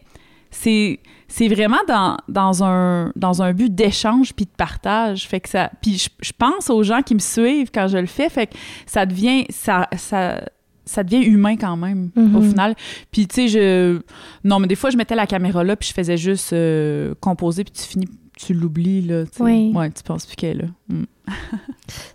c'est 0.51 0.99
c'est 1.27 1.47
vraiment 1.47 1.79
dans, 1.87 2.17
dans 2.29 2.63
un 2.63 3.11
dans 3.15 3.41
un 3.41 3.53
but 3.53 3.73
d'échange 3.73 4.33
puis 4.33 4.45
de 4.45 4.51
partage 4.55 5.27
fait 5.27 5.39
que 5.39 5.49
ça 5.49 5.71
puis 5.81 5.97
je, 5.97 6.09
je 6.21 6.31
pense 6.37 6.69
aux 6.69 6.83
gens 6.83 7.01
qui 7.01 7.13
me 7.13 7.19
suivent 7.19 7.71
quand 7.73 7.87
je 7.87 7.97
le 7.97 8.05
fais 8.05 8.29
fait 8.29 8.47
que 8.47 8.55
ça 8.85 9.05
devient 9.05 9.45
ça 9.49 9.89
ça 9.97 10.45
ça 10.85 11.03
devient 11.03 11.25
humain 11.25 11.57
quand 11.57 11.75
même 11.77 12.11
au 12.35 12.41
final 12.41 12.75
puis 13.11 13.27
tu 13.27 13.35
sais 13.35 13.47
je 13.47 13.99
non 14.43 14.59
mais 14.59 14.67
des 14.67 14.75
fois 14.75 14.91
je 14.91 14.97
mettais 14.97 15.15
la 15.15 15.25
caméra 15.25 15.63
là 15.63 15.75
puis 15.75 15.89
je 15.89 15.93
faisais 15.93 16.15
juste 16.15 16.53
euh, 16.53 17.15
composer 17.19 17.63
puis 17.63 17.73
tu 17.73 17.81
finis 17.81 18.07
tu 18.37 18.53
l'oublies 18.53 19.01
là 19.01 19.25
tu. 19.25 19.41
Oui. 19.41 19.71
ouais 19.73 19.91
tu 19.91 20.03
penses 20.03 20.25
plus 20.25 20.35
qu'elle 20.35 20.57
est 20.57 20.61
là 20.63 20.67
Mm. 20.89 21.03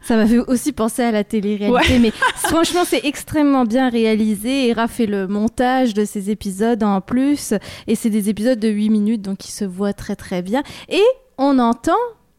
Ça 0.02 0.16
m'a 0.16 0.26
fait 0.26 0.38
aussi 0.38 0.72
penser 0.72 1.02
à 1.02 1.10
la 1.10 1.24
télé-réalité, 1.24 1.98
mais 1.98 2.10
franchement, 2.36 2.84
c'est 2.84 3.04
extrêmement 3.04 3.64
bien 3.64 3.88
réalisé. 3.88 4.68
Et 4.68 4.72
Raph 4.72 4.92
fait 4.92 5.06
le 5.06 5.26
montage 5.26 5.94
de 5.94 6.04
ces 6.04 6.30
épisodes 6.30 6.82
en 6.82 7.00
plus. 7.00 7.54
Et 7.86 7.94
c'est 7.94 8.10
des 8.10 8.28
épisodes 8.28 8.58
de 8.58 8.68
8 8.68 8.90
minutes, 8.90 9.22
donc 9.22 9.48
ils 9.48 9.52
se 9.52 9.64
voient 9.64 9.92
très 9.92 10.16
très 10.16 10.42
bien. 10.42 10.62
Et 10.88 11.02
on 11.38 11.58
entend 11.58 11.92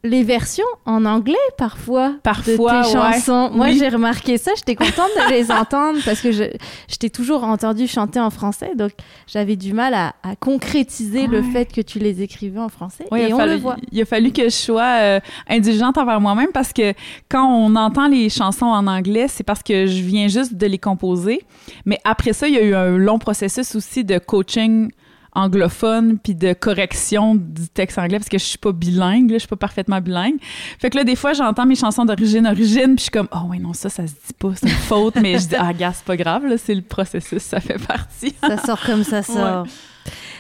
les 0.04 0.24
versions 0.24 0.66
en 0.86 1.06
anglais 1.06 1.36
parfois, 1.60 2.16
Parfois, 2.24 2.54
de 2.54 2.58
tes 2.58 2.98
ouais. 2.98 3.12
chansons. 3.14 3.52
Moi, 3.54 3.68
Oui. 3.68 3.78
j'ai 3.78 3.88
remarqué 3.90 4.38
ça. 4.38 4.52
J'étais 4.56 4.74
contente 4.76 5.10
de 5.28 5.32
les 5.32 5.52
entendre 5.52 6.00
parce 6.04 6.22
que 6.22 6.32
je, 6.32 6.44
je 6.90 6.96
t'ai 6.96 7.10
toujours 7.12 7.44
entendu 7.44 7.88
chanter 7.88 8.20
en 8.20 8.32
français, 8.32 8.72
donc 8.76 8.92
j'avais 9.28 9.56
du 9.56 9.74
mal 9.74 9.94
à, 9.94 10.16
à 10.24 10.36
concrétiser 10.36 11.28
le 11.28 11.44
fait 11.44 11.72
que 11.72 11.82
tu 11.82 12.00
les 12.00 12.22
écrivais 12.24 12.60
en 12.60 12.70
français. 12.70 13.06
Ouais, 13.12 13.24
et 13.24 13.28
il, 13.28 13.32
a 13.32 13.36
on 13.36 13.38
fallu, 13.38 13.52
le 13.54 13.58
voit. 13.60 13.76
il 13.92 14.02
a 14.02 14.06
fallu 14.06 14.32
que 14.32 14.46
je 14.46 14.50
sois 14.50 14.98
euh, 15.02 15.20
indulgente 15.48 15.98
envers 16.00 16.20
moi-même 16.20 16.52
parce 16.54 16.74
que 16.74 16.94
quand 17.30 17.46
on 17.48 17.76
entend 17.76 18.08
les 18.08 18.30
chansons 18.30 18.66
en 18.66 18.88
anglais, 18.88 19.28
c'est 19.28 19.44
parce 19.44 19.62
que 19.62 19.86
je 19.86 20.02
viens 20.02 20.28
juste 20.28 20.56
de 20.56 20.66
les 20.66 20.80
composer. 20.80 21.42
Mais 21.86 22.00
après 22.06 22.34
ça, 22.34 22.48
il 22.48 22.56
y 22.56 22.58
a 22.58 22.64
eu 22.64 22.74
un 22.74 22.98
long 22.98 23.20
processus 23.20 23.76
aussi 23.76 24.04
de 24.04 24.18
coaching 24.18 24.90
anglophone 25.34 26.18
puis 26.20 26.36
de 26.36 26.54
correction 26.54 27.36
du 27.36 27.68
texte 27.70 27.98
anglais 27.98 28.18
parce 28.20 28.30
que 28.30 28.38
je 28.38 28.44
suis 28.44 28.58
pas 28.58 28.72
bilingue, 28.72 29.30
là, 29.30 29.36
je 29.36 29.40
suis 29.40 29.48
pas 29.48 29.56
parfaitement 29.56 30.02
bilingue. 30.02 30.36
Fait 30.80 30.90
que 30.90 30.98
là 30.98 31.04
des 31.04 31.16
fois 31.16 31.34
j'entends 31.34 31.66
mes 31.66 31.76
chansons 31.76 32.06
d'origine 32.06 32.46
origine 32.48 32.96
puis 32.96 32.98
je 32.98 33.02
suis 33.04 33.12
comme 33.12 33.30
oh 33.34 33.50
ouais 33.50 33.60
non 33.60 33.74
ça 33.74 33.90
ça 33.90 34.06
se 34.08 34.14
dit 34.14 34.34
pas, 34.38 34.52
c'est 34.56 34.68
une 34.68 34.76
faute 34.76 35.16
mais 35.22 35.38
je 35.40 35.48
dis 35.48 35.56
ah 35.58 35.74
gars, 35.74 35.94
c'est 35.94 36.06
pas 36.06 36.18
grave 36.18 36.46
là, 36.46 36.58
c'est 36.58 36.76
le 36.76 36.82
processus, 36.82 37.42
ça 37.44 37.60
fait 37.60 37.80
partie. 37.86 38.36
Ça 38.42 38.58
sort 38.58 38.82
comme 38.86 39.04
ça 39.04 39.22
sort. 39.24 39.66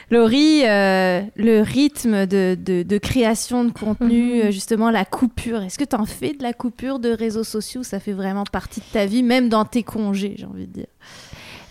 Laurie, 0.09 0.63
euh, 0.67 1.21
le 1.37 1.61
rythme 1.61 2.25
de, 2.25 2.57
de, 2.61 2.83
de 2.83 2.97
création 2.97 3.63
de 3.63 3.71
contenu, 3.71 4.41
Mhm. 4.41 4.47
euh, 4.47 4.51
justement 4.51 4.91
la 4.91 5.05
coupure, 5.05 5.61
est-ce 5.61 5.77
que 5.79 5.85
tu 5.85 5.95
en 5.95 6.05
fais 6.05 6.33
de 6.33 6.43
la 6.43 6.51
coupure 6.51 6.99
de 6.99 7.09
réseaux 7.11 7.45
sociaux? 7.45 7.83
Ça 7.83 8.01
fait 8.01 8.11
vraiment 8.11 8.43
partie 8.43 8.81
de 8.81 8.85
ta 8.91 9.05
vie, 9.05 9.23
même 9.23 9.47
dans 9.47 9.63
tes 9.63 9.83
congés, 9.83 10.35
j'ai 10.37 10.45
envie 10.45 10.67
de 10.67 10.73
dire. 10.73 10.87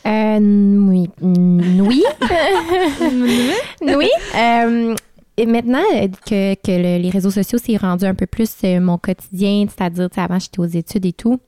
Euh, 0.06 0.38
oui. 0.88 1.10
Oui. 1.20 2.02
oui. 3.82 4.08
Euh, 4.36 4.94
et 5.36 5.46
maintenant 5.46 5.82
euh, 5.94 6.08
que, 6.26 6.54
que 6.54 6.70
le- 6.70 7.02
les 7.02 7.10
réseaux 7.10 7.30
sociaux 7.30 7.58
s'est 7.58 7.76
rendu 7.76 8.04
un 8.04 8.14
peu 8.14 8.26
plus 8.26 8.50
euh, 8.64 8.80
mon 8.80 8.98
quotidien, 8.98 9.66
c'est-à-dire, 9.68 10.08
avant, 10.16 10.38
j'étais 10.38 10.60
aux 10.60 10.64
études 10.64 11.06
et 11.06 11.12
tout. 11.12 11.38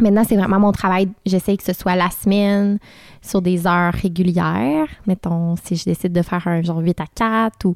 Maintenant, 0.00 0.24
c'est 0.28 0.36
vraiment 0.36 0.58
mon 0.58 0.72
travail. 0.72 1.08
J'essaie 1.24 1.56
que 1.56 1.62
ce 1.62 1.72
soit 1.72 1.94
la 1.94 2.10
semaine, 2.10 2.78
sur 3.22 3.40
des 3.40 3.64
heures 3.66 3.92
régulières. 3.94 4.88
Mettons, 5.06 5.54
si 5.62 5.76
je 5.76 5.84
décide 5.84 6.12
de 6.12 6.22
faire 6.22 6.46
un 6.48 6.62
genre 6.62 6.78
8 6.78 7.00
à 7.00 7.04
4 7.14 7.64
ou 7.66 7.74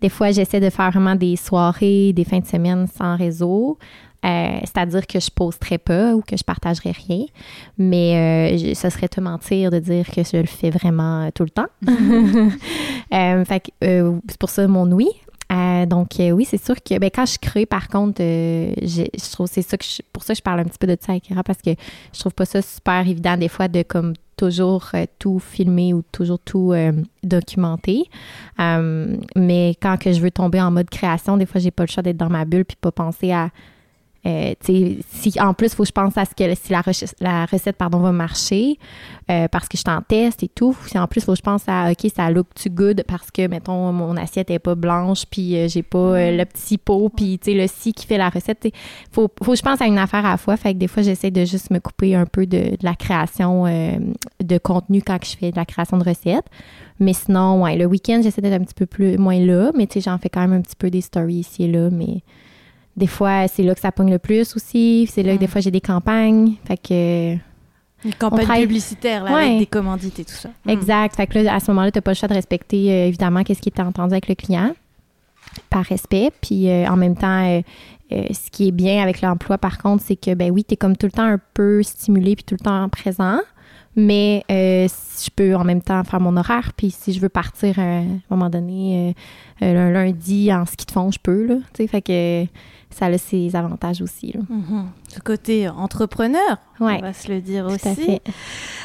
des 0.00 0.08
fois, 0.08 0.30
j'essaie 0.30 0.60
de 0.60 0.70
faire 0.70 0.90
vraiment 0.92 1.16
des 1.16 1.34
soirées, 1.34 2.12
des 2.12 2.24
fins 2.24 2.38
de 2.38 2.46
semaine 2.46 2.86
sans 2.96 3.16
réseau. 3.16 3.78
Euh, 4.26 4.58
c'est-à-dire 4.62 5.06
que 5.06 5.20
je 5.20 5.30
posterai 5.30 5.78
pas 5.78 6.14
ou 6.14 6.20
que 6.20 6.36
je 6.36 6.42
partagerai 6.42 6.90
rien. 6.90 7.24
Mais 7.78 8.52
euh, 8.54 8.58
je- 8.58 8.74
ce 8.74 8.90
serait 8.90 9.08
te 9.08 9.20
mentir 9.20 9.70
de 9.70 9.78
dire 9.78 10.06
que 10.10 10.24
je 10.24 10.38
le 10.38 10.46
fais 10.46 10.70
vraiment 10.70 11.22
euh, 11.26 11.30
tout 11.32 11.44
le 11.44 11.50
temps. 11.50 11.66
Fait 13.46 13.62
c'est 13.80 14.38
pour 14.38 14.50
ça 14.50 14.66
mon 14.66 14.90
oui. 14.90 15.08
Euh, 15.52 15.86
donc 15.86 16.18
euh, 16.18 16.32
oui, 16.32 16.44
c'est 16.44 16.60
sûr 16.62 16.74
que 16.82 16.98
ben, 16.98 17.08
quand 17.14 17.24
je 17.24 17.38
crée, 17.38 17.66
par 17.66 17.86
contre, 17.88 18.20
euh, 18.20 18.72
je 18.82 19.04
trouve 19.30 19.46
c'est 19.48 19.62
ça 19.62 19.76
que 19.76 19.84
je- 19.84 20.02
pour 20.12 20.24
ça 20.24 20.32
que 20.34 20.38
je 20.38 20.42
parle 20.42 20.58
un 20.58 20.64
petit 20.64 20.78
peu 20.78 20.88
de 20.88 20.96
ça 21.00 21.12
avec 21.12 21.22
Kira 21.22 21.44
parce 21.44 21.62
que 21.62 21.70
je 22.12 22.18
trouve 22.18 22.34
pas 22.34 22.46
ça 22.46 22.60
super 22.62 23.06
évident 23.06 23.36
des 23.36 23.46
fois 23.48 23.68
de 23.68 23.82
comme 23.82 24.14
toujours 24.36 24.90
tout 25.20 25.38
filmer 25.38 25.94
ou 25.94 26.02
toujours 26.10 26.40
tout 26.40 26.74
documenter. 27.22 28.04
Mais 28.58 29.74
quand 29.80 29.96
que 29.98 30.12
je 30.12 30.20
veux 30.20 30.30
tomber 30.32 30.60
en 30.60 30.70
mode 30.70 30.90
création, 30.90 31.36
des 31.36 31.46
fois 31.46 31.60
j'ai 31.60 31.70
pas 31.70 31.84
le 31.84 31.88
choix 31.90 32.02
d'être 32.02 32.16
dans 32.16 32.28
ma 32.28 32.44
bulle 32.44 32.64
puis 32.64 32.76
pas 32.80 32.90
penser 32.92 33.30
à 33.32 33.50
euh, 34.26 34.54
si 34.60 35.40
en 35.40 35.54
plus, 35.54 35.66
il 35.66 35.74
faut 35.74 35.84
que 35.84 35.88
je 35.88 35.92
pense 35.92 36.18
à 36.18 36.24
ce 36.24 36.34
que 36.34 36.54
si 36.54 36.72
la, 36.72 37.46
recette 37.46 37.76
pardon, 37.76 37.98
va 37.98 38.12
marcher 38.12 38.78
euh, 39.30 39.46
parce 39.48 39.68
que 39.68 39.78
je 39.78 39.84
t'en 39.84 40.00
teste 40.02 40.42
et 40.42 40.48
tout. 40.48 40.76
Si 40.86 40.98
en 40.98 41.06
plus, 41.06 41.20
il 41.20 41.24
faut 41.24 41.32
que 41.32 41.38
je 41.38 41.42
pense 41.42 41.62
à 41.68 41.90
OK, 41.90 42.10
ça 42.14 42.30
look 42.30 42.46
too 42.54 42.70
good 42.70 43.04
parce 43.06 43.30
que, 43.30 43.46
mettons, 43.46 43.92
mon 43.92 44.16
assiette 44.16 44.50
est 44.50 44.58
pas 44.58 44.74
blanche 44.74 45.24
puis 45.30 45.56
euh, 45.56 45.68
j'ai 45.68 45.82
pas 45.82 45.98
euh, 45.98 46.36
le 46.36 46.44
petit 46.44 46.78
pot 46.78 47.08
puis 47.14 47.38
tu 47.38 47.52
sais, 47.52 47.56
le 47.56 47.66
si 47.68 47.92
qui 47.92 48.06
fait 48.06 48.18
la 48.18 48.28
recette. 48.28 48.58
Il 48.64 48.72
faut, 49.12 49.30
faut 49.42 49.52
que 49.52 49.58
je 49.58 49.62
pense 49.62 49.80
à 49.80 49.86
une 49.86 49.98
affaire 49.98 50.26
à 50.26 50.30
la 50.30 50.36
fois. 50.38 50.56
Fait 50.56 50.74
que 50.74 50.78
des 50.78 50.88
fois, 50.88 51.02
j'essaie 51.02 51.30
de 51.30 51.44
juste 51.44 51.70
me 51.70 51.78
couper 51.78 52.16
un 52.16 52.26
peu 52.26 52.46
de, 52.46 52.70
de 52.70 52.78
la 52.82 52.94
création 52.94 53.64
de 53.66 54.58
contenu 54.58 55.02
quand 55.02 55.18
je 55.24 55.36
fais 55.36 55.50
de 55.50 55.56
la 55.56 55.64
création 55.64 55.98
de 55.98 56.04
recettes. 56.04 56.46
Mais 56.98 57.12
sinon, 57.12 57.62
ouais, 57.62 57.76
le 57.76 57.84
week-end, 57.84 58.20
j'essaie 58.22 58.40
d'être 58.40 58.60
un 58.60 58.64
petit 58.64 58.74
peu 58.74 58.86
plus 58.86 59.18
moins 59.18 59.38
là, 59.38 59.70
mais 59.76 59.86
tu 59.86 59.94
sais, 59.94 60.10
j'en 60.10 60.18
fais 60.18 60.30
quand 60.30 60.40
même 60.40 60.54
un 60.54 60.62
petit 60.62 60.76
peu 60.76 60.90
des 60.90 61.02
stories 61.02 61.34
ici 61.36 61.64
et 61.64 61.68
là, 61.68 61.90
mais 61.90 62.22
des 62.96 63.06
fois, 63.06 63.46
c'est 63.48 63.62
là 63.62 63.74
que 63.74 63.80
ça 63.80 63.92
pogne 63.92 64.10
le 64.10 64.18
plus 64.18 64.56
aussi. 64.56 65.08
C'est 65.12 65.22
là 65.22 65.34
que 65.34 65.40
des 65.40 65.46
fois, 65.46 65.60
j'ai 65.60 65.70
des 65.70 65.80
campagnes. 65.80 66.54
Fait 66.64 66.76
que, 66.76 67.34
Une 68.04 68.14
campagne 68.18 68.44
travaille- 68.44 68.62
publicitaire 68.62 69.24
là, 69.24 69.34
Ouais. 69.34 69.44
avec 69.46 69.58
des 69.58 69.66
commandites 69.66 70.18
et 70.18 70.24
tout 70.24 70.32
ça. 70.34 70.48
exact. 70.66 71.16
Fait 71.16 71.26
que 71.26 71.38
là, 71.38 71.54
à 71.54 71.60
ce 71.60 71.70
moment-là, 71.70 71.90
t'as 71.90 72.00
pas 72.00 72.12
le 72.12 72.16
choix 72.16 72.28
de 72.28 72.34
respecter, 72.34 72.90
euh, 72.92 73.06
évidemment, 73.08 73.42
qu'est-ce 73.42 73.60
qui 73.60 73.68
était 73.68 73.82
entendu 73.82 74.12
avec 74.12 74.28
le 74.28 74.34
client, 74.34 74.72
par 75.70 75.84
respect. 75.84 76.30
Puis, 76.40 76.68
euh, 76.70 76.86
en 76.88 76.96
même 76.96 77.16
temps, 77.16 77.44
euh, 77.44 77.62
ce 78.10 78.50
qui 78.50 78.68
est 78.68 78.72
bien 78.72 79.02
avec 79.02 79.20
l'emploi, 79.20 79.58
par 79.58 79.78
contre, 79.78 80.02
c'est 80.06 80.16
que, 80.16 80.34
ben 80.34 80.50
oui, 80.50 80.64
t'es 80.64 80.76
comme 80.76 80.96
tout 80.96 81.06
le 81.06 81.12
temps 81.12 81.24
un 81.24 81.40
peu 81.54 81.82
stimulé 81.82 82.36
puis 82.36 82.44
tout 82.44 82.54
le 82.58 82.64
temps 82.64 82.88
présent. 82.88 83.40
Mais 83.98 84.44
je 84.48 85.30
peux 85.34 85.56
en 85.56 85.64
même 85.64 85.80
temps 85.80 86.04
faire 86.04 86.20
mon 86.20 86.36
horaire. 86.36 86.72
Puis 86.76 86.90
si 86.90 87.14
je 87.14 87.20
veux 87.20 87.30
partir 87.30 87.78
à 87.78 87.82
un 87.82 88.04
moment 88.28 88.50
donné, 88.50 89.14
un 89.62 89.90
lundi 89.90 90.52
en 90.52 90.66
ski 90.66 90.84
de 90.84 90.90
fond, 90.90 91.10
je 91.10 91.18
peux. 91.18 91.46
Là, 91.46 91.54
tu 91.72 91.82
sais, 91.82 91.86
fait 91.86 92.02
que 92.02 92.44
ça 92.90 93.06
a 93.06 93.18
ses 93.18 93.54
avantages 93.56 94.00
aussi. 94.02 94.32
Là. 94.32 94.40
Mhm. 94.48 94.86
Ce 95.08 95.20
côté 95.20 95.68
entrepreneur, 95.68 96.56
Ouais, 96.80 96.96
on 96.98 97.02
va 97.02 97.12
se 97.12 97.28
le 97.28 97.40
dire 97.40 97.66
tout 97.66 97.74
aussi. 97.74 97.88
à 97.88 97.94
fait. 97.94 98.22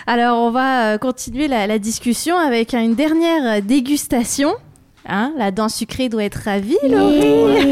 Alors, 0.07 0.37
on 0.39 0.51
va 0.51 0.93
euh, 0.93 0.97
continuer 0.97 1.47
la, 1.47 1.67
la 1.67 1.79
discussion 1.79 2.37
avec 2.37 2.73
une 2.73 2.95
dernière 2.95 3.61
dégustation. 3.61 4.53
Hein, 5.07 5.33
la 5.35 5.51
dent 5.51 5.69
sucrée 5.69 6.09
doit 6.09 6.23
être 6.23 6.41
ravie, 6.45 6.77
Laurie. 6.83 7.71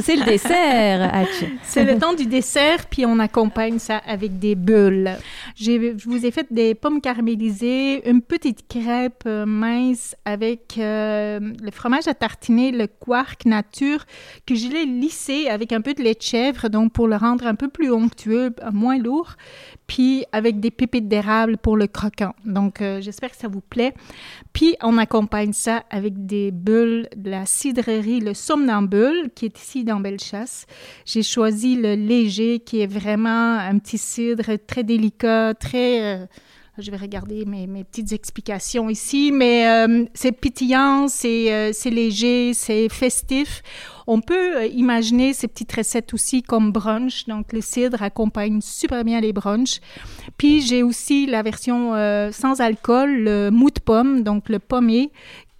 C'est 0.00 0.16
le 0.16 0.24
dessert. 0.24 1.26
C'est 1.62 1.84
le 1.84 1.98
temps 1.98 2.14
du 2.14 2.26
dessert, 2.26 2.86
puis 2.86 3.06
on 3.06 3.18
accompagne 3.18 3.78
ça 3.78 3.98
avec 4.06 4.38
des 4.38 4.56
bulles. 4.56 5.16
Je 5.56 5.94
vous 6.04 6.26
ai 6.26 6.30
fait 6.30 6.46
des 6.50 6.74
pommes 6.74 7.00
caramélisées, 7.00 8.08
une 8.08 8.22
petite 8.22 8.66
crêpe 8.68 9.22
euh, 9.26 9.46
mince 9.46 10.16
avec 10.24 10.78
euh, 10.78 11.38
le 11.40 11.70
fromage 11.70 12.08
à 12.08 12.14
tartiner, 12.14 12.72
le 12.72 12.86
quark 12.88 13.46
nature, 13.46 14.04
que 14.46 14.54
je 14.54 14.68
l'ai 14.68 14.86
lissé 14.86 15.48
avec 15.48 15.72
un 15.72 15.80
peu 15.80 15.94
de 15.94 16.02
lait 16.02 16.14
de 16.14 16.22
chèvre, 16.22 16.68
donc 16.68 16.92
pour 16.92 17.06
le 17.06 17.16
rendre 17.16 17.46
un 17.46 17.54
peu 17.54 17.68
plus 17.68 17.92
onctueux, 17.92 18.52
moins 18.72 18.98
lourd, 18.98 19.34
puis 19.86 20.24
avec 20.32 20.60
des 20.60 20.70
pépites 20.70 21.08
d'érable 21.08 21.58
pour 21.58 21.76
le 21.76 21.86
croquant. 21.86 22.34
Donc, 22.44 22.80
euh, 22.80 23.00
j'espère 23.00 23.30
que 23.30 23.36
ça 23.36 23.48
vous 23.48 23.60
plaît. 23.60 23.94
Puis, 24.52 24.76
on 24.82 24.98
accompagne 24.98 25.52
ça 25.52 25.84
avec 25.90 26.26
des 26.26 26.50
bulles 26.50 27.08
de 27.16 27.30
la 27.30 27.46
cidrerie, 27.46 28.20
le 28.20 28.34
somnambule, 28.34 29.30
qui 29.34 29.46
est 29.46 29.58
ici 29.58 29.84
dans 29.84 30.00
Bellechasse. 30.00 30.66
J'ai 31.04 31.22
choisi 31.22 31.76
le 31.76 31.94
léger, 31.94 32.60
qui 32.60 32.80
est 32.80 32.86
vraiment 32.86 33.58
un 33.58 33.78
petit 33.78 33.98
cidre 33.98 34.56
très 34.66 34.84
délicat, 34.84 35.54
très... 35.54 36.22
euh, 36.22 36.26
je 36.78 36.90
vais 36.90 36.96
regarder 36.96 37.44
mes, 37.44 37.84
petites 37.84 38.12
explications 38.12 38.90
ici, 38.90 39.30
mais 39.32 39.68
euh, 39.68 40.04
c'est 40.12 40.32
pétillant, 40.32 41.06
c'est 41.06 41.52
euh, 41.52 41.70
c'est 41.72 41.90
léger, 41.90 42.52
c'est 42.52 42.88
festif. 42.88 43.62
On 44.08 44.20
peut 44.20 44.56
euh, 44.56 44.66
imaginer 44.66 45.32
ces 45.34 45.46
petites 45.46 45.72
recettes 45.72 46.12
aussi 46.12 46.42
comme 46.42 46.72
brunch. 46.72 47.26
Donc, 47.26 47.52
le 47.52 47.60
cidre 47.60 48.02
accompagne 48.02 48.60
super 48.60 49.04
bien 49.04 49.20
les 49.20 49.32
brunchs. 49.32 49.80
Puis, 50.36 50.62
j'ai 50.62 50.82
aussi 50.82 51.26
la 51.26 51.42
version 51.42 51.92
sans 52.32 52.60
alcool, 52.60 53.10
le 53.20 53.50
mou 53.50 53.68
pomme, 53.84 54.22
donc 54.22 54.48
le 54.48 54.58
pommier, 54.58 55.10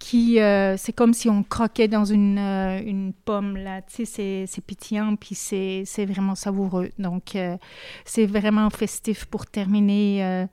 qui, 0.07 0.39
euh, 0.39 0.77
c'est 0.77 0.93
comme 0.93 1.13
si 1.15 1.29
on 1.29 1.41
croquait 1.41 1.87
dans 1.87 2.05
une, 2.05 2.37
euh, 2.37 2.79
une 2.85 3.11
pomme, 3.25 3.57
là. 3.57 3.81
Tu 3.81 3.95
sais, 3.95 4.05
c'est- 4.05 4.45
c'est 4.47 4.63
pétillant, 4.63 5.15
puis 5.15 5.33
c'est 5.33 5.81
c'est 5.85 6.05
vraiment 6.05 6.35
savoureux. 6.35 6.89
Donc, 6.99 7.35
euh, 7.35 7.57
c'est 8.05 8.27
vraiment 8.27 8.69
festif 8.69 9.25
pour 9.25 9.47
terminer 9.47 10.23
euh, 10.23 10.45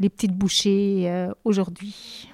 les 0.00 0.08
petites 0.08 0.32
bouchées 0.32 1.04
euh, 1.06 1.30
aujourd'hui. 1.44 2.28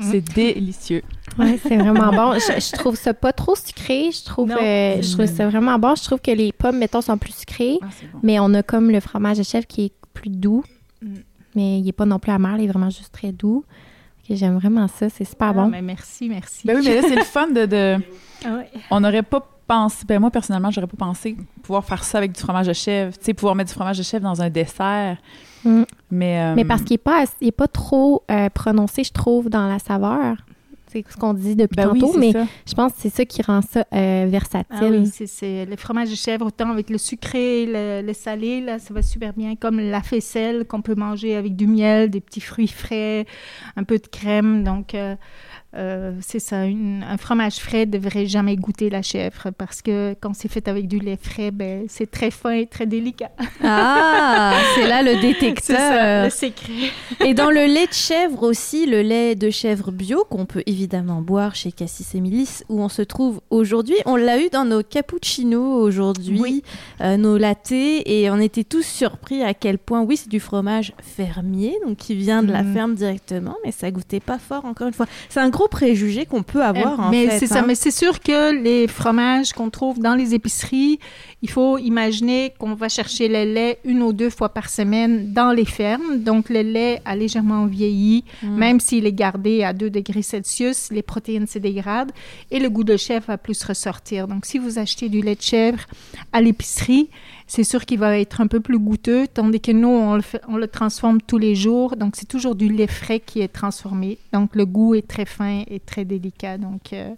C'est 0.00 0.20
délicieux. 0.34 1.02
Ouais, 1.38 1.58
c'est 1.62 1.76
vraiment 1.78 2.12
bon. 2.12 2.34
Je, 2.38 2.60
je 2.60 2.72
trouve 2.76 2.96
ça 2.96 3.14
pas 3.14 3.32
trop 3.32 3.54
sucré. 3.56 4.10
Je 4.12 4.22
trouve, 4.24 4.50
euh, 4.52 5.00
je 5.00 5.12
trouve 5.14 5.26
ça 5.26 5.48
vraiment 5.48 5.78
bon. 5.78 5.94
Je 5.94 6.04
trouve 6.04 6.20
que 6.20 6.30
les 6.30 6.52
pommes, 6.52 6.78
mettons, 6.78 7.00
sont 7.00 7.16
plus 7.18 7.34
sucrées, 7.36 7.78
Ah, 7.82 7.86
bon. 8.12 8.20
mais 8.22 8.38
on 8.38 8.52
a 8.52 8.62
comme 8.62 8.90
le 8.90 9.00
fromage 9.00 9.38
de 9.38 9.42
chèvre 9.44 9.66
qui 9.66 9.86
est 9.86 9.92
plus 10.12 10.30
doux. 10.30 10.62
Mm. 11.00 11.14
Mais 11.54 11.80
il 11.80 11.88
est 11.88 11.92
pas 11.92 12.04
non 12.06 12.18
plus 12.18 12.32
amer, 12.32 12.56
il 12.58 12.64
est 12.64 12.68
vraiment 12.68 12.90
juste 12.90 13.12
très 13.12 13.32
doux. 13.32 13.64
J'aime 14.30 14.58
vraiment 14.58 14.88
ça, 14.88 15.08
c'est 15.08 15.24
super 15.24 15.48
Ah, 15.48 15.52
bon. 15.54 15.68
mais 15.68 15.82
merci, 15.82 16.28
merci. 16.28 16.66
Ben 16.66 16.76
oui, 16.76 16.82
mais 16.84 16.96
là, 17.00 17.02
c'est 17.08 17.16
le 17.16 17.22
fun 17.24 17.48
de. 17.48 17.66
de- 17.66 17.96
Ah 18.44 18.56
ouais. 18.56 18.68
On 18.90 19.00
n'aurait 19.00 19.22
pas 19.24 19.44
pensé. 19.66 20.04
Ben 20.06 20.20
moi, 20.20 20.30
personnellement, 20.30 20.70
j'aurais 20.70 20.86
pas 20.86 20.96
pensé 20.96 21.36
pouvoir 21.62 21.84
faire 21.84 22.04
ça 22.04 22.18
avec 22.18 22.32
du 22.32 22.40
fromage 22.40 22.66
de 22.68 22.72
chèvre. 22.72 23.12
Tu 23.18 23.24
sais, 23.24 23.34
pouvoir 23.34 23.54
mettre 23.56 23.70
du 23.70 23.74
fromage 23.74 23.98
de 23.98 24.02
chèvre 24.04 24.22
dans 24.24 24.40
un 24.40 24.48
dessert. 24.50 25.16
Mm. 25.64 25.82
Mais. 26.10 26.40
euh, 26.40 26.54
Mais 26.54 26.64
parce 26.64 26.82
qu'il 26.82 26.94
est 26.94 26.98
pas, 26.98 27.24
ass- 27.24 27.36
il 27.40 27.48
est 27.48 27.52
pas 27.52 27.66
trop 27.68 28.22
euh, 28.30 28.48
prononcé, 28.50 29.02
je 29.02 29.12
trouve, 29.12 29.48
dans 29.48 29.66
la 29.66 29.78
saveur. 29.80 30.36
C'est 30.90 31.04
ce 31.10 31.16
qu'on 31.16 31.34
dit 31.34 31.54
depuis 31.54 31.76
ben 31.76 31.88
tantôt, 31.90 32.16
mais 32.18 32.32
ça. 32.32 32.46
je 32.66 32.74
pense 32.74 32.92
que 32.92 32.98
c'est 33.00 33.14
ça 33.14 33.24
qui 33.24 33.42
rend 33.42 33.60
ça 33.62 33.84
euh, 33.94 34.26
versatile. 34.28 34.64
Ah 34.70 34.86
oui, 34.90 35.06
c'est- 35.06 35.26
c'est 35.26 35.66
le 35.66 35.76
fromage 35.76 36.10
de 36.10 36.14
chèvre, 36.14 36.46
autant 36.46 36.70
avec 36.70 36.90
le 36.90 36.98
sucré, 36.98 37.66
le, 37.66 38.02
le 38.06 38.12
salé, 38.14 38.60
là, 38.60 38.78
ça 38.78 38.94
va 38.94 39.02
super 39.02 39.32
bien. 39.34 39.54
Comme 39.56 39.78
la 39.80 40.02
faisselle 40.02 40.64
qu'on 40.66 40.80
peut 40.82 40.94
manger 40.94 41.36
avec 41.36 41.56
du 41.56 41.66
miel, 41.66 42.08
des 42.10 42.20
petits 42.20 42.40
fruits 42.40 42.68
frais, 42.68 43.26
un 43.76 43.84
peu 43.84 43.98
de 43.98 44.06
crème. 44.06 44.64
Donc, 44.64 44.94
euh, 44.94 45.14
euh, 45.78 46.12
c'est 46.20 46.38
ça. 46.40 46.64
une- 46.66 47.04
un 47.08 47.16
fromage 47.16 47.56
frais 47.56 47.86
ne 47.86 47.92
devrait 47.92 48.26
jamais 48.26 48.56
goûter 48.56 48.90
la 48.90 49.00
chèvre 49.02 49.50
parce 49.56 49.80
que 49.82 50.14
quand 50.20 50.34
c'est 50.34 50.48
fait 50.48 50.66
avec 50.68 50.88
du 50.88 50.98
lait 50.98 51.18
frais, 51.20 51.50
ben, 51.50 51.84
c'est 51.88 52.10
très 52.10 52.30
fin 52.30 52.50
et 52.52 52.66
très 52.66 52.86
délicat. 52.86 53.30
Ah, 53.64 54.54
c'est 54.74 54.86
là 54.86 55.02
le 55.02 55.12
C'est 55.14 55.16
ça, 55.16 55.22
détecteur. 55.22 56.24
le 56.24 56.30
secret. 56.30 57.26
Et 57.26 57.34
dans 57.34 57.50
le 57.50 57.66
lait 57.66 57.86
de 57.86 57.92
chèvre 57.92 58.42
aussi, 58.42 58.86
le 58.86 59.02
lait 59.02 59.34
de 59.34 59.50
chèvre 59.50 59.90
bio 59.92 60.24
qu'on 60.28 60.46
peut 60.46 60.62
évidemment 60.66 61.20
boire 61.22 61.54
chez 61.54 61.72
Cassis 61.72 62.14
et 62.14 62.20
Milice, 62.20 62.64
où 62.68 62.80
on 62.82 62.88
se 62.88 63.02
trouve 63.02 63.40
aujourd'hui. 63.50 63.96
On 64.06 64.16
l'a 64.16 64.38
eu 64.40 64.48
dans 64.50 64.64
nos 64.64 64.82
cappuccinos 64.82 65.82
aujourd'hui, 65.82 66.40
Oui. 66.40 66.62
euh, 67.00 67.16
nos 67.16 67.36
lattés, 67.38 68.20
et 68.22 68.30
on 68.30 68.38
était 68.38 68.64
tous 68.64 68.82
surpris 68.84 69.42
à 69.42 69.54
quel 69.54 69.78
point, 69.78 70.02
oui, 70.02 70.16
c'est 70.16 70.28
du 70.30 70.40
fromage 70.40 70.92
fermier, 71.02 71.74
donc 71.86 71.96
qui 71.98 72.14
vient 72.14 72.42
de 72.42 72.52
la 72.52 72.62
Mhm. 72.62 72.74
ferme 72.74 72.94
directement, 72.94 73.56
mais 73.64 73.72
ça 73.72 73.90
goûtait 73.90 74.20
pas 74.20 74.38
fort 74.38 74.64
encore 74.64 74.88
une 74.88 74.94
fois. 74.94 75.06
C'est 75.28 75.40
un 75.40 75.48
gros 75.50 75.67
gros 75.68 75.78
préjugé 75.78 76.26
qu'on 76.26 76.42
peut 76.42 76.62
avoir, 76.62 76.98
en 77.00 77.10
mais 77.10 77.28
fait. 77.28 77.38
c'est 77.40 77.46
ça, 77.46 77.60
hein. 77.60 77.64
mais 77.66 77.74
c'est 77.74 77.90
sûr 77.90 78.20
que 78.20 78.52
les 78.62 78.86
fromages 78.88 79.52
qu'on 79.52 79.70
trouve 79.70 79.98
dans 79.98 80.14
les 80.14 80.34
épiceries, 80.34 80.98
il 81.42 81.50
faut 81.50 81.78
imaginer 81.78 82.52
qu'on 82.58 82.74
va 82.74 82.88
chercher 82.88 83.28
le 83.28 83.44
lait 83.52 83.78
une 83.84 84.02
ou 84.02 84.12
deux 84.12 84.30
fois 84.30 84.48
par 84.48 84.68
semaine 84.70 85.32
dans 85.32 85.52
les 85.52 85.64
fermes. 85.64 86.18
Donc, 86.18 86.48
le 86.48 86.62
lait 86.62 87.00
a 87.04 87.14
légèrement 87.16 87.66
vieilli, 87.66 88.24
Mm. 88.42 88.56
même 88.56 88.80
s'il 88.80 89.06
est 89.06 89.12
gardé 89.12 89.62
à 89.62 89.72
2 89.72 89.90
degrés 89.90 90.22
Celsius, 90.22 90.88
les 90.90 91.02
protéines 91.02 91.46
se 91.46 91.58
dégradent 91.58 92.12
et 92.50 92.58
le 92.58 92.68
goût 92.70 92.84
de 92.84 92.96
chèvre 92.96 93.26
va 93.28 93.38
plus 93.38 93.62
ressortir. 93.64 94.28
Donc, 94.28 94.46
si 94.46 94.58
vous 94.58 94.78
achetez 94.78 95.08
du 95.08 95.20
lait 95.22 95.34
de 95.36 95.42
chèvre 95.42 95.80
à 96.32 96.40
l'épicerie, 96.40 97.08
c'est 97.48 97.64
sûr 97.64 97.86
qu'il 97.86 97.98
va 97.98 98.18
être 98.18 98.42
un 98.42 98.46
peu 98.46 98.60
plus 98.60 98.78
goûteux, 98.78 99.26
tandis 99.26 99.60
que 99.60 99.72
nous, 99.72 99.88
on 99.88 100.16
le, 100.56 100.66
transforme 100.68 101.20
tous 101.22 101.38
les 101.38 101.54
jours. 101.54 101.96
Donc, 101.96 102.14
c'est 102.14 102.28
toujours 102.28 102.54
du 102.54 102.68
lait 102.68 102.86
frais 102.86 103.20
qui 103.20 103.40
est 103.40 103.48
transformé. 103.48 104.18
Donc, 104.34 104.54
le 104.54 104.66
goût 104.66 104.94
est 104.94 105.08
très 105.08 105.24
fin 105.24 105.64
et 105.66 105.80
très 105.80 106.04
délicat. 106.04 106.58
Donc, 106.58 106.92
euh, 106.92 107.14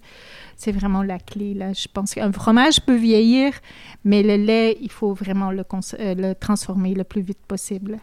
c'est 0.60 0.72
vraiment 0.72 1.02
la 1.02 1.18
clé. 1.18 1.54
Là. 1.54 1.72
Je 1.72 1.88
pense 1.92 2.14
qu'un 2.14 2.32
fromage 2.32 2.80
peut 2.80 2.94
vieillir, 2.96 3.52
mais 4.04 4.22
le 4.22 4.36
lait, 4.36 4.76
il 4.80 4.90
faut 4.90 5.12
vraiment 5.14 5.50
le, 5.50 5.64
euh, 5.98 6.14
le 6.14 6.34
transformer 6.34 6.94
le 6.94 7.04
plus 7.04 7.22
vite 7.22 7.38
possible. 7.48 7.98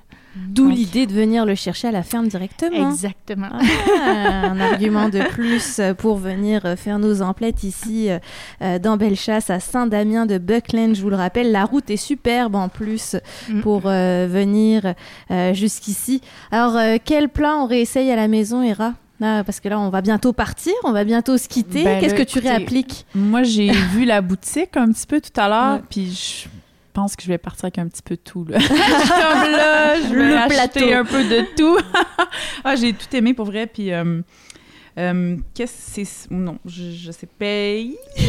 D'où 0.49 0.69
l'idée 0.69 1.07
de 1.07 1.13
venir 1.13 1.47
le 1.47 1.55
chercher 1.55 1.87
à 1.87 1.91
la 1.91 2.03
ferme 2.03 2.27
directement. 2.27 2.91
Exactement. 2.91 3.47
Ah, 3.51 4.49
un 4.51 4.59
argument 4.59 5.09
de 5.09 5.21
plus 5.29 5.81
pour 5.97 6.17
venir 6.17 6.63
euh, 6.65 6.75
faire 6.75 6.99
nos 6.99 7.23
emplettes 7.23 7.63
ici 7.63 8.09
euh, 8.61 8.77
dans 8.77 8.97
Bellechasse 8.97 9.49
à 9.49 9.59
Saint-Damien 9.59 10.27
de 10.27 10.37
Buckland. 10.37 10.93
Je 10.95 11.01
vous 11.01 11.09
le 11.09 11.15
rappelle, 11.15 11.51
la 11.51 11.65
route 11.65 11.89
est 11.89 11.97
superbe 11.97 12.55
en 12.55 12.69
plus 12.69 13.15
Mm. 13.49 13.61
pour 13.61 13.83
euh, 13.85 14.27
venir 14.29 14.93
euh, 15.31 15.53
jusqu'ici. 15.53 16.21
Alors, 16.51 16.77
quel 17.03 17.29
plat 17.29 17.55
on 17.57 17.65
réessaye 17.65 18.11
à 18.11 18.15
la 18.15 18.27
maison, 18.27 18.61
Hera? 18.61 18.93
Là, 19.19 19.43
parce 19.43 19.59
que 19.59 19.67
là, 19.67 19.79
on 19.79 19.89
va 19.89 20.01
bientôt 20.01 20.31
partir, 20.31 20.73
on 20.83 20.91
va 20.91 21.03
bientôt 21.03 21.37
se 21.37 21.47
quitter. 21.47 21.83
Ben 21.83 21.99
Qu'est-ce 21.99 22.13
que 22.13 22.21
tu 22.23 22.37
réappliques? 22.39 23.05
Moi, 23.15 23.41
j'ai 23.43 23.71
vu 23.91 24.05
la 24.05 24.21
boutique 24.21 24.77
un 24.77 24.91
petit 24.91 25.07
peu 25.07 25.19
tout 25.19 25.39
à 25.39 25.49
l'heure, 25.49 25.75
Ouais. 25.77 25.81
puis 25.89 26.11
je 26.11 26.47
pense 26.93 27.15
que 27.15 27.23
je 27.23 27.27
vais 27.27 27.37
partir 27.39 27.65
avec 27.65 27.79
un 27.79 27.87
petit 27.87 28.01
peu 28.03 28.15
de 28.15 28.21
tout. 28.21 28.45
Là. 28.45 28.59
Je 28.59 28.67
comme 28.67 29.51
là, 29.51 29.95
je 30.01 30.13
vais 30.15 30.43
Le 30.43 30.47
plateau. 30.47 30.93
un 30.93 31.05
peu 31.05 31.23
de 31.23 31.45
tout. 31.55 31.77
ah, 32.63 32.75
j'ai 32.75 32.93
tout 32.93 33.15
aimé 33.15 33.33
pour 33.33 33.45
vrai, 33.45 33.65
puis 33.67 33.91
euh, 33.91 34.21
euh, 34.99 35.37
qu'est-ce 35.53 35.95
que 36.01 36.05
c'est 36.05 36.31
Non, 36.31 36.57
je, 36.65 36.91
je 36.91 37.11
sais 37.11 37.27
pas. 37.27 38.23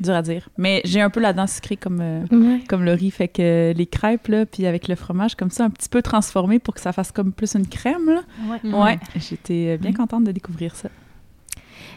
Dur 0.00 0.14
à 0.14 0.22
dire. 0.22 0.48
Mais 0.58 0.80
j'ai 0.84 1.00
un 1.00 1.10
peu 1.10 1.20
la 1.20 1.32
dent 1.32 1.46
sucrée 1.46 1.76
comme 1.76 2.00
euh, 2.00 2.22
Ouais. 2.30 2.60
comme 2.68 2.84
le 2.84 2.92
riz, 2.92 3.10
fait 3.10 3.28
que 3.28 3.72
les 3.76 3.86
crêpes 3.86 4.28
là, 4.28 4.46
puis 4.46 4.66
avec 4.66 4.88
le 4.88 4.94
fromage 4.94 5.34
comme 5.34 5.50
ça, 5.50 5.64
un 5.64 5.70
petit 5.70 5.88
peu 5.88 6.02
transformé 6.02 6.58
pour 6.58 6.74
que 6.74 6.80
ça 6.80 6.92
fasse 6.92 7.10
comme 7.12 7.32
plus 7.32 7.54
une 7.54 7.66
crème 7.66 8.06
là. 8.06 8.22
Ouais. 8.48 8.72
Ouais, 8.72 8.98
j'étais 9.16 9.74
euh, 9.74 9.76
bien 9.76 9.92
contente 9.92 10.24
de 10.24 10.32
découvrir 10.32 10.74
ça. 10.76 10.88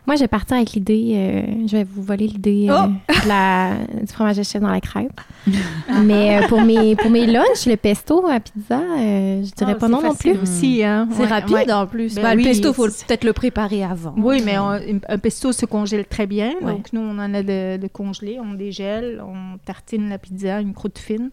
Moi, 0.07 0.15
je 0.15 0.21
vais 0.21 0.27
partir 0.27 0.57
avec 0.57 0.73
l'idée, 0.73 1.11
euh, 1.15 1.67
je 1.67 1.77
vais 1.77 1.83
vous 1.83 2.01
voler 2.01 2.25
l'idée 2.27 2.67
euh, 2.69 2.87
de 3.23 3.27
la- 3.27 3.75
du 4.01 4.11
fromage 4.11 4.37
de 4.37 4.43
chèvre 4.43 4.65
dans 4.65 4.71
la 4.71 4.81
crêpe. 4.81 5.21
Mais 6.03 6.37
euh, 6.43 6.47
pour 6.47 6.59
mes 6.61 6.95
pour 6.95 7.11
mes 7.11 7.27
lunchs, 7.27 7.67
le 7.67 7.75
pesto 7.77 8.25
à 8.27 8.39
pizza, 8.39 8.79
euh, 8.79 9.43
je 9.43 9.51
dirais 9.53 9.73
Ah, 9.75 9.79
pas 9.79 9.87
non 9.87 10.01
non 10.01 10.15
plus. 10.15 10.37
aussi. 10.39 10.83
Hein? 10.83 11.07
C'est 11.11 11.21
Ouais, 11.21 11.27
rapide 11.27 11.53
ouais. 11.53 11.71
en 11.71 11.85
plus. 11.85 12.15
Ben 12.15 12.23
Bah, 12.23 12.29
oui, 12.35 12.43
le 12.43 12.49
pesto, 12.49 12.73
faut 12.73 12.87
le- 12.87 12.91
c'est- 12.91 13.05
peut-être 13.05 13.23
le 13.23 13.33
préparer 13.33 13.83
avant. 13.83 14.15
Oui, 14.17 14.41
mais 14.43 14.57
on- 14.57 14.79
un 15.07 15.17
pesto 15.19 15.51
se 15.51 15.65
congèle 15.67 16.05
très 16.05 16.25
bien. 16.25 16.53
Ouais. 16.61 16.71
Donc, 16.73 16.91
nous, 16.93 17.01
on 17.01 17.19
en 17.19 17.33
a 17.35 17.43
de, 17.43 17.77
de 17.77 17.87
congelé. 17.87 18.39
On 18.43 18.53
dégèle, 18.55 19.21
on 19.25 19.57
tartine 19.63 20.09
la 20.09 20.17
pizza, 20.17 20.61
une 20.61 20.73
croûte 20.73 20.97
fine. 20.97 21.29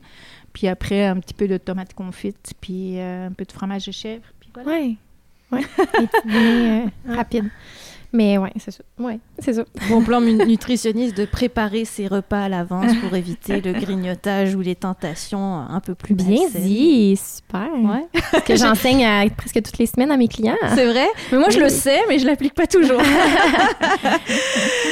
Puis 0.52 0.68
après, 0.68 1.06
un 1.06 1.16
petit 1.20 1.34
peu 1.34 1.48
de 1.48 1.56
tomate 1.56 1.94
confite, 1.94 2.52
puis 2.60 2.98
euh, 2.98 3.28
un 3.28 3.32
peu 3.32 3.44
de 3.44 3.52
fromage 3.52 3.86
de 3.86 3.92
chèvre. 3.92 4.24
Puis 4.40 4.50
voilà. 4.52 4.68
Ouais. 4.70 4.96
Ouais. 5.50 5.62
Euh, 6.30 6.80
rapides. 7.08 7.48
Mais 8.12 8.38
ouais, 8.38 8.52
c'est 8.58 8.70
ça. 8.70 8.82
Ouais, 8.98 9.18
c'est 9.38 9.52
ça. 9.52 9.64
Bon 9.90 10.02
plan 10.02 10.20
nutritionniste 10.22 11.16
de 11.16 11.26
préparer 11.26 11.84
ses 11.84 12.06
repas 12.06 12.44
à 12.44 12.48
l'avance 12.48 12.92
pour 13.02 13.14
éviter 13.14 13.60
le 13.60 13.72
grignotage 13.80 14.54
ou 14.54 14.60
les 14.60 14.74
tentations 14.74 15.58
un 15.58 15.80
peu 15.80 15.94
plus 15.94 16.14
Bien 16.14 16.42
malsaines. 16.44 16.62
dit, 16.62 17.16
super. 17.18 17.68
Ouais. 17.74 18.06
Ce 18.32 18.40
que 18.40 18.56
j'enseigne 18.56 19.06
presque 19.36 19.62
toutes 19.62 19.78
les 19.78 19.86
semaines 19.86 20.10
à 20.10 20.16
mes 20.16 20.28
clients. 20.28 20.56
C'est 20.74 20.86
vrai, 20.86 21.06
mais 21.32 21.38
moi 21.38 21.50
je 21.50 21.60
le 21.60 21.68
sais, 21.68 22.00
mais 22.08 22.18
je 22.18 22.26
l'applique 22.26 22.54
pas 22.54 22.66
toujours. 22.66 23.00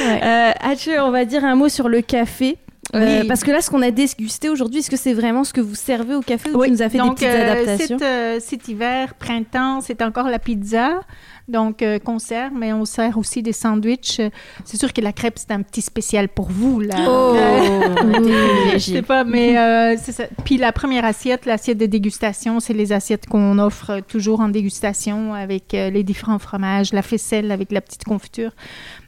Ouais. 0.05 0.21
Euh, 0.23 1.01
on 1.01 1.11
va 1.11 1.25
dire 1.25 1.43
un 1.43 1.55
mot 1.55 1.69
sur 1.69 1.89
le 1.89 2.01
café. 2.01 2.57
Euh, 2.95 3.21
Oui. 3.21 3.27
Parce 3.27 3.43
que 3.43 3.51
là, 3.51 3.61
ce 3.61 3.69
qu'on 3.69 3.81
a 3.81 3.91
dégusté 3.91 4.49
aujourd'hui, 4.49 4.79
est-ce 4.79 4.89
que 4.89 4.95
c'est 4.97 5.13
vraiment 5.13 5.43
ce 5.43 5.51
que 5.53 5.59
vous 5.61 5.75
servez 5.75 6.15
au 6.15 6.21
café 6.21 6.51
ou 6.51 6.59
Oui, 6.59 6.67
tu 6.67 6.73
nous 6.73 6.81
as 6.81 6.89
fait 6.89 6.97
donc, 6.99 7.19
des 7.19 7.25
petites 7.25 7.37
euh, 7.39 7.51
adaptations? 7.51 7.97
cet, 7.97 8.07
euh, 8.07 8.39
cet 8.39 8.67
hiver, 8.69 9.13
printemps, 9.15 9.81
c'est 9.81 10.01
encore 10.01 10.27
la 10.29 10.39
pizza. 10.39 11.01
Donc, 11.47 11.81
euh, 11.81 11.97
qu'on 11.97 12.19
sert, 12.19 12.51
mais 12.51 12.73
on 12.73 12.83
sert 12.83 13.17
aussi 13.17 13.41
des 13.41 13.53
sandwichs. 13.53 14.19
Euh, 14.19 14.29
C'est 14.65 14.77
sûr 14.77 14.91
que 14.91 14.99
la 14.99 15.13
crêpe, 15.13 15.37
c'est 15.37 15.51
un 15.51 15.61
petit 15.61 15.81
spécial 15.81 16.27
pour 16.27 16.49
vous, 16.49 16.81
là. 16.81 16.95
Oh, 17.07 17.35
Euh, 17.35 18.71
Je 18.73 18.79
sais 18.79 19.01
pas, 19.01 19.23
mais 19.23 19.57
euh, 19.57 19.95
c'est 19.97 20.11
ça. 20.11 20.25
Puis 20.43 20.57
la 20.57 20.73
première 20.73 21.05
assiette, 21.05 21.45
l'assiette 21.45 21.77
de 21.77 21.85
dégustation, 21.85 22.59
c'est 22.59 22.73
les 22.73 22.91
assiettes 22.91 23.27
qu'on 23.27 23.59
offre 23.59 24.01
toujours 24.01 24.41
en 24.41 24.49
dégustation 24.49 25.33
avec 25.33 25.73
euh, 25.73 25.89
les 25.89 26.03
différents 26.03 26.39
fromages, 26.39 26.91
la 26.91 27.01
faisselle 27.01 27.51
avec 27.51 27.71
la 27.71 27.79
petite 27.79 28.03
confiture. 28.03 28.51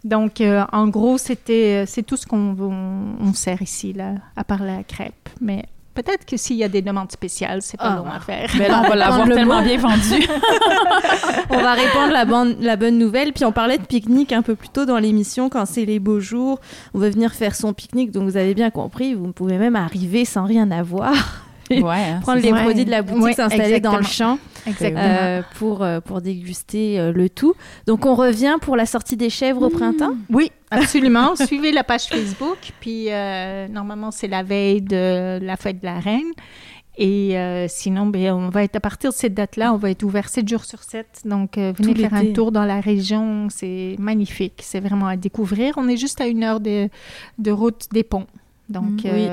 Donc, 0.06 0.42
en 0.72 0.88
gros, 0.88 1.18
c'était, 1.18 1.84
c'est 1.86 2.04
tout 2.04 2.16
ce 2.16 2.26
qu'on 2.26 2.56
on, 2.58 3.18
on 3.20 3.34
sert 3.34 3.62
ici, 3.62 3.92
là, 3.92 4.14
à 4.38 4.46
part 4.46 4.64
la 4.64 4.84
crêpe. 4.84 5.28
Mais 5.42 5.66
peut-être 5.94 6.26
que 6.26 6.38
s'il 6.38 6.56
y 6.58 6.64
a 6.64 6.70
des 6.70 6.82
demandes 6.82 7.12
spéciales, 7.12 7.62
c'est 7.62 7.78
pas 7.78 7.94
Ah, 7.94 7.98
long 7.98 8.10
à 8.10 8.20
faire. 8.20 8.50
Mais 8.58 8.68
là, 8.68 8.82
on 8.86 8.90
va 8.90 8.96
l'avoir 8.96 9.26
le 9.26 9.36
tellement 9.36 9.62
bien 9.62 9.78
vendu. 9.78 10.26
On 11.50 11.58
va 11.62 11.74
répandre 11.74 12.12
la, 12.14 12.26
bonne- 12.26 12.58
la 12.62 12.76
bonne 12.76 12.98
nouvelle. 12.98 13.34
Puis 13.34 13.46
on 13.46 13.52
parlait 13.52 13.78
de 13.78 13.86
pique-nique 13.86 14.32
un 14.34 14.42
peu 14.42 14.56
plus 14.56 14.70
tôt 14.70 14.86
dans 14.86 14.98
l'émission. 14.98 15.50
Quand 15.50 15.66
c'est 15.66 15.86
les 15.86 16.00
beaux 16.00 16.20
jours, 16.20 16.60
on 16.94 17.00
veut 17.00 17.10
venir 17.10 17.34
faire 17.34 17.56
son 17.56 17.74
pique-nique. 17.74 18.12
Donc 18.12 18.24
vous 18.24 18.38
avez 18.38 18.54
bien 18.54 18.70
compris, 18.70 19.14
vous 19.14 19.32
pouvez 19.32 19.58
même 19.58 19.76
arriver 19.76 20.26
sans 20.26 20.46
rien 20.46 20.70
avoir. 20.72 21.14
ouais, 21.70 21.82
hein, 21.82 22.20
Prendre 22.22 22.42
les 22.42 22.52
produits 22.52 22.86
de 22.86 22.92
la 22.92 23.02
boutique, 23.02 23.24
Ouais, 23.24 23.34
s'installer 23.34 23.80
dans 23.80 23.98
le 23.98 24.04
champ. 24.04 24.38
Euh, 24.82 25.42
pour, 25.58 25.84
euh, 25.84 26.00
pour 26.00 26.22
déguster 26.22 27.00
euh, 27.00 27.12
le 27.12 27.30
tout. 27.30 27.54
Donc 27.88 28.06
on 28.06 28.16
revient 28.16 28.58
pour 28.62 28.76
la 28.76 28.86
sortie 28.86 29.18
des 29.18 29.30
chèvres 29.30 29.64
au 29.64 29.70
printemps? 29.70 30.14
Oui, 30.30 30.52
absolument. 30.72 31.36
Suivez 31.48 31.72
la 31.72 31.84
page 31.84 32.06
Facebook. 32.08 32.58
Puis, 32.80 33.06
euh, 33.10 33.68
normalement, 33.68 34.12
c'est 34.12 34.28
la 34.28 34.44
veille 34.44 34.82
de 34.82 35.40
la 35.42 35.58
fête 35.58 35.80
de 35.80 35.86
la 35.86 36.00
reine. 36.00 36.32
Et 37.02 37.38
euh, 37.38 37.68
sinon, 37.70 38.08
ben, 38.08 38.34
on 38.34 38.50
va 38.50 38.64
être 38.64 38.76
à 38.76 38.82
partir 38.82 39.12
de 39.12 39.16
cette 39.16 39.34
date-là, 39.34 39.74
on 39.74 39.78
va 39.78 39.90
être 39.90 40.04
ouvert 40.04 40.28
7 40.28 40.48
jours 40.48 40.66
sur 40.66 40.84
7. 40.84 41.22
Donc, 41.24 41.58
euh, 41.58 41.72
venez 41.78 41.94
Tout 41.94 42.02
faire 42.02 42.14
un 42.14 42.26
tour 42.34 42.52
dans 42.52 42.66
la 42.66 42.82
région. 42.82 43.48
C'est 43.50 43.96
magnifique. 44.00 44.60
C'est 44.64 44.82
vraiment 44.82 45.08
à 45.08 45.16
découvrir. 45.16 45.76
On 45.78 45.88
est 45.88 45.96
juste 45.96 46.20
à 46.20 46.28
une 46.28 46.44
heure 46.44 46.60
de, 46.60 46.90
de 47.38 47.52
route 47.52 47.88
des 47.94 48.04
ponts. 48.04 48.28
Donc, 48.68 49.04
Mm, 49.06 49.10
oui. 49.14 49.28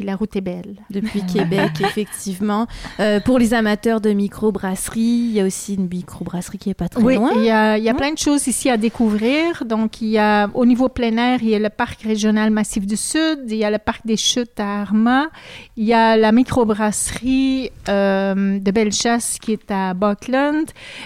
Puis 0.00 0.06
la 0.06 0.16
route 0.16 0.34
est 0.34 0.40
belle. 0.40 0.76
Depuis 0.88 1.20
Québec, 1.26 1.72
effectivement. 1.80 2.66
Euh, 3.00 3.20
pour 3.20 3.38
les 3.38 3.52
amateurs 3.52 4.00
de 4.00 4.10
microbrasserie, 4.10 5.00
il 5.00 5.32
y 5.32 5.40
a 5.40 5.44
aussi 5.44 5.74
une 5.74 5.88
microbrasserie 5.88 6.56
qui 6.56 6.70
est 6.70 6.74
pas 6.74 6.88
très 6.88 7.02
Oui, 7.02 7.16
loin. 7.16 7.32
il 7.36 7.44
y 7.44 7.50
a, 7.50 7.76
il 7.76 7.84
y 7.84 7.90
a 7.90 7.94
plein 7.94 8.12
de 8.12 8.16
choses 8.18 8.46
ici 8.46 8.70
à 8.70 8.78
découvrir. 8.78 9.66
Donc, 9.66 10.00
il 10.00 10.08
y 10.08 10.16
a, 10.16 10.48
au 10.54 10.64
niveau 10.64 10.88
plein 10.88 11.14
air, 11.18 11.40
il 11.42 11.50
y 11.50 11.54
a 11.54 11.58
le 11.58 11.68
parc 11.68 12.00
régional 12.00 12.50
Massif 12.50 12.86
du 12.86 12.96
Sud, 12.96 13.40
il 13.48 13.56
y 13.56 13.64
a 13.64 13.70
le 13.70 13.76
parc 13.76 14.06
des 14.06 14.16
Chutes 14.16 14.58
à 14.58 14.80
Arma, 14.80 15.28
il 15.76 15.84
y 15.84 15.92
a 15.92 16.16
la 16.16 16.32
microbrasserie 16.32 17.70
euh, 17.90 18.58
de 18.58 18.70
Bellechasse 18.70 19.38
qui 19.38 19.52
est 19.52 19.70
à 19.70 19.92
Buckland. 19.92 20.64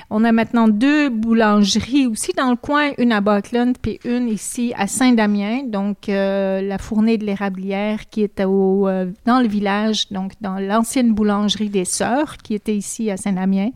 On 0.08 0.22
a 0.22 0.30
maintenant 0.30 0.68
deux 0.68 1.08
boulangeries 1.08 2.06
aussi 2.06 2.32
dans 2.36 2.50
le 2.50 2.56
coin, 2.56 2.92
une 2.98 3.10
à 3.10 3.20
Buckland 3.20 3.74
puis 3.82 3.98
une 4.04 4.28
ici 4.28 4.72
à 4.76 4.86
Saint-Damien. 4.86 5.64
Donc, 5.66 6.08
euh, 6.08 6.60
la 6.62 6.78
fournée 6.78 7.18
de 7.18 7.24
l'érablière 7.24 8.08
qui 8.08 8.22
est 8.22 8.44
au, 8.44 8.83
euh, 8.86 9.06
dans 9.26 9.40
le 9.40 9.48
village, 9.48 10.08
donc 10.10 10.32
dans 10.40 10.58
l'ancienne 10.58 11.14
boulangerie 11.14 11.68
des 11.68 11.84
Sœurs 11.84 12.36
qui 12.38 12.54
était 12.54 12.74
ici 12.74 13.10
à 13.10 13.16
Saint-Damien. 13.16 13.70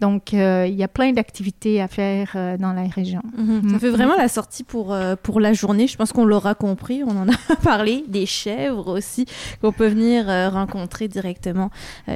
Donc, 0.00 0.34
euh, 0.34 0.66
il 0.68 0.74
y 0.74 0.82
a 0.82 0.88
plein 0.88 1.12
d'activités 1.12 1.80
à 1.80 1.88
faire 1.88 2.32
euh, 2.34 2.56
dans 2.56 2.72
la 2.72 2.82
région. 2.84 3.22
Mhm. 3.36 3.70
Ça 3.70 3.78
fait 3.78 3.90
vraiment 3.90 4.16
la 4.16 4.28
sortie 4.28 4.64
pour, 4.64 4.96
pour 5.22 5.40
la 5.40 5.52
journée. 5.52 5.86
Je 5.86 5.96
pense 5.96 6.12
qu'on 6.12 6.24
l'aura 6.24 6.54
compris. 6.54 7.02
On 7.04 7.16
en 7.16 7.28
a 7.28 7.56
parlé. 7.62 8.04
Des 8.08 8.26
chèvres 8.26 8.88
aussi 8.88 9.26
qu'on 9.60 9.72
peut 9.72 9.86
venir 9.88 10.26
rencontrer 10.52 11.08
directement 11.08 11.70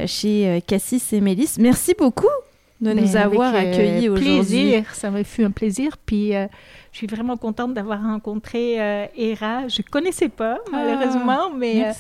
chez 0.07 0.63
Cassis 0.67 1.13
et 1.13 1.21
Mélisse. 1.21 1.59
Merci 1.59 1.95
beaucoup 1.99 2.27
de 2.81 2.93
Ben, 2.93 3.01
nous 3.01 3.17
avoir 3.17 3.55
accueillis 3.55 4.09
aujourd'hui. 4.09 4.37
plaisir, 4.37 4.95
ça 4.95 5.11
m'a 5.11 5.25
fait 5.25 5.45
un 5.45 5.51
plaisir. 5.51 5.97
Puis, 6.05 6.33
suis 6.99 7.07
vraiment 7.07 7.37
contente 7.37 7.75
d'avoir 7.75 8.03
rencontré 8.03 8.81
euh, 8.81 9.07
Hera. 9.17 9.69
Je 9.69 9.83
connaissais 9.83 10.29
pas, 10.29 10.59
malheureusement, 10.71 11.51
mais 11.57 11.93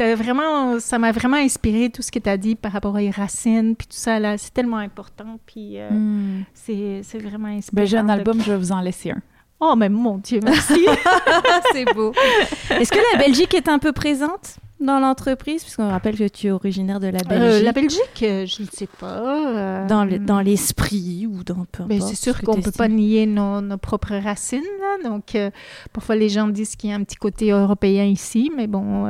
euh, 0.00 0.14
vraiment, 0.14 0.78
ça 0.78 0.98
m'a 0.98 1.12
vraiment 1.12 1.36
inspiré 1.36 1.90
tout 1.90 2.02
ce 2.02 2.10
que 2.10 2.18
tu 2.18 2.28
as 2.28 2.36
dit 2.36 2.54
par 2.54 2.72
rapport 2.72 2.94
aux 2.94 3.10
racines, 3.10 3.74
puis 3.76 3.86
tout 3.86 3.96
ça, 3.96 4.18
là. 4.18 4.38
C'est 4.38 4.52
tellement 4.52 4.78
important, 4.78 5.38
puis 5.46 5.78
euh, 5.78 5.90
Hmm. 5.90 6.44
c'est 6.54 7.00
c'est 7.02 7.18
vraiment 7.18 7.48
inspirant. 7.48 7.82
Ben, 7.82 7.86
j'ai 7.86 7.98
un 7.98 8.08
album, 8.08 8.40
je 8.40 8.50
vais 8.52 8.58
vous 8.58 8.72
en 8.72 8.80
laisser 8.80 9.10
un. 9.10 9.20
Oh, 9.60 9.74
mais 9.76 9.88
mon 9.88 10.18
Dieu, 10.18 10.40
merci. 10.42 10.84
C'est 11.72 11.84
beau. 11.94 12.12
Est-ce 12.70 12.90
que 12.90 12.98
la 13.12 13.24
Belgique 13.24 13.54
est 13.54 13.68
un 13.68 13.78
peu 13.78 13.92
présente? 13.92 14.56
Dans 14.82 14.98
l'entreprise, 15.00 15.62
puisqu'on 15.62 15.88
rappelle 15.88 16.16
que 16.16 16.28
tu 16.28 16.48
es 16.48 16.50
originaire 16.50 17.00
de 17.00 17.06
la 17.08 17.20
Euh, 17.20 17.28
Belgique. 17.28 17.64
la 17.64 17.72
Belgique, 17.72 18.22
euh, 18.22 18.46
je 18.46 18.62
ne 18.62 18.66
sais 18.68 18.88
pas. 19.00 19.46
euh, 19.56 19.86
Dans 19.86 20.04
le- 20.04 20.18
dans 20.18 20.40
l'esprit 20.40 21.26
ou 21.26 21.44
dans 21.44 21.64
peu 21.70 21.84
Mais 21.88 21.96
importe. 21.96 22.10
c'est 22.10 22.22
sûr 22.22 22.40
qu'on 22.42 22.56
ne 22.56 22.62
peut 22.62 22.72
pas 22.72 22.88
nier 22.88 23.26
nos, 23.26 23.60
nos 23.60 23.78
propres 23.78 24.16
racines. 24.16 24.60
Là. 24.80 25.08
Donc, 25.08 25.34
euh, 25.34 25.50
parfois, 25.92 26.16
les 26.16 26.28
gens 26.28 26.48
disent 26.48 26.76
qu'il 26.76 26.90
y 26.90 26.92
a 26.92 26.96
un 26.96 27.02
petit 27.04 27.16
côté 27.16 27.50
européen 27.50 28.04
ici, 28.04 28.50
mais 28.56 28.66
bon, 28.66 29.06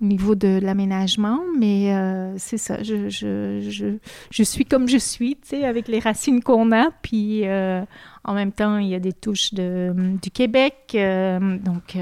au 0.00 0.04
niveau 0.04 0.34
de 0.34 0.58
l'aménagement. 0.62 1.40
Mais 1.58 1.92
c'est 2.38 2.58
ça, 2.58 2.82
je, 2.82 3.08
je, 3.08 3.60
je, 3.68 3.86
je 4.30 4.42
suis 4.42 4.64
comme 4.64 4.88
je 4.88 4.98
suis, 4.98 5.36
tu 5.36 5.48
sais, 5.56 5.64
avec 5.64 5.88
les 5.88 5.98
racines 6.00 6.42
qu'on 6.42 6.72
a. 6.72 6.90
Puis, 7.02 7.44
en 8.24 8.34
même 8.34 8.52
temps, 8.52 8.78
il 8.78 8.88
y 8.88 8.94
a 8.94 9.00
des 9.00 9.12
touches 9.12 9.54
de, 9.54 9.92
du 10.22 10.30
Québec. 10.30 10.74
donc, 10.94 11.96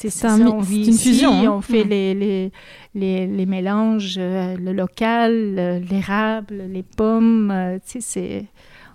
c'est 0.00 0.10
ça, 0.10 0.36
mi- 0.36 0.44
on 0.44 0.60
vit 0.60 0.84
une 0.86 0.94
ici, 0.94 1.08
fusion, 1.10 1.32
hein. 1.32 1.50
on 1.52 1.60
fait 1.60 1.84
Mm. 1.84 1.88
les, 1.88 2.14
les, 2.14 2.52
les, 2.94 3.26
les 3.26 3.46
mélanges, 3.46 4.16
euh, 4.18 4.56
le 4.56 4.72
local, 4.72 5.82
l'érable, 5.90 6.62
les 6.70 6.82
pommes, 6.84 7.50
euh, 7.50 7.78
tu 7.84 8.00
sais, 8.00 8.00
c'est... 8.00 8.44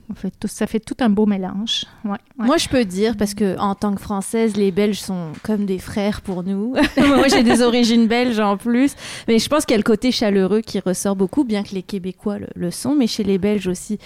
On 0.10 0.16
fait 0.16 0.32
tout, 0.38 0.48
ça 0.50 0.68
fait 0.68 0.80
tout 0.82 0.98
un 1.00 1.10
beau 1.10 1.26
mélange. 1.26 1.86
Ouais, 2.04 2.12
ouais. 2.12 2.46
Moi, 2.46 2.58
je 2.58 2.68
peux 2.68 2.84
dire, 2.84 3.16
parce 3.18 3.34
que 3.34 3.58
en 3.58 3.74
tant 3.74 3.94
que 3.96 4.02
Française, 4.02 4.58
les 4.58 4.70
Belges 4.72 5.00
sont 5.00 5.30
comme 5.44 5.66
des 5.66 5.80
frères 5.80 6.22
pour 6.22 6.44
nous. 6.44 6.76
Moi, 6.98 7.28
j'ai 7.30 7.42
des 7.42 7.62
origines 7.62 8.06
belges 8.08 8.40
en 8.40 8.58
plus. 8.58 8.96
Mais 9.28 9.40
je 9.40 9.48
pense 9.48 9.66
qu'il 9.66 9.72
y 9.74 9.76
a 9.76 9.78
le 9.78 9.84
côté 9.84 10.12
chaleureux 10.12 10.60
qui 10.62 10.80
ressort 10.80 11.16
beaucoup, 11.16 11.46
bien 11.46 11.64
que 11.64 11.74
les 11.74 11.84
Québécois 11.84 12.38
le, 12.38 12.48
le 12.56 12.70
sont. 12.70 12.96
Mais 12.96 13.08
chez 13.08 13.24
les 13.24 13.38
Belges 13.38 13.68
aussi, 13.68 13.98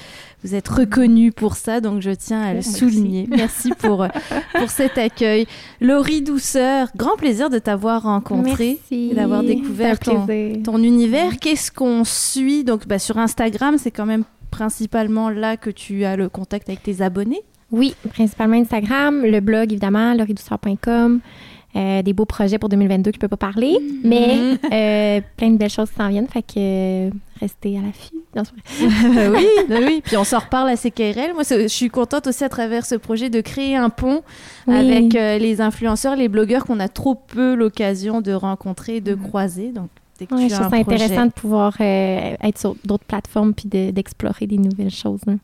vous 0.43 0.53
êtes 0.53 0.67
reconnus 0.67 1.33
pour 1.35 1.55
ça. 1.55 1.81
Donc, 1.81 2.01
je 2.03 2.11
tiens 2.11 2.41
à 2.41 2.49
le 2.49 2.53
merci. 2.55 2.73
souligner. 2.73 3.27
Merci 3.29 3.71
pour, 3.71 4.03
euh, 4.03 4.07
pour 4.53 4.69
cet 4.69 4.97
accueil. 4.99 5.47
Laurie 5.81 6.21
Douceur, 6.21 6.89
grand 6.95 7.17
plaisir 7.17 7.49
de 7.49 7.57
t'avoir 7.59 8.03
rencontré. 8.03 8.77
Merci. 8.91 9.09
et 9.11 9.15
d'avoir 9.15 9.41
découvert 9.43 9.97
ton- 9.99 10.27
ton 10.63 10.77
univers. 10.83 11.37
Qu'est-ce 11.39 11.71
qu'on 11.71 12.03
suit? 12.03 12.63
Donc, 12.63 12.87
bah, 12.87 12.99
sur 12.99 13.17
Instagram, 13.17 13.77
c'est 13.79 13.91
quand 13.91 14.05
même 14.05 14.23
principalement 14.51 15.29
là 15.29 15.57
que 15.57 15.69
tu 15.69 16.03
as 16.05 16.15
le 16.15 16.29
contact 16.29 16.69
avec 16.69 16.83
tes 16.83 17.01
abonnés? 17.01 17.41
Oui, 17.71 17.95
principalement 18.13 18.55
Instagram, 18.57 19.23
le 19.25 19.39
blog 19.41 19.71
évidemment, 19.71 20.13
lauridouceur.com. 20.13 21.19
Euh, 21.75 22.01
des 22.01 22.13
beaux 22.13 22.25
projets 22.25 22.57
pour 22.57 22.69
2022 22.69 23.11
que 23.11 23.15
je 23.17 23.19
peux 23.19 23.27
pas 23.27 23.35
parler, 23.37 23.77
Mm-hmm. 23.79 23.99
mais 24.05 24.57
euh, 24.73 25.21
plein 25.35 25.49
de 25.51 25.57
belles 25.57 25.69
choses 25.69 25.89
qui 25.89 25.95
s'en 25.97 26.07
viennent. 26.09 26.27
Fait 26.27 26.41
que 26.41 26.53
euh, 26.57 27.09
restez 27.39 27.77
à 27.77 27.81
l'affût. 27.81 28.15
Oui, 28.79 29.45
bah 29.69 29.75
oui. 29.85 30.01
Puis 30.03 30.15
on 30.17 30.23
s'en 30.23 30.39
reparle 30.39 30.69
à 30.69 30.77
CKRL. 30.77 31.33
Moi, 31.33 31.43
je 31.49 31.67
suis 31.67 31.89
contente 31.89 32.25
aussi 32.27 32.43
à 32.43 32.49
travers 32.49 32.85
ce 32.85 32.95
projet 32.95 33.29
de 33.29 33.41
créer 33.41 33.75
un 33.75 33.89
pont 33.89 34.21
Oui. 34.67 34.75
avec 34.75 35.15
euh, 35.15 35.37
les 35.37 35.59
influenceurs, 35.59 36.15
les 36.15 36.29
blogueurs 36.29 36.65
qu'on 36.65 36.79
a 36.79 36.87
trop 36.87 37.15
peu 37.15 37.53
l'occasion 37.53 38.21
de 38.21 38.31
rencontrer 38.31 39.01
de 39.01 39.13
croiser. 39.13 39.71
Donc, 39.71 39.89
dès 40.19 40.25
que 40.27 40.35
Ouais, 40.35 40.43
tu 40.47 40.49
je 40.49 40.55
trouve 40.55 40.69
ça 40.69 40.83
projet, 40.83 40.95
intéressant 41.03 41.25
de 41.27 41.31
pouvoir 41.31 41.73
euh, 41.79 42.35
être 42.43 42.57
sur 42.57 42.75
d'autres 42.85 43.05
plateformes 43.05 43.53
puis 43.53 43.67
de- 43.69 43.91
d'explorer 43.91 44.47
des 44.47 44.57
nouvelles 44.57 44.89
choses. 44.91 45.21
hein, 45.27 45.37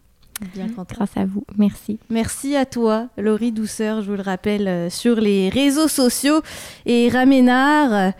bien 0.53 0.67
contente. 0.67 0.89
grâce 0.95 1.15
à 1.15 1.25
vous. 1.25 1.43
Merci. 1.57 1.99
Merci 2.09 2.55
à 2.55 2.65
toi, 2.65 3.07
Laurie 3.17 3.51
Douceur, 3.51 4.01
je 4.01 4.09
vous 4.11 4.17
le 4.17 4.23
rappelle, 4.23 4.67
euh, 4.67 4.89
sur 4.89 5.15
les 5.21 5.49
réseaux 5.49 5.87
sociaux. 5.87 6.41
Et 6.85 7.07
Raménard, 7.09 7.93
euh, 7.93 8.11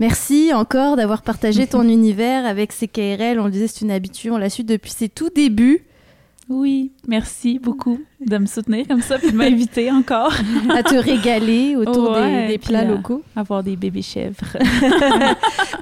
merci 0.00 0.52
encore 0.54 0.96
d'avoir 0.96 1.22
partagé 1.22 1.66
ton 1.66 1.82
univers 1.88 2.46
avec 2.46 2.72
CKRL. 2.72 3.38
On 3.40 3.46
le 3.46 3.50
disait, 3.50 3.66
c'est 3.66 3.82
une 3.84 3.90
habitude, 3.90 4.30
on 4.32 4.38
l'a 4.38 4.48
su 4.50 4.64
depuis 4.64 4.90
ses 4.92 5.08
tout 5.08 5.28
débuts. 5.34 5.84
Oui, 6.48 6.92
merci 7.08 7.58
beaucoup 7.58 7.98
de 8.24 8.38
me 8.38 8.46
soutenir 8.46 8.86
comme 8.88 9.02
ça, 9.02 9.18
puis 9.18 9.30
de 9.30 9.36
m'inviter 9.36 9.90
encore 9.92 10.32
à 10.74 10.82
te 10.82 10.94
régaler 10.94 11.76
autour 11.76 12.14
des- 12.14 12.20
Ouais, 12.20 12.46
des, 12.48 12.58
puis, 12.58 12.68
plats 12.68 12.84
locaux. 12.84 13.22
avoir 13.36 13.62
des 13.62 13.76
bébés 13.76 14.02
chèvres. 14.02 14.56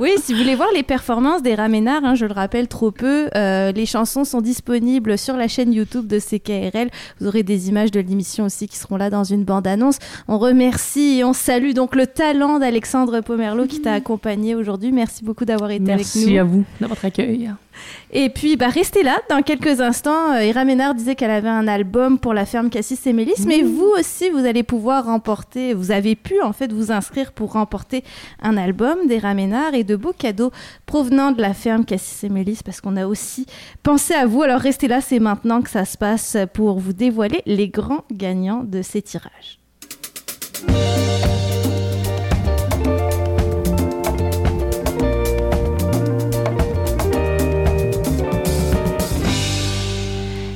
Oui, 0.01 0.11
si 0.19 0.33
vous 0.33 0.41
voulez 0.41 0.57
voir 0.57 0.69
les 0.75 0.83
performances 0.83 1.43
des 1.43 1.55
Raménards, 1.55 2.05
hein, 2.05 2.15
je 2.17 2.27
le 2.27 2.33
rappelle 2.33 2.67
trop 2.67 2.91
peu, 2.91 3.29
euh, 3.37 3.71
les 3.71 3.87
chansons 3.87 4.25
sont 4.25 4.41
disponibles 4.41 5.17
sur 5.17 5.37
la 5.37 5.47
chaîne 5.47 5.73
YouTube 5.73 6.07
de 6.09 6.19
CKRL. 6.19 6.91
Vous 7.21 7.29
aurez 7.29 7.43
des 7.45 7.69
images 7.69 7.93
de 7.93 8.01
l'émission 8.01 8.45
aussi 8.47 8.67
qui 8.67 8.77
seront 8.77 8.97
là 8.97 9.09
dans 9.09 9.23
une 9.25 9.45
bande-annonce. 9.45 9.99
On 10.27 10.39
remercie 10.39 11.19
et 11.21 11.25
on 11.25 11.33
salue 11.33 11.73
donc 11.73 11.95
le 11.95 12.07
talent 12.09 12.59
d'Alexandre 12.59 13.21
Pomerleau 13.21 13.67
qui 13.67 13.81
t'a 13.83 13.93
accompagné 13.93 14.55
aujourd'hui. 14.57 14.91
Merci 14.91 15.23
beaucoup 15.25 15.45
d'avoir 15.45 15.71
été 15.71 15.93
avec 15.93 16.07
nous. 16.17 16.21
Merci 16.23 16.39
à 16.39 16.45
vous 16.45 16.65
de 16.81 16.87
votre 16.87 17.05
accueil. 17.05 17.51
Et 18.13 18.29
puis, 18.31 18.57
bah, 18.57 18.69
restez 18.69 19.03
là 19.03 19.19
dans 19.31 19.43
quelques 19.43 19.81
instants. 19.81 20.33
Euh, 20.33 20.45
Ira 20.45 20.65
Ménard 20.65 20.95
disait 20.95 21.15
qu'elle 21.17 21.31
avait 21.33 21.49
un 21.49 21.67
album 21.67 22.19
pour 22.25 22.33
la 22.33 22.47
ferme 22.47 22.71
Cassis 22.71 23.07
et 23.07 23.13
Mélis, 23.13 23.45
mais 23.47 23.61
vous 23.61 23.93
aussi, 23.99 24.31
vous 24.31 24.47
allez 24.47 24.63
pouvoir 24.63 25.05
remporter, 25.05 25.75
vous 25.75 25.91
avez 25.91 26.17
pu 26.17 26.41
en 26.41 26.55
fait 26.55 26.73
vous 26.73 26.91
inscrire 26.91 27.33
pour 27.33 27.53
remporter 27.53 28.03
un 28.41 28.57
album 28.57 29.07
d'Ira 29.07 29.35
Ménard 29.35 29.75
et 29.75 29.85
de 29.85 29.95
beaux 29.95 30.15
cadeaux 30.15 30.51
provenant 30.87 31.33
de 31.33 31.43
la 31.43 31.53
ferme 31.53 31.85
Cassis 31.85 32.25
et 32.25 32.31
Mélis 32.31 32.61
parce 32.65 32.81
qu'on 32.81 32.97
a 32.97 33.07
aussi 33.07 33.45
pensé 33.83 34.15
à 34.15 34.25
vous. 34.25 34.41
Alors 34.41 34.61
restez 34.61 34.89
là, 34.89 35.03
c'est 35.03 35.19
maintenant 35.19 35.61
que 35.61 35.69
ça 35.69 35.85
se 35.85 35.99
passe 35.99 36.39
pour 36.55 36.79
vous 36.79 36.95
dévoiler 36.95 37.43
les 37.45 37.69
grands 37.69 38.05
gagnants 38.11 38.65
de 38.65 38.81
ces 38.81 39.03
tirages. 39.03 39.59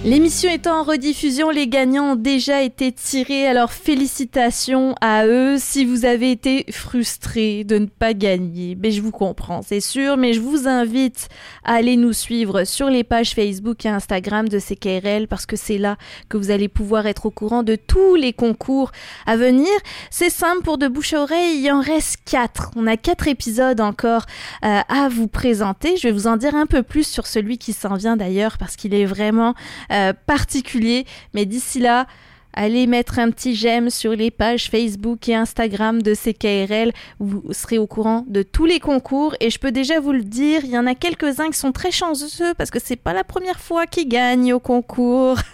L'émission 0.08 0.50
étant 0.50 0.80
en 0.80 0.84
rediffusion, 0.84 1.50
les 1.50 1.68
gagnants 1.68 2.12
ont 2.12 2.16
déjà 2.16 2.62
été 2.62 2.92
tirés, 2.92 3.46
alors 3.46 3.70
félicitations 3.70 4.94
à 5.02 5.26
eux. 5.26 5.56
Si 5.58 5.84
vous 5.84 6.06
avez 6.06 6.30
été 6.30 6.64
frustrés 6.70 7.62
de 7.62 7.76
ne 7.76 7.84
pas 7.84 8.14
gagner, 8.14 8.74
mais 8.80 8.90
je 8.90 9.02
vous 9.02 9.10
comprends, 9.10 9.60
c'est 9.60 9.82
sûr, 9.82 10.16
mais 10.16 10.32
je 10.32 10.40
vous 10.40 10.66
invite 10.66 11.28
à 11.62 11.74
aller 11.74 11.96
nous 11.96 12.14
suivre 12.14 12.64
sur 12.64 12.88
les 12.88 13.04
pages 13.04 13.34
Facebook 13.34 13.84
et 13.84 13.90
Instagram 13.90 14.48
de 14.48 14.58
CKRL 14.58 15.28
parce 15.28 15.44
que 15.44 15.56
c'est 15.56 15.76
là 15.76 15.98
que 16.30 16.38
vous 16.38 16.50
allez 16.50 16.68
pouvoir 16.68 17.06
être 17.06 17.26
au 17.26 17.30
courant 17.30 17.62
de 17.62 17.76
tous 17.76 18.14
les 18.14 18.32
concours 18.32 18.92
à 19.26 19.36
venir. 19.36 19.68
C'est 20.10 20.30
simple 20.30 20.62
pour 20.62 20.78
de 20.78 20.88
bouche 20.88 21.12
à 21.12 21.20
oreille, 21.20 21.60
il 21.60 21.70
en 21.70 21.82
reste 21.82 22.20
quatre. 22.24 22.70
On 22.76 22.86
a 22.86 22.96
quatre 22.96 23.28
épisodes 23.28 23.82
encore 23.82 24.24
euh, 24.64 24.80
à 24.88 25.10
vous 25.10 25.28
présenter. 25.28 25.98
Je 25.98 26.08
vais 26.08 26.12
vous 26.12 26.28
en 26.28 26.38
dire 26.38 26.54
un 26.54 26.64
peu 26.64 26.82
plus 26.82 27.06
sur 27.06 27.26
celui 27.26 27.58
qui 27.58 27.74
s'en 27.74 27.96
vient 27.96 28.16
d'ailleurs 28.16 28.56
parce 28.56 28.74
qu'il 28.74 28.94
est 28.94 29.04
vraiment 29.04 29.54
euh, 29.92 29.97
particulier. 30.26 31.04
Mais 31.34 31.46
d'ici 31.46 31.80
là, 31.80 32.06
allez 32.52 32.86
mettre 32.86 33.18
un 33.18 33.30
petit 33.30 33.54
j'aime 33.54 33.88
sur 33.88 34.12
les 34.12 34.30
pages 34.30 34.68
Facebook 34.68 35.28
et 35.28 35.34
Instagram 35.34 36.02
de 36.02 36.14
CKRL. 36.14 36.92
Vous 37.20 37.44
serez 37.52 37.78
au 37.78 37.86
courant 37.86 38.24
de 38.28 38.42
tous 38.42 38.64
les 38.64 38.80
concours 38.80 39.34
et 39.40 39.50
je 39.50 39.58
peux 39.58 39.72
déjà 39.72 40.00
vous 40.00 40.12
le 40.12 40.24
dire, 40.24 40.62
il 40.64 40.70
y 40.70 40.78
en 40.78 40.86
a 40.86 40.94
quelques-uns 40.94 41.50
qui 41.50 41.58
sont 41.58 41.72
très 41.72 41.90
chanceux 41.90 42.54
parce 42.54 42.70
que 42.70 42.80
c'est 42.82 42.96
pas 42.96 43.12
la 43.12 43.24
première 43.24 43.60
fois 43.60 43.86
qu'ils 43.86 44.08
gagnent 44.08 44.52
au 44.52 44.60
concours. 44.60 45.38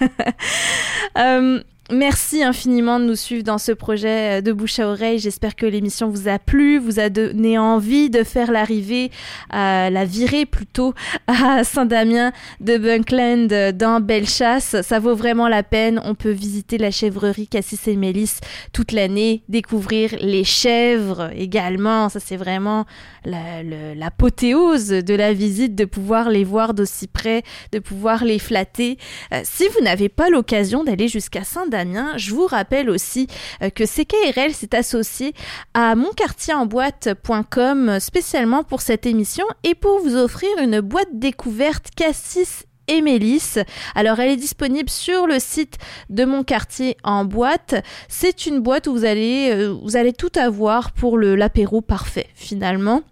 Euh, 1.16 1.62
Merci 1.92 2.42
infiniment 2.42 2.98
de 2.98 3.04
nous 3.04 3.14
suivre 3.14 3.42
dans 3.42 3.58
ce 3.58 3.70
projet 3.70 4.38
euh, 4.38 4.40
de 4.40 4.52
bouche 4.52 4.78
à 4.78 4.88
oreille. 4.88 5.18
J'espère 5.18 5.54
que 5.54 5.66
l'émission 5.66 6.08
vous 6.08 6.28
a 6.28 6.38
plu, 6.38 6.78
vous 6.78 6.98
a 6.98 7.10
donné 7.10 7.58
envie 7.58 8.08
de 8.08 8.24
faire 8.24 8.50
l'arrivée, 8.50 9.10
à 9.50 9.90
la 9.90 10.06
virée 10.06 10.46
plutôt, 10.46 10.94
à 11.26 11.62
Saint-Damien 11.62 12.32
de 12.60 12.78
Bunkland 12.78 13.52
euh, 13.52 13.70
dans 13.72 14.00
Bellechasse. 14.00 14.76
Ça 14.80 14.98
vaut 14.98 15.14
vraiment 15.14 15.46
la 15.46 15.62
peine. 15.62 16.00
On 16.06 16.14
peut 16.14 16.30
visiter 16.30 16.78
la 16.78 16.90
chèvrerie 16.90 17.48
Cassis 17.48 17.86
et 17.86 17.96
Mélis 17.96 18.38
toute 18.72 18.92
l'année, 18.92 19.42
découvrir 19.50 20.14
les 20.20 20.44
chèvres 20.44 21.32
également. 21.36 22.08
Ça, 22.08 22.18
c'est 22.18 22.38
vraiment 22.38 22.86
la- 23.26 23.62
l'apothéose 23.94 24.88
de 24.88 25.14
la 25.14 25.34
visite, 25.34 25.74
de 25.74 25.84
pouvoir 25.84 26.30
les 26.30 26.44
voir 26.44 26.72
d'aussi 26.72 27.08
près, 27.08 27.42
de 27.72 27.78
pouvoir 27.78 28.24
les 28.24 28.38
flatter. 28.38 28.96
Euh, 29.34 29.42
si 29.44 29.64
vous 29.68 29.84
n'avez 29.84 30.08
pas 30.08 30.30
l'occasion 30.30 30.82
d'aller 30.82 31.08
jusqu'à 31.08 31.44
Saint-Damien, 31.44 31.73
je 32.16 32.34
vous 32.34 32.46
rappelle 32.46 32.90
aussi 32.90 33.26
euh, 33.62 33.70
que 33.70 33.84
CKRL 33.84 34.52
s'est 34.52 34.76
associé 34.76 35.34
à 35.74 35.94
monquartierenboîte.com 35.94 37.98
spécialement 38.00 38.64
pour 38.64 38.80
cette 38.80 39.06
émission 39.06 39.44
et 39.62 39.74
pour 39.74 40.00
vous 40.00 40.16
offrir 40.16 40.50
une 40.62 40.80
boîte 40.80 41.10
découverte 41.12 41.90
Cassis 41.96 42.64
et 42.86 43.00
Mélis. 43.00 43.58
Alors 43.94 44.20
elle 44.20 44.30
est 44.30 44.36
disponible 44.36 44.90
sur 44.90 45.26
le 45.26 45.38
site 45.38 45.78
de 46.10 46.24
mon 46.24 46.44
quartier 46.44 46.96
en 47.02 47.24
boîte. 47.24 47.74
C'est 48.08 48.46
une 48.46 48.60
boîte 48.60 48.86
où 48.86 48.92
vous 48.92 49.04
allez, 49.04 49.50
euh, 49.50 49.74
vous 49.82 49.96
allez 49.96 50.12
tout 50.12 50.32
avoir 50.36 50.92
pour 50.92 51.18
le 51.18 51.34
l'apéro 51.34 51.80
parfait 51.80 52.28
finalement 52.34 53.02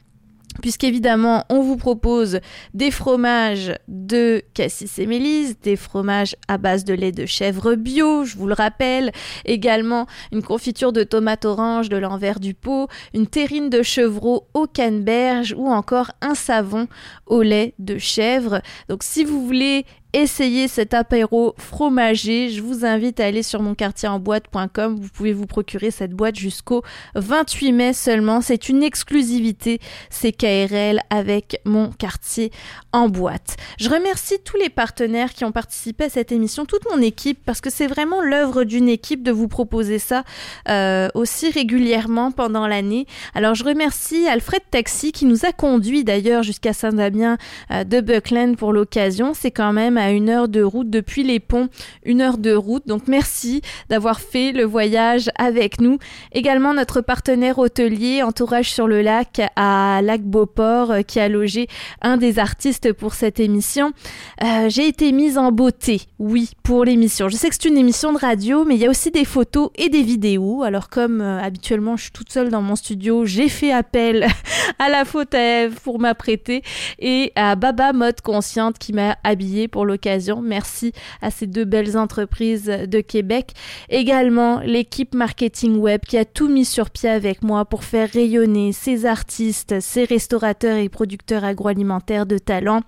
puisqu'évidemment, 0.60 1.44
on 1.48 1.60
vous 1.60 1.76
propose 1.76 2.40
des 2.74 2.90
fromages 2.90 3.74
de 3.88 4.42
cassis 4.54 4.98
et 4.98 5.06
mélisse, 5.06 5.58
des 5.60 5.76
fromages 5.76 6.36
à 6.48 6.58
base 6.58 6.84
de 6.84 6.94
lait 6.94 7.12
de 7.12 7.26
chèvre 7.26 7.74
bio, 7.74 8.24
je 8.24 8.36
vous 8.36 8.46
le 8.46 8.54
rappelle, 8.54 9.12
également 9.44 10.06
une 10.32 10.42
confiture 10.42 10.92
de 10.92 11.02
tomates 11.02 11.44
orange 11.44 11.88
de 11.88 11.96
l'envers 11.96 12.40
du 12.40 12.54
pot, 12.54 12.88
une 13.14 13.26
terrine 13.26 13.70
de 13.70 13.82
chevreau 13.82 14.48
au 14.54 14.66
canneberge 14.66 15.54
ou 15.56 15.68
encore 15.68 16.12
un 16.20 16.34
savon 16.34 16.88
au 17.26 17.42
lait 17.42 17.74
de 17.78 17.98
chèvre. 17.98 18.60
Donc 18.88 19.02
si 19.02 19.24
vous 19.24 19.44
voulez 19.46 19.86
essayer 20.12 20.68
cet 20.68 20.94
apéro 20.94 21.54
fromager, 21.58 22.50
je 22.50 22.62
vous 22.62 22.84
invite 22.84 23.20
à 23.20 23.26
aller 23.26 23.42
sur 23.42 23.62
monquartierenboîte.com. 23.62 24.98
Vous 25.00 25.08
pouvez 25.08 25.32
vous 25.32 25.46
procurer 25.46 25.90
cette 25.90 26.12
boîte 26.12 26.36
jusqu'au 26.36 26.82
28 27.14 27.72
mai 27.72 27.92
seulement. 27.92 28.40
C'est 28.40 28.68
une 28.68 28.82
exclusivité, 28.82 29.80
c'est 30.10 30.32
KRL 30.32 31.00
avec 31.10 31.60
mon 31.64 31.90
quartier 31.90 32.50
en 32.92 33.08
boîte. 33.08 33.56
Je 33.78 33.88
remercie 33.88 34.36
tous 34.44 34.56
les 34.56 34.68
partenaires 34.68 35.32
qui 35.32 35.44
ont 35.44 35.52
participé 35.52 36.04
à 36.04 36.08
cette 36.10 36.32
émission, 36.32 36.66
toute 36.66 36.84
mon 36.90 37.00
équipe, 37.00 37.38
parce 37.44 37.60
que 37.60 37.70
c'est 37.70 37.86
vraiment 37.86 38.20
l'œuvre 38.20 38.64
d'une 38.64 38.88
équipe 38.88 39.22
de 39.22 39.32
vous 39.32 39.48
proposer 39.48 39.98
ça 39.98 40.24
euh, 40.68 41.08
aussi 41.14 41.50
régulièrement 41.50 42.32
pendant 42.32 42.66
l'année. 42.66 43.06
Alors 43.34 43.54
je 43.54 43.64
remercie 43.64 44.28
Alfred 44.28 44.62
Taxi 44.70 45.12
qui 45.12 45.24
nous 45.24 45.46
a 45.46 45.52
conduit 45.52 46.04
d'ailleurs 46.04 46.42
jusqu'à 46.42 46.72
Saint-Damien 46.72 47.38
euh, 47.70 47.84
de 47.84 48.00
Buckland 48.00 48.56
pour 48.56 48.72
l'occasion. 48.72 49.32
C'est 49.34 49.50
quand 49.50 49.72
même 49.72 49.96
à 50.02 50.10
une 50.10 50.28
heure 50.28 50.48
de 50.48 50.62
route 50.62 50.90
depuis 50.90 51.22
les 51.22 51.40
ponts, 51.40 51.68
une 52.04 52.20
heure 52.20 52.38
de 52.38 52.52
route. 52.52 52.86
Donc 52.86 53.06
merci 53.06 53.62
d'avoir 53.88 54.20
fait 54.20 54.52
le 54.52 54.64
voyage 54.64 55.30
avec 55.36 55.80
nous. 55.80 55.98
Également 56.32 56.74
notre 56.74 57.00
partenaire 57.00 57.58
hôtelier 57.58 58.22
Entourage 58.22 58.72
sur 58.72 58.88
le 58.88 59.02
lac 59.02 59.40
à 59.56 60.00
Lac 60.02 60.22
Beauport 60.22 60.90
euh, 60.90 61.02
qui 61.02 61.20
a 61.20 61.28
logé 61.28 61.68
un 62.00 62.16
des 62.16 62.38
artistes 62.38 62.92
pour 62.92 63.14
cette 63.14 63.40
émission. 63.40 63.92
Euh, 64.42 64.68
j'ai 64.68 64.88
été 64.88 65.12
mise 65.12 65.38
en 65.38 65.52
beauté, 65.52 66.02
oui, 66.18 66.50
pour 66.62 66.84
l'émission. 66.84 67.28
Je 67.28 67.36
sais 67.36 67.48
que 67.48 67.54
c'est 67.54 67.68
une 67.68 67.78
émission 67.78 68.12
de 68.12 68.18
radio, 68.18 68.64
mais 68.64 68.74
il 68.74 68.80
y 68.80 68.86
a 68.86 68.90
aussi 68.90 69.10
des 69.10 69.24
photos 69.24 69.70
et 69.76 69.88
des 69.88 70.02
vidéos. 70.02 70.62
Alors 70.62 70.88
comme 70.88 71.20
habituellement 71.20 71.96
je 71.96 72.04
suis 72.04 72.12
toute 72.12 72.32
seule 72.32 72.48
dans 72.48 72.62
mon 72.62 72.76
studio, 72.76 73.24
j'ai 73.24 73.48
fait 73.48 73.72
appel 73.72 74.26
à 74.78 74.88
la 74.88 75.04
faute 75.04 75.34
à 75.34 75.62
Eve 75.64 75.80
pour 75.82 75.98
m'apprêter 75.98 76.62
et 76.98 77.32
à 77.36 77.54
Baba 77.54 77.92
Mode 77.92 78.20
Consciente 78.20 78.78
qui 78.78 78.92
m'a 78.92 79.16
habillée 79.24 79.68
pour 79.68 79.86
Merci 80.42 80.92
à 81.20 81.30
ces 81.30 81.46
deux 81.46 81.64
belles 81.64 81.96
entreprises 81.96 82.66
de 82.66 83.00
Québec. 83.00 83.52
Également 83.88 84.60
l'équipe 84.60 85.14
marketing 85.14 85.76
web 85.76 86.00
qui 86.06 86.18
a 86.18 86.24
tout 86.24 86.48
mis 86.48 86.64
sur 86.64 86.90
pied 86.90 87.08
avec 87.08 87.42
moi 87.42 87.64
pour 87.64 87.84
faire 87.84 88.08
rayonner 88.10 88.72
ces 88.72 89.06
artistes, 89.06 89.80
ces 89.80 90.04
restaurateurs 90.04 90.76
et 90.76 90.88
producteurs 90.88 91.44
agroalimentaires 91.44 92.26
de 92.26 92.38
talent. 92.38 92.82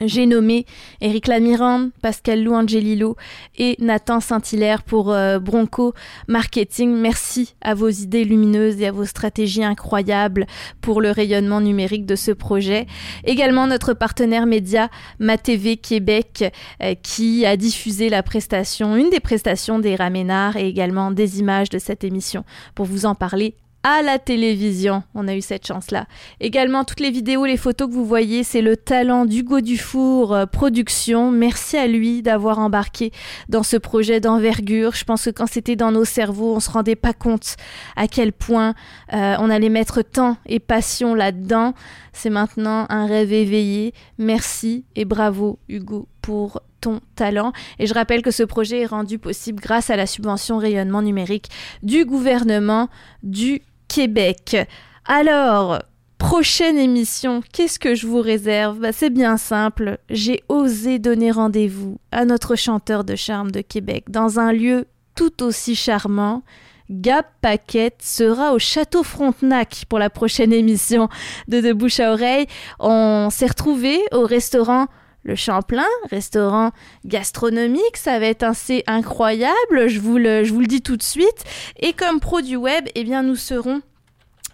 J'ai 0.00 0.26
nommé 0.26 0.66
Eric 1.00 1.28
Lamirande, 1.28 1.90
Pascal 2.02 2.42
Lou 2.42 2.54
Angelillo 2.54 3.16
et 3.56 3.76
Nathan 3.78 4.20
Saint-Hilaire 4.20 4.82
pour 4.82 5.12
euh, 5.12 5.38
Bronco 5.38 5.94
Marketing. 6.26 6.94
Merci 6.96 7.54
à 7.60 7.74
vos 7.74 7.88
idées 7.88 8.24
lumineuses 8.24 8.80
et 8.80 8.86
à 8.86 8.92
vos 8.92 9.04
stratégies 9.04 9.64
incroyables 9.64 10.46
pour 10.80 11.00
le 11.00 11.10
rayonnement 11.10 11.60
numérique 11.60 12.06
de 12.06 12.16
ce 12.16 12.32
projet. 12.32 12.86
Également 13.24 13.66
notre 13.66 13.94
partenaire 13.94 14.46
média 14.46 14.88
MaTV 15.20 15.76
Québec 15.76 16.52
euh, 16.82 16.94
qui 17.02 17.46
a 17.46 17.56
diffusé 17.56 18.08
la 18.08 18.22
prestation, 18.22 18.96
une 18.96 19.10
des 19.10 19.20
prestations 19.20 19.78
des 19.78 19.94
Raménards 19.94 20.56
et 20.56 20.66
également 20.66 21.10
des 21.10 21.38
images 21.38 21.68
de 21.68 21.78
cette 21.78 22.04
émission 22.04 22.44
pour 22.74 22.86
vous 22.86 23.06
en 23.06 23.14
parler 23.14 23.54
à 23.82 24.02
la 24.02 24.18
télévision. 24.18 25.02
On 25.14 25.26
a 25.28 25.34
eu 25.34 25.40
cette 25.40 25.66
chance-là. 25.66 26.06
Également, 26.40 26.84
toutes 26.84 27.00
les 27.00 27.10
vidéos, 27.10 27.44
les 27.44 27.56
photos 27.56 27.88
que 27.88 27.94
vous 27.94 28.04
voyez, 28.04 28.44
c'est 28.44 28.62
le 28.62 28.76
talent 28.76 29.24
d'Hugo 29.24 29.60
Dufour 29.60 30.34
euh, 30.34 30.46
Production. 30.46 31.30
Merci 31.30 31.76
à 31.76 31.86
lui 31.86 32.22
d'avoir 32.22 32.58
embarqué 32.58 33.12
dans 33.48 33.62
ce 33.62 33.76
projet 33.76 34.20
d'envergure. 34.20 34.94
Je 34.94 35.04
pense 35.04 35.24
que 35.24 35.30
quand 35.30 35.46
c'était 35.46 35.76
dans 35.76 35.92
nos 35.92 36.04
cerveaux, 36.04 36.54
on 36.54 36.60
se 36.60 36.70
rendait 36.70 36.96
pas 36.96 37.12
compte 37.12 37.56
à 37.96 38.06
quel 38.06 38.32
point 38.32 38.74
euh, 39.12 39.36
on 39.38 39.50
allait 39.50 39.68
mettre 39.68 40.02
temps 40.02 40.36
et 40.46 40.60
passion 40.60 41.14
là-dedans. 41.14 41.74
C'est 42.12 42.30
maintenant 42.30 42.86
un 42.88 43.06
rêve 43.06 43.32
éveillé. 43.32 43.94
Merci 44.18 44.84
et 44.94 45.04
bravo 45.04 45.58
Hugo 45.68 46.08
pour 46.20 46.60
ton 46.80 47.00
talent. 47.16 47.52
Et 47.78 47.86
je 47.86 47.94
rappelle 47.94 48.22
que 48.22 48.30
ce 48.30 48.42
projet 48.42 48.80
est 48.80 48.86
rendu 48.86 49.18
possible 49.18 49.60
grâce 49.60 49.90
à 49.90 49.96
la 49.96 50.06
subvention 50.06 50.58
rayonnement 50.58 51.02
numérique 51.02 51.48
du 51.82 52.04
gouvernement 52.04 52.88
du 53.22 53.62
Québec. 53.92 54.56
Alors, 55.04 55.78
prochaine 56.16 56.78
émission, 56.78 57.42
qu'est-ce 57.52 57.78
que 57.78 57.94
je 57.94 58.06
vous 58.06 58.22
réserve? 58.22 58.78
Bah, 58.78 58.90
C'est 58.90 59.10
bien 59.10 59.36
simple, 59.36 59.98
j'ai 60.08 60.42
osé 60.48 60.98
donner 60.98 61.30
rendez-vous 61.30 61.98
à 62.10 62.24
notre 62.24 62.56
chanteur 62.56 63.04
de 63.04 63.16
charme 63.16 63.50
de 63.50 63.60
Québec 63.60 64.04
dans 64.08 64.38
un 64.38 64.50
lieu 64.54 64.86
tout 65.14 65.42
aussi 65.42 65.76
charmant. 65.76 66.42
Gab 66.88 67.26
Paquette 67.42 68.00
sera 68.00 68.54
au 68.54 68.58
Château 68.58 69.02
Frontenac 69.02 69.84
pour 69.90 69.98
la 69.98 70.08
prochaine 70.08 70.54
émission 70.54 71.10
de 71.48 71.60
De 71.60 71.74
Bouche 71.74 72.00
à 72.00 72.12
Oreille. 72.12 72.46
On 72.80 73.28
s'est 73.30 73.46
retrouvés 73.46 74.00
au 74.12 74.22
restaurant 74.22 74.86
le 75.22 75.34
Champlain, 75.34 75.86
restaurant 76.10 76.70
gastronomique, 77.04 77.96
ça 77.96 78.18
va 78.18 78.26
être 78.26 78.42
assez 78.42 78.82
incroyable, 78.86 79.88
je 79.88 80.00
vous 80.00 80.18
le, 80.18 80.66
dis 80.66 80.82
tout 80.82 80.96
de 80.96 81.02
suite. 81.02 81.44
Et 81.78 81.92
comme 81.92 82.20
produit 82.20 82.56
web, 82.56 82.88
eh 82.94 83.04
bien 83.04 83.22
nous 83.22 83.36
serons 83.36 83.82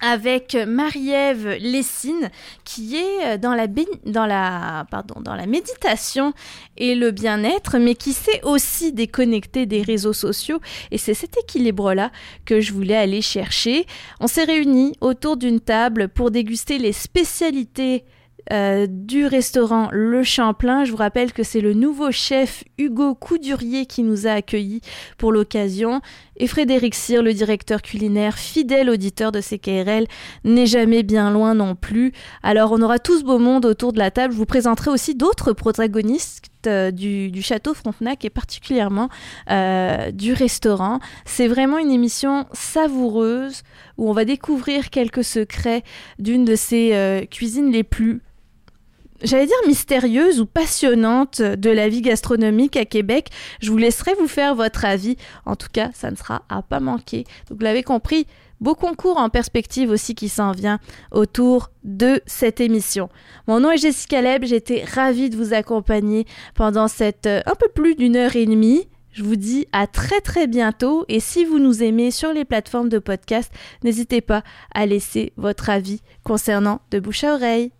avec 0.00 0.54
Marie-Ève 0.54 1.56
Lessine 1.60 2.30
qui 2.64 2.96
est 2.96 3.36
dans 3.38 3.54
la, 3.54 3.66
dans, 4.06 4.26
la, 4.26 4.86
pardon, 4.90 5.20
dans 5.20 5.34
la 5.34 5.46
méditation 5.46 6.32
et 6.76 6.94
le 6.94 7.10
bien-être, 7.10 7.78
mais 7.78 7.96
qui 7.96 8.12
sait 8.12 8.40
aussi 8.44 8.92
déconnecter 8.92 9.66
des 9.66 9.82
réseaux 9.82 10.12
sociaux. 10.12 10.60
Et 10.92 10.98
c'est 10.98 11.14
cet 11.14 11.36
équilibre-là 11.36 12.12
que 12.44 12.60
je 12.60 12.72
voulais 12.72 12.96
aller 12.96 13.22
chercher. 13.22 13.86
On 14.20 14.28
s'est 14.28 14.44
réunis 14.44 14.92
autour 15.00 15.36
d'une 15.36 15.60
table 15.60 16.08
pour 16.08 16.30
déguster 16.30 16.78
les 16.78 16.92
spécialités 16.92 18.04
euh, 18.50 18.86
du 18.88 19.26
restaurant 19.26 19.88
Le 19.92 20.22
Champlain. 20.22 20.84
Je 20.84 20.90
vous 20.90 20.96
rappelle 20.96 21.32
que 21.32 21.42
c'est 21.42 21.60
le 21.60 21.74
nouveau 21.74 22.10
chef 22.10 22.64
Hugo 22.78 23.14
Coudurier 23.14 23.84
qui 23.84 24.02
nous 24.02 24.26
a 24.26 24.30
accueillis 24.30 24.80
pour 25.18 25.32
l'occasion. 25.32 26.00
Et 26.36 26.46
Frédéric 26.46 26.94
Cyr, 26.94 27.22
le 27.22 27.34
directeur 27.34 27.82
culinaire, 27.82 28.38
fidèle 28.38 28.88
auditeur 28.88 29.32
de 29.32 29.40
CKRL, 29.40 30.06
n'est 30.44 30.66
jamais 30.66 31.02
bien 31.02 31.30
loin 31.30 31.54
non 31.54 31.74
plus. 31.74 32.12
Alors 32.42 32.72
on 32.72 32.80
aura 32.80 32.98
tout 32.98 33.18
ce 33.18 33.24
beau 33.24 33.38
monde 33.38 33.66
autour 33.66 33.92
de 33.92 33.98
la 33.98 34.10
table. 34.10 34.32
Je 34.32 34.38
vous 34.38 34.46
présenterai 34.46 34.90
aussi 34.90 35.14
d'autres 35.14 35.52
protagonistes 35.52 36.44
euh, 36.66 36.90
du, 36.90 37.42
château 37.42 37.74
Frontenac 37.74 38.24
et 38.24 38.30
particulièrement 38.30 39.10
euh, 39.50 40.10
du 40.10 40.32
restaurant. 40.32 41.00
C'est 41.26 41.48
vraiment 41.48 41.78
une 41.78 41.90
émission 41.90 42.46
savoureuse 42.52 43.62
où 43.98 44.08
on 44.08 44.12
va 44.12 44.24
découvrir 44.24 44.90
quelques 44.90 45.24
secrets 45.24 45.82
d'une 46.18 46.44
de 46.44 46.56
ces 46.56 47.26
cuisines 47.30 47.70
les 47.70 47.84
plus 47.84 48.22
j'allais 49.22 49.46
dire 49.46 49.56
mystérieuse 49.66 50.40
ou 50.40 50.46
passionnante 50.46 51.40
de 51.42 51.70
la 51.70 51.88
vie 51.88 52.02
gastronomique 52.02 52.76
à 52.76 52.84
Québec. 52.84 53.28
Je 53.60 53.70
vous 53.70 53.76
laisserai 53.76 54.14
vous 54.18 54.28
faire 54.28 54.54
votre 54.54 54.84
avis. 54.84 55.16
En 55.46 55.56
tout 55.56 55.68
cas, 55.72 55.90
ça 55.94 56.10
ne 56.10 56.16
sera 56.16 56.42
à 56.48 56.62
pas 56.62 56.80
manquer. 56.80 57.24
Vous 57.50 57.58
l'avez 57.60 57.82
compris, 57.82 58.26
beau 58.60 58.74
concours 58.74 59.18
en 59.18 59.28
perspective 59.28 59.90
aussi 59.90 60.14
qui 60.14 60.28
s'en 60.28 60.52
vient 60.52 60.78
autour 61.12 61.70
de 61.84 62.20
cette 62.26 62.60
émission. 62.60 63.08
Mon 63.46 63.60
nom 63.60 63.70
est 63.70 63.78
Jessica 63.78 64.20
Leb, 64.20 64.44
j'étais 64.44 64.84
ravie 64.84 65.30
de 65.30 65.36
vous 65.36 65.54
accompagner 65.54 66.26
pendant 66.54 66.88
cette 66.88 67.26
euh, 67.26 67.40
un 67.46 67.54
peu 67.54 67.68
plus 67.68 67.94
d'une 67.94 68.16
heure 68.16 68.36
et 68.36 68.46
demie. 68.46 68.88
Je 69.12 69.24
vous 69.24 69.36
dis 69.36 69.66
à 69.72 69.86
très 69.86 70.20
très 70.20 70.46
bientôt 70.46 71.04
et 71.08 71.18
si 71.18 71.44
vous 71.44 71.58
nous 71.58 71.82
aimez 71.82 72.10
sur 72.10 72.32
les 72.32 72.44
plateformes 72.44 72.88
de 72.88 72.98
podcast, 72.98 73.52
n'hésitez 73.82 74.20
pas 74.20 74.42
à 74.74 74.86
laisser 74.86 75.32
votre 75.36 75.70
avis 75.70 76.02
concernant 76.22 76.80
De 76.90 77.00
Bouche 77.00 77.24
à 77.24 77.34
Oreille. 77.34 77.72